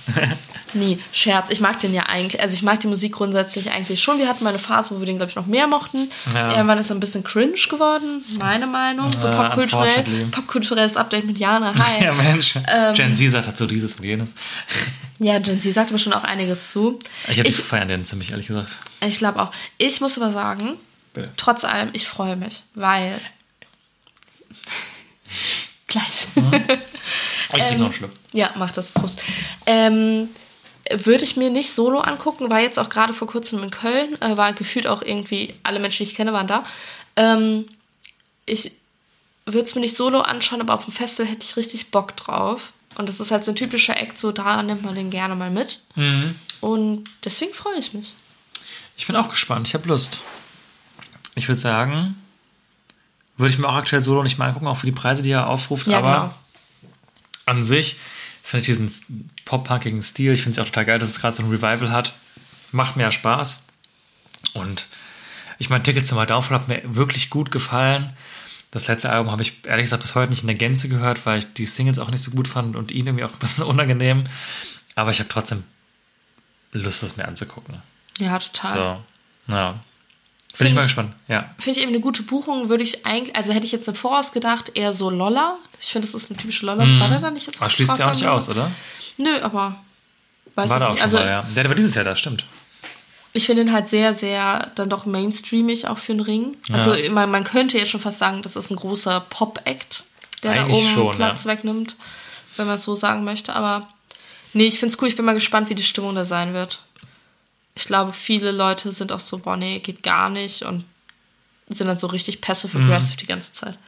Nee, 0.75 0.99
Scherz. 1.13 1.51
Ich 1.51 1.61
mag 1.61 1.81
den 1.81 1.95
ja 1.95 2.05
eigentlich. 2.05 2.41
Also 2.41 2.55
ich 2.55 2.63
mag 2.63 2.81
die 2.81 2.87
Musik 2.87 3.13
grundsätzlich 3.13 3.71
eigentlich 3.71 4.03
schon. 4.03 4.19
Wir 4.19 4.29
hatten 4.29 4.45
mal 4.45 4.51
eine 4.51 4.59
Phase, 4.59 4.95
wo 4.95 5.01
wir 5.01 5.07
den, 5.07 5.17
glaube 5.17 5.31
ich, 5.31 5.37
noch 5.37 5.47
mehr 5.47 5.67
mochten. 5.67 6.11
Ja. 6.35 6.53
Irgendwann 6.53 6.79
ist 6.79 6.91
er 6.91 6.97
ein 6.97 7.01
bisschen 7.01 7.25
cringe 7.25 7.55
geworden, 7.69 8.25
meine 8.39 8.67
Meinung. 8.67 9.11
So 9.13 9.31
popkulturell. 9.31 10.05
Popkulturelles 10.31 10.97
Update 10.97 11.25
mit 11.25 11.39
Jana. 11.39 11.75
Hi. 11.79 12.05
Ja, 12.05 12.13
Mensch. 12.13 12.55
Ähm. 12.69 12.95
Gen 12.95 13.15
Z 13.15 13.31
sagt 13.31 13.49
dazu 13.49 13.67
dieses 13.67 13.97
und 13.97 14.05
jenes. 14.05 14.35
Ja, 15.19 15.39
Gen 15.39 15.61
Z 15.61 15.75
sagt 15.75 15.91
aber 15.91 15.99
schon 15.99 16.13
auch 16.13 16.25
einiges 16.25 16.71
zu. 16.73 16.99
Ich 17.29 17.39
habe 17.39 17.49
die 17.49 17.53
feiern 17.53 17.89
den 17.89 18.05
ziemlich, 18.05 18.31
ehrlich 18.31 18.47
gesagt. 18.47 18.77
ich 19.01 19.19
glaube 19.19 19.43
auch. 19.43 19.51
Ich 19.79 20.01
muss 20.01 20.19
aber 20.19 20.31
sagen, 20.31 20.77
Bitte. 21.13 21.31
trotz 21.37 21.65
allem, 21.65 21.91
ich 21.93 22.07
freue 22.07 22.37
mich, 22.37 22.63
weil. 22.75 23.19
Gleich. 25.87 26.29
Oh, 26.37 26.43
ich 27.57 27.65
trinke 27.65 27.79
noch 27.79 27.87
einen 27.87 27.95
Schluck. 27.95 28.11
Ja, 28.33 28.51
mach 28.57 28.71
das. 28.71 28.93
Prost. 28.93 29.21
Ähm, 29.67 30.29
würde 30.93 31.25
ich 31.25 31.37
mir 31.37 31.51
nicht 31.51 31.73
solo 31.73 32.01
angucken, 32.01 32.51
war 32.51 32.61
jetzt 32.61 32.79
auch 32.79 32.89
gerade 32.89 33.15
vor 33.15 33.29
kurzem 33.29 33.63
in 33.63 33.71
Köln, 33.71 34.21
äh, 34.21 34.37
war 34.37 34.53
gefühlt 34.53 34.87
auch 34.87 35.03
irgendwie, 35.03 35.55
alle 35.63 35.79
Menschen, 35.79 36.05
die 36.05 36.11
ich 36.11 36.17
kenne, 36.17 36.33
waren 36.33 36.49
da. 36.49 36.65
Ähm, 37.17 37.69
ich 38.47 38.73
würde 39.47 39.67
es 39.67 39.75
mir 39.75 39.81
nicht 39.81 39.97
solo 39.97 40.21
anschauen, 40.21 40.61
aber 40.61 40.75
auf 40.75 40.85
dem 40.85 40.95
Festival 40.95 41.31
hätte 41.31 41.45
ich 41.45 41.57
richtig 41.57 41.91
Bock 41.91 42.17
drauf. 42.17 42.73
Und 42.97 43.09
das 43.09 43.21
ist 43.21 43.31
halt 43.31 43.45
so 43.45 43.53
ein 43.53 43.57
typischer 43.57 43.97
Act, 43.97 44.19
so 44.19 44.33
da 44.33 44.63
nimmt 44.63 44.83
man 44.83 44.95
den 44.95 45.11
gerne 45.11 45.37
mal 45.37 45.51
mit. 45.51 45.81
Und 46.61 47.05
deswegen 47.25 47.55
freue 47.55 47.79
ich 47.79 47.95
mich. 47.95 48.15
Ich 48.97 49.07
bin 49.07 49.17
auch 49.17 49.29
gespannt. 49.29 49.69
Ich 49.69 49.75
habe 49.75 49.89
Lust. 49.89 50.19
ich 51.35 51.49
würde 51.49 51.61
sagen, 51.61 52.17
würde 53.37 53.53
ich 53.53 53.59
mir 53.59 53.69
auch 53.69 53.75
aktuell 53.75 54.03
solo 54.03 54.23
nicht 54.23 54.39
mal 54.39 54.49
angucken, 54.49 54.67
auch 54.67 54.77
für 54.77 54.87
die 54.87 54.93
Preise, 54.93 55.23
die 55.23 55.31
er 55.31 55.47
aufruft. 55.47 55.87
Ja, 55.87 55.99
aber 55.99 56.13
genau. 56.13 56.35
an 57.47 57.63
sich 57.63 57.97
finde 58.43 58.61
ich 58.63 58.67
diesen 58.67 59.31
pop-punkigen 59.51 60.01
Stil, 60.01 60.33
ich 60.33 60.43
finde 60.43 60.61
es 60.61 60.65
auch 60.65 60.71
total 60.71 60.85
geil, 60.85 60.99
dass 61.01 61.11
es 61.11 61.21
gerade 61.21 61.35
so 61.35 61.43
ein 61.43 61.51
Revival 61.51 61.91
hat. 61.91 62.15
Macht 62.71 62.97
mir 62.97 63.03
ja 63.03 63.11
Spaß. 63.11 63.67
Und 64.55 64.87
ich 65.59 65.71
meine, 65.71 65.83
Ticket 65.83 66.07
zum 66.07 66.19
My 66.19 66.27
Downfall 66.27 66.61
hat 66.61 66.69
mir 66.69 66.81
wirklich 66.85 67.31
gut 67.31 67.51
gefallen. 67.51 68.13
Das 68.71 68.87
letzte 68.87 69.11
Album 69.11 69.33
habe 69.33 69.43
ich 69.43 69.67
ehrlich 69.67 69.87
gesagt 69.87 70.03
bis 70.05 70.15
heute 70.15 70.31
nicht 70.31 70.43
in 70.43 70.47
der 70.47 70.55
Gänze 70.55 70.89
gehört, 70.89 71.27
weil 71.27 71.41
ich 71.41 71.53
die 71.53 71.67
Singles 71.67 71.99
auch 71.99 72.11
nicht 72.11 72.23
so 72.23 72.31
gut 72.31 72.47
fand 72.47 72.77
und 72.77 72.93
ihn 72.93 73.09
irgendwie 73.09 73.25
auch 73.25 73.33
ein 73.33 73.39
bisschen 73.41 73.65
unangenehm. 73.73 74.23
Aber 74.95 75.11
ich 75.11 75.19
habe 75.19 75.29
trotzdem 75.29 75.65
Lust, 76.71 77.03
das 77.03 77.17
mir 77.17 77.27
anzugucken. 77.27 77.83
Ja, 78.19 78.39
total. 78.39 79.03
So, 79.49 79.53
ja. 79.53 79.81
Bin 80.59 80.69
ich 80.69 80.75
mal 80.75 80.83
gespannt. 80.83 81.13
Ja. 81.27 81.53
Finde 81.59 81.79
ich 81.79 81.83
eben 81.83 81.93
eine 81.93 82.01
gute 82.01 82.23
Buchung, 82.23 82.69
würde 82.69 82.85
ich 82.85 83.05
eigentlich, 83.05 83.35
also 83.35 83.53
hätte 83.53 83.67
ich 83.67 83.73
jetzt 83.73 83.89
im 83.89 83.97
Voraus 83.97 84.31
gedacht, 84.31 84.73
eher 84.77 84.93
so 84.93 85.11
Lolla. 85.11 85.59
Ich 85.81 85.89
finde, 85.89 86.07
das 86.07 86.15
ist 86.15 86.31
eine 86.31 86.39
typische 86.39 86.67
Lolla. 86.67 86.85
War 87.01 87.09
der 87.09 87.19
da 87.19 87.31
nicht 87.33 87.47
jetzt? 87.47 87.61
Aber 87.61 87.69
schließt 87.69 87.99
ja 87.99 88.09
auch 88.09 88.15
nicht 88.15 88.27
aus, 88.27 88.49
oder? 88.49 88.71
Nö, 89.21 89.41
aber. 89.43 89.77
Weiß 90.55 90.69
War 90.71 90.77
ich 90.77 90.81
da 90.81 90.87
auch 90.87 90.91
nicht. 90.93 91.01
schon 91.01 91.05
also, 91.05 91.17
mal, 91.19 91.27
ja. 91.27 91.43
Der 91.55 91.69
war 91.69 91.75
dieses 91.75 91.95
Jahr 91.95 92.05
da, 92.05 92.17
stimmt. 92.17 92.45
Ich 93.33 93.47
finde 93.47 93.63
ihn 93.63 93.73
halt 93.73 93.89
sehr, 93.89 94.13
sehr 94.15 94.73
dann 94.75 94.91
doch 94.91 95.07
mainstreamig 95.07 95.87
auch 95.87 95.99
für 95.99 96.13
einen 96.13 96.21
Ring. 96.21 96.57
Also 96.73 96.95
Ja. 96.95 97.13
man, 97.13 97.31
man 97.31 97.45
könnte 97.45 97.79
jetzt 97.79 97.91
schon 97.91 98.01
fast 98.01 98.19
sagen, 98.19 98.43
das 98.43 98.57
ist 98.57 98.71
ein 98.71 98.77
großer 98.77 99.21
Pop-Act, 99.21 100.03
der 100.43 100.55
da 100.55 100.61
Eigentlich 100.63 100.79
oben 100.79 100.89
schon, 100.89 101.17
Platz 101.17 101.45
ja. 101.45 101.53
wegnimmt, 101.53 101.97
wenn 102.57 102.67
man 102.67 102.77
es 102.77 102.85
so 102.85 102.97
sagen 102.97 103.23
möchte. 103.23 103.55
Aber 103.55 103.87
nee, 104.53 104.67
ich 104.67 104.81
finde 104.81 104.95
es 104.95 105.01
cool. 105.01 105.09
Ich 105.09 105.17
bin 105.17 105.25
mal 105.25 105.35
gespannt, 105.35 105.71
wie 105.71 105.77
die 105.77 105.85
Stimmung 105.85 106.17
da 106.17 106.25
sein 106.25 106.55
wird. 106.55 106.81
Ich 107.77 107.85
glaube, 107.85 108.13
viele 108.13 108.51
Leute 108.51 108.91
sind 108.91 109.13
auch 109.13 109.21
so, 109.21 109.39
boah, 109.39 109.57
nee, 109.57 109.79
geht 109.79 110.03
gar 110.03 110.29
nicht 110.29 110.63
und 110.63 110.85
sind 111.69 111.87
dann 111.87 111.97
so 111.97 112.09
richtig 112.09 112.41
passive-aggressive 112.41 113.17
die 113.17 113.27
ganze 113.27 113.53
Zeit. 113.53 113.79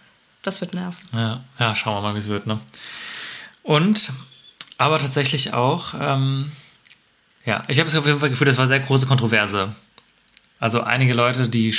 Das 0.43 0.61
wird 0.61 0.73
nerven. 0.73 1.09
Ja, 1.13 1.43
ja 1.59 1.75
schauen 1.75 1.97
wir 1.97 2.01
mal, 2.03 2.15
wie 2.15 2.21
es 2.21 2.29
wird. 2.29 2.47
Ne? 2.47 2.61
Und, 3.65 4.13
aber 4.83 4.99
tatsächlich 4.99 5.55
auch, 5.55 5.95
ähm, 5.99 6.51
ja, 7.45 7.63
ich 7.69 7.79
habe 7.79 7.89
es 7.89 7.95
auf 7.95 8.07
jeden 8.07 8.19
Fall 8.21 8.31
gefühlt, 8.31 8.51
das 8.51 8.59
war 8.59 8.67
sehr 8.67 8.81
große 8.81 9.07
Kontroverse. 9.07 9.75
Also 10.59 10.81
einige 10.83 11.15
Leute, 11.15 11.49
die 11.49 11.75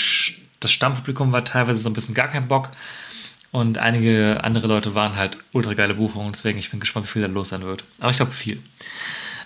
das 0.60 0.72
Stammpublikum 0.72 1.32
war 1.32 1.44
teilweise 1.44 1.80
so 1.80 1.90
ein 1.90 1.94
bisschen 1.94 2.16
gar 2.16 2.28
kein 2.30 2.48
Bock 2.48 2.70
und 3.52 3.78
einige 3.78 4.40
andere 4.44 4.68
Leute 4.68 4.96
waren 4.96 5.16
halt 5.16 5.38
ultra 5.52 5.74
geile 5.74 5.94
Buchungen. 5.96 6.32
Deswegen, 6.32 6.60
ich 6.60 6.72
bin 6.72 6.80
gespannt, 6.80 7.06
wie 7.06 7.12
viel 7.12 7.22
da 7.22 7.28
los 7.28 7.50
sein 7.50 7.62
wird. 7.64 7.84
Aber 8.00 8.10
ich 8.10 8.18
glaube 8.18 8.32
viel. 8.32 8.62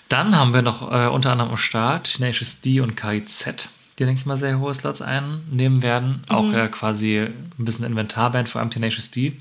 Dann 0.10 0.36
haben 0.36 0.54
wir 0.54 0.62
noch 0.62 0.82
äh, 0.92 1.08
unter 1.08 1.32
anderem 1.32 1.52
am 1.52 1.58
Start 1.58 2.14
Tenacious 2.16 2.62
D 2.62 2.80
und 2.80 2.96
KIZ, 2.96 3.70
die, 4.00 4.06
denke 4.06 4.20
ich 4.20 4.26
mal, 4.26 4.38
sehr 4.38 4.58
hohe 4.60 4.74
Slots 4.74 5.02
einnehmen 5.02 5.82
werden. 5.84 6.24
Auch 6.30 6.54
äh, 6.54 6.68
quasi 6.70 7.20
ein 7.20 7.66
bisschen 7.66 7.86
Inventarband, 7.86 8.48
vor 8.48 8.62
allem 8.62 8.70
Tenacious 8.70 9.12
D 9.12 9.34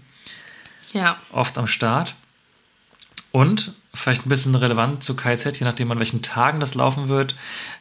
Ja. 0.93 1.19
oft 1.31 1.57
am 1.59 1.67
Start. 1.67 2.15
Und 3.31 3.75
vielleicht 3.97 4.27
ein 4.27 4.29
bisschen 4.29 4.55
relevant 4.55 5.03
zu 5.03 5.17
KZ, 5.17 5.59
je 5.59 5.65
nachdem 5.65 5.91
an 5.91 5.99
welchen 5.99 6.23
Tagen 6.23 6.61
das 6.61 6.75
laufen 6.75 7.09
wird. 7.09 7.35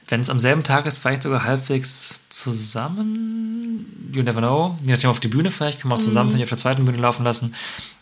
Wenn 0.08 0.22
es 0.22 0.30
am 0.30 0.40
selben 0.40 0.64
Tag 0.64 0.86
ist, 0.86 1.00
vielleicht 1.00 1.24
sogar 1.24 1.44
halbwegs 1.44 2.24
zusammen. 2.30 4.12
You 4.14 4.24
never 4.24 4.40
know. 4.40 4.78
Je 4.84 4.92
nachdem 4.92 5.10
auf 5.10 5.20
die 5.20 5.28
Bühne 5.28 5.52
vielleicht, 5.52 5.82
kann 5.82 5.90
man 5.90 6.00
auch 6.00 6.04
zusammen 6.04 6.32
vielleicht 6.32 6.46
auf 6.46 6.50
der 6.50 6.58
zweiten 6.58 6.86
Bühne 6.86 7.00
laufen 7.00 7.24
lassen. 7.24 7.54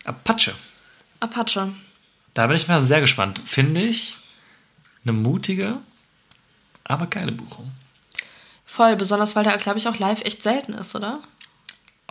Apache. 0.05 0.53
Apache. 1.19 1.73
Da 2.33 2.47
bin 2.47 2.55
ich 2.55 2.67
mal 2.67 2.81
sehr 2.81 3.01
gespannt. 3.01 3.41
Finde 3.45 3.81
ich 3.81 4.17
eine 5.03 5.13
mutige, 5.13 5.77
aber 6.83 7.07
geile 7.07 7.31
Buchung. 7.31 7.71
Voll, 8.65 8.95
besonders 8.95 9.35
weil 9.35 9.43
der, 9.43 9.57
glaube 9.57 9.77
ich, 9.77 9.87
auch 9.87 9.99
live 9.99 10.23
echt 10.23 10.41
selten 10.41 10.73
ist, 10.73 10.95
oder? 10.95 11.19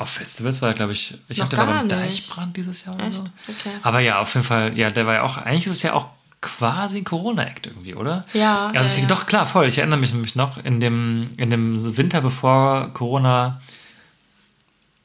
Auf 0.03 0.11
Festivals 0.11 0.61
war 0.61 0.71
er, 0.71 0.75
glaube 0.75 0.91
ich, 0.91 1.15
ich 1.29 1.39
war 1.39 1.47
gar 1.47 1.67
beim. 1.67 1.89
Deichbrand 1.89 2.57
dieses 2.57 2.85
Jahr 2.85 2.97
oder 2.97 3.07
Echt? 3.07 3.19
so. 3.19 3.25
Okay. 3.47 3.71
Aber 3.83 4.01
ja, 4.01 4.19
auf 4.19 4.35
jeden 4.35 4.45
Fall, 4.45 4.77
ja, 4.77 4.91
der 4.91 5.07
war 5.07 5.15
ja 5.15 5.23
auch, 5.23 5.37
eigentlich 5.37 5.67
ist 5.67 5.75
es 5.75 5.83
ja 5.85 5.93
auch 5.93 6.09
quasi 6.41 6.99
ein 6.99 7.05
Corona-Act 7.05 7.69
irgendwie, 7.69 7.95
oder? 7.95 8.27
Ja, 8.33 8.73
Also 8.75 8.79
ja, 8.79 8.85
ich, 8.85 8.99
ja. 8.99 9.07
doch, 9.07 9.27
klar, 9.27 9.47
voll. 9.47 9.69
Ich 9.69 9.79
erinnere 9.79 10.01
mich 10.01 10.13
nämlich 10.13 10.35
noch, 10.35 10.59
in 10.65 10.81
dem, 10.81 11.31
in 11.37 11.51
dem 11.51 11.97
Winter, 11.97 12.21
bevor 12.21 12.93
Corona 12.95 13.61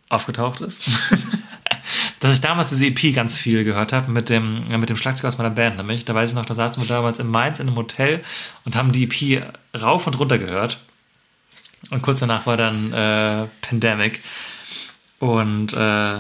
aufgetaucht 0.10 0.62
ist, 0.62 0.82
dass 2.20 2.34
ich 2.34 2.42
damals 2.42 2.70
diese 2.70 2.88
EP 2.88 3.14
ganz 3.14 3.38
viel 3.38 3.64
gehört 3.64 3.94
habe 3.94 4.10
mit 4.10 4.30
dem, 4.30 4.68
mit 4.68 4.90
dem 4.90 4.98
Schlagzeug 4.98 5.28
aus 5.28 5.38
meiner 5.38 5.52
Band, 5.52 5.78
nämlich. 5.78 6.06
Da 6.06 6.16
weiß 6.16 6.32
ich 6.32 6.36
noch, 6.36 6.46
da 6.48 6.56
saßen 6.56 6.82
wir 6.82 6.88
damals 6.88 7.20
in 7.20 7.28
Mainz 7.28 7.60
in 7.60 7.68
einem 7.68 7.78
Hotel 7.78 8.24
und 8.66 8.76
haben 8.76 8.92
die 8.92 9.04
EP 9.04 9.44
rauf 9.80 10.08
und 10.08 10.18
runter 10.18 10.40
gehört. 10.40 10.80
Und 11.92 12.02
kurz 12.02 12.20
danach 12.20 12.48
war 12.48 12.58
dann 12.58 12.92
äh, 12.94 13.46
Pandemic. 13.62 14.24
Und 15.20 15.74
äh, 15.74 16.20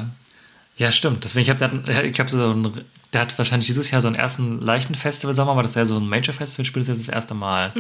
ja, 0.77 0.91
stimmt. 0.91 1.23
Deswegen, 1.23 1.43
ich 1.43 1.49
habe 1.49 2.07
ich 2.07 2.19
hab 2.19 2.29
so 2.29 2.51
ein, 2.51 2.71
der 3.13 3.21
hat 3.21 3.37
wahrscheinlich 3.37 3.67
dieses 3.67 3.89
Jahr 3.89 4.01
so 4.01 4.07
einen 4.07 4.15
ersten 4.15 4.61
leichten 4.61 4.93
Festival-Sommer, 4.93 5.51
aber 5.51 5.63
das 5.63 5.71
ist 5.71 5.75
ja 5.75 5.85
so 5.85 5.97
ein 5.97 6.07
Major-Festival, 6.07 6.65
spielt 6.65 6.87
das 6.87 6.97
jetzt 6.97 7.07
das 7.07 7.15
erste 7.15 7.33
Mal. 7.33 7.71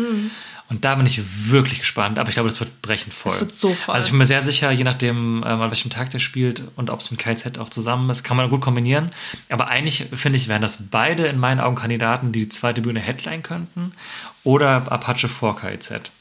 Und 0.69 0.83
da 0.83 0.95
bin 0.95 1.05
ich 1.05 1.21
wirklich 1.49 1.79
gespannt, 1.79 2.17
aber 2.17 2.29
ich 2.29 2.35
glaube, 2.35 2.49
das 2.49 2.59
wird 2.59 2.81
brechend 2.81 3.13
voll. 3.13 3.33
Das 3.33 3.41
wird 3.41 3.55
so 3.55 3.73
voll. 3.73 3.93
Also 3.93 4.07
ich 4.07 4.11
bin 4.11 4.17
mir 4.17 4.25
sehr 4.25 4.41
sicher, 4.41 4.71
je 4.71 4.83
nachdem, 4.83 5.43
ähm, 5.45 5.61
an 5.61 5.69
welchem 5.69 5.91
Tag 5.91 6.09
der 6.09 6.19
spielt 6.19 6.63
und 6.75 6.89
ob 6.89 7.01
es 7.01 7.11
mit 7.11 7.19
KZ 7.19 7.59
auch 7.59 7.69
zusammen 7.69 8.09
ist, 8.09 8.23
kann 8.23 8.35
man 8.35 8.49
gut 8.49 8.61
kombinieren. 8.61 9.11
Aber 9.49 9.67
eigentlich, 9.67 10.05
finde 10.13 10.37
ich, 10.37 10.47
wären 10.47 10.61
das 10.61 10.89
beide 10.89 11.27
in 11.27 11.37
meinen 11.39 11.59
Augen 11.59 11.75
Kandidaten, 11.75 12.31
die 12.31 12.41
die 12.41 12.49
zweite 12.49 12.81
Bühne 12.81 12.99
headline 12.99 13.43
könnten 13.43 13.91
oder 14.43 14.91
Apache 14.91 15.27
vor 15.27 15.55
KZ. 15.55 16.11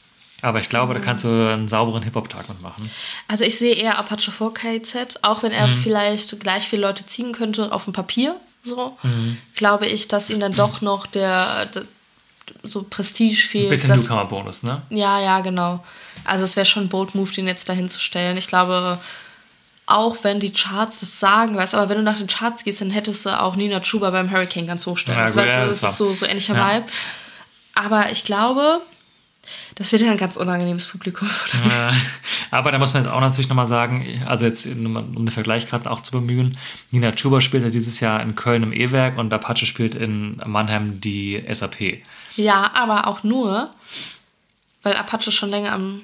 Aber 0.41 0.59
ich 0.59 0.69
glaube, 0.69 0.93
da 0.93 0.99
kannst 0.99 1.23
du 1.23 1.29
einen 1.29 1.67
sauberen 1.67 2.03
Hip-Hop-Tag 2.03 2.47
mitmachen. 2.49 2.89
Also 3.27 3.43
ich 3.43 3.57
sehe 3.57 3.73
eher 3.75 3.97
Apache 3.97 4.31
vor 4.31 4.53
KIZ, 4.53 5.19
auch 5.23 5.41
wenn 5.43 5.51
Mhm. 5.51 5.57
er 5.57 5.67
vielleicht 5.69 6.39
gleich 6.39 6.67
viele 6.67 6.83
Leute 6.83 7.05
ziehen 7.05 7.31
könnte 7.33 7.71
auf 7.71 7.85
dem 7.85 7.93
Papier, 7.93 8.35
so, 8.63 8.95
Mhm. 9.03 9.37
glaube 9.55 9.87
ich, 9.87 10.07
dass 10.07 10.29
ihm 10.29 10.39
dann 10.39 10.53
doch 10.53 10.81
noch 10.81 11.07
der, 11.07 11.65
der 11.67 11.83
so 12.63 12.83
Prestige 12.83 13.35
fehlt. 13.35 13.65
Ein 13.65 13.69
bisschen 13.69 13.95
Newcomer-Bonus, 13.95 14.63
ne? 14.63 14.81
Ja, 14.89 15.19
ja, 15.19 15.39
genau. 15.41 15.83
Also 16.23 16.43
es 16.45 16.55
wäre 16.55 16.65
schon 16.65 16.83
ein 16.83 16.89
bold 16.89 17.13
Move, 17.15 17.31
den 17.31 17.47
jetzt 17.47 17.67
dahin 17.67 17.89
zu 17.89 17.99
stellen. 17.99 18.37
Ich 18.37 18.47
glaube, 18.47 18.99
auch 19.85 20.17
wenn 20.23 20.39
die 20.39 20.51
Charts 20.51 20.99
das 20.99 21.19
sagen, 21.19 21.55
weißt 21.55 21.73
aber 21.75 21.89
wenn 21.89 21.97
du 21.97 22.03
nach 22.03 22.17
den 22.17 22.27
Charts 22.27 22.63
gehst, 22.63 22.81
dann 22.81 22.89
hättest 22.91 23.25
du 23.25 23.41
auch 23.41 23.55
Nina 23.55 23.79
Chuba 23.81 24.11
beim 24.11 24.29
Hurricane 24.31 24.67
ganz 24.67 24.85
hochstellen. 24.85 25.17
Ja, 25.19 25.25
das, 25.25 25.33
gut, 25.33 25.43
weißt 25.43 25.49
ja, 25.51 25.65
das 25.65 25.79
das 25.81 25.91
ist 25.93 25.97
so, 25.97 26.13
so 26.13 26.25
ähnlicher 26.25 26.55
ja. 26.55 26.75
Vibe. 26.75 26.85
Aber 27.75 28.11
ich 28.11 28.23
glaube, 28.23 28.81
das 29.75 29.91
wird 29.91 30.01
ja 30.01 30.11
ein 30.11 30.17
ganz 30.17 30.37
unangenehmes 30.37 30.87
Publikum. 30.87 31.27
Äh, 31.27 31.91
aber 32.51 32.71
da 32.71 32.79
muss 32.79 32.93
man 32.93 33.03
jetzt 33.03 33.11
auch 33.11 33.19
natürlich 33.21 33.49
nochmal 33.49 33.65
sagen, 33.65 34.05
also 34.25 34.45
jetzt, 34.45 34.65
um 34.65 35.13
den 35.15 35.31
Vergleich 35.31 35.67
gerade 35.67 35.89
auch 35.89 36.01
zu 36.01 36.11
bemühen, 36.11 36.57
Nina 36.91 37.11
Chuba 37.11 37.41
spielt 37.41 37.63
ja 37.63 37.69
dieses 37.69 37.99
Jahr 37.99 38.21
in 38.21 38.35
Köln 38.35 38.63
im 38.63 38.73
E-Werk 38.73 39.17
und 39.17 39.33
Apache 39.33 39.65
spielt 39.65 39.95
in 39.95 40.41
Mannheim 40.45 41.01
die 41.01 41.43
SAP. 41.51 41.99
Ja, 42.35 42.71
aber 42.73 43.07
auch 43.07 43.23
nur, 43.23 43.71
weil 44.83 44.95
Apache 44.95 45.31
schon 45.31 45.49
länger 45.49 45.73
am 45.73 46.01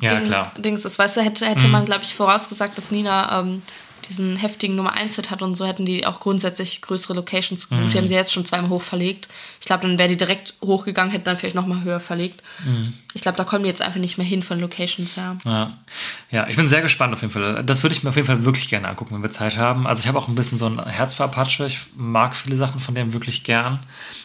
Ja, 0.00 0.16
Ding, 0.16 0.24
klar. 0.24 0.52
Mhm. 0.56 0.62
Dings 0.62 0.84
ist. 0.84 0.98
Weißt 0.98 1.16
du, 1.16 1.22
hätte, 1.22 1.46
hätte 1.46 1.68
man, 1.68 1.84
glaube 1.84 2.02
ich, 2.02 2.14
vorausgesagt, 2.14 2.76
dass 2.76 2.90
Nina 2.90 3.40
ähm, 3.40 3.62
diesen 4.02 4.36
heftigen 4.36 4.76
Nummer 4.76 4.92
1 4.92 5.16
Hit 5.16 5.30
hat 5.30 5.42
und 5.42 5.54
so 5.54 5.66
hätten 5.66 5.86
die 5.86 6.06
auch 6.06 6.20
grundsätzlich 6.20 6.80
größere 6.82 7.14
Locations 7.14 7.68
gebucht. 7.68 7.86
Mhm. 7.86 7.90
Die 7.90 7.98
haben 7.98 8.08
sie 8.08 8.14
jetzt 8.14 8.32
schon 8.32 8.44
zweimal 8.44 8.70
hoch 8.70 8.82
verlegt. 8.82 9.28
Ich 9.60 9.66
glaube, 9.66 9.86
dann 9.86 9.98
wäre 9.98 10.08
die 10.08 10.16
direkt 10.16 10.54
hochgegangen, 10.62 11.12
hätte 11.12 11.24
dann 11.24 11.36
vielleicht 11.36 11.54
nochmal 11.54 11.82
höher 11.82 12.00
verlegt. 12.00 12.42
Mhm. 12.64 12.94
Ich 13.14 13.22
glaube, 13.22 13.36
da 13.36 13.44
kommen 13.44 13.64
die 13.64 13.68
jetzt 13.68 13.82
einfach 13.82 14.00
nicht 14.00 14.18
mehr 14.18 14.26
hin 14.26 14.42
von 14.42 14.60
Locations 14.60 15.16
her. 15.16 15.36
Ja. 15.44 15.68
ja, 16.30 16.46
ich 16.48 16.56
bin 16.56 16.66
sehr 16.66 16.80
gespannt 16.80 17.12
auf 17.12 17.20
jeden 17.20 17.32
Fall. 17.32 17.62
Das 17.64 17.82
würde 17.82 17.94
ich 17.94 18.02
mir 18.02 18.10
auf 18.10 18.16
jeden 18.16 18.26
Fall 18.26 18.44
wirklich 18.44 18.68
gerne 18.68 18.88
angucken, 18.88 19.14
wenn 19.14 19.22
wir 19.22 19.30
Zeit 19.30 19.56
haben. 19.56 19.86
Also 19.86 20.00
ich 20.00 20.08
habe 20.08 20.18
auch 20.18 20.28
ein 20.28 20.34
bisschen 20.34 20.58
so 20.58 20.66
ein 20.66 20.84
Herz 20.84 21.14
für 21.14 21.24
Apache. 21.24 21.66
Ich 21.66 21.78
mag 21.96 22.34
viele 22.34 22.56
Sachen 22.56 22.80
von 22.80 22.94
dem 22.94 23.12
wirklich 23.12 23.44
gern. 23.44 23.80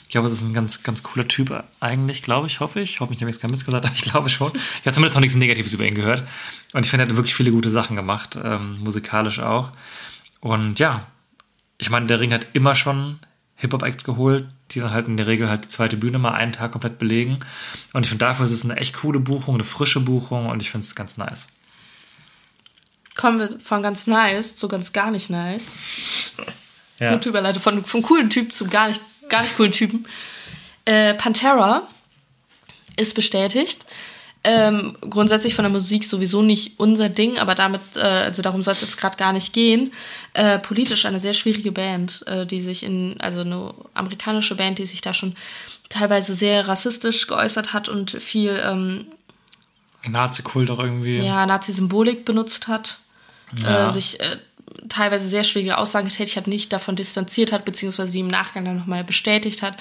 Ich 0.08 0.12
glaube, 0.12 0.28
es 0.28 0.34
ist 0.34 0.42
ein 0.42 0.54
ganz, 0.54 0.84
ganz 0.84 1.04
cooler 1.04 1.28
Typ 1.28 1.66
eigentlich, 1.82 2.24
glaube 2.24 2.48
ich, 2.48 2.62
hoffe 2.62 2.80
ich. 2.80 2.94
Ich 2.94 3.00
hoffe 3.02 3.12
nicht, 3.12 3.22
dass 3.22 3.36
ich 3.36 3.42
keinen 3.42 3.52
Mist 3.52 3.66
gesagt 3.66 3.86
habe, 3.86 3.96
ich 3.96 4.04
glaube 4.04 4.30
schon. 4.30 4.54
Ich 4.54 4.86
habe 4.86 4.94
zumindest 4.94 5.16
noch 5.16 5.22
nichts 5.22 5.36
Negatives 5.36 5.74
über 5.74 5.86
ihn 5.86 5.96
gehört. 5.96 6.24
Und 6.72 6.86
ich 6.86 6.90
finde, 6.90 7.06
er 7.06 7.10
hat 7.10 7.16
wirklich 7.18 7.36
viele 7.36 7.52
gute 7.52 7.70
Sachen 7.70 7.98
gemacht, 7.98 8.40
ähm, 8.42 8.80
musikalisch 8.80 9.40
auch. 9.40 9.72
Und 10.40 10.80
ja, 10.80 11.08
ich 11.78 11.90
meine, 11.90 12.06
der 12.06 12.22
Ring 12.22 12.32
hat 12.32 12.48
immer 12.54 12.74
schon 12.74 13.20
Hip-Hop-Acts 13.56 14.06
geholt, 14.06 14.48
die 14.72 14.80
dann 14.80 14.92
halt 14.92 15.08
in 15.08 15.18
der 15.18 15.28
Regel 15.28 15.50
halt 15.50 15.66
die 15.66 15.70
zweite 15.70 15.98
Bühne 15.98 16.20
mal 16.20 16.32
einen 16.32 16.54
Tag 16.54 16.72
komplett 16.72 17.00
belegen. 17.00 17.40
Und 17.92 18.06
ich 18.06 18.10
finde, 18.10 18.26
dafür 18.26 18.46
ist 18.46 18.52
es 18.52 18.64
eine 18.64 18.78
echt 18.78 18.96
coole 18.96 19.20
Buchung, 19.20 19.56
eine 19.56 19.64
frische 19.64 20.00
Buchung 20.00 20.48
und 20.48 20.62
ich 20.62 20.70
finde 20.70 20.86
es 20.86 20.96
ganz 20.96 21.18
nice. 21.18 21.50
Kommen 23.16 23.40
wir 23.40 23.60
von 23.60 23.82
ganz 23.82 24.08
nice 24.08 24.56
zu 24.56 24.68
ganz 24.68 24.94
gar 24.94 25.12
nicht 25.12 25.30
nice. 25.30 25.68
Ja. 27.00 27.14
Gute 27.14 27.30
Überleitung 27.30 27.62
von, 27.62 27.84
von 27.84 28.02
coolen 28.04 28.30
Typ 28.30 28.54
zu 28.54 28.68
gar 28.68 28.88
nicht, 28.88 29.02
gar 29.30 29.42
nicht 29.44 29.56
coolen 29.58 29.72
Typen. 29.72 30.06
Äh, 30.86 31.14
Pantera 31.16 31.88
ist 32.96 33.14
bestätigt. 33.16 33.86
Ähm, 34.44 34.96
grundsätzlich 35.02 35.56
von 35.56 35.64
der 35.64 35.72
Musik 35.72 36.06
sowieso 36.06 36.42
nicht 36.42 36.80
unser 36.80 37.10
Ding, 37.10 37.38
aber 37.38 37.54
damit, 37.54 37.82
äh, 37.96 38.00
also 38.00 38.42
darum 38.42 38.64
soll 38.64 38.74
es 38.76 38.82
jetzt 38.82 38.98
gerade 38.98 39.18
gar 39.18 39.34
nicht 39.34 39.52
gehen. 39.52 39.92
Äh, 40.34 40.60
politisch 40.60 41.06
eine 41.06 41.20
sehr 41.20 41.34
schwierige 41.34 41.72
Band, 41.74 42.24
äh, 42.28 42.46
die 42.46 42.62
sich 42.62 42.84
in, 42.84 43.20
also 43.20 43.42
eine 43.42 43.74
amerikanische 43.94 44.56
Band, 44.56 44.78
die 44.80 44.86
sich 44.86 45.02
da 45.02 45.14
schon 45.14 45.36
teilweise 45.90 46.34
sehr 46.36 46.68
rassistisch 46.68 47.28
geäußert 47.28 47.74
hat 47.74 47.90
und 47.90 48.12
viel 48.12 48.62
ähm, 48.64 49.08
Nazi-Kult 50.08 50.72
auch 50.72 50.80
irgendwie. 50.80 51.18
ja, 51.18 51.46
Nazi-Symbolik 51.46 52.24
benutzt 52.24 52.68
hat, 52.70 53.00
Ja. 53.62 53.88
äh, 53.88 53.92
sich 53.92 54.20
äh, 54.22 54.38
teilweise 54.90 55.28
sehr 55.28 55.44
schwierige 55.44 55.78
Aussagen 55.78 56.08
getätigt 56.08 56.38
hat, 56.38 56.48
nicht 56.48 56.72
davon 56.74 56.96
distanziert 56.96 57.52
hat, 57.52 57.66
beziehungsweise 57.66 58.12
die 58.12 58.20
im 58.20 58.28
Nachgang 58.28 58.66
dann 58.66 58.78
nochmal 58.78 59.04
bestätigt 59.04 59.62
hat. 59.62 59.76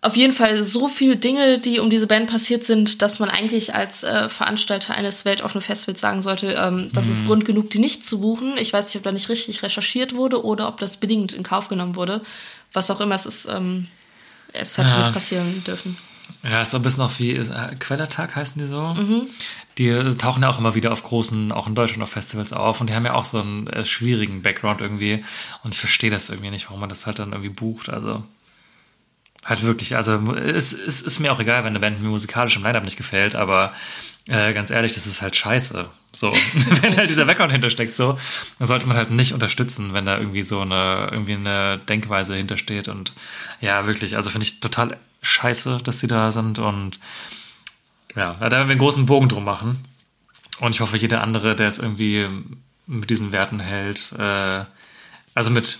Auf 0.00 0.16
jeden 0.16 0.32
Fall 0.32 0.62
so 0.62 0.86
viele 0.86 1.16
Dinge, 1.16 1.58
die 1.58 1.80
um 1.80 1.90
diese 1.90 2.06
Band 2.06 2.30
passiert 2.30 2.62
sind, 2.62 3.02
dass 3.02 3.18
man 3.18 3.30
eigentlich 3.30 3.74
als 3.74 4.04
äh, 4.04 4.28
Veranstalter 4.28 4.94
eines 4.94 5.24
weltoffenen 5.24 5.60
Festivals 5.62 6.00
sagen 6.00 6.22
sollte, 6.22 6.52
ähm, 6.52 6.90
das 6.92 7.06
Mhm. 7.06 7.12
ist 7.12 7.26
Grund 7.26 7.44
genug, 7.44 7.70
die 7.70 7.80
nicht 7.80 8.06
zu 8.06 8.20
buchen. 8.20 8.56
Ich 8.58 8.72
weiß 8.72 8.86
nicht, 8.86 8.96
ob 8.96 9.02
da 9.02 9.10
nicht 9.10 9.28
richtig 9.28 9.60
recherchiert 9.64 10.14
wurde 10.14 10.44
oder 10.44 10.68
ob 10.68 10.78
das 10.78 10.98
bedingt 10.98 11.32
in 11.32 11.42
Kauf 11.42 11.68
genommen 11.68 11.96
wurde. 11.96 12.20
Was 12.72 12.92
auch 12.92 13.00
immer 13.00 13.16
es 13.16 13.26
ist, 13.26 13.46
ähm, 13.46 13.88
es 14.52 14.78
hätte 14.78 14.90
Ja. 14.92 14.98
nicht 14.98 15.12
passieren 15.12 15.64
dürfen. 15.64 15.98
Ja, 16.44 16.62
ist 16.62 16.70
so 16.70 16.76
ein 16.76 16.82
bisschen 16.82 17.02
auch 17.02 17.10
wie 17.18 17.30
ist, 17.32 17.50
äh, 17.50 17.74
Quellertag 17.80 18.36
heißen 18.36 18.60
die 18.62 18.68
so. 18.68 18.80
Mhm. 18.80 19.26
Die 19.78 20.16
tauchen 20.16 20.42
ja 20.42 20.48
auch 20.48 20.58
immer 20.58 20.74
wieder 20.74 20.92
auf 20.92 21.04
großen, 21.04 21.52
auch 21.52 21.68
in 21.68 21.74
Deutschland 21.74 22.02
auf 22.02 22.10
Festivals 22.10 22.52
auf 22.52 22.80
und 22.80 22.90
die 22.90 22.94
haben 22.94 23.04
ja 23.04 23.14
auch 23.14 23.24
so 23.24 23.40
einen 23.40 23.68
äh, 23.68 23.84
schwierigen 23.84 24.42
Background 24.42 24.80
irgendwie. 24.80 25.24
Und 25.62 25.74
ich 25.74 25.80
verstehe 25.80 26.10
das 26.10 26.30
irgendwie 26.30 26.50
nicht, 26.50 26.66
warum 26.66 26.80
man 26.80 26.88
das 26.88 27.06
halt 27.06 27.18
dann 27.18 27.32
irgendwie 27.32 27.50
bucht. 27.50 27.88
Also 27.88 28.24
halt 29.44 29.62
wirklich, 29.62 29.96
also 29.96 30.14
es, 30.34 30.72
es 30.72 31.00
ist 31.00 31.20
mir 31.20 31.32
auch 31.32 31.40
egal, 31.40 31.62
wenn 31.64 31.70
eine 31.70 31.80
Band 31.80 32.02
mir 32.02 32.08
musikalisch 32.08 32.56
im 32.56 32.62
Line-Up 32.64 32.84
nicht 32.84 32.96
gefällt, 32.96 33.34
aber 33.34 33.72
äh, 34.26 34.52
ganz 34.52 34.70
ehrlich, 34.70 34.92
das 34.92 35.06
ist 35.06 35.22
halt 35.22 35.36
scheiße. 35.36 35.88
So, 36.12 36.32
wenn 36.82 36.96
halt 36.96 37.08
dieser 37.08 37.24
Background 37.24 37.52
hintersteckt, 37.52 37.96
so, 37.96 38.18
dann 38.58 38.66
sollte 38.66 38.86
man 38.86 38.96
halt 38.96 39.10
nicht 39.10 39.32
unterstützen, 39.32 39.94
wenn 39.94 40.06
da 40.06 40.18
irgendwie 40.18 40.42
so 40.42 40.60
eine, 40.60 41.08
irgendwie 41.10 41.34
eine 41.34 41.78
Denkweise 41.78 42.34
hintersteht. 42.34 42.88
Und 42.88 43.12
ja, 43.60 43.86
wirklich, 43.86 44.16
also 44.16 44.30
finde 44.30 44.46
ich 44.46 44.60
total 44.60 44.96
scheiße, 45.22 45.78
dass 45.82 46.00
die 46.00 46.06
da 46.06 46.32
sind 46.32 46.58
und 46.58 46.98
ja, 48.14 48.34
da 48.34 48.50
werden 48.50 48.68
wir 48.68 48.72
einen 48.72 48.78
großen 48.78 49.06
Bogen 49.06 49.28
drum 49.28 49.44
machen. 49.44 49.84
Und 50.60 50.74
ich 50.74 50.80
hoffe, 50.80 50.96
jeder 50.96 51.22
andere, 51.22 51.54
der 51.54 51.68
es 51.68 51.78
irgendwie 51.78 52.26
mit 52.86 53.10
diesen 53.10 53.32
Werten 53.32 53.60
hält, 53.60 54.12
äh, 54.18 54.64
also 55.34 55.50
mit 55.50 55.78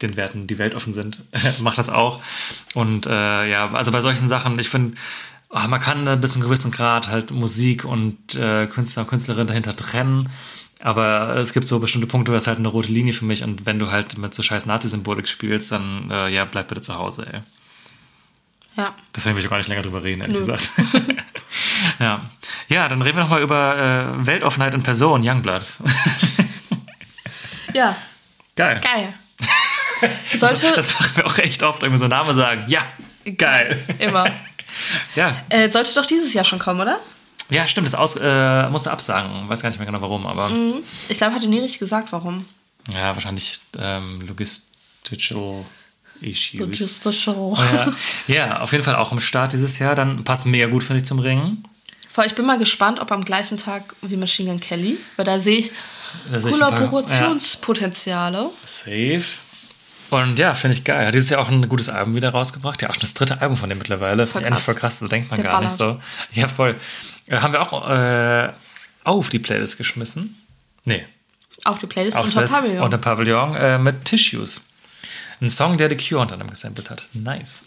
den 0.00 0.16
Werten, 0.16 0.46
die 0.46 0.58
weltoffen 0.58 0.92
sind, 0.92 1.24
macht 1.60 1.78
das 1.78 1.88
auch. 1.88 2.22
Und 2.74 3.06
äh, 3.06 3.50
ja, 3.50 3.70
also 3.72 3.92
bei 3.92 4.00
solchen 4.00 4.28
Sachen, 4.28 4.58
ich 4.58 4.68
finde, 4.68 4.96
ah, 5.50 5.68
man 5.68 5.80
kann 5.80 6.20
bis 6.20 6.32
zu 6.32 6.38
einem 6.38 6.48
gewissen 6.48 6.70
Grad 6.70 7.08
halt 7.08 7.30
Musik 7.30 7.84
und 7.84 8.34
äh, 8.34 8.66
Künstler 8.66 9.02
und 9.02 9.08
Künstlerin 9.08 9.46
dahinter 9.46 9.76
trennen. 9.76 10.30
Aber 10.80 11.36
es 11.36 11.52
gibt 11.52 11.66
so 11.66 11.78
bestimmte 11.78 12.06
Punkte, 12.06 12.32
das 12.32 12.42
ist 12.42 12.46
halt 12.46 12.58
eine 12.58 12.68
rote 12.68 12.92
Linie 12.92 13.12
für 13.12 13.24
mich. 13.24 13.42
Und 13.42 13.64
wenn 13.64 13.78
du 13.78 13.90
halt 13.90 14.18
mit 14.18 14.34
so 14.34 14.42
scheiß 14.42 14.66
Nazi-Symbolik 14.66 15.28
spielst, 15.28 15.72
dann 15.72 16.10
äh, 16.10 16.28
ja, 16.28 16.44
bleib 16.44 16.68
bitte 16.68 16.82
zu 16.82 16.94
Hause, 16.94 17.26
ey. 17.32 17.40
Ja. 18.76 18.94
Deswegen 19.14 19.36
will 19.36 19.40
ich 19.42 19.46
auch 19.46 19.50
gar 19.50 19.58
nicht 19.58 19.68
länger 19.68 19.82
drüber 19.82 20.02
reden, 20.02 20.22
ehrlich 20.22 20.36
Nö. 20.36 20.52
gesagt. 20.52 20.70
ja. 22.00 22.22
ja, 22.68 22.88
dann 22.88 23.02
reden 23.02 23.16
wir 23.16 23.22
nochmal 23.24 23.42
über 23.42 23.76
äh, 24.20 24.26
Weltoffenheit 24.26 24.74
in 24.74 24.82
Person, 24.82 25.22
Youngblood. 25.26 25.62
Ja, 27.72 27.96
Geil. 28.56 28.80
geil. 28.82 29.12
Sollte 30.38 30.72
Das 30.74 30.94
machen 30.98 31.16
wir 31.16 31.26
auch 31.26 31.38
echt 31.38 31.62
oft, 31.62 31.82
irgendwie 31.82 32.00
so 32.00 32.06
Name 32.08 32.32
sagen. 32.34 32.64
Ja, 32.68 32.82
geil. 33.36 33.82
immer. 33.98 34.26
Ja, 35.14 35.36
Äh, 35.50 35.70
sollte 35.70 35.94
doch 35.94 36.04
dieses 36.04 36.34
Jahr 36.34 36.44
schon 36.44 36.58
kommen, 36.58 36.80
oder? 36.80 36.98
ja 37.48 37.64
stimmt, 37.68 37.86
das 37.86 37.94
aus, 37.94 38.16
äh, 38.16 38.68
musste 38.70 38.90
absagen. 38.90 39.48
Weiß 39.48 39.62
gar 39.62 39.68
nicht 39.68 39.78
mehr 39.78 39.86
genau 39.86 40.00
warum, 40.02 40.26
aber 40.26 40.50
Ich 41.08 41.16
glaube, 41.18 41.32
hatte 41.32 41.46
nie 41.46 41.60
richtig 41.60 41.78
gesagt, 41.78 42.10
warum. 42.10 42.44
ja, 42.92 43.14
wahrscheinlich 43.14 43.60
ähm, 43.78 44.20
logistical 44.26 45.64
issues. 46.20 46.60
Logistische. 46.60 47.34
Ja. 47.72 47.94
ja, 48.26 48.60
auf 48.60 48.72
jeden 48.72 48.84
Fall 48.84 48.96
auch 48.96 49.12
im 49.12 49.20
Start 49.20 49.52
dieses 49.52 49.78
Jahr. 49.78 49.94
Dann 49.94 50.24
passt 50.24 50.46
mega 50.46 50.66
gut, 50.66 50.84
finde 50.84 51.02
ich, 51.02 51.06
zum 51.06 51.18
Ringen. 51.18 51.64
Vor, 52.08 52.24
ich 52.24 52.34
bin 52.34 52.46
mal 52.46 52.58
gespannt, 52.58 53.00
ob 53.00 53.10
am 53.10 53.24
gleichen 53.24 53.58
Tag 53.58 53.94
wie 54.02 54.16
Machine 54.16 54.50
Gun 54.50 54.60
Kelly, 54.60 54.98
weil 55.16 55.24
da 55.24 55.40
sehe 55.40 55.58
ich 55.58 55.72
Da 56.30 56.38
Kollaborationspotenziale. 56.38 58.38
Ja, 58.38 58.50
safe. 58.64 59.24
Und 60.10 60.38
ja, 60.38 60.54
finde 60.54 60.76
ich 60.76 60.84
geil. 60.84 61.06
Hat 61.06 61.14
dieses 61.14 61.30
Jahr 61.30 61.40
auch 61.40 61.50
ein 61.50 61.68
gutes 61.68 61.88
Album 61.88 62.14
wieder 62.14 62.30
rausgebracht. 62.30 62.80
Ja, 62.82 62.90
auch 62.90 62.94
schon 62.94 63.00
das 63.00 63.14
dritte 63.14 63.40
Album 63.40 63.56
von 63.56 63.68
dem 63.68 63.78
mittlerweile. 63.78 64.26
Voll 64.26 64.42
Finde 64.42 64.42
ich 64.42 64.46
eigentlich 64.46 64.54
krass. 64.56 64.64
voll 64.64 64.74
krass. 64.74 64.98
So 65.00 65.08
denkt 65.08 65.30
man 65.30 65.40
Der 65.40 65.50
gar 65.50 65.60
nicht 65.60 65.76
so. 65.76 65.98
Ja, 66.32 66.46
voll. 66.46 66.76
Äh, 67.26 67.38
haben 67.38 67.52
wir 67.52 67.62
auch 67.62 67.90
äh, 67.90 68.52
auf 69.02 69.28
die 69.30 69.38
Playlist 69.40 69.76
geschmissen. 69.78 70.40
Nee, 70.84 71.04
Auf 71.64 71.78
die 71.78 71.86
Playlist 71.86 72.16
auf 72.18 72.26
unter 72.26 72.42
das, 72.42 72.52
Pavillon. 72.52 72.82
Unter 72.82 72.98
Pavillon 72.98 73.56
äh, 73.56 73.78
mit 73.78 74.04
Tissues. 74.04 74.66
Ein 75.40 75.50
Song, 75.50 75.76
der 75.76 75.88
The 75.88 75.96
Cure 75.96 76.20
unter 76.20 76.34
anderem 76.34 76.50
gesampelt 76.50 76.90
hat. 76.90 77.08
Nice. 77.12 77.64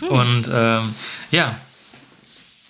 Hm. 0.00 0.08
Und 0.08 0.50
ähm, 0.52 0.92
ja, 1.30 1.56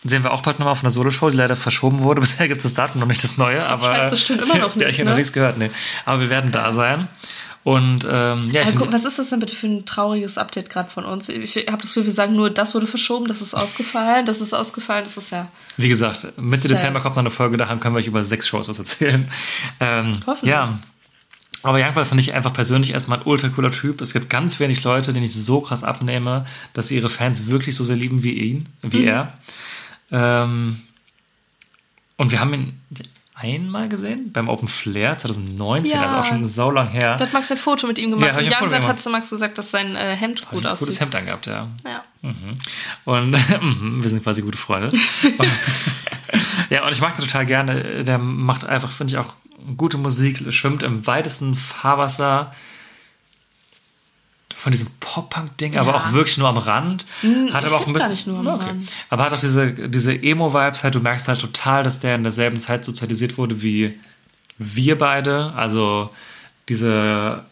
sehen 0.05 0.23
wir 0.23 0.33
auch 0.33 0.43
bald 0.43 0.59
nochmal 0.59 0.73
auf 0.73 0.83
einer 0.83 0.91
Soloshow, 0.91 1.31
die 1.31 1.37
leider 1.37 1.57
verschoben 1.57 2.01
wurde. 2.01 2.21
Bisher 2.23 2.49
gibt 2.49 2.59
es 2.59 2.65
das 2.65 2.75
Datum 2.75 3.01
noch 3.01 3.09
nicht, 3.09 3.23
das 3.23 3.37
neue. 3.37 3.65
Aber, 3.65 3.87
Scheiße, 3.87 4.11
das 4.11 4.21
stimmt 4.21 4.43
immer 4.43 4.57
noch 4.57 4.77
ja, 4.77 4.87
nicht, 4.87 4.93
ich 4.93 4.99
habe 4.99 5.05
noch 5.07 5.13
ne? 5.13 5.19
nichts 5.19 5.33
gehört. 5.33 5.59
Nee. 5.59 5.71
Aber 6.05 6.21
wir 6.21 6.31
werden 6.31 6.53
da 6.53 6.73
sein. 6.73 7.09
Und 7.65 8.07
ähm, 8.11 8.51
ja, 8.51 8.63
guck, 8.75 8.91
was 8.93 9.05
ist 9.05 9.19
das 9.19 9.29
denn 9.29 9.41
bitte 9.41 9.55
für 9.55 9.67
ein 9.67 9.85
trauriges 9.85 10.39
Update 10.39 10.71
gerade 10.71 10.89
von 10.89 11.05
uns? 11.05 11.29
Ich 11.29 11.55
habe 11.69 11.83
das 11.83 11.89
Gefühl, 11.89 12.07
wir 12.07 12.13
sagen 12.13 12.35
nur, 12.35 12.49
das 12.49 12.75
wurde 12.75 12.87
verschoben, 12.87 13.29
das 13.29 13.43
ist 13.43 13.53
ausgefallen, 13.53 14.25
das 14.25 14.41
ist 14.41 14.55
ausgefallen, 14.55 15.05
das 15.05 15.19
ist 15.19 15.33
ja. 15.33 15.49
Wie 15.77 15.89
gesagt, 15.89 16.39
Mitte 16.39 16.63
Sad. 16.63 16.79
Dezember 16.79 17.01
kommt 17.01 17.17
noch 17.17 17.23
eine 17.23 17.31
Folge, 17.31 17.59
da 17.59 17.67
können 17.77 17.95
wir 17.95 17.99
euch 17.99 18.07
über 18.07 18.23
sechs 18.23 18.49
Shows 18.49 18.69
was 18.69 18.79
erzählen. 18.79 19.31
Ähm, 19.81 20.15
Hoffentlich. 20.27 20.51
Ja. 20.51 20.79
Aber 21.63 21.79
Youngblood 21.85 22.07
finde 22.07 22.21
ich 22.23 22.35
einfach 22.35 22.53
persönlich 22.53 22.93
erstmal 22.93 23.19
ein 23.19 23.27
ultra 23.27 23.49
cooler 23.49 23.71
Typ. 23.73 24.01
Es 24.01 24.13
gibt 24.13 24.31
ganz 24.31 24.61
wenig 24.61 24.85
Leute, 24.85 25.13
denen 25.13 25.27
ich 25.27 25.35
so 25.35 25.61
krass 25.61 25.83
abnehme, 25.85 26.47
dass 26.73 26.89
sie 26.89 26.97
ihre 26.97 27.09
Fans 27.09 27.49
wirklich 27.49 27.75
so 27.75 27.83
sehr 27.85 27.97
lieben 27.97 28.23
wie 28.23 28.33
ihn, 28.33 28.69
wie 28.83 29.01
Mhm. 29.01 29.09
er. 29.09 29.39
Ähm, 30.13 30.81
und 32.17 32.31
wir 32.33 32.41
haben 32.41 32.55
ihn 32.55 32.81
einmal 33.41 33.89
gesehen 33.89 34.33
beim 34.33 34.49
Open 34.49 34.69
Flair 34.69 35.17
2019, 35.17 35.93
Ja. 35.97 36.03
also 36.03 36.17
auch 36.17 36.25
schon 36.25 36.47
so 36.47 36.71
lang 36.71 36.89
her. 36.89 37.17
Da 37.17 37.25
hat 37.27 37.33
Max 37.33 37.51
ein 37.51 37.59
Foto 37.59 37.87
mit 37.87 37.99
ihm 37.99 38.11
gemacht. 38.11 38.33
Ja, 38.33 38.39
und 38.39 38.45
Youngblood 38.65 38.87
hat 38.89 39.01
zu 39.01 39.11
Max 39.11 39.31
gesagt, 39.31 39.59
dass 39.59 39.71
sein 39.71 39.95
äh, 39.97 40.17
Hemd 40.17 40.49
gut 40.49 40.67
aussieht. 40.67 40.81
gutes 40.87 41.01
Hemd 41.01 41.15
angehabt, 41.15 41.47
ja. 41.47 41.69
Ja. 41.87 42.05
Und 43.05 43.31
mhm, 43.63 44.03
wir 44.03 44.11
sind 44.11 44.23
quasi 44.23 44.43
gute 44.43 44.59
Freunde. 44.59 44.89
Und, 44.89 45.49
ja, 46.71 46.85
und 46.85 46.93
ich 46.93 47.01
mag 47.01 47.15
den 47.17 47.25
total 47.27 47.47
gerne. 47.47 48.05
Der 48.05 48.19
macht 48.19 48.65
einfach, 48.65 48.91
finde 48.91 49.13
ich, 49.15 49.19
auch 49.19 49.37
gute 49.77 49.99
Musik, 49.99 50.53
schwimmt 50.53 50.83
im 50.83 51.07
weitesten 51.07 51.55
Fahrwasser 51.55 52.53
von 54.61 54.73
diesem 54.73 54.89
Pop-Punk-Ding, 54.99 55.77
aber 55.77 55.91
Ja. 55.91 55.97
auch 55.97 56.13
wirklich 56.13 56.37
nur 56.39 56.49
am 56.49 56.59
Rand. 56.59 57.07
hat 57.53 57.63
ich 57.65 57.71
aber 57.71 57.77
auch 57.77 57.87
ein 57.87 57.93
bisschen. 57.93 58.11
nicht 58.11 58.27
nur 58.27 58.39
am 58.41 58.47
Rand. 58.49 58.91
Aber 59.09 59.25
hat 59.25 59.33
auch 59.33 59.39
diese, 59.41 59.73
diese 59.89 60.13
Emo-Vibes 60.21 60.83
halt, 60.83 60.95
du 60.97 61.01
merkst 61.01 61.29
halt 61.29 61.41
total, 61.41 61.85
dass 61.85 62.01
der 62.01 62.17
in 62.17 62.23
derselben 62.25 62.59
Zeit 62.59 62.85
sozialisiert 62.85 63.39
wurde 63.39 63.63
wie 63.63 63.99
wir 64.59 64.99
beide. 64.99 65.53
Also 65.55 66.11
diese 66.69 67.45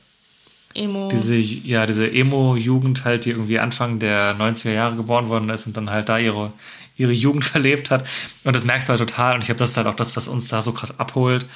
Emo. 0.75 1.09
diese, 1.11 1.37
ja, 1.37 1.87
diese 1.87 2.11
Emo-Jugend 2.11 3.05
halt, 3.05 3.25
die 3.25 3.31
irgendwie 3.31 3.59
Anfang 3.61 3.99
der 3.99 4.35
90er 4.37 4.73
Jahre 4.73 4.97
geboren 4.97 5.29
worden 5.29 5.49
ist 5.49 5.67
und 5.67 5.77
dann 5.77 5.89
halt 5.91 6.09
da 6.09 6.19
ihre, 6.19 6.53
ihre 6.97 7.13
Jugend 7.13 7.45
verlebt 7.55 7.91
hat. 7.91 8.07
Und 8.45 8.55
das 8.57 8.65
merkst 8.65 8.89
du 8.89 8.91
halt 8.91 9.01
total. 9.01 9.35
Und 9.35 9.41
ich 9.41 9.47
glaube, 9.47 9.61
das 9.61 9.71
ist 9.71 9.77
halt 9.77 9.87
auch 9.87 9.95
das, 9.95 10.17
was 10.17 10.29
uns 10.29 10.49
da 10.49 10.61
so 10.61 10.73
krass 10.73 10.99
abholt. 10.99 11.47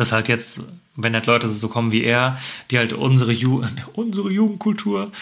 Dass 0.00 0.12
halt 0.12 0.28
jetzt, 0.28 0.62
wenn 0.96 1.14
halt 1.14 1.26
Leute 1.26 1.46
so 1.46 1.68
kommen 1.68 1.92
wie 1.92 2.02
er, 2.02 2.38
die 2.70 2.78
halt 2.78 2.92
unsere, 2.92 3.32
Ju 3.32 3.64
unsere 3.92 4.30
Jugendkultur 4.30 5.12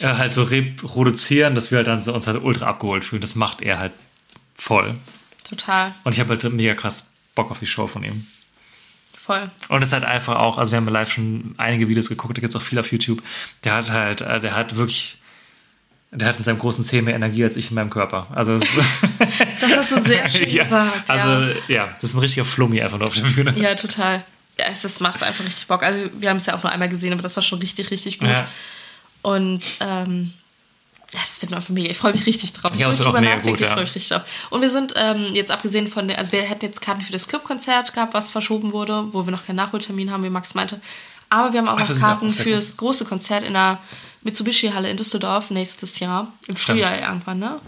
äh, 0.00 0.06
halt 0.06 0.32
so 0.32 0.42
reproduzieren, 0.42 1.54
dass 1.54 1.70
wir 1.70 1.78
halt 1.78 1.86
dann 1.86 2.00
so 2.00 2.14
uns 2.14 2.26
halt 2.26 2.42
ultra 2.42 2.66
abgeholt 2.66 3.04
fühlen. 3.04 3.22
Das 3.22 3.34
macht 3.34 3.62
er 3.62 3.78
halt 3.78 3.92
voll. 4.54 4.94
Total. 5.42 5.94
Und 6.04 6.12
ich 6.12 6.20
habe 6.20 6.30
halt 6.30 6.52
mega 6.52 6.74
krass 6.74 7.12
Bock 7.34 7.50
auf 7.50 7.60
die 7.60 7.66
Show 7.66 7.86
von 7.86 8.04
ihm. 8.04 8.26
Voll. 9.14 9.50
Und 9.68 9.82
es 9.82 9.88
ist 9.88 9.92
halt 9.92 10.04
einfach 10.04 10.36
auch, 10.36 10.58
also 10.58 10.72
wir 10.72 10.76
haben 10.76 10.86
live 10.86 11.10
schon 11.10 11.54
einige 11.56 11.88
Videos 11.88 12.08
geguckt, 12.08 12.36
da 12.36 12.40
gibt 12.40 12.54
es 12.54 12.60
auch 12.60 12.64
viel 12.64 12.78
auf 12.78 12.92
YouTube. 12.92 13.22
Der 13.64 13.74
hat 13.74 13.90
halt, 13.90 14.20
äh, 14.20 14.38
der 14.38 14.54
hat 14.54 14.76
wirklich, 14.76 15.18
der 16.10 16.28
hat 16.28 16.38
in 16.38 16.44
seinem 16.44 16.58
großen 16.58 16.84
Zeh 16.84 17.02
mehr 17.02 17.14
Energie 17.14 17.42
als 17.42 17.56
ich 17.56 17.70
in 17.70 17.74
meinem 17.74 17.90
Körper. 17.90 18.28
Also, 18.32 18.58
Das 19.60 19.76
hast 19.76 19.92
du 19.92 20.02
sehr 20.02 20.28
schön 20.28 20.48
ja, 20.50 20.64
gesagt. 20.64 21.10
also 21.10 21.28
ja. 21.28 21.54
ja, 21.68 21.88
das 22.00 22.10
ist 22.10 22.16
ein 22.16 22.20
richtiger 22.20 22.44
Flummi 22.44 22.80
einfach 22.80 22.98
nur 22.98 23.08
auf 23.08 23.14
der 23.14 23.22
Bühne. 23.22 23.54
Ja, 23.56 23.74
total. 23.74 24.24
Ja, 24.58 24.66
es 24.70 24.82
das 24.82 25.00
macht 25.00 25.22
einfach 25.22 25.44
richtig 25.44 25.66
Bock. 25.66 25.82
Also 25.82 26.10
wir 26.18 26.30
haben 26.30 26.38
es 26.38 26.46
ja 26.46 26.54
auch 26.54 26.62
nur 26.62 26.72
einmal 26.72 26.88
gesehen, 26.88 27.12
aber 27.12 27.22
das 27.22 27.36
war 27.36 27.42
schon 27.42 27.58
richtig, 27.58 27.90
richtig 27.90 28.18
gut. 28.18 28.28
Ja. 28.28 28.46
Und 29.22 29.62
ähm, 29.80 30.32
das 31.12 31.40
wird 31.42 31.52
einfach 31.52 31.68
mega. 31.68 31.90
Ich 31.90 31.98
freue 31.98 32.12
mich 32.12 32.26
richtig 32.26 32.52
drauf. 32.52 32.72
Ja, 32.76 32.88
es 32.88 32.98
ich 32.98 33.04
wird 33.04 33.14
auch 33.14 33.20
mega 33.20 33.36
gut, 33.36 33.54
ich 33.54 33.60
ja. 33.60 33.68
freue 33.68 33.82
mich 33.82 33.94
richtig 33.94 34.08
drauf. 34.08 34.22
Und 34.50 34.62
wir 34.62 34.70
sind 34.70 34.94
ähm, 34.96 35.34
jetzt 35.34 35.50
abgesehen 35.50 35.88
von 35.88 36.08
der, 36.08 36.18
also 36.18 36.32
wir 36.32 36.42
hätten 36.42 36.64
jetzt 36.64 36.80
Karten 36.80 37.02
für 37.02 37.12
das 37.12 37.28
Clubkonzert 37.28 37.92
gehabt, 37.92 38.14
was 38.14 38.30
verschoben 38.30 38.72
wurde, 38.72 39.12
wo 39.12 39.26
wir 39.26 39.30
noch 39.30 39.46
keinen 39.46 39.56
Nachholtermin 39.56 40.10
haben, 40.10 40.24
wie 40.24 40.30
Max 40.30 40.54
meinte. 40.54 40.80
Aber 41.28 41.52
wir 41.52 41.60
haben 41.60 41.68
auch 41.68 41.78
Ach, 41.78 41.88
noch 41.88 41.98
Karten 41.98 42.32
fürs 42.32 42.76
große 42.76 43.04
Konzert 43.04 43.44
in 43.44 43.54
der 43.54 43.78
Mitsubishi-Halle 44.22 44.90
in 44.90 44.96
Düsseldorf 44.96 45.50
nächstes 45.50 45.98
Jahr. 45.98 46.32
Im 46.46 46.56
Stimmt. 46.56 46.80
Frühjahr 46.80 46.98
irgendwann, 46.98 47.38
ne? 47.38 47.60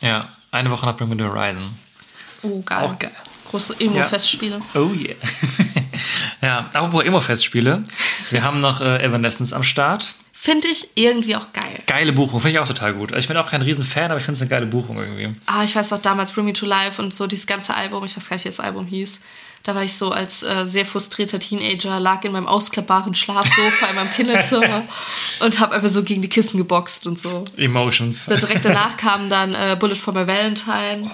Ja, 0.00 0.35
eine 0.56 0.70
Woche 0.70 0.86
nach 0.86 0.96
Bring 0.96 1.08
Me 1.08 1.16
The 1.16 1.24
Horizon. 1.24 1.62
Oh, 2.42 2.62
geil. 2.62 2.84
Auch 2.84 2.98
geil. 2.98 3.12
Große 3.50 3.76
Emo-Festspiele. 3.78 4.60
Oh 4.74 4.90
yeah. 4.92 5.14
ja, 6.42 6.58
apropos 6.72 7.04
Emo-Festspiele. 7.04 7.84
Wir 8.30 8.42
haben 8.42 8.60
noch 8.60 8.80
äh, 8.80 9.02
Evanescence 9.02 9.52
am 9.52 9.62
Start. 9.62 10.14
finde 10.32 10.68
ich 10.68 10.88
irgendwie 10.94 11.36
auch 11.36 11.52
geil. 11.52 11.82
Geile 11.86 12.12
Buchung, 12.12 12.40
finde 12.40 12.56
ich 12.56 12.58
auch 12.58 12.66
total 12.66 12.94
gut. 12.94 13.16
Ich 13.16 13.28
bin 13.28 13.36
auch 13.36 13.48
kein 13.48 13.62
Riesenfan, 13.62 14.06
aber 14.06 14.18
ich 14.18 14.24
finde 14.24 14.36
es 14.36 14.42
eine 14.42 14.50
geile 14.50 14.66
Buchung 14.66 14.98
irgendwie. 14.98 15.34
Ah, 15.46 15.62
ich 15.64 15.74
weiß 15.76 15.90
noch 15.92 16.02
damals 16.02 16.32
Bring 16.32 16.44
Me 16.44 16.52
to 16.52 16.66
Life 16.66 17.00
und 17.00 17.14
so 17.14 17.26
dieses 17.26 17.46
ganze 17.46 17.74
Album, 17.74 18.04
ich 18.04 18.16
weiß 18.16 18.28
gar 18.28 18.36
nicht, 18.36 18.44
wie 18.44 18.48
das 18.48 18.60
Album 18.60 18.86
hieß. 18.86 19.20
Da 19.66 19.74
war 19.74 19.82
ich 19.82 19.94
so 19.94 20.12
als 20.12 20.44
äh, 20.44 20.64
sehr 20.68 20.86
frustrierter 20.86 21.40
Teenager, 21.40 21.98
lag 21.98 22.22
in 22.22 22.30
meinem 22.30 22.46
ausklappbaren 22.46 23.16
Schlafsofa 23.16 23.88
in 23.90 23.96
meinem 23.96 24.12
Kinderzimmer 24.12 24.84
und 25.40 25.58
habe 25.58 25.74
einfach 25.74 25.88
so 25.88 26.04
gegen 26.04 26.22
die 26.22 26.28
Kissen 26.28 26.58
geboxt 26.58 27.04
und 27.04 27.18
so. 27.18 27.44
Emotions. 27.56 28.26
Da 28.26 28.36
direkt 28.36 28.64
danach 28.64 28.96
kam 28.96 29.28
dann 29.28 29.56
äh, 29.56 29.76
Bullet 29.76 29.96
for 29.96 30.14
my 30.14 30.24
Valentine, 30.24 31.10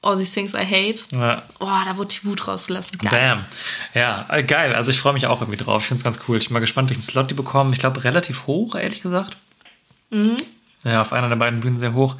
All 0.00 0.16
These 0.16 0.32
Things 0.32 0.54
I 0.54 0.64
Hate. 0.64 1.00
Ja. 1.14 1.42
Oh, 1.60 1.68
da 1.84 1.94
wurde 1.98 2.08
die 2.08 2.26
Wut 2.26 2.48
rausgelassen. 2.48 2.96
Geil. 3.02 3.10
Bam. 3.10 3.44
Ja, 3.92 4.24
äh, 4.30 4.42
geil. 4.42 4.74
Also 4.74 4.90
ich 4.90 4.98
freue 4.98 5.12
mich 5.12 5.26
auch 5.26 5.42
irgendwie 5.42 5.62
drauf. 5.62 5.82
Ich 5.82 5.88
finde 5.88 5.98
es 5.98 6.04
ganz 6.04 6.20
cool. 6.26 6.38
Ich 6.38 6.46
bin 6.46 6.54
mal 6.54 6.60
gespannt, 6.60 6.88
welchen 6.88 7.02
Slot 7.02 7.30
die 7.30 7.34
bekommen. 7.34 7.74
Ich 7.74 7.80
glaube, 7.80 8.02
relativ 8.02 8.46
hoch, 8.46 8.76
ehrlich 8.76 9.02
gesagt. 9.02 9.36
Ja, 10.84 11.02
auf 11.02 11.12
einer 11.12 11.28
der 11.28 11.36
beiden 11.36 11.60
Bühnen 11.60 11.76
sehr 11.76 11.92
hoch. 11.92 12.16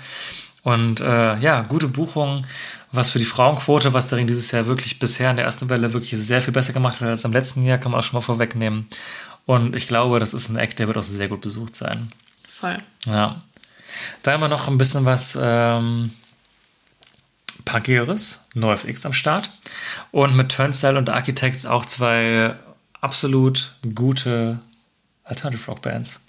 Und 0.62 1.00
äh, 1.00 1.38
ja, 1.38 1.62
gute 1.62 1.88
Buchung. 1.88 2.44
Was 2.90 3.10
für 3.10 3.18
die 3.18 3.24
Frauenquote, 3.24 3.92
was 3.92 4.08
der 4.08 4.18
Ring 4.18 4.26
dieses 4.26 4.50
Jahr 4.50 4.66
wirklich 4.66 4.98
bisher 4.98 5.30
in 5.30 5.36
der 5.36 5.44
ersten 5.44 5.68
Welle 5.68 5.92
wirklich 5.92 6.10
sehr 6.16 6.40
viel 6.40 6.52
besser 6.52 6.72
gemacht 6.72 7.00
hat 7.00 7.08
als 7.08 7.24
im 7.24 7.32
letzten 7.32 7.62
Jahr, 7.64 7.78
kann 7.78 7.92
man 7.92 8.00
auch 8.00 8.04
schon 8.04 8.16
mal 8.16 8.22
vorwegnehmen. 8.22 8.88
Und 9.44 9.76
ich 9.76 9.88
glaube, 9.88 10.18
das 10.20 10.34
ist 10.34 10.48
ein 10.48 10.56
Act, 10.56 10.78
der 10.78 10.86
wird 10.86 10.96
auch 10.96 11.02
sehr 11.02 11.28
gut 11.28 11.40
besucht 11.40 11.76
sein. 11.76 12.12
Voll. 12.48 12.78
Ja. 13.06 13.42
Da 14.22 14.32
haben 14.32 14.40
wir 14.40 14.48
noch 14.48 14.68
ein 14.68 14.78
bisschen 14.78 15.04
was 15.04 15.38
ähm, 15.40 16.12
Punkigeres, 17.64 18.44
NoFX 18.54 19.06
am 19.06 19.12
Start. 19.12 19.50
Und 20.10 20.36
mit 20.36 20.50
Turnstile 20.50 20.98
und 20.98 21.10
Architects 21.10 21.66
auch 21.66 21.84
zwei 21.84 22.56
absolut 23.00 23.74
gute 23.94 24.60
Alternative 25.24 25.70
Rock 25.70 25.82
Bands, 25.82 26.26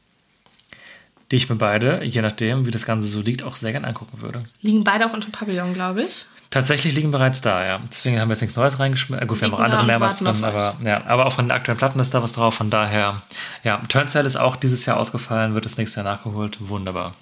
die 1.32 1.38
ich 1.38 1.50
mir 1.50 1.56
beide, 1.56 2.04
je 2.04 2.22
nachdem, 2.22 2.66
wie 2.66 2.72
das 2.72 2.86
Ganze 2.86 3.08
so 3.08 3.22
liegt, 3.22 3.44
auch 3.44 3.56
sehr 3.56 3.72
gern 3.72 3.86
angucken 3.86 4.22
würde. 4.22 4.44
Liegen 4.62 4.84
beide 4.84 5.06
auch 5.06 5.14
unter 5.14 5.30
Pavillon, 5.30 5.74
glaube 5.74 6.04
ich. 6.04 6.26
Tatsächlich 6.52 6.96
liegen 6.96 7.12
bereits 7.12 7.42
da, 7.42 7.64
ja. 7.64 7.80
Deswegen 7.90 8.20
haben 8.20 8.28
wir 8.30 8.34
jetzt 8.34 8.42
nichts 8.42 8.56
Neues 8.58 8.80
reingeschmissen. 8.80 9.28
Gut, 9.28 9.40
wir 9.40 9.48
haben 9.48 9.54
auch 9.54 9.60
andere 9.60 9.86
mehrmals 9.86 10.18
drin, 10.20 10.44
aber 10.44 10.76
ja, 10.84 11.06
aber 11.06 11.28
auch 11.28 11.34
von 11.34 11.46
den 11.46 11.52
aktuellen 11.52 11.78
Platten 11.78 12.00
ist 12.00 12.12
da 12.14 12.24
was 12.24 12.32
drauf. 12.32 12.56
Von 12.56 12.72
daher, 12.72 13.22
ja, 13.64 13.78
Turnstile 13.88 14.26
ist 14.26 14.36
auch 14.36 14.56
dieses 14.56 14.84
Jahr 14.88 14.98
ausgefallen, 14.98 15.54
wird 15.54 15.66
das 15.66 15.78
nächste 15.78 16.02
Jahr 16.02 16.12
nachgeholt. 16.16 16.58
Wunderbar. 16.62 17.14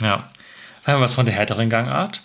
Ja. 0.00 0.28
Dann 0.84 0.94
haben 0.94 1.00
wir 1.00 1.04
was 1.04 1.14
von 1.14 1.26
der 1.26 1.34
härteren 1.34 1.70
Gangart. 1.70 2.22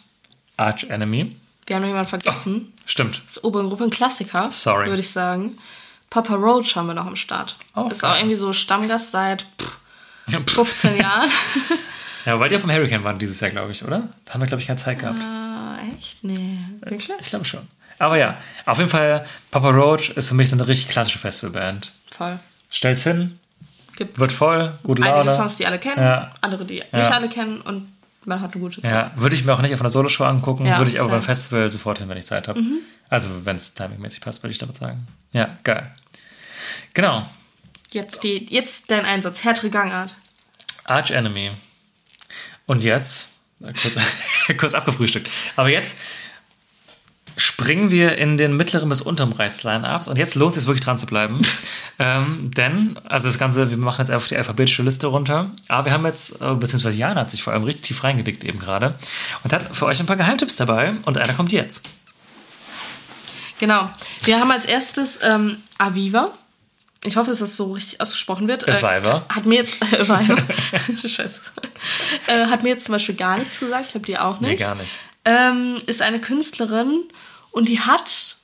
Arch 0.58 0.86
Enemy. 0.90 1.36
Wir 1.68 1.76
haben 1.76 1.84
noch 1.84 1.90
jemanden 1.90 2.10
vergessen. 2.10 2.74
Stimmt. 2.88 3.22
Das 3.28 3.38
ist 3.38 3.44
Obergruppe 3.44 3.84
ein 3.84 3.90
Klassiker, 3.92 4.50
Sorry. 4.50 4.88
würde 4.90 5.02
ich 5.02 5.12
sagen. 5.12 5.58
Papa 6.10 6.34
Roach 6.34 6.76
haben 6.76 6.88
wir 6.88 6.96
noch 6.96 7.06
am 7.06 7.16
Start. 7.16 7.56
Auch 7.76 7.92
ist 7.92 8.02
geil. 8.02 8.12
auch 8.12 8.18
irgendwie 8.18 8.36
so 8.36 8.52
Stammgast 8.52 9.12
seit 9.12 9.46
pff, 9.62 9.78
15 10.48 10.98
Jahren. 10.98 11.30
Ja, 12.26 12.38
weil 12.38 12.50
die 12.50 12.58
auf 12.58 12.62
dem 12.64 12.72
Hurricane 12.72 13.04
waren 13.06 13.18
dieses 13.18 13.40
Jahr, 13.40 13.50
glaube 13.50 13.72
ich, 13.72 13.84
oder? 13.84 14.10
Da 14.26 14.34
haben 14.34 14.42
wir, 14.42 14.46
glaube 14.46 14.60
ich, 14.62 14.68
keine 14.68 14.78
Zeit 14.78 15.00
gehabt. 15.00 15.18
ah, 15.24 15.24
echt? 15.24 15.49
Nee. 16.22 16.58
Wirklich? 16.82 17.10
Ich 17.20 17.30
glaube 17.30 17.46
schon. 17.46 17.68
Aber 17.98 18.18
ja, 18.18 18.38
auf 18.66 18.78
jeden 18.78 18.90
Fall, 18.90 19.26
Papa 19.52 19.70
Roach 19.70 20.10
ist 20.12 20.30
für 20.30 20.36
mich 20.36 20.50
so 20.50 20.56
eine 20.56 20.68
richtig 20.68 20.90
klassische 20.90 21.20
Festivalband. 21.20 21.92
Voll. 22.12 22.40
Stellt's 22.72 23.04
hin, 23.04 23.40
Gibt 23.98 24.18
wird 24.20 24.32
voll, 24.32 24.74
gute 24.84 25.02
einige 25.04 25.18
Laune. 25.18 25.32
Songs, 25.36 25.58
die 25.58 25.66
alle 25.66 25.80
kennen, 25.80 26.00
Ja. 26.02 26.32
andere, 26.42 26.64
die 26.66 26.78
Ja. 26.78 26.86
nicht 27.00 27.12
alle 27.12 27.28
kennen 27.28 27.60
und 27.62 27.92
man 28.26 28.40
hat 28.42 28.54
eine 28.54 28.62
gute 28.62 28.82
Zeit. 28.82 28.92
Ja, 28.92 29.12
würde 29.16 29.36
ich 29.36 29.44
mir 29.44 29.54
auch 29.54 29.62
nicht 29.62 29.74
auf 29.74 29.80
einer 29.82 29.90
Soloshow 29.90 30.24
angucken, 30.26 30.66
Ja, 30.66 30.78
würde 30.78 30.92
ich 30.92 31.00
aber 31.00 31.10
beim 31.10 31.22
Festival 31.22 31.70
sofort 31.70 31.98
hin, 32.00 32.08
wenn 32.08 32.18
ich 32.18 32.26
Zeit 32.26 32.48
habe. 32.48 32.62
Also, 33.10 33.30
wenn 33.44 33.56
es 33.58 33.74
timingmäßig 33.74 34.22
passt, 34.22 34.44
würde 34.44 34.52
ich 34.52 34.58
damit 34.60 34.78
sagen. 34.78 35.06
Ja, 35.34 35.50
geil. 35.64 35.92
Genau. 36.94 37.26
Jetzt, 37.92 38.24
die, 38.24 38.46
jetzt 38.54 38.92
dein 38.92 39.04
Einsatz. 39.04 39.44
Härtere 39.44 39.70
Gangart. 39.70 40.14
Arch 40.86 41.12
Enemy. 41.12 41.52
Und 42.68 42.84
jetzt, 42.84 43.29
äh, 43.29 43.29
kurz, 43.62 43.98
kurz 44.58 44.74
abgefrühstückt, 44.74 45.30
aber 45.56 45.70
jetzt 45.70 45.98
springen 47.40 47.90
wir 47.90 48.18
in 48.18 48.38
den 48.38 48.58
mittleren 48.58 48.90
bis 48.90 49.02
unteren 49.02 49.30
Bereichs-Line-Ups 49.30 50.08
und 50.08 50.18
jetzt 50.18 50.36
lohnt 50.36 50.52
es 50.52 50.64
sich 50.64 50.68
wirklich 50.68 50.84
dran 50.84 51.00
zu 51.00 51.06
bleiben. 51.06 51.42
ähm, 52.00 52.52
denn, 52.56 53.00
also 53.06 53.28
das 53.28 53.40
Ganze, 53.40 53.70
wir 53.70 53.78
machen 53.78 54.02
jetzt 54.02 54.12
einfach 54.12 54.28
die 54.28 54.36
alphabetische 54.36 54.84
Liste 54.84 55.08
runter, 55.08 55.50
aber 55.68 55.86
wir 55.86 55.94
haben 55.94 56.06
jetzt, 56.06 56.42
äh, 56.42 56.54
beziehungsweise 56.56 56.98
Jan 56.98 57.18
hat 57.18 57.32
sich 57.32 57.42
vor 57.42 57.54
allem 57.54 57.64
richtig 57.64 57.84
tief 57.84 58.04
reingedickt 58.04 58.44
eben 58.44 58.60
gerade 58.60 58.96
und 59.44 59.54
hat 59.54 59.76
für 59.76 59.86
euch 59.86 60.00
ein 60.00 60.06
paar 60.06 60.18
Geheimtipps 60.18 60.58
dabei 60.58 60.94
und 61.06 61.18
einer 61.18 61.34
kommt 61.34 61.52
jetzt. 61.52 61.88
Genau. 63.60 63.90
Wir 64.24 64.40
haben 64.40 64.52
als 64.52 64.66
erstes 64.66 65.20
ähm, 65.22 65.58
Aviva. 65.78 66.32
Ich 67.06 67.16
hoffe, 67.16 67.30
dass 67.30 67.40
das 67.40 67.56
so 67.56 67.72
richtig 67.72 68.02
ausgesprochen 68.02 68.48
wird. 68.48 68.68
Äh, 68.68 68.72
Aviva. 68.72 69.24
hat 69.30 69.46
mir 69.46 69.56
jetzt. 69.56 69.82
Aviva. 69.94 70.20
Scheiße. 71.08 71.42
Äh, 72.28 72.46
hat 72.48 72.64
mir 72.64 72.70
jetzt 72.70 72.86
zum 72.86 72.94
Beispiel 72.94 73.16
gar 73.16 73.38
nichts 73.38 73.60
gesagt. 73.60 73.86
Ich 73.86 73.92
glaube, 73.92 74.06
die 74.06 74.18
auch 74.18 74.40
nicht. 74.42 74.50
Nee, 74.50 74.56
gar 74.58 74.76
nicht. 74.76 74.98
Ähm, 75.26 75.78
ist 75.86 76.02
eine 76.02 76.20
Künstlerin 76.20 77.04
und 77.52 77.70
die 77.70 77.80
hat 77.80 78.38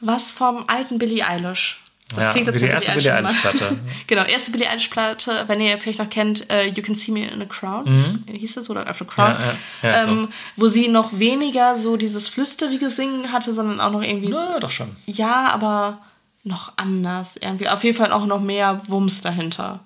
was 0.00 0.32
vom 0.32 0.64
alten 0.68 0.98
Billie 0.98 1.24
Eilish. 1.26 1.78
Das 2.08 2.24
Ja, 2.24 2.30
klingt 2.30 2.46
jetzt 2.48 2.56
wie 2.56 2.60
die 2.64 2.66
wie 2.66 2.70
erste 2.74 2.92
Billie. 2.92 3.14
Eilish-Platte. 3.14 3.78
genau, 4.06 4.22
erste 4.24 4.50
Billie 4.50 4.68
Eilish-Platte, 4.68 5.44
wenn 5.46 5.60
ihr 5.60 5.78
vielleicht 5.78 5.98
noch 6.00 6.10
kennt, 6.10 6.50
äh, 6.50 6.66
You 6.66 6.82
Can 6.82 6.94
See 6.94 7.10
Me 7.12 7.26
in 7.26 7.40
a 7.40 7.44
Crowd, 7.46 7.90
hieß 8.26 8.54
das, 8.54 8.68
oder 8.68 8.88
Auf 8.90 9.00
a 9.00 9.04
Crowd, 9.04 9.38
Mhm. 9.38 9.44
Ja, 9.82 9.88
ja, 9.90 10.02
ähm, 10.04 10.28
wo 10.56 10.66
sie 10.68 10.88
noch 10.88 11.18
weniger 11.18 11.76
so 11.76 11.96
dieses 11.96 12.28
flüsterige 12.28 12.90
Singen 12.90 13.32
hatte, 13.32 13.52
sondern 13.54 13.80
auch 13.80 13.92
noch 13.92 14.02
irgendwie, 14.02 14.32
so, 14.32 14.38
Ja, 14.38 14.58
doch 14.60 14.70
schon. 14.70 14.94
ja, 15.06 15.48
aber 15.50 16.00
noch 16.44 16.72
anders 16.76 17.36
irgendwie. 17.36 17.68
Auf 17.68 17.84
jeden 17.84 17.96
Fall 17.96 18.12
auch 18.12 18.26
noch 18.26 18.40
mehr 18.40 18.80
Wumms 18.88 19.20
dahinter. 19.20 19.80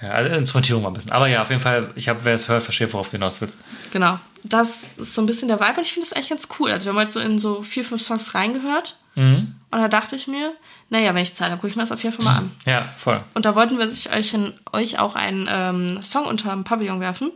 Ja, 0.00 0.10
also 0.10 0.34
Instrumentierung 0.36 0.82
mal 0.84 0.90
ein 0.90 0.94
bisschen. 0.94 1.10
Aber 1.10 1.26
ja, 1.26 1.42
auf 1.42 1.50
jeden 1.50 1.60
Fall, 1.60 1.90
ich 1.96 2.08
habe, 2.08 2.20
wer 2.22 2.34
es 2.34 2.48
hört, 2.48 2.62
versteht, 2.62 2.92
worauf 2.92 3.08
du 3.08 3.12
hinaus 3.16 3.40
willst. 3.40 3.58
Genau. 3.90 4.18
Das 4.44 4.96
ist 4.96 5.14
so 5.14 5.20
ein 5.22 5.26
bisschen 5.26 5.48
der 5.48 5.58
Vibe 5.58 5.78
und 5.78 5.82
ich 5.86 5.92
finde 5.92 6.08
das 6.08 6.12
eigentlich 6.16 6.28
ganz 6.28 6.46
cool. 6.60 6.70
Also 6.70 6.86
wir 6.86 6.90
haben 6.92 6.98
halt 6.98 7.10
so 7.10 7.18
in 7.18 7.40
so 7.40 7.62
vier, 7.62 7.84
fünf 7.84 8.02
Songs 8.02 8.34
reingehört 8.34 8.96
Mhm. 9.16 9.56
und 9.72 9.78
da 9.80 9.88
dachte 9.88 10.14
ich 10.14 10.28
mir, 10.28 10.52
naja, 10.90 11.12
wenn 11.12 11.22
ich 11.24 11.34
Zeit 11.34 11.48
habe, 11.50 11.56
gucke 11.56 11.70
ich 11.70 11.74
mir 11.74 11.82
das 11.82 11.90
auf 11.90 12.04
jeden 12.04 12.14
Fall 12.14 12.24
mal 12.24 12.36
an. 12.36 12.52
Ja, 12.66 12.82
voll. 12.82 13.20
Und 13.34 13.44
da 13.46 13.56
wollten 13.56 13.76
wir 13.78 13.86
euch, 14.16 14.32
in, 14.34 14.52
euch 14.72 15.00
auch 15.00 15.16
einen 15.16 15.48
ähm, 15.50 16.00
Song 16.02 16.26
unter 16.26 16.50
dem 16.50 16.62
Pavillon 16.62 17.00
werfen, 17.00 17.32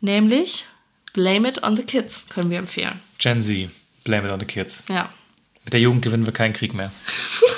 nämlich 0.00 0.64
Blame 1.12 1.48
It 1.48 1.62
on 1.62 1.76
the 1.76 1.84
Kids 1.84 2.26
können 2.28 2.50
wir 2.50 2.58
empfehlen. 2.58 3.00
Gen 3.18 3.40
Z, 3.42 3.70
blame 4.02 4.26
it 4.26 4.32
on 4.32 4.40
the 4.40 4.46
kids. 4.46 4.82
Ja. 4.88 5.08
Mit 5.64 5.72
der 5.72 5.80
Jugend 5.80 6.02
gewinnen 6.02 6.26
wir 6.26 6.32
keinen 6.32 6.52
Krieg 6.52 6.74
mehr. 6.74 6.90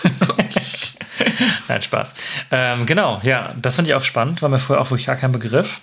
Nein, 1.69 1.83
Spaß. 1.83 2.15
Ähm, 2.51 2.87
genau, 2.87 3.21
ja, 3.25 3.55
das 3.61 3.75
finde 3.75 3.91
ich 3.91 3.95
auch 3.95 4.05
spannend, 4.05 4.43
war 4.43 4.49
mir 4.49 4.59
vorher 4.59 4.83
auch 4.83 4.91
wirklich 4.91 5.07
gar 5.07 5.17
kein 5.17 5.33
Begriff. 5.33 5.81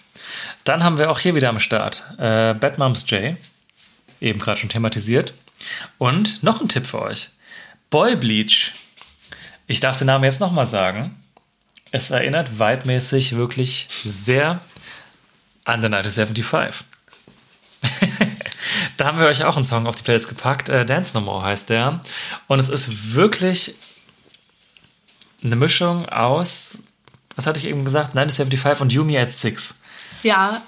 Dann 0.63 0.83
haben 0.83 0.97
wir 0.97 1.11
auch 1.11 1.19
hier 1.19 1.35
wieder 1.35 1.49
am 1.49 1.59
Start 1.59 2.03
äh, 2.17 2.53
Bad 2.53 2.77
Moms 2.77 3.09
J, 3.09 3.35
eben 4.21 4.39
gerade 4.39 4.59
schon 4.59 4.69
thematisiert. 4.69 5.33
Und 5.97 6.43
noch 6.43 6.61
ein 6.61 6.69
Tipp 6.69 6.85
für 6.85 7.01
euch: 7.01 7.29
Boy 7.89 8.15
Bleach. 8.15 8.73
Ich 9.67 9.79
darf 9.79 9.97
den 9.97 10.07
Namen 10.07 10.23
jetzt 10.23 10.39
nochmal 10.39 10.67
sagen. 10.67 11.15
Es 11.91 12.09
erinnert 12.09 12.59
vibemäßig 12.59 13.35
wirklich 13.35 13.87
sehr 14.03 14.59
an 15.65 15.81
The 15.81 15.87
1975. 15.87 16.85
Da 18.97 19.05
haben 19.05 19.19
wir 19.19 19.25
euch 19.25 19.43
auch 19.43 19.55
einen 19.55 19.65
Song 19.65 19.87
auf 19.87 19.95
die 19.95 20.03
Playlist 20.03 20.29
gepackt. 20.29 20.69
Äh, 20.69 20.85
Dance 20.85 21.13
No 21.15 21.21
More 21.21 21.43
heißt 21.43 21.69
der. 21.69 22.01
Und 22.47 22.59
es 22.59 22.69
ist 22.69 23.13
wirklich 23.15 23.75
eine 25.43 25.55
Mischung 25.55 26.07
aus, 26.09 26.77
was 27.35 27.47
hatte 27.47 27.59
ich 27.59 27.65
eben 27.65 27.83
gesagt? 27.83 28.09
1975 28.17 28.81
und 28.81 28.93
Yumi 28.93 29.17
at 29.17 29.31
Six. 29.33 29.83
Ja, 30.21 30.61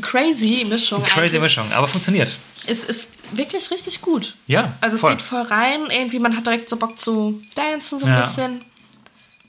crazy 0.00 0.64
Mischung. 0.68 1.02
Crazy. 1.02 1.38
Mischung, 1.38 1.70
aber 1.72 1.86
funktioniert. 1.86 2.36
Es 2.66 2.84
ist 2.84 3.08
wirklich 3.32 3.70
richtig 3.70 4.00
gut. 4.00 4.36
Ja, 4.46 4.72
Also 4.80 4.94
es 4.96 5.00
voll. 5.00 5.10
geht 5.12 5.22
voll 5.22 5.42
rein, 5.42 5.86
irgendwie 5.90 6.18
man 6.18 6.36
hat 6.36 6.46
direkt 6.46 6.68
so 6.70 6.76
Bock 6.76 6.98
zu 6.98 7.42
dancen 7.54 7.98
so 8.00 8.06
ein 8.06 8.12
Ja. 8.12 8.20
bisschen. 8.22 8.64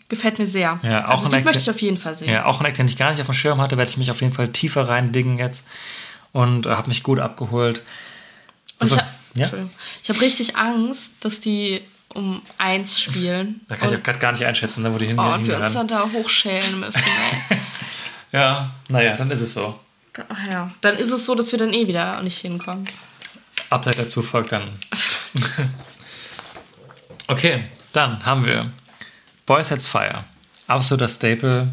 Gefällt 0.10 0.38
mir 0.40 0.48
sehr. 0.48 0.80
Ja, 0.84 1.08
auch 1.08 1.12
also 1.12 1.26
ein 1.26 1.30
die 1.32 1.36
Act- 1.38 1.46
möchte 1.46 1.62
ich 1.62 1.70
auf 1.70 1.82
jeden 1.82 1.98
Fall 1.98 2.16
sehen. 2.16 2.30
Ja, 2.30 2.46
auch 2.46 2.60
ein 2.60 2.66
Act, 2.66 2.78
den 2.78 2.88
ich 2.88 2.98
gar 2.98 3.12
nicht 3.12 3.22
auf 3.22 3.28
dem 3.28 3.34
Schirm 3.34 3.62
hatte, 3.62 3.78
werde 3.78 3.90
ich 3.90 3.98
mich 3.98 4.12
auf 4.12 4.22
jeden 4.22 4.34
Fall 4.34 4.50
tiefer 4.50 4.88
reindingen 4.90 5.40
jetzt. 5.40 5.66
Und 6.34 6.66
äh, 6.66 6.70
habe 6.72 6.88
mich 6.90 7.04
gut 7.04 7.20
abgeholt. 7.20 7.84
Und 8.80 8.88
ich 8.88 8.94
Also, 8.94 8.98
habe 8.98 9.08
ja? 9.36 9.70
ich 10.02 10.10
hab 10.10 10.22
richtig 10.22 10.56
Angst, 10.56 11.12
dass 11.22 11.40
die 11.40 11.82
um 12.14 12.42
eins 12.58 13.02
spielen. 13.02 13.62
Da 13.68 13.76
kann 13.76 13.88
ich 13.88 13.96
und, 13.96 14.02
auch 14.02 14.04
gerade 14.04 14.20
gar 14.20 14.32
nicht 14.32 14.46
einschätzen, 14.46 14.84
ne, 14.84 14.94
wo 14.94 14.98
die 14.98 15.08
hin, 15.08 15.18
oh, 15.18 15.34
und 15.34 15.48
wir 15.48 15.60
uns 15.60 15.74
dann 15.74 15.88
da 15.88 16.08
hochschälen 16.12 16.80
müssen. 16.80 17.02
Ja, 18.34 18.72
naja, 18.90 19.16
dann 19.16 19.30
ist 19.30 19.42
es 19.42 19.54
so. 19.54 19.80
Ach 20.28 20.48
ja. 20.50 20.72
Dann 20.82 20.98
ist 20.98 21.12
es 21.12 21.28
so, 21.28 21.36
dass 21.36 21.52
wir 21.52 21.60
dann 21.60 21.72
eh 21.72 21.88
wieder 21.88 22.20
nicht 22.24 22.40
hinkommen. 22.40 22.88
Update 23.70 24.00
dazu 24.00 24.24
folgt 24.24 24.52
dann. 24.52 24.70
okay, 27.28 27.64
dann 27.94 28.26
haben 28.26 28.44
wir 28.44 28.72
Boys 29.46 29.70
Heads 29.70 29.88
Fire. 29.88 30.24
Absoluter 30.66 31.08
Staple, 31.08 31.72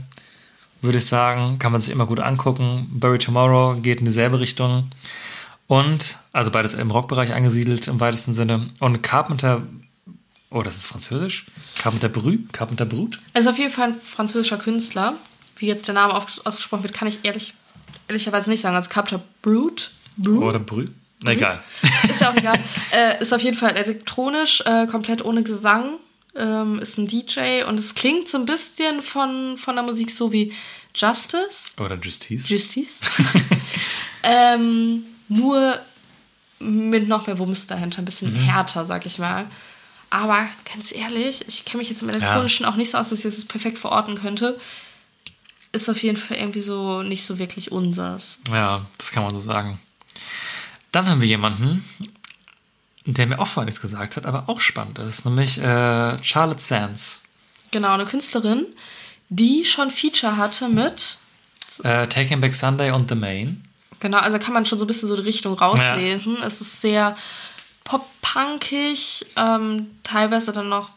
würde 0.83 0.99
ich 0.99 1.07
sagen. 1.07 1.59
Kann 1.59 1.73
man 1.73 1.81
sich 1.81 1.93
immer 1.93 2.05
gut 2.05 2.21
angucken. 2.21 2.89
Bury 2.91 3.19
Tomorrow 3.19 3.81
geht 3.81 4.01
in 4.01 4.05
dieselbe 4.05 4.39
Richtung. 4.39 4.91
Und, 5.71 6.19
also 6.33 6.51
beides 6.51 6.75
im 6.75 6.91
Rockbereich 6.91 7.33
angesiedelt 7.33 7.87
im 7.87 8.01
weitesten 8.01 8.35
Sinne. 8.35 8.67
Und 8.81 9.03
Carpenter, 9.05 9.63
oh, 10.51 10.63
das 10.65 10.79
ist 10.79 10.87
französisch? 10.89 11.47
Carpenter 11.79 12.09
Brü? 12.09 12.41
Carpenter 12.51 12.85
Brut? 12.85 13.21
Er 13.35 13.43
ist 13.43 13.47
auf 13.47 13.57
jeden 13.57 13.71
Fall 13.71 13.91
ein 13.91 13.95
französischer 13.95 14.59
Künstler. 14.59 15.15
wie 15.59 15.69
jetzt 15.69 15.87
der 15.87 15.95
Name 15.95 16.13
ausgesprochen 16.13 16.83
wird, 16.83 16.93
kann 16.93 17.07
ich 17.07 17.21
ehrlich, 17.23 17.55
ehrlicherweise 18.09 18.51
nicht 18.51 18.63
sagen. 18.63 18.75
Also 18.75 18.91
Capta 18.91 19.23
Brute. 19.43 19.91
Brute? 20.17 20.45
Oder 20.45 20.59
Brü. 20.59 20.89
Na, 21.23 21.31
egal. 21.31 21.63
Ist 22.11 22.21
ja 22.21 22.33
auch 22.33 22.37
egal. 22.37 22.59
äh, 22.93 23.23
ist 23.23 23.33
auf 23.33 23.43
jeden 23.43 23.57
Fall 23.57 23.77
elektronisch, 23.77 24.65
äh, 24.67 24.89
komplett 24.89 25.25
ohne 25.25 25.45
Gesang. 25.45 26.01
Ähm, 26.35 26.81
ist 26.81 26.99
ein 26.99 27.07
DJ 27.07 27.63
und 27.69 27.79
es 27.79 27.95
klingt 27.95 28.29
so 28.29 28.39
ein 28.39 28.45
bisschen 28.45 29.03
von, 29.03 29.57
von 29.57 29.77
der 29.77 29.85
Musik 29.85 30.11
so 30.11 30.33
wie 30.33 30.53
Justice. 30.97 31.71
Oder 31.79 31.97
Justice. 31.97 32.53
Justice. 32.53 32.99
ähm, 34.25 35.05
nur 35.31 35.79
mit 36.59 37.09
noch 37.09 37.27
mehr 37.27 37.39
Wumms 37.39 37.67
dahinter, 37.67 38.03
ein 38.03 38.05
bisschen 38.05 38.35
härter, 38.35 38.85
sag 38.85 39.07
ich 39.07 39.19
mal. 39.19 39.47
Aber 40.11 40.47
ganz 40.71 40.93
ehrlich, 40.93 41.47
ich 41.49 41.65
kenne 41.65 41.79
mich 41.79 41.89
jetzt 41.89 42.03
im 42.03 42.09
Elektronischen 42.11 42.67
auch 42.67 42.77
nicht 42.77 42.91
so 42.91 42.99
aus, 42.99 43.09
dass 43.09 43.25
ich 43.25 43.35
das 43.35 43.45
perfekt 43.45 43.79
verorten 43.79 44.17
könnte. 44.17 44.61
Ist 45.73 45.89
auf 45.89 46.03
jeden 46.03 46.17
Fall 46.17 46.37
irgendwie 46.37 46.61
so 46.61 47.03
nicht 47.03 47.25
so 47.25 47.39
wirklich 47.39 47.71
unsers. 47.73 48.39
Ja, 48.53 48.85
das 48.99 49.13
kann 49.13 49.23
man 49.23 49.31
so 49.33 49.39
sagen. 49.41 49.79
Dann 50.91 51.09
haben 51.09 51.21
wir 51.21 51.29
jemanden, 51.29 51.85
der 53.07 53.27
mir 53.29 53.39
auch 53.39 53.47
vorher 53.47 53.67
nichts 53.67 53.81
gesagt 53.81 54.17
hat, 54.17 54.27
aber 54.27 54.49
auch 54.49 54.59
spannend 54.61 54.99
ist, 54.99 55.25
nämlich 55.25 55.59
äh, 55.59 56.23
Charlotte 56.23 56.61
Sands. 56.61 57.23
Genau, 57.71 57.93
eine 57.93 58.05
Künstlerin, 58.05 58.67
die 59.29 59.65
schon 59.65 59.93
Feature 59.93 60.37
hatte 60.37 60.69
mit, 60.69 61.19
Äh, 61.85 62.09
Taking 62.09 62.41
Back 62.41 62.55
Sunday 62.55 62.91
und 62.91 63.09
The 63.09 63.15
Main. 63.15 63.65
Genau, 64.01 64.19
also 64.19 64.39
kann 64.39 64.55
man 64.55 64.67
schon 64.67 64.79
so 64.79 64.85
ein 64.85 64.89
bisschen 64.89 65.09
so 65.09 65.17
die 65.17 65.23
Richtung 65.23 65.55
rauslesen. 65.55 66.39
Es 66.43 66.61
ist 66.61 66.81
sehr 66.81 67.17
pop-punkig, 67.85 69.27
ähm, 69.37 69.91
teilweise 70.03 70.53
dann 70.53 70.69
noch, 70.69 70.91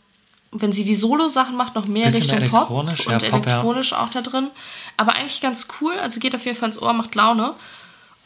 wenn 0.52 0.72
sie 0.72 0.86
die 0.86 0.96
Solo-Sachen 0.96 1.56
macht, 1.56 1.76
noch 1.76 1.86
mehr 1.88 2.06
Richtung 2.06 2.40
Pop 2.48 2.70
elektronisch, 2.70 3.08
und 3.08 3.22
ja, 3.22 3.30
Pop, 3.30 3.46
ja. 3.46 3.52
elektronisch 3.52 3.94
auch 3.94 4.10
da 4.10 4.22
drin. 4.22 4.50
Aber 4.98 5.16
eigentlich 5.16 5.42
ganz 5.42 5.68
cool, 5.82 5.94
also 6.02 6.20
geht 6.20 6.36
auf 6.36 6.46
jeden 6.46 6.58
Fall 6.58 6.70
ins 6.70 6.82
Ohr, 6.82 6.94
macht 6.94 7.16
Laune. 7.16 7.56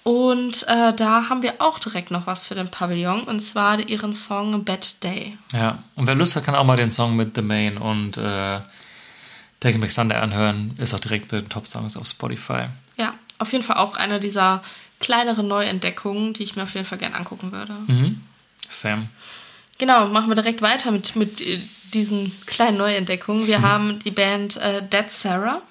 Und 0.04 0.66
äh, 0.70 0.94
da 0.94 1.28
haben 1.28 1.42
wir 1.42 1.56
auch 1.60 1.80
direkt 1.80 2.12
noch 2.12 2.28
was 2.28 2.46
für 2.46 2.56
den 2.56 2.70
Pavillon, 2.70 3.24
und 3.24 3.42
zwar 3.42 3.80
ihren 3.80 4.14
Song 4.14 4.64
Bad 4.64 5.04
Day. 5.04 5.38
Ja, 5.54 5.84
und 5.96 6.08
wer 6.08 6.16
Lust 6.16 6.36
hat, 6.36 6.46
kann 6.46 6.56
auch 6.56 6.64
mal 6.64 6.78
den 6.78 6.92
Song 6.92 7.16
mit 7.18 7.36
The 7.36 7.42
Main 7.42 7.78
und 7.78 8.16
äh, 8.18 8.62
Taking 9.60 9.82
Back 9.82 9.92
Sunday 9.92 10.18
anhören. 10.18 10.76
Ist 10.78 10.94
auch 10.94 11.00
direkt 11.00 11.34
in 11.34 11.40
den 11.40 11.50
Top-Songs 11.50 11.98
auf 11.98 12.08
Spotify. 12.08 12.68
Auf 13.40 13.52
jeden 13.52 13.64
Fall 13.64 13.78
auch 13.78 13.96
eine 13.98 14.20
dieser 14.20 14.64
kleineren 15.00 15.48
Neuentdeckungen, 15.48 16.34
die 16.34 16.44
ich 16.44 16.56
mir 16.56 16.64
auf 16.64 16.74
jeden 16.74 16.86
Fall 16.88 16.98
gerne 16.98 17.16
angucken 17.16 17.52
würde. 17.52 17.74
Sam. 18.70 19.10
Genau, 19.78 20.08
machen 20.08 20.30
wir 20.30 20.36
direkt 20.36 20.62
weiter 20.62 20.92
mit, 20.92 21.16
mit 21.16 21.40
äh, 21.40 21.60
diesen 21.94 22.32
kleinen 22.48 22.78
Neuentdeckungen. 22.78 23.46
Wir 23.48 23.62
haben 23.62 24.00
die 24.00 24.12
Band 24.12 24.58
äh, 24.58 24.82
Dead 24.88 25.10
Sarah. 25.10 25.62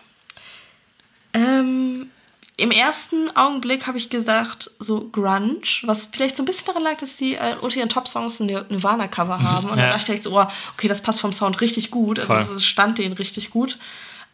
Ähm, 1.34 2.08
Im 2.56 2.70
ersten 2.70 3.34
Augenblick 3.36 3.86
habe 3.86 3.98
ich 3.98 4.08
gesagt, 4.08 4.70
so 4.78 5.08
Grunge, 5.08 5.60
was 5.82 6.06
vielleicht 6.06 6.36
so 6.36 6.42
ein 6.42 6.46
bisschen 6.46 6.66
daran 6.66 6.84
lag, 6.84 6.96
dass 6.98 7.16
die 7.16 7.34
äh, 7.34 7.56
unter 7.60 7.78
ihren 7.78 7.88
Top-Songs 7.90 8.40
ein 8.40 8.46
Nirvana-Cover 8.46 9.40
haben. 9.42 9.68
Und 9.68 9.76
Ja. 9.76 9.88
dann 9.90 9.98
dachte 9.98 10.14
ich 10.14 10.22
so, 10.22 10.38
oh, 10.40 10.46
okay, 10.74 10.88
das 10.88 11.02
passt 11.02 11.20
vom 11.20 11.32
Sound 11.32 11.60
richtig 11.60 11.90
gut. 11.90 12.18
Voll. 12.20 12.36
Also 12.36 12.54
es 12.54 12.64
stand 12.64 12.98
denen 12.98 13.14
richtig 13.14 13.50
gut. 13.50 13.76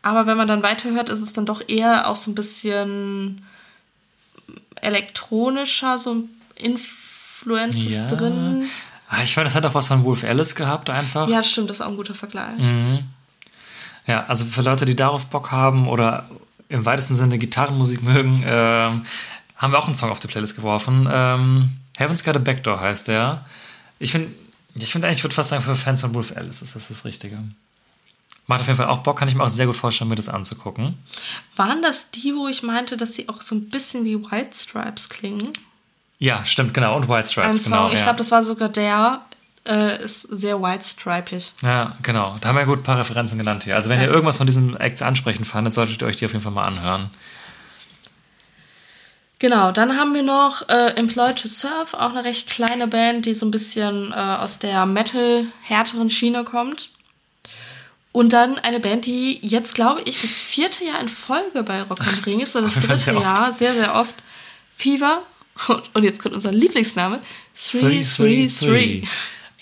Aber 0.02 0.26
wenn 0.26 0.36
man 0.36 0.48
dann 0.48 0.62
weiterhört, 0.62 1.08
ist 1.08 1.20
es 1.20 1.32
dann 1.32 1.46
doch 1.46 1.62
eher 1.68 2.08
auch 2.08 2.16
so 2.16 2.30
ein 2.30 2.34
bisschen 2.34 3.44
elektronischer, 4.80 5.98
so 5.98 6.24
Influences 6.56 7.92
Ja. 7.92 8.06
drin. 8.08 8.68
Ah, 9.08 9.22
ich 9.22 9.34
finde, 9.34 9.44
das 9.44 9.54
hat 9.54 9.64
auch 9.66 9.74
was 9.74 9.88
von 9.88 10.04
Wolf 10.04 10.24
Alice 10.24 10.54
gehabt, 10.54 10.90
einfach. 10.90 11.28
Ja, 11.28 11.42
stimmt, 11.42 11.70
das 11.70 11.76
ist 11.78 11.82
auch 11.82 11.88
ein 11.90 11.96
guter 11.96 12.14
Vergleich. 12.14 12.64
Ja, 14.06 14.24
also 14.26 14.44
für 14.44 14.62
Leute, 14.62 14.84
die 14.84 14.96
darauf 14.96 15.26
Bock 15.26 15.52
haben 15.52 15.86
oder 15.86 16.28
im 16.68 16.84
weitesten 16.84 17.14
Sinne 17.14 17.38
Gitarrenmusik 17.38 18.02
mögen, 18.02 18.42
ähm, 18.46 19.04
haben 19.56 19.72
wir 19.72 19.78
auch 19.78 19.86
einen 19.86 19.94
Song 19.94 20.10
auf 20.10 20.18
die 20.18 20.26
Playlist 20.26 20.56
geworfen. 20.56 21.08
Ähm, 21.12 21.70
Heaven's 21.96 22.24
Got 22.24 22.36
a 22.36 22.38
Backdoor 22.40 22.80
heißt 22.80 23.06
der. 23.08 23.44
Ich 23.98 24.10
finde, 24.10 24.32
ich 24.74 24.90
finde 24.90 25.06
eigentlich, 25.06 25.18
ich 25.18 25.24
würde 25.24 25.34
fast 25.34 25.50
sagen, 25.50 25.62
für 25.62 25.76
Fans 25.76 26.00
von 26.00 26.14
Wolf 26.14 26.34
Alice 26.36 26.62
ist 26.62 26.74
das 26.74 26.88
das 26.88 27.04
Richtige. 27.04 27.38
Macht 28.47 28.60
auf 28.60 28.66
jeden 28.66 28.77
Fall 28.77 28.89
auch 28.89 28.98
Bock, 28.98 29.19
kann 29.19 29.28
ich 29.28 29.35
mir 29.35 29.44
auch 29.44 29.48
sehr 29.48 29.66
gut 29.66 29.77
vorstellen, 29.77 30.09
mir 30.10 30.16
das 30.16 30.28
anzugucken. 30.28 30.98
Waren 31.56 31.81
das 31.82 32.10
die, 32.10 32.35
wo 32.35 32.48
ich 32.48 32.62
meinte, 32.62 32.97
dass 32.97 33.14
sie 33.14 33.28
auch 33.28 33.40
so 33.40 33.55
ein 33.55 33.70
bisschen 33.70 34.05
wie 34.05 34.16
White 34.16 34.56
Stripes 34.56 35.09
klingen? 35.09 35.52
Ja, 36.19 36.44
stimmt, 36.44 36.74
genau. 36.74 36.97
Und 36.97 37.09
White 37.09 37.19
Ein 37.19 37.27
Stripes, 37.27 37.64
Song, 37.64 37.73
genau. 37.73 37.89
ich 37.89 37.94
ja. 37.98 38.02
glaube, 38.02 38.19
das 38.19 38.31
war 38.31 38.43
sogar 38.44 38.69
der, 38.69 39.23
äh, 39.66 40.02
ist 40.05 40.23
sehr 40.23 40.60
white 40.60 40.85
stripig. 40.85 41.52
ja, 41.62 41.97
genau. 42.02 42.35
Da 42.40 42.48
haben 42.48 42.56
wir 42.56 42.64
gut 42.66 42.81
ein 42.81 42.82
paar 42.82 42.98
Referenzen 42.98 43.39
genannt 43.39 43.62
hier. 43.64 43.77
Also 43.77 43.89
wenn 43.90 44.01
ihr 44.01 44.06
Ja. 44.06 44.12
irgendwas 44.12 44.39
von 44.39 44.47
diesen 44.47 44.77
Acts 44.77 45.02
ansprechend 45.02 45.47
fandet, 45.47 45.73
solltet 45.73 46.02
ihr 46.02 46.06
euch 46.09 46.16
die 46.16 46.27
auf 46.27 46.32
jeden 46.32 46.43
Fall 46.43 46.52
mal 46.52 46.64
anhören. 46.64 47.10
Genau, 49.39 49.73
dann 49.73 49.97
haben 49.98 50.14
wir 50.14 50.23
noch 50.23 50.69
äh, 50.69 50.94
Employed 50.97 51.36
to 51.43 51.48
Serve, 51.48 51.98
auch 51.98 52.10
eine 52.10 52.24
recht 52.24 52.48
kleine 52.48 52.86
Band, 52.86 53.27
die 53.27 53.35
so 53.35 53.44
ein 53.47 53.51
bisschen 53.51 54.12
äh, 54.12 54.14
aus 54.14 54.59
der 54.60 54.86
Metal-härteren 54.86 56.10
Schiene 56.10 56.44
kommt. 56.44 56.90
Und 58.12 58.34
dann 58.34 58.59
eine 58.59 58.78
Band, 58.78 59.06
die 59.06 59.39
jetzt, 59.40 59.74
glaube 59.74 60.02
ich, 60.05 60.20
das 60.20 60.39
vierte 60.39 60.84
Jahr 60.84 61.01
in 61.01 61.09
Folge 61.09 61.62
bei 61.62 61.80
Rock 61.82 62.01
am 62.01 62.24
Ring 62.24 62.40
ist, 62.40 62.55
oder 62.55 62.66
das 62.66 62.74
dritte 62.80 62.98
sehr 62.98 63.16
oft. 63.16 63.24
Jahr, 63.24 63.52
sehr, 63.52 63.74
sehr 63.74 63.94
oft. 63.94 64.14
Fever. 64.74 65.22
Und, 65.94 66.05
jetzt 66.05 66.20
kommt 66.20 66.34
unser 66.34 66.52
Lieblingsname. 66.52 67.20
333. 67.55 69.09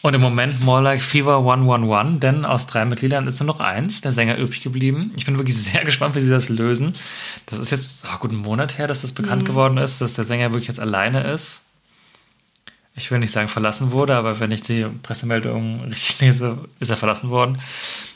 Und 0.02 0.14
im 0.14 0.20
Moment 0.20 0.60
more 0.62 0.82
like 0.82 1.02
Fever 1.02 1.38
111, 1.38 2.20
denn 2.20 2.44
aus 2.44 2.66
drei 2.66 2.84
Mitgliedern 2.84 3.26
ist 3.26 3.38
nur 3.40 3.46
noch 3.46 3.60
eins, 3.60 4.00
der 4.00 4.12
Sänger, 4.12 4.38
übrig 4.38 4.62
geblieben. 4.62 5.12
Ich 5.16 5.26
bin 5.26 5.36
wirklich 5.36 5.56
sehr 5.62 5.84
gespannt, 5.84 6.14
wie 6.14 6.20
sie 6.20 6.30
das 6.30 6.48
lösen. 6.48 6.94
Das 7.46 7.58
ist 7.58 7.70
jetzt 7.70 8.06
oh, 8.12 8.18
gut 8.18 8.30
einen 8.30 8.40
Monat 8.40 8.78
her, 8.78 8.86
dass 8.86 9.02
das 9.02 9.12
bekannt 9.12 9.44
geworden 9.44 9.78
ist, 9.78 10.00
dass 10.00 10.14
der 10.14 10.24
Sänger 10.24 10.50
wirklich 10.50 10.68
jetzt 10.68 10.80
alleine 10.80 11.22
ist. 11.24 11.69
Ich 12.94 13.10
will 13.10 13.18
nicht 13.18 13.30
sagen 13.30 13.48
verlassen 13.48 13.92
wurde, 13.92 14.14
aber 14.16 14.40
wenn 14.40 14.50
ich 14.50 14.62
die 14.62 14.86
Pressemeldung 15.02 15.80
richtig 15.84 16.20
lese, 16.20 16.58
ist 16.80 16.90
er 16.90 16.96
verlassen 16.96 17.30
worden. 17.30 17.60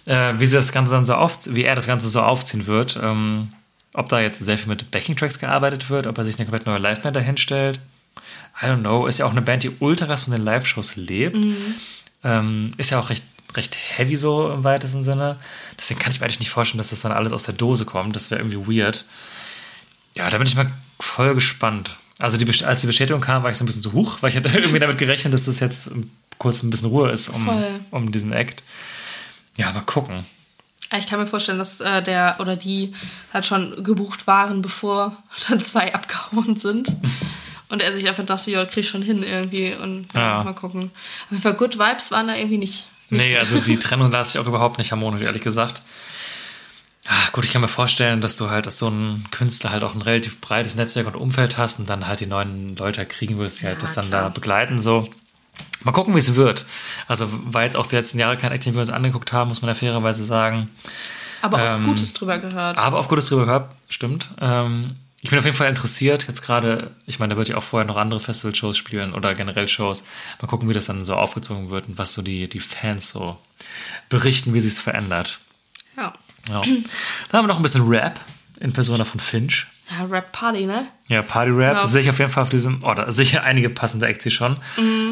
Äh, 0.06 0.34
wie 0.38 0.46
sie 0.46 0.56
das 0.56 0.72
Ganze 0.72 0.92
dann 0.92 1.06
so 1.06 1.14
auf, 1.14 1.38
wie 1.46 1.64
er 1.64 1.74
das 1.74 1.86
Ganze 1.86 2.09
so 2.09 2.20
aufziehen 2.20 2.66
wird, 2.66 2.98
ähm, 3.02 3.52
ob 3.94 4.09
da 4.09 4.20
jetzt 4.20 4.40
sehr 4.40 4.59
viel 4.59 4.68
mit 4.68 4.90
Backing-Tracks 4.90 5.38
gearbeitet 5.38 5.88
wird, 5.88 6.06
ob 6.06 6.18
er 6.18 6.24
sich 6.24 6.36
eine 6.36 6.44
komplett 6.44 6.66
neue 6.66 6.78
Liveband 6.78 7.16
dahinstellt. 7.16 7.80
I 8.60 8.66
don't 8.66 8.80
know. 8.80 9.06
Ist 9.06 9.18
ja 9.18 9.26
auch 9.26 9.30
eine 9.30 9.42
Band, 9.42 9.62
die 9.62 9.70
ultras 9.78 10.24
von 10.24 10.32
den 10.32 10.42
Live-Shows 10.42 10.96
lebt. 10.96 11.36
Ähm, 12.22 12.72
ist 12.76 12.90
ja 12.90 13.01
auch 13.01 13.10
recht, 13.10 13.24
recht 13.55 13.76
heavy 13.96 14.16
so 14.16 14.52
im 14.52 14.64
weitesten 14.64 15.02
Sinne. 15.02 15.38
Deswegen 15.78 16.01
kann 16.01 16.12
ich 16.12 16.20
mir 16.20 16.26
eigentlich 16.26 16.40
nicht 16.40 16.51
vorstellen, 16.51 16.78
dass 16.78 16.90
das 16.90 17.01
dann 17.01 17.12
alles 17.12 17.32
aus 17.32 17.44
der 17.44 17.55
Dose 17.55 17.84
kommt. 17.84 18.14
Das 18.14 18.30
wäre 18.30 18.40
irgendwie 18.40 18.80
weird. 18.80 19.05
Ja, 20.16 20.30
da 20.30 20.38
bin 20.38 20.46
ich 20.46 20.55
mal 20.55 20.70
voll 21.01 21.34
gespannt. 21.34 21.98
Also 22.19 22.36
die, 22.36 22.65
als 22.65 22.81
die 22.81 22.86
Bestätigung 22.86 23.20
kam, 23.20 23.43
war 23.43 23.51
ich 23.51 23.57
so 23.57 23.65
ein 23.65 23.66
bisschen 23.66 23.82
so 23.82 23.93
hoch, 23.93 24.19
weil 24.20 24.31
ich 24.31 24.36
hatte 24.36 24.49
irgendwie 24.55 24.78
damit 24.78 24.99
gerechnet, 24.99 25.35
dass 25.35 25.45
das 25.45 25.61
jetzt 25.61 25.91
kurz 26.39 26.62
ein 26.62 26.70
bisschen 26.70 26.89
Ruhe 26.89 27.11
ist 27.11 27.28
um, 27.28 27.45
Voll. 27.45 27.81
um 27.91 28.12
diesen 28.12 28.32
Act. 28.32 28.62
Ja, 29.57 29.73
mal 29.73 29.81
gucken. 29.82 30.24
Ich 30.97 31.07
kann 31.09 31.19
mir 31.19 31.27
vorstellen, 31.27 31.59
dass 31.59 31.81
äh, 31.81 32.03
der 32.03 32.36
oder 32.39 32.55
die 32.57 32.95
halt 33.32 33.47
schon 33.47 33.82
gebucht 33.82 34.27
waren, 34.27 34.62
bevor 34.62 35.16
dann 35.49 35.61
zwei 35.61 35.93
abgehauen 35.95 36.57
sind. 36.57 36.95
Und 37.69 37.82
er 37.82 37.95
sich 37.97 38.07
einfach 38.09 38.24
dachte, 38.27 38.51
ja, 38.53 38.65
krieg 38.65 38.85
ich 38.85 38.89
schon 38.89 39.03
hin 39.03 39.23
irgendwie 39.24 39.74
und 39.74 40.07
ja, 40.15 40.39
Ja. 40.39 40.45
mal 40.45 40.55
gucken. 40.55 40.85
Auf 40.85 41.31
jeden 41.31 41.43
Fall 41.43 41.55
Good 41.55 41.78
Vibes 41.78 42.11
waren 42.12 42.28
da 42.28 42.36
irgendwie 42.36 42.59
nicht. 42.59 42.85
Nee, 43.11 43.36
also 43.36 43.59
die 43.59 43.78
Trennung 43.78 44.11
las 44.12 44.35
ich 44.35 44.41
auch 44.41 44.47
überhaupt 44.47 44.78
nicht 44.78 44.93
harmonisch, 44.93 45.23
ehrlich 45.23 45.43
gesagt. 45.43 45.82
Ah, 47.06 47.31
gut, 47.32 47.44
ich 47.44 47.52
kann 47.52 47.60
mir 47.60 47.68
vorstellen, 47.68 48.20
dass 48.22 48.36
du 48.36 48.48
halt 48.48 48.66
als 48.66 48.78
so 48.78 48.89
ein 48.89 49.26
Künstler 49.31 49.70
halt 49.70 49.82
auch 49.85 49.94
ein 49.94 50.01
relativ 50.02 50.40
breites 50.40 50.74
Netzwerk 50.74 51.06
und 51.06 51.16
Umfeld 51.16 51.59
hast 51.59 51.78
und 51.78 51.90
dann 51.90 52.06
halt 52.06 52.20
die 52.20 52.26
neuen 52.26 52.76
Leute 52.76 53.05
kriegen 53.05 53.39
wirst, 53.39 53.60
die 53.60 53.66
halt 53.66 53.82
das 53.82 53.94
dann 53.94 54.10
da 54.10 54.20
klar. 54.20 54.31
begleiten, 54.31 54.78
so. 54.78 55.09
Mal 55.82 55.93
gucken, 55.93 56.14
wie 56.14 56.18
es 56.18 56.35
wird. 56.35 56.64
Also, 57.06 57.28
war 57.31 57.62
jetzt 57.64 57.76
auch 57.76 57.86
die 57.86 57.97
letzten 57.97 58.18
Jahre 58.18 58.39
kein 58.39 58.52
Act, 58.52 58.64
den 58.64 58.74
wir 58.74 58.81
uns 58.81 58.90
angeguckt 58.90 59.32
haben, 59.35 59.48
muss 59.48 59.60
man 59.60 59.68
ja 59.68 59.74
fairerweise 59.74 60.24
sagen. 60.24 60.70
Aber 61.43 61.59
auch 61.59 61.76
Ähm, 61.76 61.85
Gutes 61.85 62.14
drüber 62.14 62.39
gehört. 62.39 62.78
Aber 62.78 62.98
auf 62.98 63.09
Gutes 63.09 63.26
drüber 63.28 63.44
gehört, 63.44 63.70
stimmt. 63.90 64.31
Ähm, 64.40 64.97
ich 65.20 65.28
bin 65.31 65.39
auf 65.39 65.44
jeden 65.44 65.56
Fall 65.56 65.68
interessiert, 65.68 66.26
jetzt 66.26 66.43
gerade, 66.43 66.90
ich 67.06 67.18
meine, 67.18 67.35
da 67.35 67.39
wird 67.39 67.48
ja 67.48 67.56
auch 67.56 67.62
vorher 67.62 67.86
noch 67.86 67.97
andere 67.97 68.20
Festival-Shows 68.20 68.76
spielen 68.76 69.12
oder 69.12 69.35
generell 69.35 69.68
Shows. 69.68 70.05
Mal 70.40 70.48
gucken, 70.48 70.68
wie 70.68 70.74
das 70.74 70.86
dann 70.86 71.05
so 71.05 71.14
aufgezogen 71.14 71.70
wird 71.70 71.89
und 71.89 71.98
was 71.98 72.14
so 72.14 72.22
die, 72.22 72.48
die 72.48 72.60
Fans 72.60 73.10
so 73.10 73.39
berichten, 74.09 74.55
wie 74.55 74.60
sich 74.60 74.72
es 74.72 74.81
verändert. 74.81 75.39
Ja. 76.48 76.60
Dann 76.62 76.84
haben 77.32 77.44
wir 77.44 77.48
noch 77.48 77.56
ein 77.58 77.62
bisschen 77.62 77.86
Rap 77.88 78.20
in 78.60 78.72
Persona 78.72 79.04
von 79.04 79.18
Finch. 79.20 79.66
ja, 79.90 80.04
Rap 80.06 80.32
Party, 80.32 80.66
ne? 80.66 80.86
Ja, 81.08 81.22
Party 81.22 81.50
Rap 81.50 81.74
Ja. 81.76 81.86
sehe 81.86 82.00
ich 82.00 82.08
auf 82.10 82.18
jeden 82.18 82.30
Fall 82.30 82.42
auf 82.44 82.48
diesem, 82.48 82.82
oder 82.84 83.10
sicher 83.12 83.42
einige 83.42 83.68
passende 83.70 84.06
Acts 84.06 84.22
hier 84.24 84.32
schon. 84.32 84.56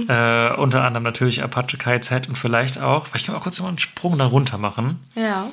Äh, 0.09 0.51
unter 0.55 0.85
anderem 0.85 1.03
natürlich 1.03 1.43
Apache 1.43 1.77
KZ 1.77 2.29
und 2.29 2.37
vielleicht 2.39 2.81
auch, 2.81 3.07
vielleicht 3.07 3.27
können 3.27 3.37
wir 3.37 3.41
auch 3.41 3.45
kurz 3.45 3.61
mal 3.61 3.69
einen 3.69 3.79
Sprung 3.79 4.17
da 4.19 4.27
runter 4.27 4.59
machen. 4.59 5.01
Ja. 5.15 5.51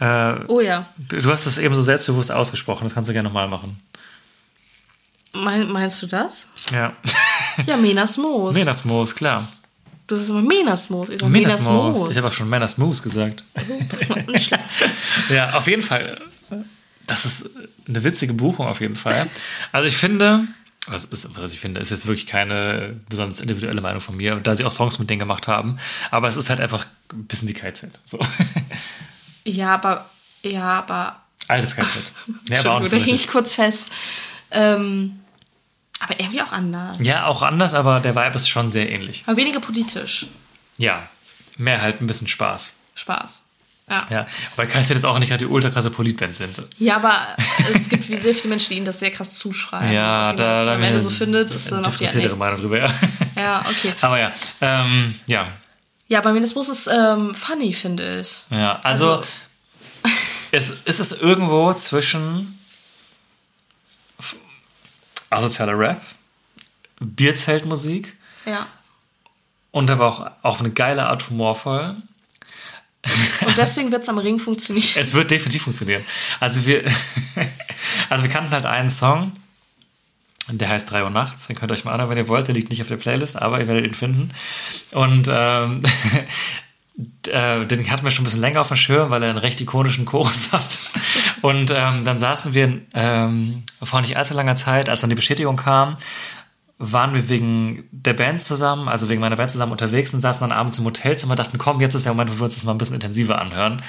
Äh, 0.00 0.34
Oh 0.48 0.60
ja. 0.60 0.86
du, 0.96 1.20
du 1.20 1.30
hast 1.30 1.46
das 1.46 1.58
eben 1.58 1.74
so 1.74 1.82
selbstbewusst 1.82 2.32
ausgesprochen, 2.32 2.84
das 2.84 2.94
kannst 2.94 3.08
du 3.08 3.12
gerne 3.12 3.28
nochmal 3.28 3.48
machen. 3.48 3.78
Mein, 5.32 5.70
meinst 5.70 6.00
du 6.02 6.06
das? 6.06 6.46
Ja. 6.72 6.92
Ja, 7.66 7.76
Menas 7.76 8.16
Moos. 8.18 8.54
Menasmoos, 8.56 9.14
klar. 9.16 9.48
Du 10.06 10.16
sagst 10.16 10.30
immer 10.30 10.42
Menas 10.42 10.90
Moos. 10.90 11.08
Ich 11.08 11.20
sag 11.20 11.28
Menas 11.28 11.60
Menasmoos. 11.60 11.98
Moos. 11.98 12.10
Ich 12.10 12.16
habe 12.16 12.28
auch 12.28 12.32
schon 12.32 12.48
Menasmoos 12.48 13.02
gesagt. 13.02 13.44
Ja, 15.30 15.54
auf 15.54 15.66
jeden 15.66 15.82
Fall. 15.82 16.18
das 17.06 17.24
ist 17.24 17.50
eine 17.88 18.04
witzige 18.04 18.34
Buchung 18.34 18.66
auf 18.66 18.80
jeden 18.80 18.96
Fall. 18.96 19.26
Also 19.72 19.88
ich 19.88 19.96
finde, 19.96 20.46
was, 20.86 21.04
ist, 21.06 21.28
was 21.36 21.52
ich 21.54 21.60
finde, 21.60 21.80
ist 21.80 21.90
jetzt 21.90 22.06
wirklich 22.06 22.26
keine 22.26 22.96
besonders 23.08 23.40
individuelle 23.40 23.80
Meinung 23.80 24.00
von 24.00 24.16
mir, 24.16 24.36
da 24.36 24.54
sie 24.54 24.64
auch 24.64 24.72
Songs 24.72 24.98
mit 24.98 25.08
denen 25.08 25.18
gemacht 25.18 25.48
haben. 25.48 25.78
Aber 26.10 26.28
es 26.28 26.36
ist 26.36 26.50
halt 26.50 26.60
einfach 26.60 26.86
ein 27.12 27.24
bisschen 27.24 27.48
wie 27.48 27.54
KZ. 27.54 27.90
So. 28.04 28.18
Ja, 29.46 29.74
aber, 29.74 30.08
ja, 30.42 30.78
aber. 30.78 31.20
Altes 31.48 31.76
KZ. 31.76 31.86
Ja, 32.48 32.60
aber 32.60 32.72
auch 32.72 32.80
nicht 32.80 32.92
da 32.94 32.98
so 32.98 33.04
hing 33.04 33.14
ich 33.14 33.28
kurz 33.28 33.52
fest. 33.52 33.88
Ähm, 34.50 35.20
aber 36.00 36.18
irgendwie 36.20 36.42
auch 36.42 36.52
anders. 36.52 36.96
ja, 37.00 37.26
auch 37.26 37.42
anders, 37.42 37.74
aber 37.74 38.00
der 38.00 38.14
Vibe 38.14 38.34
ist 38.36 38.48
schon 38.48 38.70
sehr 38.70 38.90
ähnlich. 38.90 39.22
Aber 39.26 39.36
weniger 39.36 39.60
politisch. 39.60 40.26
Ja, 40.76 41.02
mehr 41.56 41.80
halt 41.80 42.00
ein 42.00 42.06
bisschen 42.06 42.26
Spaß. 42.28 42.78
Spaß. 42.94 43.40
Ja. 43.88 44.06
Ja, 44.08 44.26
weil 44.56 44.66
KZ 44.66 44.88
jetzt 44.90 45.04
auch 45.04 45.18
nicht 45.18 45.28
gerade 45.28 45.44
die 45.44 45.50
ultra 45.50 45.68
krasse 45.68 45.90
Politband 45.90 46.34
sind. 46.34 46.62
Ja, 46.78 46.96
aber 46.96 47.18
es 47.74 47.88
gibt 47.90 48.08
wie 48.08 48.16
sehr 48.16 48.34
viele 48.34 48.48
Menschen, 48.48 48.70
die 48.70 48.76
ihnen 48.76 48.86
das 48.86 48.98
sehr 48.98 49.10
krass 49.10 49.36
zuschreiben. 49.36 49.92
Ja, 49.92 50.32
Wie 50.32 50.36
da, 50.36 50.54
das 50.54 50.66
da 50.66 50.74
am 50.76 50.82
Ende 50.82 51.00
so 51.02 51.10
findet, 51.10 51.50
ist 51.50 51.70
dann 51.70 51.84
auf 51.84 51.96
die 51.98 52.04
nächste. 52.04 52.34
Meinung 52.36 52.60
drüber, 52.60 52.78
ja. 52.78 52.94
Ja, 53.36 53.60
okay. 53.68 53.92
Aber 54.00 54.18
ja, 54.18 54.32
ähm, 54.62 55.14
ja, 55.26 55.48
Ja, 56.08 56.22
bei 56.22 56.32
Minismus 56.32 56.70
ist 56.70 56.86
ähm, 56.90 57.34
funny, 57.34 57.74
finde 57.74 58.20
ich. 58.20 58.44
ja. 58.50 58.80
Also, 58.82 59.16
Also- 59.18 59.24
es 60.50 60.70
ist 60.84 61.00
es 61.00 61.12
irgendwo 61.20 61.72
zwischen 61.74 62.53
asozialer 65.36 65.78
Rap, 65.78 66.00
Bierzeltmusik 67.00 68.16
Ja. 68.46 68.66
und 69.70 69.90
aber 69.90 70.06
auch 70.06 70.30
auf 70.42 70.60
eine 70.60 70.70
geile 70.70 71.06
Art 71.06 71.28
humorvoll. 71.30 71.96
Und 73.46 73.58
deswegen 73.58 73.92
wird 73.92 74.02
es 74.04 74.08
am 74.08 74.16
Ring 74.18 74.38
funktionieren. 74.38 74.88
Es 74.96 75.12
wird 75.12 75.30
definitiv 75.30 75.62
funktionieren. 75.64 76.04
Also 76.40 76.64
wir, 76.64 76.84
also 78.08 78.24
wir 78.24 78.30
kannten 78.30 78.50
halt 78.52 78.64
einen 78.64 78.88
Song, 78.88 79.32
der 80.48 80.70
heißt 80.70 80.90
3 80.90 81.04
Uhr 81.04 81.10
nachts. 81.10 81.46
Den 81.46 81.56
könnt 81.56 81.70
ihr 81.70 81.74
euch 81.74 81.84
mal 81.84 81.92
anhören, 81.92 82.08
wenn 82.10 82.16
ihr 82.18 82.28
wollt. 82.28 82.48
Der 82.48 82.54
liegt 82.54 82.70
nicht 82.70 82.80
auf 82.80 82.88
der 82.88 82.96
Playlist, 82.96 83.40
aber 83.40 83.60
ihr 83.60 83.66
werdet 83.68 83.84
ihn 83.84 83.94
finden. 83.94 84.30
Und 84.92 85.28
ähm, 85.30 85.82
äh, 87.28 87.66
den 87.66 87.90
hatten 87.90 88.04
wir 88.04 88.10
schon 88.10 88.22
ein 88.22 88.24
bisschen 88.24 88.40
länger 88.40 88.62
auf 88.62 88.68
dem 88.68 88.76
Schirm, 88.78 89.10
weil 89.10 89.22
er 89.22 89.28
einen 89.28 89.38
recht 89.38 89.60
ikonischen 89.60 90.06
Chorus 90.06 90.52
hat. 90.52 90.80
Und 91.44 91.70
ähm, 91.76 92.06
dann 92.06 92.18
saßen 92.18 92.54
wir 92.54 92.80
ähm, 92.94 93.64
vor 93.82 94.00
nicht 94.00 94.16
allzu 94.16 94.32
langer 94.32 94.54
Zeit, 94.54 94.88
als 94.88 95.02
dann 95.02 95.10
die 95.10 95.16
Bestätigung 95.16 95.56
kam, 95.56 95.96
waren 96.78 97.14
wir 97.14 97.28
wegen 97.28 97.84
der 97.90 98.14
Band 98.14 98.42
zusammen, 98.42 98.88
also 98.88 99.10
wegen 99.10 99.20
meiner 99.20 99.36
Band 99.36 99.50
zusammen 99.50 99.72
unterwegs 99.72 100.14
und 100.14 100.22
saßen 100.22 100.40
dann 100.40 100.56
abends 100.56 100.78
im 100.78 100.86
Hotelzimmer, 100.86 101.34
dachten, 101.34 101.58
komm, 101.58 101.82
jetzt 101.82 101.94
ist 101.94 102.06
der 102.06 102.14
Moment, 102.14 102.32
wo 102.32 102.40
wir 102.40 102.44
uns 102.44 102.54
das 102.54 102.64
mal 102.64 102.72
ein 102.72 102.78
bisschen 102.78 102.94
intensiver 102.94 103.38
anhören. 103.42 103.82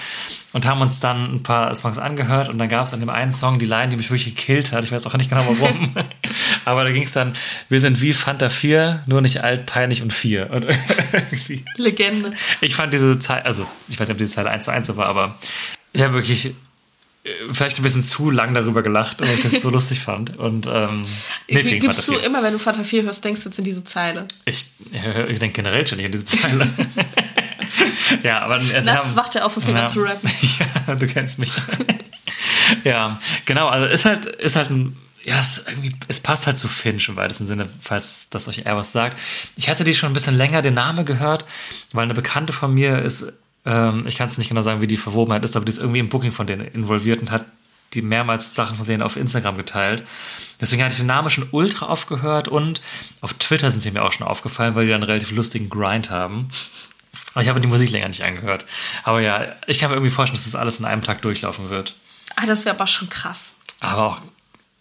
Und 0.52 0.65
haben 0.68 0.82
uns 0.82 0.99
dann 0.99 1.36
ein 1.36 1.44
paar 1.44 1.73
Songs 1.76 1.98
angehört 1.98 2.49
und 2.49 2.57
dann 2.57 2.68
gab 2.68 2.88
es 2.88 2.94
an 2.94 2.99
dem 2.99 3.10
einen 3.10 3.32
Song 3.32 3.57
die 3.57 3.65
Line, 3.65 3.88
die 3.88 3.95
mich 3.95 4.11
wirklich 4.11 4.36
gekillt 4.36 4.73
hat. 4.73 4.84
Ich 4.84 4.91
weiß 4.91 5.07
auch 5.07 5.14
nicht 5.14 5.30
genau 5.30 5.45
warum. 5.48 5.95
Aber 6.65 6.84
da 6.84 6.91
ging 6.91 7.03
es 7.03 7.14
dann, 7.14 7.38
wir 7.69 7.80
sind 7.80 8.02
wie 8.02 8.11
Fanta 8.11 8.49
4, 8.49 9.03
nur 9.06 9.22
nicht 9.22 9.45
alt, 9.45 9.65
peinlich 9.65 10.02
und 10.02 10.11
4. 10.11 10.52
Und 10.52 10.65
irgendwie. 11.14 11.64
Legende. 11.77 12.34
Ich 12.60 12.76
fand 12.76 12.94
diese 12.94 13.18
Zeile, 13.18 13.45
also 13.45 13.65
ich 13.88 13.98
weiß 13.98 14.10
nicht, 14.10 14.15
ob 14.15 14.18
diese 14.18 14.36
Zeile 14.36 14.49
1 14.49 14.65
zu 14.65 14.72
1 14.72 14.88
so 14.88 14.98
war, 14.98 15.06
aber 15.06 15.36
ich 15.94 16.02
habe 16.02 16.15
wirklich 16.15 16.53
vielleicht 17.51 17.80
ein 17.80 17.84
bisschen 17.84 18.03
zu 18.03 18.31
lang 18.31 18.53
darüber 18.53 18.84
gelacht, 18.84 19.22
weil 19.22 19.34
ich 19.34 19.41
das 19.41 19.61
so 19.61 19.69
lustig 19.72 19.99
fand. 19.99 20.38
Und 20.38 20.67
ähm, 20.67 21.05
nichts 21.49 21.69
gegen 21.69 21.81
Gibst 21.81 22.07
du 22.07 22.13
4. 22.13 22.23
immer, 22.23 22.43
wenn 22.43 22.53
du 22.53 22.59
Vater 22.59 22.84
4 22.84 23.03
hörst, 23.03 23.23
denkst 23.23 23.43
du 23.43 23.49
jetzt 23.49 23.57
in 23.57 23.65
diese 23.65 23.84
Zeile. 23.84 24.27
Ich, 24.45 24.67
ich 25.27 25.39
denke 25.39 25.61
generell 25.61 25.85
schon 25.85 25.97
nicht 25.97 26.05
an 26.05 26.11
diese 26.11 26.26
Zeile. 26.26 26.67
ja, 28.23 28.41
aber 28.41 28.55
also, 28.55 28.81
Nachts 28.81 29.15
wacht 29.15 29.35
er 29.35 29.45
auf 29.45 29.55
und 29.57 29.63
fängt 29.63 29.77
ja, 29.77 29.88
zu 29.88 30.01
rappen. 30.01 30.30
Ja, 30.88 30.95
du 30.95 31.07
kennst 31.07 31.39
mich. 31.39 31.53
ja, 32.84 33.19
genau. 33.45 33.67
Also 33.67 33.88
ist 33.88 34.05
halt, 34.05 34.26
ist 34.26 34.55
halt 34.55 34.69
ein, 34.69 34.97
ja, 35.23 35.39
es, 35.39 35.63
es 36.07 36.19
passt 36.19 36.45
halt 36.45 36.57
zu 36.57 36.67
Finch 36.67 37.09
im 37.09 37.15
weitesten 37.15 37.45
Sinne, 37.45 37.67
falls 37.81 38.27
das 38.30 38.47
euch 38.47 38.59
eher 38.65 38.77
was 38.77 38.91
sagt. 38.91 39.19
Ich 39.55 39.69
hatte 39.69 39.84
die 39.84 39.95
schon 39.95 40.11
ein 40.11 40.13
bisschen 40.13 40.38
länger 40.38 40.61
den 40.61 40.76
Namen 40.76 41.05
gehört, 41.05 41.45
weil 41.93 42.03
eine 42.03 42.13
Bekannte 42.13 42.53
von 42.53 42.73
mir 42.73 43.01
ist, 43.01 43.34
ähm, 43.66 44.06
ich 44.08 44.18
kann 44.18 44.28
es 44.28 44.38
nicht 44.38 44.50
genau 44.50 44.62
sagen, 44.62 44.82
wie 44.82 44.88
die 44.88 44.98
Verwobenheit 44.98 45.44
ist, 45.44 45.56
aber 45.56 45.66
die 45.66 45.72
ist 45.72 45.80
irgendwie 45.80 46.00
im 46.00 46.10
Booking 46.10 46.32
von 46.32 46.48
denen 46.48 46.66
involviert 46.68 47.22
und 47.22 47.32
hat 47.32 47.46
die 47.94 48.02
mehrmals 48.02 48.56
Sachen 48.56 48.78
von 48.78 48.86
denen 48.86 49.02
auf 49.02 49.16
Instagram 49.16 49.58
geteilt. 49.58 50.04
Deswegen 50.60 50.84
hatte 50.84 50.94
ich 50.94 51.00
den 51.00 51.08
Namen 51.08 51.30
schon 51.30 51.48
ultra 51.52 51.88
aufgehört 51.88 52.48
und 52.48 52.82
auf 53.22 53.34
Twitter 53.36 53.72
sind 53.72 53.86
die 53.86 53.92
mir 53.92 54.04
auch 54.04 54.12
schon 54.12 54.28
aufgefallen, 54.28 54.76
weil 54.76 54.86
die 54.86 54.92
dann 54.92 55.02
einen 55.02 55.10
relativ 55.10 55.32
lustigen 55.32 55.70
Grind 55.70 56.10
haben. 56.10 56.50
Aber 57.34 57.44
ich 57.44 57.50
habe 57.50 57.62
die 57.62 57.68
Musik 57.68 57.92
länger 57.92 58.08
nicht 58.08 58.24
angehört. 58.24 58.66
Aber 59.04 59.22
ja, 59.22 59.46
ich 59.68 59.80
kann 59.80 59.90
mir 59.90 59.96
irgendwie 59.96 60.12
vorstellen, 60.12 60.36
dass 60.36 60.46
das 60.46 60.56
alles 60.56 60.80
in 60.80 60.86
einem 60.86 61.02
Tag 61.02 61.22
durchlaufen 61.22 61.70
wird. 61.70 61.96
Ah, 62.36 62.46
das 62.46 62.66
wäre 62.66 62.76
aber 62.76 62.88
schon 62.88 63.10
krass. 63.10 63.54
Aber 63.80 64.04
auch. 64.04 64.22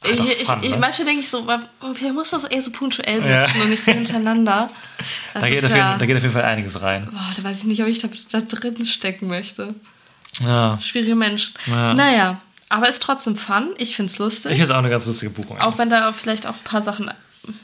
Halt 0.06 0.18
Ich, 0.20 0.40
ich, 0.42 0.46
Fun, 0.46 0.58
ich, 0.62 0.70
ne? 0.70 0.76
manchmal 0.78 1.06
denke 1.06 1.20
ich 1.20 1.28
so, 1.28 1.46
wer 1.46 2.12
muss 2.12 2.30
das 2.30 2.44
eher 2.44 2.62
so 2.62 2.70
punktuell 2.72 3.20
Ja. 3.20 3.46
setzen 3.46 3.60
und 3.62 3.70
nicht 3.70 3.84
so 3.84 3.92
hintereinander? 3.92 4.70
Da, 5.34 5.40
geht 5.48 5.58
ist 5.58 5.64
auf 5.64 5.70
jeden, 5.70 5.78
ja, 5.78 5.96
da 5.98 6.06
geht 6.06 6.16
auf 6.16 6.22
jeden 6.22 6.34
Fall 6.34 6.44
einiges 6.44 6.80
rein. 6.82 7.08
boah, 7.10 7.32
da 7.36 7.44
weiß 7.44 7.58
ich 7.58 7.64
nicht, 7.64 7.82
ob 7.82 7.88
ich 7.88 7.98
da, 8.00 8.08
da 8.30 8.40
drin 8.40 8.84
stecken 8.86 9.28
möchte. 9.28 9.74
Ja. 10.40 10.78
Schwierige 10.80 11.14
Menschen. 11.14 11.54
Ja. 11.66 11.94
Naja, 11.94 12.40
aber 12.68 12.88
ist 12.88 13.02
trotzdem 13.02 13.36
fun. 13.36 13.70
Ich 13.78 13.94
finde 13.96 14.10
es 14.12 14.18
lustig. 14.18 14.52
Ich 14.52 14.56
finde 14.58 14.64
es 14.64 14.70
auch 14.72 14.78
eine 14.78 14.90
ganz 14.90 15.06
lustige 15.06 15.30
Buchung. 15.30 15.60
auch 15.60 15.78
wenn 15.78 15.90
da 15.90 16.10
vielleicht 16.12 16.46
auch 16.46 16.54
ein 16.54 16.64
paar 16.64 16.82
Sachen 16.82 17.10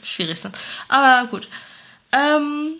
schwierig 0.03 0.39
sind. 0.39 0.55
Aber 0.87 1.27
gut. 1.29 1.49
Ähm, 2.13 2.73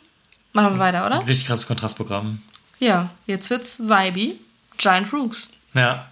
machen 0.53 0.73
wir 0.75 0.79
weiter, 0.79 1.05
oder? 1.05 1.25
Richtig 1.27 1.47
krasses 1.47 1.67
Kontrastprogramm. 1.67 2.41
Ja, 2.79 3.09
jetzt 3.27 3.49
wird's 3.49 3.81
Vibe. 3.81 4.35
Giant 4.77 5.11
Rooks. 5.13 5.49
Ja. 5.73 6.07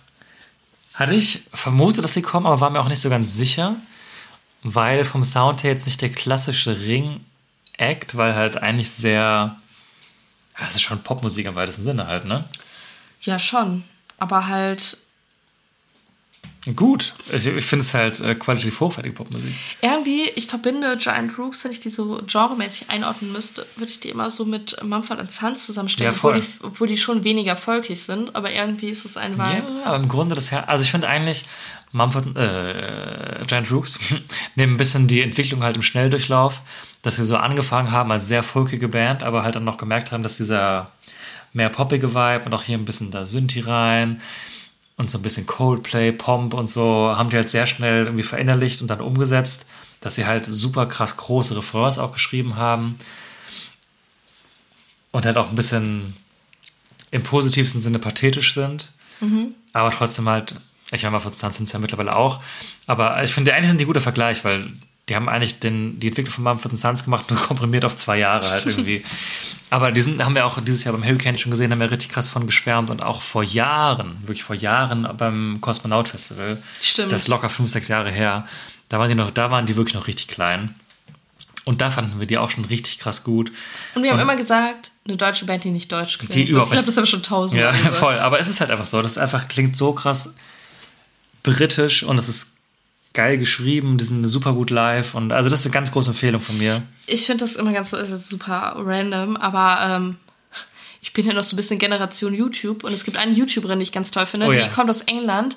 Hatte 0.99 1.15
ich 1.15 1.43
vermutet, 1.53 2.03
dass 2.03 2.13
sie 2.13 2.21
kommen, 2.21 2.45
aber 2.45 2.59
war 2.59 2.69
mir 2.71 2.81
auch 2.81 2.89
nicht 2.89 2.99
so 2.99 3.09
ganz 3.09 3.33
sicher, 3.33 3.77
weil 4.63 5.05
vom 5.05 5.23
Sound 5.23 5.63
her 5.63 5.71
jetzt 5.71 5.85
nicht 5.85 6.01
der 6.01 6.11
klassische 6.11 6.77
Ring-Act, 6.77 8.17
weil 8.17 8.35
halt 8.35 8.57
eigentlich 8.57 8.89
sehr. 8.89 9.55
Ja, 10.59 10.67
es 10.67 10.75
ist 10.75 10.81
schon 10.81 11.01
Popmusik 11.01 11.45
im 11.45 11.55
weitesten 11.55 11.83
Sinne 11.83 12.05
halt, 12.05 12.25
ne? 12.25 12.43
Ja, 13.21 13.39
schon. 13.39 13.85
Aber 14.17 14.47
halt 14.47 14.97
Gut. 16.75 17.13
Also 17.31 17.51
ich 17.51 17.65
finde 17.65 17.83
es 17.83 17.93
halt 17.93 18.19
äh, 18.19 18.35
qualitativ 18.35 18.79
hochwertige 18.81 19.15
Popmusik. 19.15 19.53
irgendwie, 19.81 20.23
ich 20.35 20.47
verbinde 20.47 20.97
Giant 20.97 21.37
Rooks, 21.37 21.63
wenn 21.63 21.71
ich 21.71 21.79
die 21.79 21.89
so 21.89 22.21
genremäßig 22.27 22.89
einordnen 22.89 23.31
müsste, 23.31 23.65
würde 23.77 23.91
ich 23.91 24.01
die 24.01 24.09
immer 24.09 24.29
so 24.29 24.43
mit 24.43 24.75
Mumford 24.83 25.31
Sons 25.31 25.65
zusammenstecken, 25.65 26.11
Ja, 26.11 26.17
obwohl, 26.17 26.39
die, 26.39 26.45
obwohl 26.61 26.87
die 26.87 26.97
schon 26.97 27.23
weniger 27.23 27.55
folkig 27.55 28.01
sind, 28.01 28.35
aber 28.35 28.51
irgendwie 28.51 28.89
ist 28.89 29.05
es 29.05 29.15
ein 29.15 29.33
Vibe. 29.33 29.63
Ja, 29.85 29.95
im 29.95 30.09
Grunde 30.09 30.35
das 30.35 30.51
Her 30.51 30.67
Also 30.67 30.83
ich 30.83 30.91
finde 30.91 31.07
eigentlich 31.07 31.45
Mumford, 31.93 32.35
äh, 32.35 33.45
Giant 33.47 33.71
Rooks 33.71 33.97
nehmen 34.55 34.73
ein 34.73 34.77
bisschen 34.77 35.07
die 35.07 35.21
Entwicklung 35.21 35.63
halt 35.63 35.77
im 35.77 35.81
Schnelldurchlauf, 35.81 36.61
dass 37.01 37.15
sie 37.15 37.25
so 37.25 37.37
angefangen 37.37 37.91
haben 37.91 38.11
als 38.11 38.27
sehr 38.27 38.43
folkige 38.43 38.89
Band, 38.89 39.23
aber 39.23 39.43
halt 39.43 39.55
dann 39.55 39.63
noch 39.63 39.77
gemerkt 39.77 40.11
haben, 40.11 40.23
dass 40.23 40.37
dieser 40.37 40.91
mehr 41.53 41.69
poppige 41.69 42.13
Vibe 42.13 42.43
und 42.45 42.53
auch 42.53 42.63
hier 42.63 42.77
ein 42.77 42.85
bisschen 42.85 43.11
da 43.11 43.25
Synthi 43.25 43.61
rein 43.61 44.21
und 44.99 45.09
so 45.09 45.17
ein 45.17 45.21
bisschen 45.21 45.47
Coldplay, 45.47 46.11
Pomp 46.11 46.53
und 46.53 46.67
so, 46.67 47.15
haben 47.15 47.29
die 47.29 47.37
halt 47.37 47.47
sehr 47.47 47.65
schnell 47.65 48.03
irgendwie 48.03 48.23
verinnerlicht 48.23 48.81
und 48.81 48.89
dann 48.89 48.99
umgesetzt, 48.99 49.65
dass 50.01 50.15
sie 50.15 50.25
halt 50.25 50.45
super 50.45 50.87
krass 50.87 51.15
große 51.15 51.55
Refrains 51.55 51.97
auch 51.97 52.11
geschrieben 52.11 52.57
haben 52.57 52.99
und 55.11 55.25
halt 55.25 55.37
auch 55.37 55.49
ein 55.49 55.55
bisschen 55.55 56.17
im 57.11 57.23
positivsten 57.23 57.81
Sinne 57.81 57.97
pathetisch 57.97 58.53
sind, 58.53 58.91
aber 59.71 59.91
trotzdem 59.91 60.27
halt, 60.27 60.55
ich 60.91 61.03
meine, 61.03 61.13
mal 61.13 61.19
von 61.19 61.35
Sun 61.35 61.53
sind 61.53 61.63
es 61.63 61.71
ja 61.71 61.79
mittlerweile 61.79 62.13
auch, 62.13 62.41
aber 62.85 63.23
ich 63.23 63.33
finde, 63.33 63.53
eigentlich 63.53 63.69
sind 63.69 63.79
die 63.79 63.85
guter 63.85 64.01
Vergleich, 64.01 64.43
weil 64.43 64.67
die 65.09 65.15
haben 65.15 65.27
eigentlich 65.27 65.59
den, 65.59 65.99
die 65.99 66.07
Entwicklung 66.07 66.33
von 66.33 66.43
Mumford 66.43 66.77
Sons 66.77 67.03
gemacht, 67.03 67.29
nur 67.29 67.39
komprimiert 67.47 67.85
auf 67.85 67.95
zwei 67.95 68.17
Jahre 68.17 68.49
halt 68.49 68.65
irgendwie. 68.65 69.03
aber 69.69 69.91
die 69.91 70.01
sind, 70.01 70.23
haben 70.23 70.35
wir 70.35 70.45
auch 70.45 70.61
dieses 70.61 70.83
Jahr 70.83 70.93
beim 70.93 71.03
Hurricane 71.03 71.37
schon 71.37 71.51
gesehen, 71.51 71.71
haben 71.71 71.79
wir 71.79 71.91
richtig 71.91 72.09
krass 72.09 72.29
von 72.29 72.45
geschwärmt 72.45 72.89
und 72.89 73.03
auch 73.03 73.21
vor 73.21 73.43
Jahren, 73.43 74.17
wirklich 74.21 74.43
vor 74.43 74.55
Jahren 74.55 75.07
beim 75.17 75.59
Cosmonaut 75.61 76.09
Festival. 76.09 76.61
Stimmt. 76.81 77.11
Das 77.11 77.23
ist 77.23 77.27
locker 77.27 77.49
fünf, 77.49 77.69
sechs 77.69 77.87
Jahre 77.87 78.11
her. 78.11 78.47
Da 78.89 78.99
waren 78.99 79.09
die 79.09 79.15
noch, 79.15 79.31
da 79.31 79.51
waren 79.51 79.65
die 79.65 79.75
wirklich 79.75 79.95
noch 79.95 80.07
richtig 80.07 80.27
klein. 80.27 80.75
Und 81.65 81.81
da 81.81 81.91
fanden 81.91 82.19
wir 82.19 82.25
die 82.25 82.37
auch 82.39 82.49
schon 82.49 82.65
richtig 82.65 82.97
krass 82.97 83.23
gut. 83.23 83.51
Und 83.93 84.01
wir 84.01 84.11
haben 84.11 84.19
immer 84.19 84.35
gesagt, 84.35 84.91
eine 85.05 85.17
deutsche 85.17 85.45
Band, 85.45 85.63
die 85.63 85.69
nicht 85.69 85.91
deutsch 85.91 86.17
klingt. 86.17 86.33
Die 86.33 86.41
Und 86.43 86.49
überhaupt 86.49 86.69
ich 86.69 86.71
glaube, 86.73 86.85
das 86.87 86.97
haben 86.97 87.03
wir 87.03 87.07
schon 87.07 87.21
tausendmal 87.21 87.75
Ja, 87.75 87.91
voll. 87.91 88.17
Aber 88.17 88.39
es 88.39 88.47
ist 88.47 88.59
halt 88.59 88.71
einfach 88.71 88.87
so. 88.87 89.01
Das 89.03 89.19
einfach 89.19 89.47
klingt 89.47 89.77
so 89.77 89.93
krass 89.93 90.33
britisch 91.43 92.03
und 92.03 92.17
es 92.17 92.27
ist 92.27 92.53
geil 93.13 93.37
geschrieben. 93.37 93.97
Die 93.97 94.03
sind 94.05 94.23
super 94.25 94.53
gut 94.53 94.69
live. 94.69 95.15
Und 95.15 95.31
also 95.31 95.49
das 95.49 95.61
ist 95.61 95.65
eine 95.65 95.73
ganz 95.73 95.91
große 95.91 96.11
Empfehlung 96.11 96.41
von 96.41 96.57
mir. 96.57 96.81
Ich 97.07 97.25
finde 97.25 97.43
das 97.45 97.55
immer 97.55 97.73
ganz 97.73 97.91
jetzt 97.91 98.29
super 98.29 98.75
random, 98.77 99.35
aber 99.37 99.95
ähm, 99.95 100.15
ich 101.01 101.13
bin 101.13 101.25
ja 101.25 101.33
noch 101.33 101.43
so 101.43 101.55
ein 101.55 101.57
bisschen 101.57 101.79
Generation 101.79 102.33
YouTube 102.33 102.83
und 102.83 102.91
es 102.93 103.05
gibt 103.05 103.15
eine 103.17 103.31
YouTuberin, 103.31 103.79
die 103.79 103.83
ich 103.83 103.91
ganz 103.93 104.11
toll 104.11 104.25
finde, 104.25 104.47
Oh 104.47 104.51
die 104.51 104.59
ja. 104.59 104.67
kommt 104.67 104.89
aus 104.89 105.01
England 105.01 105.55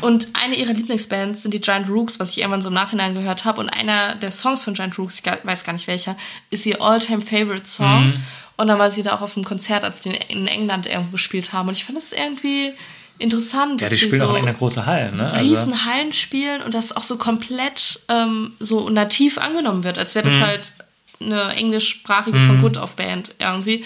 und 0.00 0.28
eine 0.32 0.56
ihrer 0.56 0.72
Lieblingsbands 0.72 1.42
sind 1.42 1.54
die 1.54 1.60
Giant 1.60 1.88
Rooks, 1.88 2.18
was 2.18 2.30
ich 2.30 2.38
irgendwann 2.38 2.60
so 2.60 2.68
im 2.68 2.74
Nachhinein 2.74 3.14
gehört 3.14 3.44
habe 3.44 3.60
und 3.60 3.68
einer 3.68 4.16
der 4.16 4.32
Songs 4.32 4.62
von 4.64 4.74
Giant 4.74 4.98
Rooks, 4.98 5.20
ich 5.20 5.24
weiß 5.44 5.62
gar 5.64 5.72
nicht 5.74 5.86
welcher, 5.86 6.16
ist 6.50 6.66
ihr 6.66 6.82
All-Time 6.82 7.22
Favorite 7.22 7.66
Song 7.66 8.08
Mhm. 8.08 8.20
und 8.56 8.66
dann 8.66 8.78
war 8.80 8.90
sie 8.90 9.04
da 9.04 9.14
auch 9.14 9.22
auf 9.22 9.36
einem 9.36 9.44
Konzert, 9.44 9.84
als 9.84 10.00
die 10.00 10.10
in 10.10 10.48
England 10.48 10.86
irgendwo 10.88 11.12
gespielt 11.12 11.52
haben 11.52 11.68
und 11.68 11.76
ich 11.76 11.84
fand 11.84 11.96
das 11.96 12.10
irgendwie 12.12 12.72
interessant. 13.20 13.80
Ja, 13.80 13.88
dass 13.88 13.98
die 13.98 14.00
sie 14.00 14.06
spielen 14.06 14.22
so 14.22 14.28
auch 14.28 14.34
in 14.36 14.42
einer 14.42 14.54
großen 14.54 14.86
Hallen, 14.86 15.16
ne? 15.16 15.40
riesen 15.40 15.84
Hallen 15.84 16.12
spielen 16.12 16.62
und 16.62 16.74
das 16.74 16.96
auch 16.96 17.02
so 17.02 17.16
komplett 17.18 18.00
ähm, 18.08 18.52
so 18.58 18.88
nativ 18.90 19.38
angenommen 19.38 19.84
wird, 19.84 19.98
als 19.98 20.14
wäre 20.14 20.24
das 20.28 20.38
Mhm. 20.38 20.42
halt 20.46 20.72
eine 21.20 21.54
englischsprachige 21.54 22.40
von 22.40 22.60
Good 22.60 22.78
auf 22.78 22.96
Band 22.96 23.34
irgendwie. 23.38 23.84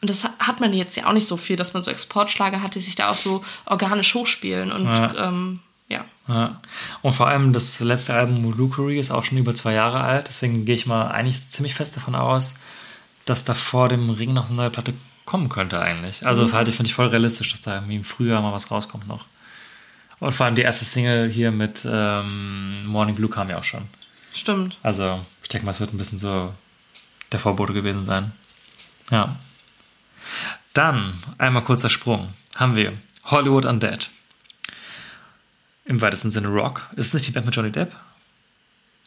Und 0.00 0.10
das 0.10 0.24
hat 0.38 0.60
man 0.60 0.72
jetzt 0.72 0.96
ja 0.96 1.06
auch 1.06 1.12
nicht 1.12 1.26
so 1.26 1.36
viel, 1.36 1.56
dass 1.56 1.72
man 1.74 1.82
so 1.82 1.90
Exportschlager 1.90 2.62
hat, 2.62 2.74
die 2.74 2.80
sich 2.80 2.94
da 2.94 3.10
auch 3.10 3.14
so 3.16 3.44
organisch 3.64 4.14
hochspielen. 4.14 4.70
Und 4.70 4.86
Ja. 4.86 5.28
ähm, 5.28 5.60
ja. 5.88 6.04
Ja. 6.28 6.60
Und 7.02 7.12
vor 7.12 7.28
allem 7.28 7.52
das 7.52 7.80
letzte 7.80 8.14
Album 8.14 8.42
Mulukery 8.42 8.98
ist 8.98 9.10
auch 9.10 9.24
schon 9.24 9.38
über 9.38 9.54
zwei 9.54 9.72
Jahre 9.72 10.00
alt, 10.00 10.28
deswegen 10.28 10.64
gehe 10.64 10.74
ich 10.74 10.86
mal 10.86 11.08
eigentlich 11.08 11.48
ziemlich 11.50 11.74
fest 11.74 11.96
davon 11.96 12.14
aus, 12.14 12.54
dass 13.24 13.42
da 13.44 13.54
vor 13.54 13.88
dem 13.88 14.10
Ring 14.10 14.32
noch 14.32 14.46
eine 14.48 14.56
neue 14.56 14.70
Platte 14.70 14.94
kommen 15.26 15.48
könnte 15.50 15.78
eigentlich. 15.80 16.24
Also 16.26 16.46
Mhm. 16.46 16.52
halte 16.52 16.70
ich, 16.70 16.76
finde 16.76 16.88
ich 16.88 16.94
voll 16.94 17.08
realistisch, 17.08 17.50
dass 17.50 17.60
da 17.60 17.74
irgendwie 17.74 17.96
im 17.96 18.04
Frühjahr 18.04 18.40
mal 18.40 18.52
was 18.52 18.70
rauskommt 18.70 19.06
noch. 19.06 19.26
Und 20.18 20.32
vor 20.32 20.46
allem 20.46 20.54
die 20.56 20.62
erste 20.62 20.86
Single 20.86 21.28
hier 21.28 21.50
mit 21.50 21.86
ähm, 21.90 22.86
Morning 22.86 23.14
Blue 23.16 23.28
kam 23.28 23.50
ja 23.50 23.58
auch 23.58 23.64
schon. 23.64 23.82
Stimmt. 24.32 24.78
Also 24.82 25.20
ich 25.42 25.48
denke 25.50 25.66
mal, 25.66 25.72
es 25.72 25.80
wird 25.80 25.92
ein 25.92 25.98
bisschen 25.98 26.18
so 26.18 26.54
der 27.32 27.38
Vorbote 27.40 27.74
gewesen 27.74 28.06
sein. 28.06 28.32
Ja. 29.10 29.36
Dann, 30.72 31.14
einmal 31.38 31.62
kurzer 31.64 31.90
Sprung, 31.90 32.32
haben 32.56 32.76
wir 32.76 32.92
Hollywood 33.24 33.66
Undead. 33.66 34.08
Im 35.84 36.00
weitesten 36.00 36.30
Sinne 36.30 36.48
Rock. 36.48 36.82
Ist 36.96 37.08
es 37.08 37.14
nicht 37.14 37.26
die 37.26 37.30
Band 37.32 37.46
mit 37.46 37.54
Johnny 37.54 37.70
Depp? 37.70 37.94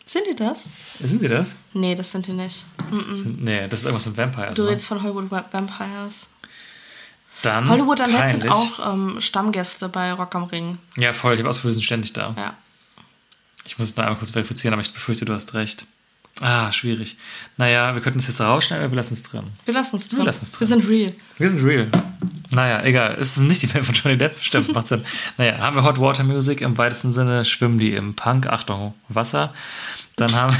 Sind 0.10 0.26
die 0.27 0.36
das? 0.36 0.64
Sind 1.03 1.22
sie 1.22 1.27
das? 1.27 1.56
Nee, 1.73 1.94
das 1.94 2.11
sind 2.11 2.26
die 2.26 2.34
nicht. 2.34 2.65
Sind, 3.14 3.44
nee, 3.44 3.68
das 3.68 3.81
ist 3.81 3.86
irgendwas 3.86 4.07
mit 4.07 4.18
Vampires. 4.18 4.56
Du 4.57 4.64
Ne? 4.64 4.69
redest 4.69 4.88
von 4.88 5.03
Hollywood 5.03 5.30
Vampires. 5.30 6.27
Dann 7.44 7.69
Hollywood 7.69 7.99
Undead 7.99 8.31
sind 8.31 8.49
auch 8.49 8.94
ähm, 8.94 9.22
Stammgäste 9.22 9.88
bei 9.88 10.11
Rock 10.14 10.34
am 10.34 10.45
Ring. 10.45 10.77
Ja, 10.98 11.14
voll. 11.14 11.34
Ich 11.36 11.40
habe 11.40 11.53
sind 11.53 11.84
ständig 11.84 12.11
da. 12.14 12.34
Ja. 12.36 12.57
Ich 13.65 13.77
muss 13.77 13.90
es 13.90 13.95
noch 13.95 14.03
einmal 14.03 14.18
kurz 14.18 14.31
verifizieren, 14.31 14.73
aber 14.73 14.81
ich 14.81 14.91
befürchte, 14.91 15.26
du 15.26 15.34
hast 15.34 15.53
recht. 15.53 15.86
Ah, 16.41 16.72
schwierig. 16.72 17.18
Naja, 17.57 17.94
wir 17.94 18.02
könnten 18.02 18.20
es 18.20 18.28
jetzt 18.28 18.40
rausschneiden 18.40 18.86
oder 18.86 18.91
wir 18.91 18.95
lassen 18.98 19.14
es 19.14 19.24
drin. 19.24 19.44
Wir 19.66 19.74
lassen 19.74 19.98
es 19.98 20.07
drin. 20.07 20.20
Wir 20.20 20.26
lassen's 20.26 20.60
Wir 20.60 20.68
drin. 20.68 20.82
sind 20.82 20.90
real. 20.90 21.14
Wir 21.38 21.49
sind 21.49 21.64
real. 21.66 21.88
Naja, 22.52 22.84
egal. 22.84 23.18
Es 23.20 23.36
ist 23.38 23.44
nicht 23.44 23.61
die 23.61 23.68
Band 23.68 23.86
von 23.86 23.94
Johnny 23.95 24.18
Depp. 24.18 24.38
Stimmt, 24.41 24.74
macht 24.74 24.88
Sinn. 24.88 25.03
Naja, 25.38 25.57
haben 25.60 25.76
wir 25.76 25.84
Hot 25.84 25.99
Water 25.99 26.24
Music. 26.24 26.61
Im 26.61 26.78
weitesten 26.78 27.11
Sinne 27.11 27.44
schwimmen 27.45 27.78
die 27.78 27.94
im 27.94 28.16
Punk. 28.16 28.48
Achtung, 28.48 28.94
Wasser. 29.10 29.53
Dann 30.16 30.34
haben, 30.34 30.56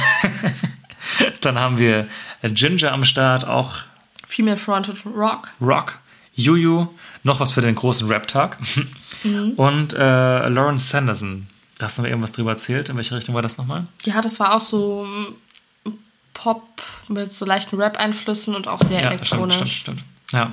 dann 1.42 1.58
haben 1.60 1.78
wir 1.78 2.08
Ginger 2.44 2.92
am 2.92 3.06
Start. 3.06 3.46
Auch 3.48 3.78
Female 4.28 4.58
Fronted 4.58 4.98
Rock. 5.06 5.50
Rock. 5.62 6.00
Juju. 6.36 6.88
Noch 7.24 7.40
was 7.40 7.52
für 7.54 7.62
den 7.62 7.76
großen 7.76 8.08
Rap-Tag. 8.08 8.58
Und 9.58 9.94
äh, 9.94 10.48
Lawrence 10.50 10.88
Sanderson. 10.90 11.48
Da 11.78 11.86
hast 11.86 11.98
du 11.98 12.02
mir 12.02 12.10
irgendwas 12.10 12.32
drüber 12.34 12.52
erzählt. 12.52 12.90
In 12.90 12.96
welche 12.98 13.16
Richtung 13.16 13.36
war 13.36 13.42
das 13.42 13.58
nochmal? 13.58 13.86
Ja, 14.04 14.22
das 14.22 14.40
war 14.40 14.54
auch 14.54 14.62
so 14.62 15.08
Pop 16.42 16.64
mit 17.10 17.36
so 17.36 17.44
leichten 17.46 17.76
Rap-Einflüssen 17.82 18.56
und 18.56 18.68
auch 18.68 18.82
sehr 18.82 19.02
Ja, 19.02 19.08
elektronisch. 19.10 19.56
stimmt, 19.56 19.70
stimmt, 19.72 20.00
stimmt. 20.00 20.34
Ja. 20.34 20.52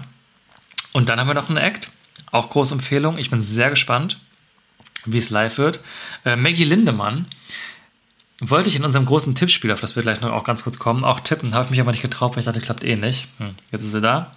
Und 0.92 1.08
dann 1.08 1.20
haben 1.20 1.28
wir 1.28 1.34
noch 1.34 1.48
einen 1.48 1.58
Act. 1.58 1.90
Auch 2.32 2.48
große 2.48 2.74
Empfehlung. 2.74 3.18
Ich 3.18 3.30
bin 3.30 3.40
sehr 3.40 3.70
gespannt, 3.70 4.18
wie 5.04 5.18
es 5.18 5.30
live 5.30 5.58
wird. 5.58 5.80
Äh, 6.24 6.34
Maggie 6.36 6.64
Lindemann 6.64 7.26
wollte 8.40 8.68
ich 8.68 8.76
in 8.76 8.84
unserem 8.84 9.06
großen 9.06 9.34
Tippspiel, 9.34 9.70
auf 9.72 9.80
das 9.80 9.94
wir 9.96 10.02
gleich 10.02 10.20
noch 10.20 10.32
auch 10.32 10.44
ganz 10.44 10.64
kurz 10.64 10.78
kommen, 10.78 11.04
auch 11.04 11.20
tippen. 11.20 11.54
Habe 11.54 11.66
ich 11.66 11.70
mich 11.70 11.80
aber 11.80 11.92
nicht 11.92 12.02
getraut, 12.02 12.32
weil 12.32 12.40
ich 12.40 12.44
dachte, 12.46 12.60
klappt 12.60 12.82
eh 12.84 12.96
nicht. 12.96 13.28
Hm, 13.38 13.54
jetzt 13.70 13.82
ist 13.82 13.92
sie 13.92 14.00
da. 14.00 14.32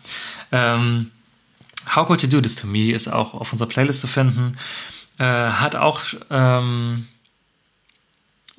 Ähm, 0.52 1.12
How 1.96 2.06
Could 2.06 2.22
You 2.22 2.30
Do 2.30 2.42
This 2.42 2.56
To 2.58 2.68
Me 2.68 2.92
ist 2.92 3.08
auch 3.08 3.34
auf 3.34 3.52
unserer 3.52 3.68
Playlist 3.70 4.02
zu 4.02 4.08
finden. 4.08 4.54
Äh, 5.18 5.24
hat 5.26 5.76
auch, 5.76 6.02
ähm, 6.30 7.08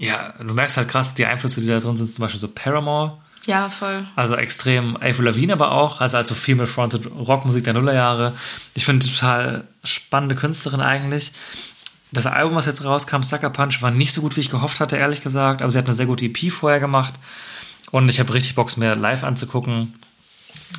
ja, 0.01 0.33
du 0.39 0.55
merkst 0.55 0.79
halt 0.79 0.89
krass, 0.89 1.13
die 1.13 1.27
Einflüsse, 1.27 1.61
die 1.61 1.67
da 1.67 1.79
drin 1.79 1.99
sind, 1.99 2.11
zum 2.11 2.23
Beispiel 2.23 2.41
so 2.41 2.49
Paramore. 2.49 3.19
Ja, 3.45 3.69
voll. 3.69 4.07
Also 4.17 4.35
extrem 4.35 4.97
Avril 4.97 5.27
Lavigne 5.27 5.53
aber 5.53 5.73
auch, 5.73 6.01
also 6.01 6.17
also 6.17 6.35
female-fronted 6.35 7.07
Rockmusik 7.07 7.65
der 7.65 7.75
Nullerjahre. 7.75 8.33
Ich 8.73 8.87
finde 8.87 9.07
total 9.07 9.65
spannende 9.85 10.37
Künstlerin 10.37 10.81
eigentlich. 10.81 11.33
Das 12.13 12.25
Album, 12.25 12.57
was 12.57 12.65
jetzt 12.65 12.83
rauskam, 12.83 13.23
Sucker 13.23 13.51
Punch, 13.51 13.83
war 13.83 13.91
nicht 13.91 14.15
so 14.15 14.23
gut, 14.23 14.37
wie 14.37 14.41
ich 14.41 14.51
gehofft 14.51 14.81
hatte, 14.81 14.97
ehrlich 14.97 15.23
gesagt. 15.23 15.61
Aber 15.61 15.71
sie 15.71 15.77
hat 15.77 15.85
eine 15.85 15.95
sehr 15.95 16.07
gute 16.07 16.25
EP 16.25 16.51
vorher 16.51 16.81
gemacht. 16.81 17.15
Und 17.91 18.09
ich 18.09 18.21
habe 18.21 18.33
richtig 18.33 18.55
Bock, 18.55 18.75
mir 18.79 18.95
live 18.95 19.23
anzugucken. 19.23 19.93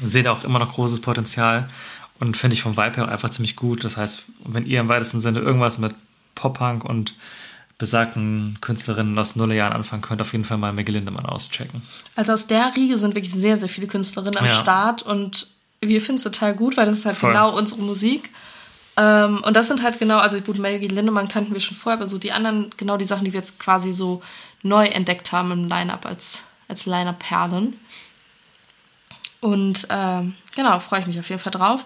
Sehe 0.04 0.24
da 0.24 0.32
auch 0.32 0.44
immer 0.44 0.58
noch 0.58 0.74
großes 0.74 1.02
Potenzial. 1.02 1.70
Und 2.20 2.38
finde 2.38 2.56
ich 2.56 2.64
vom 2.64 2.76
Vibe 2.76 2.98
her 2.98 3.06
auch 3.06 3.12
einfach 3.12 3.30
ziemlich 3.30 3.56
gut. 3.56 3.84
Das 3.84 3.98
heißt, 3.98 4.24
wenn 4.46 4.66
ihr 4.66 4.80
im 4.80 4.88
weitesten 4.88 5.20
Sinne 5.20 5.40
irgendwas 5.40 5.78
mit 5.78 5.94
Pop-Punk 6.34 6.84
und 6.84 7.14
besagten 7.82 8.60
Künstlerinnen 8.62 9.18
aus 9.18 9.36
Nullerjahren 9.36 9.74
anfangen 9.74 10.04
könnt, 10.04 10.22
auf 10.22 10.32
jeden 10.34 10.46
Fall 10.46 10.58
mal 10.60 10.72
Maggie 10.72 10.92
Lindemann 10.92 11.26
auschecken. 11.26 11.82
Also 12.16 12.32
aus 12.32 12.46
der 12.46 12.76
Riege 12.76 13.00
sind 13.00 13.16
wirklich 13.16 13.34
sehr, 13.34 13.58
sehr 13.58 13.70
viele 13.70 13.88
Künstlerinnen 13.88 14.38
am 14.38 14.46
Ja. 14.46 14.52
Start 14.52 15.02
und 15.02 15.48
wir 15.82 16.00
finden 16.00 16.18
es 16.18 16.24
total 16.24 16.54
gut, 16.56 16.78
weil 16.78 16.86
das 16.86 17.00
ist 17.00 17.06
halt 17.08 17.18
Voll. 17.18 17.32
genau 17.32 17.58
unsere 17.58 17.82
Musik. 17.82 18.30
Ähm, 18.98 19.42
und 19.44 19.56
das 19.56 19.68
sind 19.68 19.82
halt 19.82 19.98
genau, 19.98 20.20
also 20.20 20.40
gut, 20.42 20.60
Maggie 20.60 20.88
Lindemann 20.90 21.28
kannten 21.28 21.54
wir 21.54 21.60
schon 21.60 21.76
vorher, 21.76 21.98
aber 21.98 22.06
so 22.06 22.20
die 22.20 22.32
anderen, 22.32 22.70
genau 22.78 22.98
die 22.98 23.06
Sachen, 23.06 23.26
die 23.26 23.34
wir 23.34 23.40
jetzt 23.40 23.60
quasi 23.60 23.94
so 23.94 24.22
neu 24.62 24.86
entdeckt 24.86 25.32
haben 25.32 25.52
im 25.52 25.68
Line-Up 25.68 26.06
als, 26.06 26.44
als 26.68 26.86
Line-Up-Perlen. 26.86 27.80
Und 29.40 29.88
ähm, 29.90 30.36
genau, 30.56 30.80
freue 30.80 31.00
ich 31.00 31.08
mich 31.08 31.20
auf 31.20 31.30
jeden 31.30 31.42
Fall 31.42 31.52
drauf. 31.52 31.86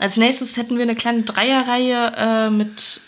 Als 0.00 0.16
nächstes 0.16 0.56
hätten 0.56 0.76
wir 0.76 0.84
eine 0.84 0.94
kleine 0.94 1.24
Dreierreihe 1.24 2.12
äh, 2.16 2.50
mit 2.50 3.02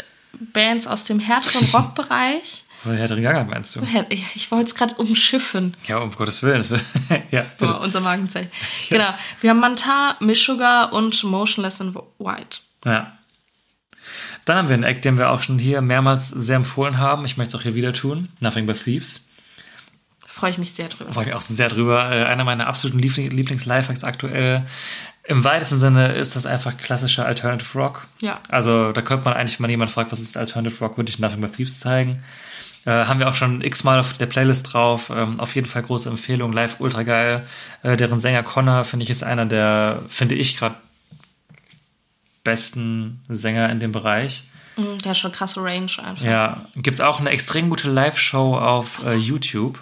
Bands 0.52 0.86
aus 0.86 1.04
dem 1.04 1.18
härteren 1.20 1.66
Rockbereich. 1.72 2.64
Oder 2.84 2.94
Härteren 2.94 3.22
Gang 3.24 3.50
meinst 3.50 3.74
du? 3.74 3.80
Ich, 4.08 4.24
ich 4.36 4.50
wollte 4.52 4.66
es 4.66 4.74
gerade 4.76 4.94
umschiffen. 4.94 5.76
Ja, 5.88 5.98
um 5.98 6.12
Gottes 6.12 6.42
Willen. 6.44 6.64
Ja, 7.32 7.42
Oh, 7.42 7.46
bitte. 7.58 7.78
unser 7.80 8.00
Markenzeichen. 8.00 8.50
Genau. 8.88 9.12
Wir 9.40 9.50
haben 9.50 9.58
Manta, 9.60 10.16
Mishuga 10.20 10.84
und 10.84 11.22
Motionless 11.24 11.80
in 11.80 11.94
White. 12.18 12.58
Ja. 12.84 13.18
Dann 14.44 14.56
haben 14.56 14.68
wir 14.68 14.74
einen 14.74 14.84
Act, 14.84 15.04
den 15.04 15.18
wir 15.18 15.30
auch 15.30 15.42
schon 15.42 15.58
hier 15.58 15.80
mehrmals 15.80 16.28
sehr 16.28 16.56
empfohlen 16.56 16.98
haben. 16.98 17.24
Ich 17.24 17.36
möchte 17.36 17.56
es 17.56 17.60
auch 17.60 17.64
hier 17.64 17.74
wieder 17.74 17.92
tun. 17.92 18.28
Nothing 18.40 18.66
but 18.66 18.82
Thieves. 18.82 19.26
Freue 20.26 20.50
ich 20.50 20.58
mich 20.58 20.72
sehr 20.72 20.88
drüber. 20.88 21.12
Freue 21.12 21.26
mich 21.26 21.34
auch 21.34 21.40
sehr 21.40 21.68
drüber. 21.68 22.12
Äh, 22.12 22.24
einer 22.26 22.44
meiner 22.44 22.68
absoluten 22.68 23.00
Liebling 23.00 23.28
Lieblings-Lifehacks 23.30 24.04
aktuell. 24.04 24.64
Im 25.28 25.44
weitesten 25.44 25.78
Sinne 25.78 26.14
ist 26.14 26.36
das 26.36 26.46
einfach 26.46 26.76
klassischer 26.78 27.26
Alternative 27.26 27.78
Rock. 27.78 28.06
Ja. 28.20 28.40
Also 28.48 28.92
da 28.92 29.02
könnte 29.02 29.26
man 29.26 29.34
eigentlich, 29.34 29.58
wenn 29.58 29.64
man 29.64 29.70
jemand 29.70 29.90
fragt, 29.90 30.10
was 30.10 30.20
ist 30.20 30.36
Alternative 30.38 30.78
Rock, 30.82 30.96
würde 30.96 31.10
ich 31.10 31.18
Nothing 31.18 31.42
but 31.42 31.52
Thieves 31.52 31.80
zeigen. 31.80 32.22
Äh, 32.86 33.04
haben 33.04 33.20
wir 33.20 33.28
auch 33.28 33.34
schon 33.34 33.60
x-mal 33.60 34.00
auf 34.00 34.14
der 34.14 34.24
Playlist 34.24 34.72
drauf. 34.72 35.10
Ähm, 35.14 35.38
auf 35.38 35.54
jeden 35.54 35.68
Fall 35.68 35.82
große 35.82 36.08
Empfehlung. 36.08 36.52
Live 36.52 36.76
ultra 36.80 37.02
geil. 37.02 37.46
Äh, 37.82 37.98
deren 37.98 38.18
Sänger 38.18 38.42
Connor, 38.42 38.84
finde 38.84 39.04
ich, 39.04 39.10
ist 39.10 39.22
einer 39.22 39.44
der, 39.44 40.00
finde 40.08 40.34
ich, 40.34 40.56
gerade 40.56 40.76
besten 42.44 43.20
Sänger 43.28 43.68
in 43.70 43.80
dem 43.80 43.92
Bereich. 43.92 44.44
Mhm, 44.76 44.98
Der 45.02 45.10
hat 45.10 45.18
schon 45.18 45.32
krasse 45.32 45.60
Range 45.62 45.90
einfach. 46.02 46.22
Ja, 46.24 46.62
gibt 46.76 46.94
es 46.94 47.00
auch 47.00 47.20
eine 47.20 47.30
extrem 47.30 47.68
gute 47.68 47.90
Live-Show 47.90 48.56
auf 48.56 49.04
äh, 49.04 49.14
YouTube 49.16 49.78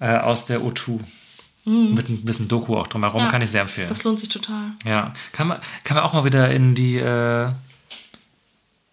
äh, 0.00 0.16
aus 0.18 0.44
der 0.46 0.60
O2. 0.60 1.00
Mit 1.94 2.08
ein 2.08 2.24
bisschen 2.24 2.48
Doku 2.48 2.76
auch 2.76 2.86
drumherum, 2.86 3.20
Mhm. 3.20 3.26
Ja, 3.26 3.30
kann 3.30 3.42
ich 3.42 3.50
sehr 3.50 3.62
empfehlen. 3.62 3.88
Das 3.88 4.02
lohnt 4.04 4.18
sich 4.18 4.28
total. 4.28 4.72
Ja, 4.84 5.12
kann 5.32 5.48
man, 5.48 5.58
kann 5.84 5.96
man 5.96 6.04
auch 6.04 6.12
mal 6.14 6.24
wieder 6.24 6.50
in 6.50 6.74
die 6.74 6.96
äh, 6.96 7.50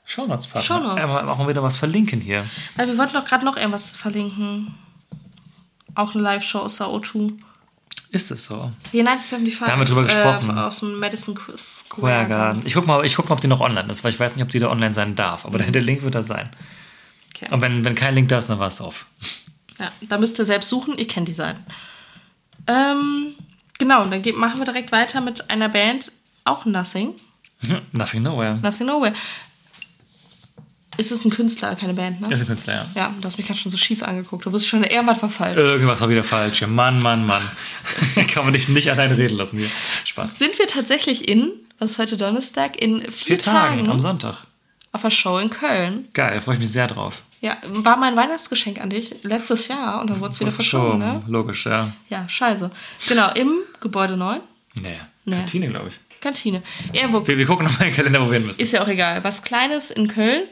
Shownotes 0.05 0.47
packen. 0.47 0.65
Shownotes. 0.65 0.97
Ja, 0.99 1.07
mal- 1.07 1.29
auch 1.29 1.37
mal 1.37 1.47
wieder 1.47 1.63
was 1.63 1.77
verlinken 1.77 2.21
hier. 2.21 2.45
Weil 2.75 2.87
wir 2.87 2.97
wollten 2.97 3.13
doch 3.13 3.25
gerade 3.25 3.43
noch 3.45 3.57
irgendwas 3.57 3.95
verlinken. 3.95 4.73
Auch 5.95 6.13
eine 6.13 6.23
Live-Show 6.23 6.59
aus 6.59 6.77
der 6.77 6.87
O2. 6.87 7.33
Ist 8.11 8.29
es 8.31 8.45
so? 8.45 8.71
United 8.93 9.19
75. 9.21 9.59
Da 9.65 9.71
haben 9.71 9.79
wir 9.79 9.85
drüber 9.85 10.03
gesprochen. 10.03 10.49
Äh, 10.55 10.59
aus 10.59 10.79
dem 10.81 10.99
Madison 10.99 11.37
Square 11.57 12.27
Garden. 12.27 12.61
Ich 12.65 12.73
guck, 12.75 12.85
mal, 12.85 13.03
ich 13.05 13.15
guck 13.15 13.27
mal, 13.29 13.33
ob 13.35 13.41
die 13.41 13.47
noch 13.47 13.61
online 13.61 13.89
ist, 13.91 14.03
weil 14.03 14.11
ich 14.11 14.19
weiß 14.19 14.35
nicht, 14.35 14.43
ob 14.43 14.49
die 14.49 14.59
da 14.59 14.69
online 14.69 14.93
sein 14.93 15.15
darf. 15.15 15.45
Aber 15.45 15.57
der 15.57 15.81
Link 15.81 16.03
wird 16.03 16.15
da 16.15 16.23
sein. 16.23 16.49
Okay. 17.35 17.47
Und 17.53 17.61
wenn, 17.61 17.83
wenn 17.83 17.95
kein 17.95 18.13
Link 18.15 18.29
da 18.29 18.37
ist, 18.37 18.49
dann 18.49 18.59
war 18.59 18.67
es 18.67 18.79
auf. 18.79 19.05
Ja, 19.79 19.91
da 20.07 20.17
müsst 20.17 20.39
ihr 20.39 20.45
selbst 20.45 20.69
suchen. 20.69 20.97
Ihr 20.97 21.07
kennt 21.07 21.27
die 21.27 21.33
Seiten. 21.33 21.63
Ähm, 22.67 23.33
genau, 23.77 24.03
und 24.03 24.11
dann 24.11 24.21
geht, 24.21 24.37
machen 24.37 24.59
wir 24.59 24.65
direkt 24.65 24.91
weiter 24.91 25.21
mit 25.21 25.49
einer 25.49 25.69
Band. 25.69 26.11
Auch 26.43 26.65
Nothing. 26.65 27.13
Nothing 27.91 28.21
Nowhere. 28.23 28.55
Nothing 28.61 28.87
Nowhere. 28.87 29.13
Ist 30.97 31.11
es 31.11 31.25
ein 31.25 31.29
Künstler, 31.29 31.75
keine 31.75 31.93
Band, 31.93 32.21
ne? 32.21 32.33
Ist 32.33 32.39
ein 32.39 32.47
Künstler, 32.47 32.73
ja. 32.73 32.85
Ja, 32.95 33.13
du 33.19 33.25
hast 33.27 33.37
mich 33.37 33.45
gerade 33.45 33.59
schon 33.59 33.69
so 33.71 33.77
schief 33.77 34.01
angeguckt. 34.01 34.45
Du 34.45 34.51
bist 34.51 34.65
schon 34.65 34.83
irgendwas 34.85 35.17
verfallen. 35.17 35.57
Irgendwas 35.57 35.99
war 35.99 36.07
wieder 36.07 36.23
falsch. 36.23 36.59
hier. 36.59 36.69
Mann, 36.69 36.99
Mann, 36.99 37.25
Mann. 37.25 37.41
Kann 38.29 38.45
man 38.45 38.53
dich 38.53 38.69
nicht 38.69 38.89
alleine 38.89 39.17
reden 39.17 39.35
lassen 39.35 39.57
hier. 39.59 39.69
Spaß. 40.05 40.39
Sind 40.39 40.57
wir 40.57 40.67
tatsächlich 40.67 41.27
in, 41.27 41.49
was 41.79 41.91
ist 41.91 41.97
heute 41.99 42.15
Donnerstag, 42.15 42.81
in 42.81 43.01
vier, 43.01 43.11
Vier 43.11 43.39
Tagen 43.39 43.75
Tagen 43.79 43.89
am 43.89 43.99
Sonntag. 43.99 44.45
auf 44.93 45.03
einer 45.03 45.11
Show 45.11 45.37
in 45.39 45.49
Köln. 45.49 46.07
Geil, 46.13 46.39
freue 46.39 46.53
ich 46.55 46.59
mich 46.61 46.71
sehr 46.71 46.87
drauf. 46.87 47.23
Ja, 47.45 47.57
war 47.67 47.95
mein 47.95 48.15
Weihnachtsgeschenk 48.15 48.81
an 48.81 48.89
dich 48.89 49.21
letztes 49.21 49.67
Jahr 49.67 50.01
und 50.01 50.09
dann 50.09 50.19
wurde 50.19 50.31
es 50.31 50.39
wieder 50.39 50.51
verschoben, 50.51 50.97
ne? 50.97 51.21
Logisch, 51.27 51.67
ja. 51.67 51.91
Ja, 52.09 52.27
scheiße. 52.27 52.71
Genau, 53.07 53.31
im 53.33 53.59
Gebäude 53.79 54.17
9. 54.17 54.39
Nee, 54.81 54.99
Nee. 55.25 55.35
Kantine, 55.35 55.67
glaube 55.67 55.89
ich. 55.89 56.21
Kantine. 56.21 56.63
Irgendwo. 56.91 57.27
Wir, 57.27 57.37
wir 57.37 57.45
gucken 57.45 57.67
nochmal 57.67 57.83
in 57.83 57.93
den 57.93 57.95
Kalender, 57.95 58.19
wo 58.21 58.31
wir 58.31 58.39
hin 58.39 58.47
müssen. 58.47 58.59
Ist 58.59 58.71
ja 58.73 58.81
auch 58.81 58.87
egal. 58.87 59.23
Was 59.23 59.43
Kleines 59.43 59.91
in 59.91 60.07
Köln. 60.07 60.45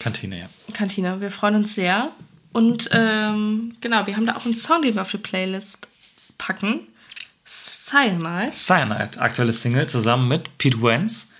Kantine, 0.00 0.40
ja. 0.40 0.46
Kantine. 0.72 1.20
Wir 1.20 1.30
freuen 1.30 1.54
uns 1.54 1.76
sehr. 1.76 2.10
Und 2.52 2.90
ähm, 2.92 3.76
genau, 3.80 4.08
wir 4.08 4.16
haben 4.16 4.26
da 4.26 4.34
auch 4.34 4.44
einen 4.46 4.56
Song, 4.56 4.82
den 4.82 4.94
wir 4.94 5.02
auf 5.02 5.12
die 5.12 5.18
Playlist 5.18 5.86
packen. 6.38 6.80
Cyanide. 7.46 8.50
Cyanide, 8.50 9.20
aktuelle 9.20 9.52
Single, 9.52 9.86
zusammen 9.88 10.26
mit 10.26 10.58
Pete 10.58 10.82
Wentz, 10.82 11.32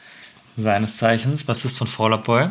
seines 0.57 0.97
Zeichens, 0.97 1.43
Bassist 1.43 1.79
von 1.79 1.89
Fall 1.89 2.13
Out 2.13 2.23
Boy. 2.23 2.49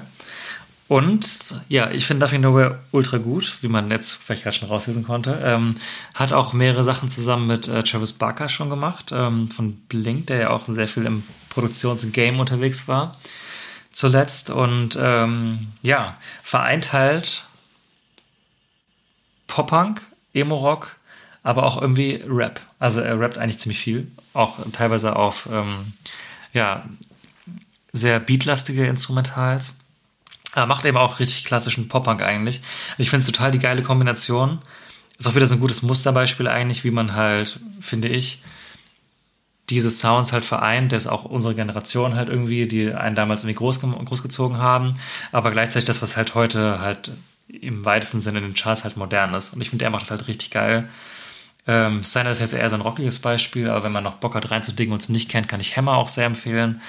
Und 0.94 1.56
ja, 1.70 1.90
ich 1.90 2.06
finde 2.06 2.24
Duffy 2.24 2.38
Nowhere 2.38 2.78
ultra 2.92 3.18
gut, 3.18 3.58
wie 3.62 3.68
man 3.68 3.90
jetzt 3.90 4.14
vielleicht 4.14 4.44
gerade 4.44 4.56
schon 4.56 4.68
rauslesen 4.68 5.04
konnte. 5.04 5.42
Ähm, 5.44 5.76
hat 6.14 6.34
auch 6.34 6.54
mehrere 6.54 6.84
Sachen 6.84 7.10
zusammen 7.10 7.48
mit 7.48 7.68
äh, 7.68 7.82
Travis 7.82 8.14
Barker 8.14 8.48
schon 8.48 8.70
gemacht, 8.70 9.12
ähm, 9.12 9.50
von 9.50 9.74
Blink, 9.90 10.28
der 10.28 10.38
ja 10.38 10.50
auch 10.52 10.68
sehr 10.68 10.88
viel 10.88 11.08
im 11.08 11.24
Produktionsgame 11.50 12.38
unterwegs 12.38 12.88
war 12.88 13.18
zuletzt. 13.92 14.52
Und 14.52 14.96
ähm, 15.02 15.70
ja, 15.82 16.16
vereint 16.44 16.94
halt 16.94 17.46
Pop-Punk, 19.48 20.04
Emo-Rock, 20.36 20.98
aber 21.42 21.64
auch 21.64 21.82
irgendwie 21.82 22.24
Rap. 22.28 22.62
Also 22.78 23.02
er 23.02 23.20
rappt 23.20 23.40
eigentlich 23.40 23.58
ziemlich 23.58 23.80
viel, 23.80 24.12
auch 24.36 24.60
teilweise 24.72 25.16
auf 25.16 25.50
ähm, 25.52 25.94
ja, 26.54 26.86
sehr 27.94 28.20
beatlastige 28.20 28.86
Instrumentals. 28.86 29.80
Er 30.56 30.66
macht 30.66 30.86
eben 30.86 30.98
auch 30.98 31.20
richtig 31.20 31.46
klassischen 31.46 31.88
Pop-Punk 31.88 32.22
eigentlich. 32.22 32.62
Ich 32.98 33.10
finde 33.10 33.22
es 33.22 33.26
total 33.28 33.52
die 33.52 33.60
geile 33.60 33.82
Kombination. 33.82 34.60
Ist 35.18 35.28
auch 35.28 35.36
wieder 35.36 35.48
so 35.48 35.56
ein 35.56 35.60
gutes 35.60 35.82
Musterbeispiel 35.82 36.48
eigentlich, 36.48 36.84
wie 36.84 36.92
man 36.92 37.16
halt, 37.16 37.60
finde 37.82 38.10
ich, 38.10 38.44
diese 39.70 39.92
Sounds 39.92 40.34
halt 40.34 40.46
vereint, 40.46 40.92
das 40.92 41.08
auch 41.08 41.24
unsere 41.24 41.56
Generation 41.56 42.16
halt 42.16 42.30
irgendwie, 42.30 42.68
die 42.68 42.94
einen 42.94 43.16
damals 43.16 43.44
irgendwie 43.44 43.58
groß, 43.58 43.80
großgezogen 43.80 44.58
haben, 44.58 44.98
aber 45.32 45.52
gleichzeitig 45.52 45.86
das, 45.86 46.02
was 46.02 46.18
halt 46.18 46.36
heute 46.36 46.80
halt 46.80 47.12
im 47.48 47.86
weitesten 47.86 48.20
Sinne 48.20 48.40
in 48.40 48.46
den 48.46 48.54
Charts 48.56 48.84
halt 48.84 48.98
modern 48.98 49.34
ist. 49.34 49.54
Und 49.54 49.62
ich 49.62 49.70
finde, 49.70 49.86
er 49.86 49.92
macht 49.92 50.04
das 50.04 50.12
halt 50.12 50.28
richtig 50.28 50.52
geil. 50.52 50.90
Ähm, 51.66 52.04
Steiner 52.04 52.32
ist 52.32 52.40
jetzt 52.40 52.54
eher 52.54 52.70
so 52.70 52.76
ein 52.76 52.82
rockiges 52.82 53.20
Beispiel, 53.20 53.70
aber 53.70 53.84
wenn 53.86 53.92
man 53.92 54.04
noch 54.04 54.16
Bock 54.16 54.36
hat 54.36 54.52
reinzudingen 54.52 54.94
und 54.94 55.02
es 55.02 55.10
nicht 55.10 55.30
kennt, 55.30 55.48
kann 55.48 55.62
ich 55.62 55.78
Hammer 55.78 55.94
auch 55.94 56.10
sehr 56.10 56.26
empfehlen. 56.26 56.82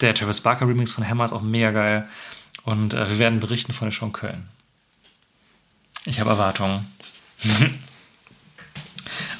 Der 0.00 0.14
Travis 0.14 0.40
Barker 0.40 0.66
Remix 0.66 0.90
von 0.90 1.06
Hammer 1.06 1.26
ist 1.26 1.32
auch 1.32 1.42
mega 1.42 1.70
geil. 1.70 2.08
Und 2.64 2.94
äh, 2.94 3.10
wir 3.10 3.18
werden 3.18 3.40
berichten 3.40 3.72
von 3.72 3.86
der 3.88 3.92
Show 3.92 4.06
in 4.06 4.12
Köln. 4.12 4.48
Ich 6.04 6.20
habe 6.20 6.30
Erwartungen. 6.30 6.86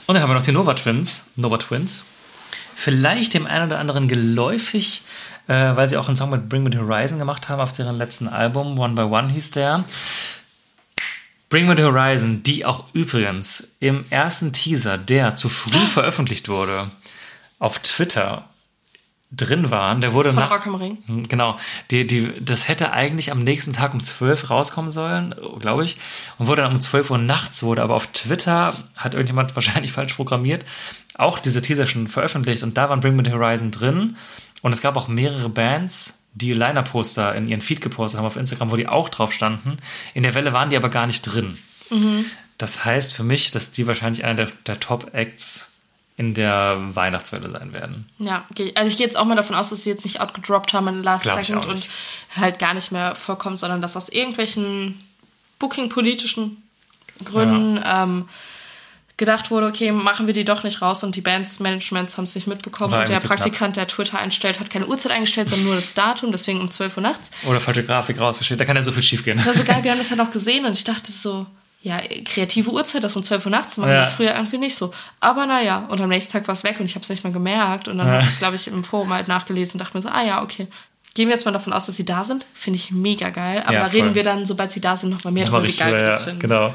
und 0.06 0.14
dann 0.14 0.22
haben 0.22 0.30
wir 0.30 0.34
noch 0.34 0.42
die 0.42 0.52
Nova 0.52 0.74
Twins. 0.74 1.32
Nova 1.36 1.56
Twins. 1.56 2.06
Vielleicht 2.74 3.34
dem 3.34 3.46
einen 3.46 3.68
oder 3.68 3.78
anderen 3.78 4.08
geläufig, 4.08 5.02
äh, 5.46 5.54
weil 5.54 5.88
sie 5.88 5.96
auch 5.96 6.08
einen 6.08 6.16
Song 6.16 6.30
mit 6.30 6.48
Bring 6.48 6.62
Me 6.62 6.70
the 6.72 6.78
Horizon 6.78 7.18
gemacht 7.18 7.48
haben 7.48 7.60
auf 7.60 7.72
deren 7.72 7.96
letzten 7.96 8.28
Album. 8.28 8.78
One 8.78 8.94
by 8.94 9.02
One 9.02 9.30
hieß 9.30 9.52
der. 9.52 9.84
Bring 11.48 11.66
Me 11.66 11.76
the 11.76 11.84
Horizon, 11.84 12.42
die 12.42 12.64
auch 12.64 12.86
übrigens 12.94 13.74
im 13.78 14.04
ersten 14.10 14.52
Teaser, 14.52 14.98
der 14.98 15.36
zu 15.36 15.48
früh 15.48 15.86
veröffentlicht 15.86 16.48
wurde, 16.48 16.90
auf 17.58 17.78
Twitter 17.80 18.48
drin 19.34 19.70
waren, 19.70 20.00
der 20.00 20.12
wurde 20.12 20.30
Von 20.30 20.40
nach, 20.40 20.50
Rock 20.50 20.66
am 20.66 20.74
Ring. 20.74 20.98
Hm, 21.06 21.28
Genau, 21.28 21.58
die, 21.90 22.06
die, 22.06 22.32
das 22.44 22.68
hätte 22.68 22.92
eigentlich 22.92 23.32
am 23.32 23.42
nächsten 23.42 23.72
Tag 23.72 23.94
um 23.94 24.02
12 24.02 24.50
rauskommen 24.50 24.90
sollen, 24.90 25.34
glaube 25.58 25.84
ich, 25.84 25.96
und 26.38 26.46
wurde 26.46 26.62
dann 26.62 26.72
um 26.72 26.80
12 26.80 27.10
Uhr 27.10 27.18
nachts, 27.18 27.62
wurde 27.62 27.82
aber 27.82 27.94
auf 27.94 28.08
Twitter, 28.08 28.74
hat 28.96 29.14
irgendjemand 29.14 29.54
wahrscheinlich 29.56 29.92
falsch 29.92 30.14
programmiert, 30.14 30.64
auch 31.14 31.38
diese 31.38 31.62
Teaser 31.62 31.86
schon 31.86 32.08
veröffentlicht 32.08 32.62
und 32.62 32.76
da 32.76 32.88
waren 32.88 33.00
Bring 33.00 33.16
Me 33.16 33.22
the 33.24 33.32
Horizon 33.32 33.70
drin 33.70 34.16
und 34.60 34.72
es 34.72 34.82
gab 34.82 34.96
auch 34.96 35.08
mehrere 35.08 35.48
Bands, 35.48 36.26
die 36.34 36.52
Liner-Poster 36.52 37.34
in 37.34 37.46
ihren 37.46 37.60
Feed 37.60 37.80
gepostet 37.80 38.18
haben 38.18 38.26
auf 38.26 38.36
Instagram, 38.36 38.70
wo 38.70 38.76
die 38.76 38.88
auch 38.88 39.08
drauf 39.08 39.32
standen. 39.32 39.76
In 40.14 40.22
der 40.22 40.34
Welle 40.34 40.52
waren 40.52 40.70
die 40.70 40.76
aber 40.76 40.88
gar 40.88 41.06
nicht 41.06 41.22
drin. 41.22 41.58
Das 42.56 42.84
heißt 42.84 43.12
für 43.12 43.22
mich, 43.24 43.50
dass 43.50 43.72
die 43.72 43.86
wahrscheinlich 43.86 44.24
einer 44.24 44.46
der, 44.46 44.48
der 44.66 44.80
Top-Acts 44.80 45.71
in 46.22 46.34
der 46.34 46.78
Weihnachtswelle 46.94 47.50
sein 47.50 47.72
werden. 47.72 48.06
Ja, 48.18 48.44
okay. 48.50 48.72
also 48.76 48.88
ich 48.90 48.96
gehe 48.96 49.06
jetzt 49.06 49.16
auch 49.16 49.24
mal 49.24 49.34
davon 49.34 49.56
aus, 49.56 49.70
dass 49.70 49.82
sie 49.82 49.90
jetzt 49.90 50.04
nicht 50.04 50.20
outgedroppt 50.20 50.72
haben 50.72 50.86
in 50.88 51.02
Last 51.02 51.24
Glaub 51.24 51.44
Second 51.44 51.66
und 51.66 51.88
halt 52.36 52.60
gar 52.60 52.74
nicht 52.74 52.92
mehr 52.92 53.16
vorkommen, 53.16 53.56
sondern 53.56 53.82
dass 53.82 53.96
aus 53.96 54.08
irgendwelchen 54.08 55.00
Booking-politischen 55.58 56.62
Gründen 57.24 57.80
ähm, 57.84 58.28
gedacht 59.16 59.50
wurde, 59.50 59.66
okay, 59.66 59.90
machen 59.90 60.26
wir 60.26 60.34
die 60.34 60.44
doch 60.44 60.62
nicht 60.62 60.80
raus 60.80 61.02
und 61.02 61.16
die 61.16 61.20
Bands-Managements 61.20 62.16
haben 62.16 62.24
es 62.24 62.34
nicht 62.36 62.46
mitbekommen 62.46 62.92
War 62.92 63.00
und 63.00 63.08
der 63.08 63.18
zu 63.18 63.26
knapp. 63.26 63.40
Praktikant, 63.40 63.76
der 63.76 63.88
Twitter 63.88 64.18
einstellt, 64.18 64.60
hat 64.60 64.70
keine 64.70 64.86
Uhrzeit 64.86 65.12
eingestellt, 65.12 65.48
sondern 65.48 65.66
nur 65.66 65.76
das 65.76 65.94
Datum, 65.94 66.30
deswegen 66.30 66.60
um 66.60 66.70
12 66.70 66.96
Uhr 66.96 67.02
nachts. 67.02 67.30
Oder 67.44 67.58
falsche 67.58 67.84
Grafik 67.84 68.20
rausgeschickt, 68.20 68.60
da 68.60 68.64
kann 68.64 68.76
ja 68.76 68.82
so 68.82 68.92
viel 68.92 69.02
schief 69.02 69.24
gehen. 69.24 69.36
Das 69.38 69.46
war 69.46 69.54
so 69.54 69.64
geil, 69.64 69.82
wir 69.82 69.90
haben 69.90 69.98
das 69.98 70.08
dann 70.16 70.20
auch 70.20 70.30
gesehen 70.30 70.64
und 70.66 70.72
ich 70.72 70.84
dachte 70.84 71.10
so, 71.10 71.46
ja, 71.82 71.98
kreative 72.24 72.70
Uhrzeit, 72.70 73.02
das 73.02 73.16
um 73.16 73.22
12 73.24 73.44
Uhr 73.46 73.50
nachts 73.50 73.74
zu 73.74 73.80
machen, 73.80 73.92
Ja. 73.92 74.00
war 74.02 74.08
früher 74.08 74.34
irgendwie 74.34 74.58
nicht 74.58 74.76
so. 74.76 74.92
Aber 75.20 75.46
naja, 75.46 75.84
und 75.88 76.00
am 76.00 76.08
nächsten 76.08 76.32
Tag 76.32 76.46
war 76.46 76.52
es 76.54 76.62
weg 76.62 76.78
und 76.78 76.86
ich 76.86 76.94
habe 76.94 77.02
es 77.02 77.08
nicht 77.08 77.24
mehr 77.24 77.32
gemerkt. 77.32 77.88
Und 77.88 77.98
dann 77.98 78.06
Ja. 78.06 78.12
habe 78.14 78.22
ich 78.22 78.28
es, 78.30 78.38
glaube 78.38 78.54
ich, 78.56 78.68
im 78.68 78.84
Forum 78.84 79.12
halt 79.12 79.26
nachgelesen 79.28 79.74
und 79.74 79.84
dachte 79.84 79.96
mir 79.96 80.02
so, 80.02 80.08
ah 80.08 80.22
ja, 80.24 80.42
okay. 80.42 80.68
Gehen 81.14 81.28
wir 81.28 81.34
jetzt 81.34 81.44
mal 81.44 81.50
davon 81.52 81.72
aus, 81.74 81.84
dass 81.86 81.96
sie 81.96 82.04
da 82.06 82.24
sind. 82.24 82.46
Finde 82.54 82.78
ich 82.78 82.90
mega 82.90 83.28
geil. 83.30 83.62
Aber 83.64 83.72
Ja, 83.74 83.80
da 83.80 83.90
voll. 83.90 84.00
reden 84.00 84.14
wir 84.14 84.22
dann, 84.24 84.46
sobald 84.46 84.70
sie 84.70 84.80
da 84.80 84.96
sind, 84.96 85.10
noch 85.10 85.22
mal 85.24 85.30
mehr 85.30 85.44
Nochmal 85.44 85.60
drüber, 85.62 85.72
wie 85.72 85.76
geil 85.76 86.04
das 86.06 86.22
finden. 86.22 86.38
genau. 86.40 86.72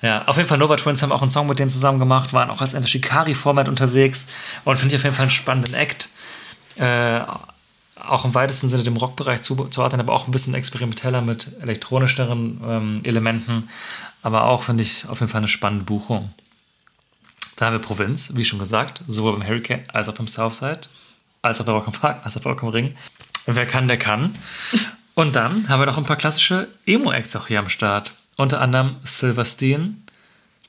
Ja, 0.00 0.24
auf 0.26 0.36
jeden 0.36 0.48
Fall 0.48 0.56
Nova 0.58 0.76
Twins 0.76 1.02
haben 1.02 1.12
auch 1.12 1.20
einen 1.22 1.30
Song 1.30 1.46
mit 1.48 1.58
denen 1.58 1.70
zusammen 1.70 1.98
gemacht, 1.98 2.32
waren 2.32 2.48
auch 2.50 2.60
als 2.62 2.74
Enter 2.74 2.88
Shikari-Format 2.88 3.68
unterwegs 3.68 4.26
und 4.64 4.78
finde 4.78 4.94
ich 4.94 5.00
auf 5.00 5.04
jeden 5.04 5.14
Fall 5.16 5.24
einen 5.24 5.30
spannenden 5.30 5.74
Act. 5.74 6.08
Äh, 6.76 7.20
auch 8.06 8.24
im 8.24 8.34
weitesten 8.34 8.68
Sinne 8.68 8.82
dem 8.82 8.96
Rockbereich 8.96 9.42
zu, 9.42 9.54
zuordnen, 9.70 10.00
aber 10.00 10.12
auch 10.12 10.26
ein 10.26 10.30
bisschen 10.30 10.54
experimenteller 10.54 11.20
mit 11.22 11.48
elektronischeren 11.62 12.60
ähm, 12.66 13.00
Elementen. 13.04 13.68
Aber 14.24 14.44
auch 14.44 14.62
finde 14.62 14.82
ich 14.82 15.06
auf 15.06 15.20
jeden 15.20 15.30
Fall 15.30 15.40
eine 15.40 15.48
spannende 15.48 15.84
Buchung. 15.84 16.32
Dann 17.56 17.66
haben 17.66 17.74
wir 17.74 17.86
Provinz, 17.86 18.32
wie 18.34 18.44
schon 18.44 18.58
gesagt, 18.58 19.02
sowohl 19.06 19.32
beim 19.32 19.46
Hurricane 19.46 19.84
als 19.92 20.08
auch 20.08 20.14
beim 20.14 20.26
Southside, 20.26 20.80
als 21.42 21.60
auch 21.60 21.66
bei 21.66 21.72
Rock 21.72 21.86
am 21.86 21.92
Park, 21.92 22.22
als 22.24 22.36
auch 22.36 22.40
bei 22.40 22.50
Rock 22.50 22.62
Ring. 22.72 22.96
Wer 23.44 23.66
kann, 23.66 23.86
der 23.86 23.98
kann. 23.98 24.34
Und 25.14 25.36
dann 25.36 25.68
haben 25.68 25.80
wir 25.80 25.86
noch 25.86 25.98
ein 25.98 26.06
paar 26.06 26.16
klassische 26.16 26.68
Emo-Acts 26.86 27.36
auch 27.36 27.46
hier 27.46 27.58
am 27.58 27.68
Start. 27.68 28.14
Unter 28.36 28.60
anderem 28.62 28.96
Silverstein. 29.04 30.02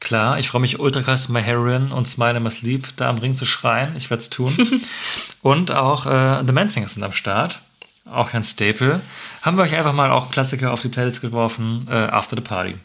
Klar, 0.02 0.38
ich 0.38 0.50
freue 0.50 0.62
mich 0.62 0.80
ultra 0.80 1.02
krass, 1.02 1.30
My 1.30 1.42
Heroin 1.42 1.94
und 1.94 2.08
Smile 2.08 2.38
in 2.38 2.44
My 2.44 2.52
Sleep 2.52 2.96
da 2.98 3.10
am 3.10 3.18
Ring 3.18 3.38
zu 3.38 3.46
schreien. 3.46 3.96
Ich 3.96 4.10
werde 4.10 4.22
es 4.22 4.30
tun. 4.30 4.82
und 5.42 5.72
auch 5.72 6.06
äh, 6.06 6.44
The 6.46 6.52
Mansingers 6.52 6.96
sind 6.96 7.04
am 7.04 7.14
Start. 7.14 7.60
Auch 8.04 8.34
ein 8.34 8.44
Staple. 8.44 9.00
Haben 9.42 9.58
wir 9.58 9.64
euch 9.64 9.74
einfach 9.74 9.94
mal 9.94 10.12
auch 10.12 10.30
Klassiker 10.30 10.74
auf 10.74 10.82
die 10.82 10.90
Playlist 10.90 11.22
geworfen, 11.22 11.88
äh, 11.90 11.94
After 11.94 12.36
the 12.36 12.44
Party. 12.44 12.76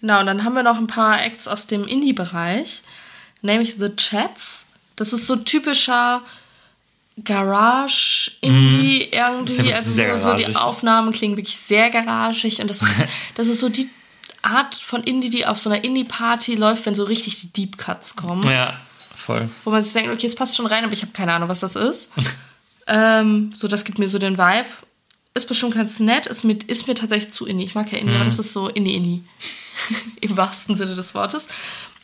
Genau, 0.00 0.20
und 0.20 0.26
dann 0.26 0.44
haben 0.44 0.54
wir 0.54 0.62
noch 0.62 0.78
ein 0.78 0.86
paar 0.86 1.22
Acts 1.22 1.48
aus 1.48 1.66
dem 1.66 1.86
Indie-Bereich, 1.86 2.82
nämlich 3.42 3.74
The 3.74 3.94
Chats. 3.96 4.64
Das 4.96 5.12
ist 5.12 5.26
so 5.26 5.36
typischer 5.36 6.22
Garage-Indie 7.24 9.02
Ist 9.02 9.12
irgendwie. 9.12 9.16
ja 9.16 9.38
wirklich 9.56 9.74
Also 9.74 9.90
sehr 9.90 10.20
so, 10.20 10.30
so 10.30 10.36
die. 10.36 10.54
Aufnahmen 10.56 11.12
klingen 11.12 11.36
wirklich 11.36 11.56
sehr 11.56 11.90
garagig. 11.90 12.60
Und 12.60 12.68
das 12.70 12.82
ist, 12.82 12.90
das 13.34 13.46
ist 13.48 13.60
so 13.60 13.68
die 13.68 13.88
Art 14.42 14.76
von 14.76 15.02
Indie, 15.02 15.30
die 15.30 15.46
auf 15.46 15.58
so 15.58 15.70
einer 15.70 15.82
Indie-Party 15.82 16.54
läuft, 16.54 16.86
wenn 16.86 16.94
so 16.94 17.04
richtig 17.04 17.40
die 17.40 17.52
Deep 17.52 17.76
Cuts 17.78 18.14
kommen. 18.16 18.48
Ja, 18.48 18.74
voll. 19.14 19.48
Wo 19.64 19.70
man 19.70 19.82
sich 19.82 19.92
denkt, 19.92 20.10
okay, 20.12 20.26
es 20.26 20.36
passt 20.36 20.56
schon 20.56 20.66
rein, 20.66 20.84
aber 20.84 20.92
ich 20.92 21.02
habe 21.02 21.12
keine 21.12 21.32
Ahnung, 21.32 21.48
was 21.48 21.60
das 21.60 21.74
ist. 21.74 22.10
ähm, 22.86 23.52
so, 23.54 23.66
das 23.66 23.84
gibt 23.84 23.98
mir 23.98 24.08
so 24.08 24.18
den 24.18 24.38
Vibe. 24.38 24.68
Ist 25.38 25.46
bestimmt 25.46 25.74
ganz 25.74 26.00
nett, 26.00 26.26
ist 26.26 26.42
mir, 26.42 26.58
ist 26.66 26.88
mir 26.88 26.96
tatsächlich 26.96 27.32
zu 27.32 27.46
Indie. 27.46 27.62
Ich 27.62 27.76
mag 27.76 27.92
ja 27.92 27.98
Indie, 27.98 28.16
aber 28.16 28.24
das 28.24 28.40
ist 28.40 28.52
so 28.52 28.66
Indie-Indie. 28.68 29.22
Im 30.20 30.36
wahrsten 30.36 30.74
Sinne 30.74 30.96
des 30.96 31.14
Wortes. 31.14 31.46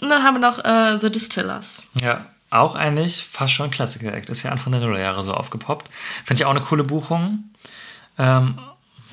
Und 0.00 0.08
dann 0.08 0.22
haben 0.22 0.36
wir 0.36 0.40
noch 0.40 0.64
äh, 0.64 1.00
The 1.00 1.10
Distillers. 1.10 1.82
Ja, 2.00 2.26
auch 2.50 2.76
eigentlich 2.76 3.24
fast 3.28 3.52
schon 3.52 3.66
ein 3.66 3.70
Klassiker-Act. 3.72 4.30
Ist 4.30 4.44
ja 4.44 4.52
Anfang 4.52 4.70
der 4.70 4.82
Nullerjahre 4.82 5.24
so 5.24 5.34
aufgepoppt. 5.34 5.90
Finde 6.24 6.42
ich 6.42 6.46
auch 6.46 6.52
eine 6.52 6.60
coole 6.60 6.84
Buchung. 6.84 7.42
Ähm, 8.18 8.56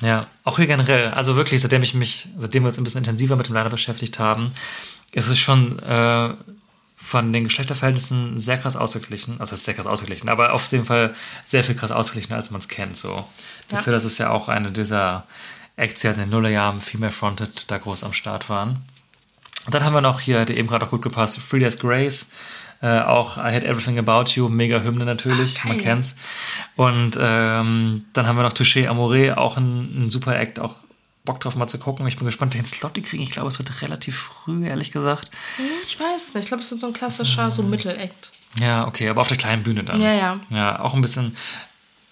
ja, 0.02 0.20
auch 0.44 0.56
hier 0.56 0.68
generell. 0.68 1.10
Also 1.10 1.34
wirklich, 1.34 1.60
seitdem 1.60 1.82
ich 1.82 1.94
mich, 1.94 2.28
seitdem 2.38 2.62
wir 2.62 2.68
uns 2.68 2.78
ein 2.78 2.84
bisschen 2.84 2.98
intensiver 2.98 3.34
mit 3.34 3.48
dem 3.48 3.56
Liner 3.56 3.70
beschäftigt 3.70 4.20
haben, 4.20 4.54
ist 5.10 5.26
es 5.26 5.40
schon 5.40 5.80
äh, 5.80 6.34
von 7.02 7.32
den 7.32 7.44
Geschlechterverhältnissen 7.44 8.38
sehr 8.38 8.58
krass 8.58 8.76
ausgeglichen. 8.76 9.40
Also, 9.40 9.56
sehr 9.56 9.74
krass 9.74 9.86
ausgeglichen, 9.86 10.28
aber 10.28 10.52
auf 10.52 10.70
jeden 10.70 10.84
Fall 10.84 11.14
sehr 11.44 11.64
viel 11.64 11.74
krass 11.74 11.90
ausgeglichener, 11.90 12.36
als 12.36 12.52
man 12.52 12.60
es 12.60 12.68
kennt. 12.68 12.96
So. 12.96 13.26
Das, 13.72 13.86
Ja. 13.86 13.92
das 13.92 14.04
ist 14.04 14.18
ja 14.18 14.30
auch 14.30 14.48
eine 14.48 14.70
dieser 14.70 15.26
Acts, 15.76 16.02
die 16.02 16.08
halt 16.08 16.18
in 16.18 16.24
den 16.24 16.30
Nullerjahren 16.30 16.80
Female 16.80 17.12
Fronted 17.12 17.70
da 17.70 17.78
groß 17.78 18.04
am 18.04 18.12
Start 18.12 18.48
waren. 18.48 18.82
Und 19.66 19.74
dann 19.74 19.84
haben 19.84 19.94
wir 19.94 20.00
noch 20.00 20.20
hier, 20.20 20.44
der 20.44 20.56
eben 20.56 20.68
gerade 20.68 20.86
auch 20.86 20.90
gut 20.90 21.02
gepasst, 21.02 21.38
Free 21.38 21.60
Days 21.60 21.78
Grace. 21.78 22.32
Äh, 22.82 23.00
auch 23.00 23.36
I 23.36 23.42
Had 23.54 23.62
Everything 23.62 23.96
About 23.98 24.32
You, 24.32 24.48
mega 24.48 24.80
Hymne 24.80 25.04
natürlich, 25.04 25.54
geil. 25.62 25.64
man 25.68 25.78
kennt's. 25.78 26.16
Und 26.74 27.16
ähm, 27.20 28.04
dann 28.12 28.26
haben 28.26 28.36
wir 28.36 28.42
noch 28.42 28.52
Touché 28.52 28.88
Amore, 28.88 29.38
auch 29.38 29.56
ein, 29.56 30.06
ein 30.06 30.10
super 30.10 30.36
Act, 30.38 30.58
auch 30.58 30.74
Bock 31.24 31.38
drauf 31.38 31.54
mal 31.54 31.68
zu 31.68 31.78
gucken. 31.78 32.04
Ich 32.08 32.16
bin 32.16 32.24
gespannt, 32.24 32.54
welchen 32.54 32.66
Slot 32.66 32.96
die 32.96 33.02
kriegen. 33.02 33.22
Ich 33.22 33.30
glaube, 33.30 33.46
es 33.48 33.58
wird 33.60 33.82
relativ 33.82 34.18
früh, 34.18 34.66
ehrlich 34.66 34.90
gesagt. 34.90 35.30
Hm, 35.58 35.64
Ich 35.86 35.98
weiß 36.00 36.34
nicht, 36.34 36.42
ich 36.42 36.48
glaube, 36.48 36.64
es 36.64 36.72
ist 36.72 36.80
so 36.80 36.88
ein 36.88 36.92
klassischer, 36.92 37.52
so 37.52 37.62
Mittel-Act. 37.62 38.32
Ja, 38.58 38.88
okay, 38.88 39.08
aber 39.08 39.20
auf 39.20 39.28
der 39.28 39.36
kleinen 39.36 39.62
Bühne 39.62 39.84
dann. 39.84 40.00
Ja, 40.00 40.12
ja. 40.12 40.40
Ja, 40.50 40.80
auch 40.80 40.94
ein 40.94 41.00
bisschen, 41.00 41.36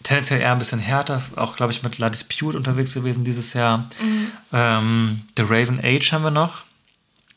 tendenziell 0.02 0.40
eher 0.40 0.52
ein 0.52 0.58
bisschen 0.58 0.80
härter, 0.80 1.22
auch, 1.36 1.56
glaube 1.56 1.72
ich, 1.72 1.82
mit 1.82 1.98
La 1.98 2.10
Dispute 2.10 2.56
unterwegs 2.56 2.94
gewesen 2.94 3.24
dieses 3.24 3.52
Jahr. 3.52 3.78
Mhm. 4.00 4.32
Ähm, 4.52 5.22
The 5.36 5.42
Raven 5.42 5.80
Age 5.82 6.12
haben 6.12 6.24
wir 6.24 6.30
noch. 6.30 6.64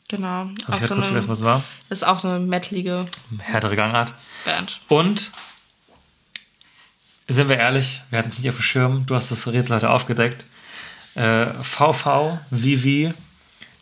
Genau. 0.08 0.48
Habe 0.66 0.76
ich 0.78 0.86
so 0.86 0.94
kurz 0.94 1.06
vergessen, 1.06 1.28
was 1.28 1.42
war. 1.42 1.62
ist 1.88 2.06
auch 2.06 2.24
eine 2.24 2.38
metalige 2.38 3.06
Härtere 3.38 3.76
Gangart. 3.76 4.12
Band. 4.44 4.80
Und, 4.88 5.32
sind 7.26 7.48
wir 7.48 7.56
ehrlich, 7.56 8.02
wir 8.10 8.18
hatten 8.18 8.28
es 8.28 8.38
nicht 8.38 8.48
auf 8.48 8.56
dem 8.56 8.62
Schirm, 8.62 9.06
du 9.06 9.14
hast 9.14 9.30
das 9.30 9.46
Rätsel 9.46 9.76
heute 9.76 9.90
aufgedeckt. 9.90 10.46
Äh, 11.14 11.46
VV, 11.62 12.38
VV, 12.50 13.14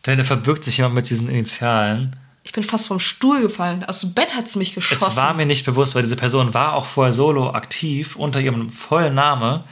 dahinter 0.03 0.25
verbirgt 0.25 0.65
sich 0.65 0.77
jemand 0.77 0.95
mit 0.95 1.11
diesen 1.11 1.29
Initialen. 1.29 2.17
Ich 2.45 2.53
bin 2.53 2.65
fast 2.65 2.89
vom 2.89 2.99
Stuhl 3.01 3.41
gefallen. 3.43 3.85
Aus 3.85 4.01
dem 4.01 4.15
Bett 4.15 4.35
hat 4.35 4.47
es 4.47 4.57
mich 4.57 4.75
geschossen. 4.75 5.07
Es 5.09 5.17
war 5.17 5.33
mir 5.35 5.47
nicht 5.47 5.65
bewusst, 5.65 5.95
weil 5.95 6.03
diese 6.03 6.17
Person 6.17 6.55
war 6.55 6.75
auch 6.75 6.87
vorher 6.87 7.13
solo 7.13 7.51
aktiv 7.55 8.17
unter 8.17 8.41
ihrem 8.41 8.71
vollen 8.71 9.15
Name 9.15 9.63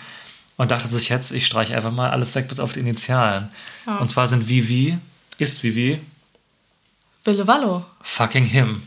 und 0.57 0.71
dachte 0.71 0.87
sich 0.87 1.09
jetzt, 1.09 1.33
ich 1.33 1.47
streiche 1.47 1.75
einfach 1.75 1.91
mal 1.93 2.11
alles 2.11 2.35
weg 2.35 2.47
bis 2.49 2.61
auf 2.61 2.73
die 2.73 2.81
Initialen. 2.81 3.49
Und 3.99 4.09
zwar 4.11 4.27
sind 4.29 4.49
Vivi, 4.49 4.99
ist 5.39 5.63
Vivi, 5.63 6.01
Wille 7.25 7.47
Wallo. 7.47 7.85
fucking 8.03 8.45
him. 8.45 8.83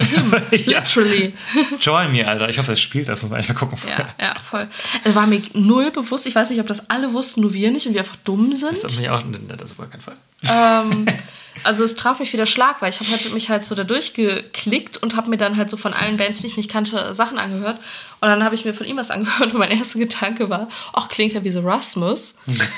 Him, 0.00 0.32
Ja. 0.66 0.80
literally. 0.80 1.32
Join 1.80 2.12
me, 2.12 2.26
Alter. 2.26 2.48
Ich 2.48 2.58
hoffe, 2.58 2.72
es 2.72 2.80
spielt 2.80 3.08
das, 3.08 3.22
muss 3.22 3.30
man 3.30 3.38
eigentlich 3.38 3.50
mal 3.50 3.54
gucken. 3.66 3.78
Ja, 3.88 4.08
ja, 4.20 4.34
voll. 4.40 4.68
Also 5.04 5.14
war 5.14 5.26
mir 5.26 5.40
null 5.54 5.90
bewusst. 5.90 6.26
Ich 6.26 6.34
weiß 6.34 6.50
nicht, 6.50 6.60
ob 6.60 6.66
das 6.66 6.90
alle 6.90 7.12
wussten, 7.12 7.40
nur 7.42 7.52
wir 7.54 7.70
nicht 7.70 7.86
und 7.86 7.94
wir 7.94 8.00
einfach 8.00 8.16
dumm 8.24 8.54
sind. 8.56 8.72
Das 8.72 8.92
ist 8.92 8.98
mich 8.98 9.08
auch, 9.10 9.22
das 9.48 9.70
ist 9.72 9.78
auf 9.80 9.90
keinen 9.90 10.00
Fall. 10.00 10.16
ähm, 10.48 11.06
also 11.62 11.84
es 11.84 11.94
traf 11.94 12.18
mich 12.18 12.32
wieder 12.32 12.46
Schlag, 12.46 12.82
weil 12.82 12.90
ich 12.90 13.00
habe 13.00 13.10
halt 13.10 13.32
mich 13.32 13.50
halt 13.50 13.64
so 13.64 13.74
da 13.74 13.84
durchgeklickt 13.84 15.02
und 15.02 15.16
habe 15.16 15.30
mir 15.30 15.36
dann 15.36 15.56
halt 15.56 15.70
so 15.70 15.76
von 15.76 15.92
allen 15.92 16.16
Bands, 16.16 16.40
die 16.40 16.48
ich 16.48 16.56
nicht 16.56 16.70
kannte, 16.70 17.14
Sachen 17.14 17.38
angehört. 17.38 17.78
Und 18.20 18.28
dann 18.28 18.42
habe 18.42 18.54
ich 18.54 18.64
mir 18.64 18.74
von 18.74 18.86
ihm 18.86 18.96
was 18.96 19.10
angehört 19.10 19.52
und 19.52 19.58
mein 19.58 19.70
erster 19.70 19.98
Gedanke 19.98 20.50
war, 20.50 20.68
ach, 20.92 21.08
klingt 21.08 21.32
ja 21.32 21.44
wie 21.44 21.50
so 21.50 21.60
Rasmus. 21.60 22.34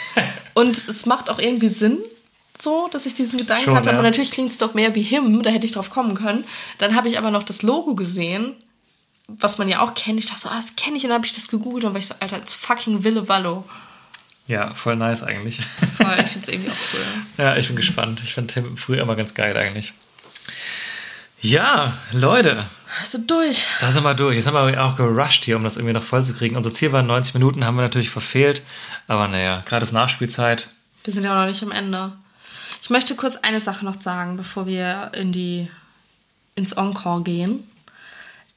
und 0.54 0.88
es 0.88 1.06
macht 1.06 1.30
auch 1.30 1.38
irgendwie 1.38 1.68
Sinn, 1.68 1.98
so, 2.60 2.88
dass 2.90 3.06
ich 3.06 3.14
diesen 3.14 3.38
Gedanken 3.38 3.64
Schon, 3.64 3.76
hatte. 3.76 3.90
ja. 3.90 3.94
Aber 3.94 4.02
natürlich 4.02 4.30
klingt 4.30 4.50
es 4.50 4.58
doch 4.58 4.74
mehr 4.74 4.94
wie 4.94 5.02
Him, 5.02 5.42
da 5.42 5.50
hätte 5.50 5.66
ich 5.66 5.72
drauf 5.72 5.90
kommen 5.90 6.14
können. 6.14 6.44
Dann 6.78 6.94
habe 6.94 7.08
ich 7.08 7.18
aber 7.18 7.30
noch 7.30 7.42
das 7.42 7.62
Logo 7.62 7.94
gesehen, 7.94 8.54
was 9.28 9.58
man 9.58 9.68
ja 9.68 9.80
auch 9.80 9.94
kennt. 9.94 10.18
Ich 10.18 10.26
dachte 10.26 10.42
so, 10.42 10.48
ah, 10.48 10.56
das 10.56 10.76
kenne 10.76 10.96
ich. 10.96 11.04
Und 11.04 11.10
dann 11.10 11.18
habe 11.18 11.26
ich 11.26 11.34
das 11.34 11.48
gegoogelt 11.48 11.84
und 11.84 11.92
war 11.92 11.98
ich 11.98 12.06
so, 12.06 12.14
Alter, 12.20 12.38
it's 12.38 12.54
fucking 12.54 13.04
Wille 13.04 13.28
Wallo. 13.28 13.64
Ja, 14.46 14.72
voll 14.74 14.96
nice 14.96 15.22
eigentlich. 15.22 15.60
Voll, 15.96 16.16
ich 16.22 16.30
finde 16.30 16.46
es 16.46 16.48
irgendwie 16.52 16.70
auch 16.70 16.94
cool. 16.94 17.00
Ja, 17.44 17.56
ich 17.56 17.66
bin 17.66 17.76
gespannt. 17.76 18.20
Ich 18.22 18.34
fand 18.34 18.50
Tim 18.52 18.76
früher 18.76 19.02
immer 19.02 19.16
ganz 19.16 19.34
geil 19.34 19.56
eigentlich. 19.56 19.92
Ja, 21.40 21.92
Leute, 22.12 22.66
Also 23.02 23.18
durch. 23.18 23.66
da 23.80 23.90
sind 23.90 24.04
wir 24.04 24.14
durch. 24.14 24.36
Jetzt 24.36 24.46
haben 24.46 24.54
wir 24.72 24.84
auch 24.84 24.96
gerusht 24.96 25.44
hier, 25.44 25.56
um 25.56 25.64
das 25.64 25.76
irgendwie 25.76 25.92
noch 25.92 26.02
voll 26.02 26.24
zu 26.24 26.34
kriegen. 26.34 26.56
Unser 26.56 26.72
Ziel 26.72 26.92
waren 26.92 27.06
90 27.06 27.34
Minuten, 27.34 27.64
haben 27.64 27.76
wir 27.76 27.82
natürlich 27.82 28.10
verfehlt. 28.10 28.62
Aber 29.06 29.28
naja, 29.28 29.62
gerade 29.66 29.84
ist 29.84 29.92
Nachspielzeit. 29.92 30.68
Wir 31.04 31.12
sind 31.12 31.24
ja 31.24 31.32
auch 31.32 31.40
noch 31.40 31.46
nicht 31.46 31.62
am 31.62 31.72
Ende. 31.72 32.12
Ich 32.82 32.90
möchte 32.90 33.14
kurz 33.16 33.36
eine 33.36 33.60
Sache 33.60 33.84
noch 33.84 34.00
sagen, 34.00 34.36
bevor 34.36 34.66
wir 34.66 35.10
in 35.14 35.32
die, 35.32 35.68
ins 36.54 36.72
Encore 36.72 37.22
gehen. 37.22 37.68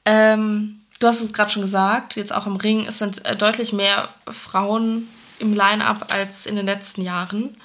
Ähm, 0.04 0.80
du 1.00 1.06
hast 1.06 1.20
es 1.20 1.32
gerade 1.32 1.50
schon 1.50 1.62
gesagt, 1.62 2.16
jetzt 2.16 2.32
auch 2.34 2.46
im 2.46 2.56
Ring, 2.56 2.86
es 2.86 2.98
sind 2.98 3.24
äh, 3.24 3.36
deutlich 3.36 3.72
mehr 3.72 4.08
Frauen 4.28 5.06
im 5.40 5.54
Line-Up 5.54 6.12
als 6.12 6.46
in 6.46 6.56
den 6.56 6.66
letzten 6.66 7.02
Jahren. 7.02 7.56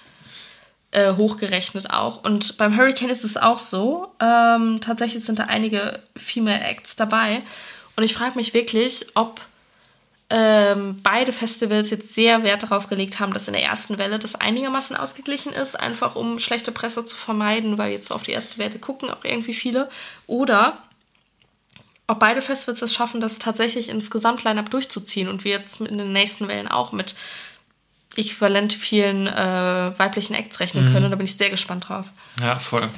Äh, 0.91 1.15
hochgerechnet 1.15 1.89
auch. 1.89 2.23
Und 2.23 2.56
beim 2.57 2.77
Hurricane 2.77 3.10
ist 3.10 3.26
es 3.26 3.35
auch 3.35 3.60
so. 3.60 4.14
Ähm, 4.22 4.80
tatsächlich 4.80 5.26
sind 5.26 5.39
da 5.39 5.43
einige 5.43 5.99
Female 6.15 6.61
Acts 6.61 6.95
dabei. 6.95 7.41
Und 7.97 8.03
ich 8.03 8.14
frage 8.14 8.35
mich 8.35 8.53
wirklich, 8.53 9.07
ob 9.14 9.41
ähm, 10.30 10.97
beide 11.03 11.34
Festivals 11.34 11.89
jetzt 11.89 12.15
sehr 12.15 12.43
Wert 12.43 12.64
darauf 12.64 12.88
gelegt 12.88 13.19
haben, 13.19 13.34
dass 13.34 13.47
in 13.47 13.53
der 13.53 13.64
ersten 13.64 13.97
Welle 13.97 14.19
das 14.19 14.35
einigermaßen 14.35 14.95
ausgeglichen 14.95 15.53
ist, 15.53 15.77
einfach 15.77 16.15
um 16.15 16.39
schlechte 16.39 16.72
Presse 16.72 17.06
zu 17.06 17.15
vermeiden, 17.15 17.77
weil 17.77 17.91
jetzt 17.91 18.11
auf 18.11 18.23
die 18.23 18.31
erste 18.31 18.57
Welle 18.57 18.80
gucken 18.80 19.10
auch 19.10 19.23
irgendwie 19.23 19.53
viele. 19.53 19.89
Oder 20.27 20.81
ob 22.07 22.19
beide 22.19 22.41
Festivals 22.41 22.81
es 22.81 22.93
schaffen, 22.93 23.22
das 23.22 23.38
tatsächlich 23.38 23.89
ins 23.89 24.10
Gesamtline-Up 24.11 24.69
durchzuziehen 24.69 25.27
und 25.27 25.43
wir 25.43 25.52
jetzt 25.52 25.81
in 25.81 25.97
den 25.97 26.14
nächsten 26.14 26.47
Wellen 26.47 26.68
auch 26.68 26.91
mit 26.91 27.15
äquivalent 28.17 28.73
vielen 28.73 29.27
äh, 29.27 29.91
weiblichen 29.97 30.33
Acts 30.35 30.59
rechnen 30.59 30.85
können. 30.91 31.05
Und 31.05 31.11
da 31.11 31.15
bin 31.15 31.25
ich 31.25 31.35
sehr 31.37 31.49
gespannt 31.49 31.89
drauf. 31.89 32.05
Ja, 32.41 32.59
voll. 32.59 32.89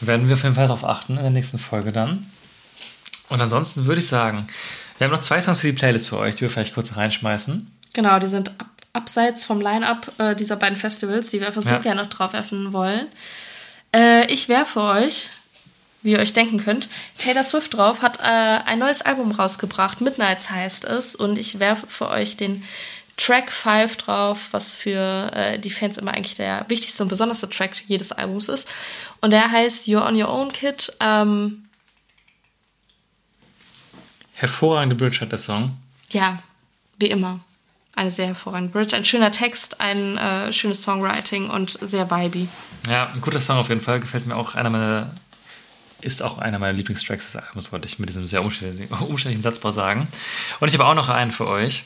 Werden 0.00 0.28
wir 0.28 0.34
auf 0.34 0.42
jeden 0.42 0.54
Fall 0.54 0.66
darauf 0.66 0.84
achten 0.84 1.16
in 1.16 1.22
der 1.22 1.30
nächsten 1.30 1.58
Folge 1.58 1.92
dann. 1.92 2.30
Und 3.28 3.40
ansonsten 3.40 3.86
würde 3.86 4.00
ich 4.00 4.08
sagen, 4.08 4.46
wir 4.98 5.06
haben 5.06 5.12
noch 5.12 5.20
zwei 5.20 5.40
Songs 5.40 5.60
für 5.60 5.66
die 5.68 5.72
Playlist 5.72 6.08
für 6.08 6.18
euch, 6.18 6.36
die 6.36 6.42
wir 6.42 6.50
vielleicht 6.50 6.74
kurz 6.74 6.96
reinschmeißen. 6.96 7.70
Genau, 7.92 8.18
die 8.18 8.28
sind 8.28 8.50
ab, 8.60 8.68
abseits 8.92 9.44
vom 9.44 9.60
Line-Up 9.60 10.12
äh, 10.18 10.36
dieser 10.36 10.56
beiden 10.56 10.76
Festivals, 10.76 11.28
die 11.30 11.40
wir 11.40 11.46
einfach 11.48 11.62
so 11.62 11.70
Ja. 11.70 11.78
gerne 11.78 12.02
noch 12.02 12.10
drauf 12.10 12.32
werfen 12.34 12.72
wollen. 12.72 13.06
Äh, 13.94 14.30
ich 14.32 14.48
werfe 14.48 14.80
euch, 14.80 15.28
wie 16.02 16.12
ihr 16.12 16.18
euch 16.18 16.34
denken 16.34 16.58
könnt, 16.58 16.88
Taylor 17.18 17.42
Swift 17.42 17.74
drauf, 17.74 18.02
hat 18.02 18.20
äh, 18.20 18.22
ein 18.22 18.78
neues 18.78 19.02
Album 19.02 19.32
rausgebracht, 19.32 20.00
Midnights 20.02 20.50
heißt 20.50 20.84
es, 20.84 21.14
und 21.16 21.36
ich 21.38 21.58
werfe 21.58 21.86
für 21.88 22.08
euch 22.10 22.36
den 22.36 22.62
Track 23.16 23.50
5 23.50 23.96
drauf, 23.96 24.48
was 24.50 24.74
für 24.74 25.30
äh, 25.34 25.58
die 25.58 25.70
Fans 25.70 25.96
immer 25.96 26.12
eigentlich 26.12 26.36
der 26.36 26.64
wichtigste 26.68 27.02
und 27.02 27.08
besonderste 27.08 27.48
Track 27.48 27.72
jedes 27.86 28.12
Albums 28.12 28.48
ist. 28.48 28.68
Und 29.20 29.30
der 29.30 29.50
heißt 29.50 29.86
You're 29.86 30.06
on 30.06 30.20
Your 30.20 30.28
Own 30.28 30.52
Kid. 30.52 30.92
Ähm, 31.00 31.62
Hervorragende 34.34 34.94
Bridge 34.94 35.20
hat 35.22 35.32
der 35.32 35.38
Song. 35.38 35.76
ja, 36.10 36.38
wie 36.98 37.06
immer. 37.06 37.40
Eine 37.94 38.10
sehr 38.10 38.26
hervorragende 38.26 38.70
Bridge. 38.70 38.94
Ein 38.94 39.06
schöner 39.06 39.32
Text, 39.32 39.80
ein 39.80 40.18
äh, 40.18 40.52
schönes 40.52 40.82
Songwriting 40.82 41.48
und 41.48 41.78
sehr 41.80 42.10
vibey. 42.10 42.46
Ja, 42.86 43.10
ein 43.14 43.22
guter 43.22 43.40
Song 43.40 43.56
auf 43.56 43.70
jeden 43.70 43.80
Fall. 43.80 44.00
Gefällt 44.00 44.26
mir 44.26 44.36
auch. 44.36 44.54
Einer 44.54 44.68
meiner, 44.68 45.10
ist 46.02 46.22
auch 46.22 46.36
einer 46.36 46.58
meiner 46.58 46.74
Lieblingstracks 46.74 47.32
des 47.32 47.36
Albums, 47.42 47.72
wollte 47.72 47.88
ich 47.88 47.98
mit 47.98 48.10
diesem 48.10 48.26
sehr 48.26 48.42
umständlichen, 48.42 48.94
umständlichen 49.08 49.40
Satzbau 49.40 49.70
sagen. 49.70 50.08
Und 50.60 50.68
ich 50.68 50.74
habe 50.74 50.84
auch 50.84 50.94
noch 50.94 51.08
einen 51.08 51.32
für 51.32 51.46
euch. 51.46 51.84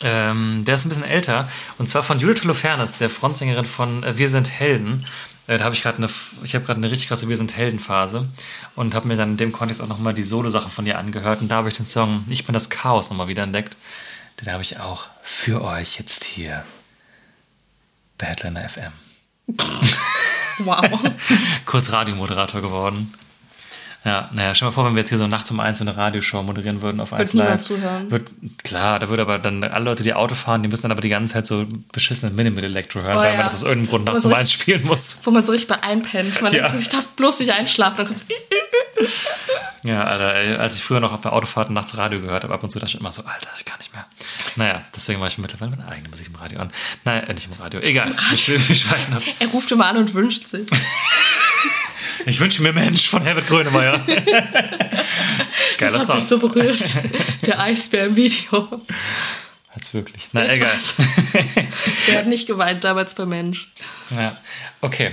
Ähm, 0.00 0.64
der 0.64 0.74
ist 0.74 0.84
ein 0.84 0.88
bisschen 0.88 1.04
älter. 1.04 1.48
Und 1.78 1.88
zwar 1.88 2.02
von 2.02 2.18
Judith 2.18 2.42
Holofernes, 2.42 2.98
der 2.98 3.10
Frontsängerin 3.10 3.66
von 3.66 4.02
äh, 4.02 4.16
Wir 4.16 4.28
sind 4.28 4.50
Helden. 4.50 5.06
Äh, 5.46 5.58
da 5.58 5.64
habe 5.64 5.74
ich 5.74 5.82
gerade 5.82 5.98
eine, 5.98 6.08
ich 6.42 6.54
habe 6.54 6.64
gerade 6.64 6.78
eine 6.78 6.90
richtig 6.90 7.08
krasse 7.08 7.28
Wir 7.28 7.36
sind 7.36 7.56
Helden-Phase. 7.56 8.26
Und 8.76 8.94
habe 8.94 9.08
mir 9.08 9.16
dann 9.16 9.32
in 9.32 9.36
dem 9.36 9.52
Kontext 9.52 9.82
auch 9.82 9.88
nochmal 9.88 10.14
die 10.14 10.24
Solo-Sachen 10.24 10.70
von 10.70 10.86
ihr 10.86 10.98
angehört. 10.98 11.40
Und 11.40 11.48
da 11.48 11.56
habe 11.56 11.68
ich 11.68 11.76
den 11.76 11.86
Song 11.86 12.24
Ich 12.28 12.46
bin 12.46 12.54
das 12.54 12.70
Chaos 12.70 13.10
nochmal 13.10 13.28
wieder 13.28 13.42
entdeckt. 13.42 13.76
Den 14.40 14.52
habe 14.52 14.62
ich 14.62 14.80
auch 14.80 15.06
für 15.22 15.62
euch 15.62 15.98
jetzt 15.98 16.24
hier 16.24 16.64
bei 18.16 18.26
Headliner 18.26 18.68
FM. 18.68 18.92
Wow. 20.64 21.00
kurz 21.64 21.92
Radiomoderator 21.92 22.60
geworden. 22.60 23.14
Ja, 24.02 24.30
naja, 24.32 24.54
stell 24.54 24.66
mal 24.68 24.72
vor, 24.72 24.86
wenn 24.86 24.94
wir 24.94 25.00
jetzt 25.00 25.10
hier 25.10 25.18
so 25.18 25.26
nachts 25.26 25.50
um 25.50 25.60
eins 25.60 25.80
eine 25.82 25.94
Radioshow 25.94 26.42
moderieren 26.42 26.80
würden 26.80 27.00
auf 27.02 27.12
1 27.12 27.34
niemand 27.34 27.50
Live. 27.50 27.60
zuhören. 27.60 28.10
Wird, 28.10 28.30
klar, 28.64 28.98
da 28.98 29.10
würde 29.10 29.20
aber 29.22 29.38
dann 29.38 29.62
alle 29.62 29.84
Leute, 29.84 30.02
die 30.02 30.14
Auto 30.14 30.34
fahren, 30.34 30.62
die 30.62 30.70
müssen 30.70 30.82
dann 30.82 30.92
aber 30.92 31.02
die 31.02 31.10
ganze 31.10 31.34
Zeit 31.34 31.46
so 31.46 31.66
beschissene 31.92 32.32
Minimal 32.32 32.64
Electro 32.64 33.02
hören, 33.02 33.16
Oh 33.16 33.20
weil 33.20 33.32
ja. 33.32 33.36
man 33.36 33.44
das 33.46 33.56
aus 33.56 33.62
irgendeinem 33.62 33.90
Grund 33.90 34.04
nachts 34.06 34.24
um 34.24 34.32
eins 34.32 34.50
spielen 34.52 34.84
muss. 34.86 35.18
Wo 35.22 35.30
man 35.30 35.42
so 35.42 35.52
richtig 35.52 35.68
bei 35.68 35.82
einpennt. 35.82 36.40
Man 36.40 36.54
Ja. 36.54 36.68
denkt, 36.68 36.80
ich 36.80 36.88
darf 36.88 37.06
bloß 37.08 37.40
nicht 37.40 37.52
einschlafen. 37.52 37.98
Dann 37.98 38.06
kommt 38.06 38.24
Ja, 39.82 40.04
Alter, 40.04 40.34
ey, 40.34 40.56
als 40.56 40.76
ich 40.76 40.82
früher 40.82 41.00
noch 41.00 41.14
bei 41.18 41.28
Autofahrten 41.30 41.74
nachts 41.74 41.96
Radio 41.98 42.20
gehört 42.22 42.44
habe, 42.44 42.54
ab 42.54 42.62
und 42.62 42.70
zu 42.70 42.78
dachte 42.78 42.94
ich 42.94 43.00
immer 43.00 43.12
so, 43.12 43.22
Alter, 43.24 43.50
ich 43.54 43.66
kann 43.66 43.78
nicht 43.78 43.92
mehr. 43.92 44.06
Naja, 44.56 44.82
deswegen 44.96 45.18
mache 45.20 45.28
ich 45.28 45.38
mittlerweile 45.38 45.72
meine 45.72 45.86
eigene 45.86 46.08
Musik 46.08 46.26
im 46.28 46.36
Radio 46.36 46.60
an. 46.60 46.70
Nein, 47.04 47.24
äh, 47.24 47.34
nicht 47.34 47.46
im 47.46 47.52
Radio. 47.62 47.80
Egal, 47.80 48.10
ich 48.32 48.48
will 48.48 48.58
mich 48.66 48.80
schweifen 48.80 49.12
ab. 49.14 49.22
er 49.38 49.48
ruft 49.48 49.70
immer 49.72 49.86
an 49.88 49.98
und 49.98 50.14
wünscht 50.14 50.46
sich. 50.46 50.66
Ich 52.26 52.40
wünsche 52.40 52.62
mir 52.62 52.72
Mensch 52.72 53.08
von 53.08 53.22
Herbert 53.22 53.46
Grönemeyer. 53.46 53.98
Geiler 54.06 55.92
Das 55.92 55.94
hat 56.00 56.06
Song. 56.06 56.14
mich 56.16 56.24
so 56.24 56.38
berührt. 56.38 56.80
Der 57.46 57.60
Eisbär 57.60 58.06
im 58.06 58.16
Video. 58.16 58.82
Hat's 59.70 59.94
wirklich. 59.94 60.28
Na, 60.32 60.44
Ich 60.46 60.52
egal. 60.52 60.76
Der 62.08 62.18
hat 62.18 62.26
nicht 62.26 62.46
geweint 62.46 62.84
damals 62.84 63.14
bei 63.14 63.24
Mensch. 63.26 63.70
Ja, 64.10 64.36
okay. 64.80 65.12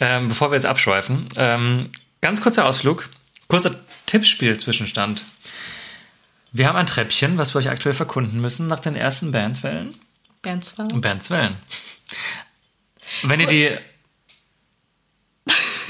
Ähm, 0.00 0.28
bevor 0.28 0.50
wir 0.50 0.54
jetzt 0.56 0.64
abschweifen, 0.66 1.28
ähm, 1.36 1.90
ganz 2.22 2.40
kurzer 2.40 2.64
Ausflug, 2.66 3.08
kurzer 3.48 3.78
Tippspiel-Zwischenstand. 4.06 5.24
Wir 6.52 6.66
haben 6.66 6.76
ein 6.76 6.86
Treppchen, 6.86 7.36
was 7.38 7.54
wir 7.54 7.58
euch 7.60 7.68
aktuell 7.68 7.94
verkunden 7.94 8.40
müssen 8.40 8.66
nach 8.66 8.80
den 8.80 8.96
ersten 8.96 9.30
Bandswellen. 9.30 9.94
Bands 10.42 10.78
war. 10.78 10.88
Bandswellen. 10.88 11.56
Wenn 13.22 13.40
ihr 13.40 13.46
die 13.46 13.76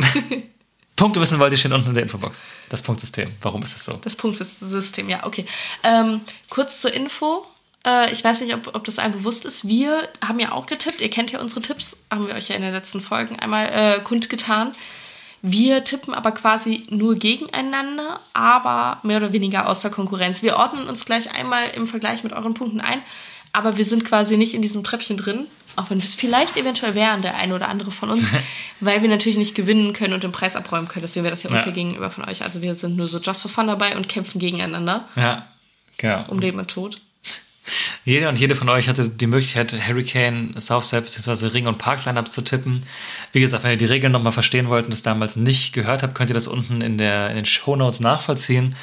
Punkte 0.96 1.20
wissen 1.20 1.38
wollt, 1.38 1.52
die 1.52 1.56
stehen 1.56 1.72
unten 1.72 1.88
in 1.88 1.94
der 1.94 2.02
Infobox. 2.02 2.44
Das 2.68 2.82
Punktsystem. 2.82 3.32
Warum 3.40 3.62
ist 3.62 3.74
das 3.74 3.84
so? 3.86 3.98
Das 4.04 4.16
Punktsystem, 4.16 5.08
ja, 5.08 5.26
okay. 5.26 5.46
Ähm, 5.82 6.20
kurz 6.50 6.80
zur 6.80 6.92
Info. 6.92 7.46
Äh, 7.86 8.12
ich 8.12 8.22
weiß 8.22 8.42
nicht, 8.42 8.54
ob, 8.54 8.74
ob 8.74 8.84
das 8.84 8.98
einem 8.98 9.14
bewusst 9.14 9.46
ist. 9.46 9.66
Wir 9.66 10.06
haben 10.22 10.38
ja 10.38 10.52
auch 10.52 10.66
getippt. 10.66 11.00
Ihr 11.00 11.08
kennt 11.08 11.32
ja 11.32 11.40
unsere 11.40 11.62
Tipps. 11.62 11.96
Haben 12.10 12.26
wir 12.26 12.34
euch 12.34 12.48
ja 12.48 12.56
in 12.56 12.62
den 12.62 12.74
letzten 12.74 13.00
Folgen 13.00 13.38
einmal 13.38 13.66
äh, 13.66 14.00
kundgetan. 14.00 14.72
Wir 15.42 15.84
tippen 15.84 16.12
aber 16.12 16.32
quasi 16.32 16.82
nur 16.90 17.14
gegeneinander, 17.14 18.20
aber 18.34 18.98
mehr 19.02 19.16
oder 19.16 19.32
weniger 19.32 19.68
außer 19.68 19.88
Konkurrenz. 19.88 20.42
Wir 20.42 20.56
ordnen 20.56 20.86
uns 20.86 21.06
gleich 21.06 21.34
einmal 21.34 21.70
im 21.70 21.86
Vergleich 21.86 22.22
mit 22.22 22.34
euren 22.34 22.52
Punkten 22.52 22.82
ein, 22.82 23.02
aber 23.52 23.78
wir 23.78 23.86
sind 23.86 24.04
quasi 24.04 24.36
nicht 24.36 24.52
in 24.52 24.60
diesem 24.60 24.84
Treppchen 24.84 25.16
drin, 25.16 25.46
auch 25.80 25.90
wenn 25.90 25.98
wir 25.98 26.04
es 26.04 26.14
vielleicht 26.14 26.56
eventuell 26.56 26.94
wären, 26.94 27.22
der 27.22 27.36
eine 27.36 27.54
oder 27.54 27.68
andere 27.68 27.90
von 27.90 28.10
uns, 28.10 28.30
weil 28.80 29.02
wir 29.02 29.08
natürlich 29.08 29.38
nicht 29.38 29.54
gewinnen 29.54 29.92
können 29.92 30.14
und 30.14 30.22
den 30.22 30.32
Preis 30.32 30.56
abräumen 30.56 30.88
können. 30.88 31.02
Deswegen 31.02 31.24
wäre 31.24 31.32
das 31.32 31.42
ja 31.42 31.50
Ja. 31.50 31.56
unfair 31.56 31.72
gegenüber 31.72 32.10
von 32.10 32.24
euch. 32.28 32.42
Also 32.42 32.62
wir 32.62 32.74
sind 32.74 32.96
nur 32.96 33.08
so 33.08 33.18
just 33.18 33.42
for 33.42 33.50
fun 33.50 33.66
dabei 33.66 33.96
und 33.96 34.08
kämpfen 34.08 34.38
gegeneinander 34.38 35.08
Ja, 35.16 35.46
genau. 35.96 36.24
um 36.28 36.38
Leben 36.38 36.58
und 36.58 36.70
Tod. 36.70 36.96
Jeder 38.04 38.30
und 38.30 38.38
jede 38.40 38.56
von 38.56 38.68
euch 38.68 38.88
hatte 38.88 39.08
die 39.08 39.26
Möglichkeit, 39.26 39.72
Hurricane, 39.86 40.54
Southside 40.58 41.02
bzw. 41.02 41.48
Ring- 41.48 41.66
und 41.66 41.78
Park-Lineups 41.78 42.32
zu 42.32 42.42
tippen. 42.42 42.82
Wie 43.32 43.40
gesagt, 43.40 43.62
wenn 43.62 43.72
ihr 43.72 43.76
die 43.76 43.84
Regeln 43.84 44.12
nochmal 44.12 44.32
verstehen 44.32 44.68
wollt 44.68 44.86
und 44.86 44.90
das 44.92 45.02
damals 45.02 45.36
nicht 45.36 45.72
gehört 45.72 46.02
habt, 46.02 46.14
könnt 46.14 46.30
ihr 46.30 46.34
das 46.34 46.48
unten 46.48 46.80
in, 46.80 46.98
der, 46.98 47.30
in 47.30 47.36
den 47.36 47.44
Shownotes 47.44 48.00
nachvollziehen. 48.00 48.74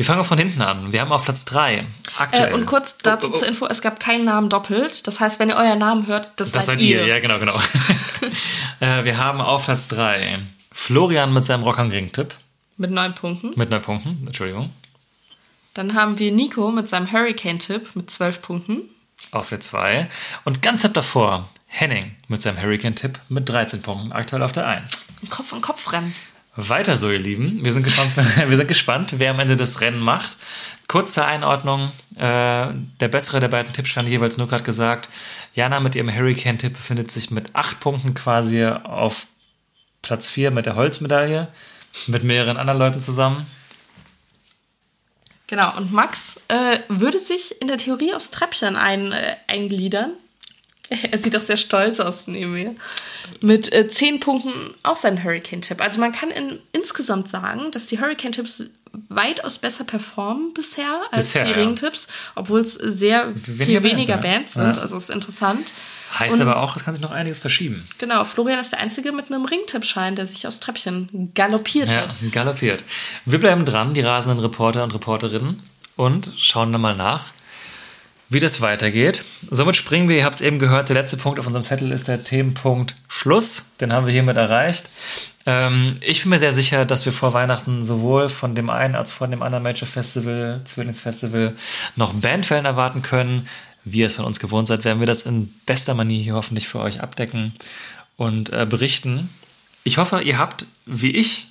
Wir 0.00 0.06
fangen 0.06 0.24
von 0.24 0.38
hinten 0.38 0.62
an. 0.62 0.94
Wir 0.94 1.02
haben 1.02 1.12
auf 1.12 1.24
Platz 1.24 1.44
3 1.44 1.84
aktuell. 2.16 2.52
Äh, 2.52 2.54
und 2.54 2.64
kurz 2.64 2.96
dazu 2.96 3.26
Oh, 3.26 3.32
oh, 3.32 3.34
oh. 3.34 3.38
zur 3.38 3.48
Info, 3.48 3.66
es 3.66 3.82
gab 3.82 4.00
keinen 4.00 4.24
Namen 4.24 4.48
doppelt. 4.48 5.06
Das 5.06 5.20
heißt, 5.20 5.38
wenn 5.38 5.50
ihr 5.50 5.56
euren 5.56 5.78
Namen 5.78 6.06
hört, 6.06 6.32
das, 6.36 6.52
Das 6.52 6.64
seid 6.64 6.78
seid 6.78 6.80
ihr, 6.80 7.06
ja, 7.06 7.18
genau, 7.18 7.38
genau. 7.38 7.58
äh, 8.80 9.04
wir 9.04 9.18
haben 9.18 9.42
auf 9.42 9.66
Platz 9.66 9.88
3 9.88 10.38
Florian 10.72 11.34
mit 11.34 11.44
seinem 11.44 11.64
Rock 11.64 11.78
am 11.78 11.90
Ring-Tipp. 11.90 12.34
Mit 12.78 12.92
neun 12.92 13.14
Punkten. 13.14 13.52
Mit 13.56 13.68
neun 13.68 13.82
Punkten, 13.82 14.26
Entschuldigung. 14.26 14.72
Dann 15.74 15.92
haben 15.92 16.18
wir 16.18 16.32
Nico 16.32 16.70
mit 16.70 16.88
seinem 16.88 17.12
Hurricane-Tipp 17.12 17.94
mit 17.94 18.10
zwölf 18.10 18.40
Punkten. 18.40 18.84
Auf 19.32 19.50
der 19.50 19.60
2. 19.60 20.08
Und 20.46 20.62
ganz 20.62 20.82
ab 20.86 20.94
davor 20.94 21.46
Henning 21.66 22.16
mit 22.26 22.40
seinem 22.40 22.58
Hurricane-Tipp 22.58 23.18
mit 23.28 23.46
13 23.46 23.82
Punkten, 23.82 24.12
aktuell 24.12 24.42
auf 24.44 24.52
der 24.52 24.66
1. 24.66 25.08
Kopf 25.28 25.52
an 25.52 25.60
Kopf 25.60 25.92
rennen. 25.92 26.14
Weiter 26.68 26.96
so, 26.96 27.10
ihr 27.10 27.18
Lieben. 27.18 27.64
Wir 27.64 27.72
sind 27.72 27.82
gespannt, 27.82 28.16
wir 28.48 28.56
sind 28.56 28.68
gespannt 28.68 29.14
wer 29.18 29.30
am 29.30 29.40
Ende 29.40 29.56
das 29.56 29.80
Rennen 29.80 30.00
macht. 30.00 30.36
Kurze 30.88 31.24
Einordnung. 31.24 31.92
Äh, 32.16 32.68
der 33.00 33.08
bessere 33.08 33.40
der 33.40 33.48
beiden 33.48 33.72
Tipps 33.72 33.90
stand 33.90 34.08
jeweils 34.08 34.36
nur 34.36 34.48
gerade 34.48 34.64
gesagt. 34.64 35.08
Jana 35.54 35.80
mit 35.80 35.94
ihrem 35.94 36.12
Hurricane-Tipp 36.12 36.72
befindet 36.72 37.10
sich 37.10 37.30
mit 37.30 37.54
8 37.54 37.80
Punkten 37.80 38.14
quasi 38.14 38.64
auf 38.64 39.26
Platz 40.02 40.28
4 40.28 40.50
mit 40.50 40.66
der 40.66 40.74
Holzmedaille. 40.74 41.48
Mit 42.06 42.24
mehreren 42.24 42.56
anderen 42.56 42.78
Leuten 42.78 43.00
zusammen. 43.00 43.46
Genau, 45.46 45.76
und 45.76 45.92
Max 45.92 46.40
äh, 46.46 46.78
würde 46.88 47.18
sich 47.18 47.60
in 47.60 47.66
der 47.66 47.78
Theorie 47.78 48.14
aufs 48.14 48.30
Treppchen 48.30 48.76
ein, 48.76 49.10
äh, 49.10 49.34
eingliedern. 49.48 50.12
Er 51.10 51.18
sieht 51.18 51.36
auch 51.36 51.40
sehr 51.40 51.56
stolz 51.56 52.00
aus 52.00 52.26
neben 52.26 52.52
mir. 52.52 52.74
Mit 53.40 53.72
äh, 53.72 53.88
10 53.88 54.20
Punkten 54.20 54.50
auch 54.82 54.96
seinen 54.96 55.22
Hurricane-Tipp. 55.22 55.80
Also 55.80 56.00
man 56.00 56.12
kann 56.12 56.30
in, 56.30 56.58
insgesamt 56.72 57.28
sagen, 57.28 57.70
dass 57.70 57.86
die 57.86 58.00
Hurricane-Tipps 58.00 58.64
weitaus 59.08 59.58
besser 59.58 59.84
performen 59.84 60.52
bisher 60.52 61.02
als 61.12 61.28
Bisher, 61.28 61.44
die 61.44 61.50
ja. 61.52 61.56
Ring-Tipps, 61.56 62.08
obwohl 62.34 62.60
es 62.60 62.74
sehr 62.74 63.28
Weniger 63.34 63.64
viel 63.64 63.80
Bands, 63.80 63.92
weniger 63.96 64.14
ja. 64.16 64.20
Bands 64.20 64.54
sind. 64.54 64.76
Ja. 64.76 64.82
Also 64.82 64.96
es 64.96 65.04
ist 65.04 65.10
interessant. 65.10 65.72
Heißt 66.18 66.34
Und- 66.34 66.42
aber 66.42 66.56
auch, 66.60 66.74
es 66.74 66.84
kann 66.84 66.94
sich 66.96 67.02
noch 67.02 67.12
einiges 67.12 67.38
verschieben. 67.38 67.86
Genau, 67.98 68.24
Florian 68.24 68.58
ist 68.58 68.72
der 68.72 68.80
Einzige 68.80 69.12
mit 69.12 69.30
einem 69.30 69.44
Ringtippschein, 69.44 70.16
der 70.16 70.26
sich 70.26 70.48
aufs 70.48 70.58
Treppchen 70.58 71.30
galoppiert 71.34 71.90
Ja, 71.92 71.98
hat. 72.02 72.16
galoppiert. 72.32 72.82
Wir 73.26 73.38
bleiben 73.38 73.64
dran, 73.64 73.94
die 73.94 74.00
rasenden 74.00 74.40
Reporter 74.40 74.82
und 74.82 74.92
Reporterinnen, 74.92 75.62
und 75.94 76.32
schauen 76.36 76.72
dann 76.72 76.80
mal 76.80 76.96
nach, 76.96 77.26
wie 78.30 78.40
das 78.40 78.60
weitergeht. 78.60 79.24
Somit 79.50 79.76
springen 79.76 80.08
wir, 80.08 80.16
ihr 80.16 80.24
habt 80.24 80.36
es 80.36 80.40
eben 80.40 80.58
gehört, 80.58 80.88
der 80.88 80.96
letzte 80.96 81.16
Punkt 81.16 81.38
auf 81.38 81.46
unserem 81.46 81.64
Zettel 81.64 81.90
ist 81.92 82.08
der 82.08 82.24
Themenpunkt 82.24 82.94
Schluss. 83.08 83.72
Den 83.80 83.92
haben 83.92 84.06
wir 84.06 84.12
hiermit 84.12 84.36
erreicht. 84.36 84.88
Ähm, 85.46 85.96
ich 86.00 86.22
bin 86.22 86.30
mir 86.30 86.38
sehr 86.38 86.52
sicher, 86.52 86.84
dass 86.84 87.04
wir 87.04 87.12
vor 87.12 87.34
Weihnachten 87.34 87.84
sowohl 87.84 88.28
von 88.28 88.54
dem 88.54 88.70
einen 88.70 88.94
als 88.94 89.10
auch 89.10 89.16
von 89.16 89.30
dem 89.32 89.42
anderen 89.42 89.64
Major 89.64 89.88
Festival, 89.88 90.60
Zwillingsfestival, 90.64 91.56
noch 91.96 92.14
Bandwellen 92.14 92.66
erwarten 92.66 93.02
können. 93.02 93.48
Wie 93.84 93.98
ihr 93.98 94.06
es 94.06 94.16
von 94.16 94.26
uns 94.26 94.38
gewohnt 94.38 94.68
seid, 94.68 94.84
werden 94.84 95.00
wir 95.00 95.06
das 95.06 95.22
in 95.22 95.52
bester 95.66 95.94
Manier 95.94 96.22
hier 96.22 96.34
hoffentlich 96.34 96.68
für 96.68 96.80
euch 96.80 97.00
abdecken 97.00 97.52
und 98.16 98.52
äh, 98.52 98.64
berichten. 98.64 99.28
Ich 99.82 99.98
hoffe, 99.98 100.20
ihr 100.20 100.38
habt, 100.38 100.66
wie 100.86 101.10
ich, 101.10 101.48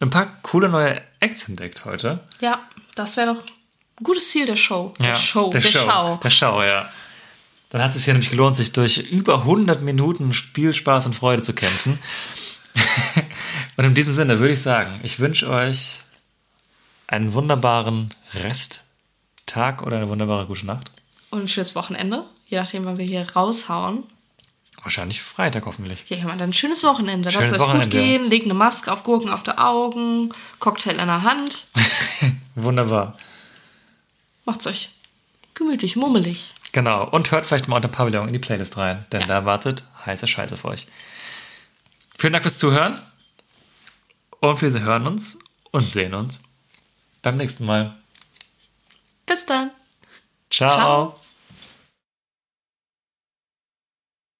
ein 0.00 0.10
paar 0.10 0.28
coole 0.42 0.68
neue 0.68 1.02
Acts 1.20 1.48
entdeckt 1.48 1.84
heute. 1.84 2.20
Ja, 2.40 2.60
das 2.94 3.16
wäre 3.16 3.34
doch 3.34 3.42
gutes 4.02 4.30
Ziel 4.30 4.46
der 4.46 4.56
Show. 4.56 4.92
Der 5.00 5.14
Show, 5.14 5.50
der, 5.50 5.60
der 5.60 5.72
Show. 5.72 5.78
Schau. 5.86 6.20
Der 6.22 6.30
Schau, 6.30 6.62
ja. 6.62 6.88
Dann 7.70 7.82
hat 7.82 7.90
es 7.90 7.98
sich 7.98 8.06
ja 8.06 8.14
nämlich 8.14 8.30
gelohnt, 8.30 8.56
sich 8.56 8.72
durch 8.72 8.98
über 8.98 9.40
100 9.40 9.82
Minuten 9.82 10.32
Spielspaß 10.32 11.06
und 11.06 11.14
Freude 11.14 11.42
zu 11.42 11.52
kämpfen. 11.52 11.98
und 13.76 13.84
in 13.84 13.94
diesem 13.94 14.14
Sinne 14.14 14.38
würde 14.38 14.52
ich 14.52 14.62
sagen, 14.62 15.00
ich 15.02 15.20
wünsche 15.20 15.50
euch 15.50 15.98
einen 17.06 17.34
wunderbaren 17.34 18.10
Resttag 18.34 19.82
oder 19.82 19.96
eine 19.96 20.08
wunderbare 20.08 20.46
gute 20.46 20.66
Nacht. 20.66 20.90
Und 21.30 21.40
ein 21.40 21.48
schönes 21.48 21.74
Wochenende, 21.74 22.24
je 22.46 22.58
nachdem, 22.58 22.84
wann 22.84 22.96
wir 22.96 23.04
hier 23.04 23.26
raushauen. 23.34 24.04
Wahrscheinlich 24.82 25.20
Freitag 25.20 25.66
hoffentlich. 25.66 26.04
Ja, 26.08 26.18
ja, 26.18 26.24
dann 26.26 26.40
ein 26.40 26.52
schönes 26.52 26.84
Wochenende. 26.84 27.30
Schönes 27.30 27.50
Lasst 27.50 27.62
euch 27.62 27.80
gut 27.82 27.90
gehen, 27.90 28.30
legt 28.30 28.44
eine 28.44 28.54
Maske 28.54 28.92
auf 28.92 29.02
Gurken 29.02 29.28
auf 29.28 29.42
die 29.42 29.58
Augen, 29.58 30.32
Cocktail 30.60 30.92
in 30.92 31.06
der 31.06 31.22
Hand. 31.22 31.66
Wunderbar. 32.54 33.18
Macht's 34.48 34.66
euch 34.66 34.88
gemütlich, 35.52 35.94
mummelig. 35.94 36.54
Genau. 36.72 37.06
Und 37.06 37.30
hört 37.32 37.44
vielleicht 37.44 37.68
mal 37.68 37.76
unter 37.76 37.88
Pavillon 37.88 38.28
in 38.28 38.32
die 38.32 38.38
Playlist 38.38 38.78
rein, 38.78 39.04
denn 39.12 39.20
Ja. 39.20 39.26
da 39.26 39.44
wartet 39.44 39.84
heiße 40.06 40.26
Scheiße 40.26 40.56
für 40.56 40.68
euch. 40.68 40.86
Vielen 42.16 42.32
Dank 42.32 42.44
fürs 42.44 42.58
Zuhören. 42.58 42.98
Und 44.40 44.62
wir 44.62 44.80
hören 44.80 45.06
uns 45.06 45.38
und 45.70 45.86
sehen 45.86 46.14
uns 46.14 46.40
beim 47.20 47.36
nächsten 47.36 47.66
Mal. 47.66 47.94
Bis 49.26 49.44
dann. 49.44 49.70
Ciao. 50.50 50.70
Ciao. 50.70 51.20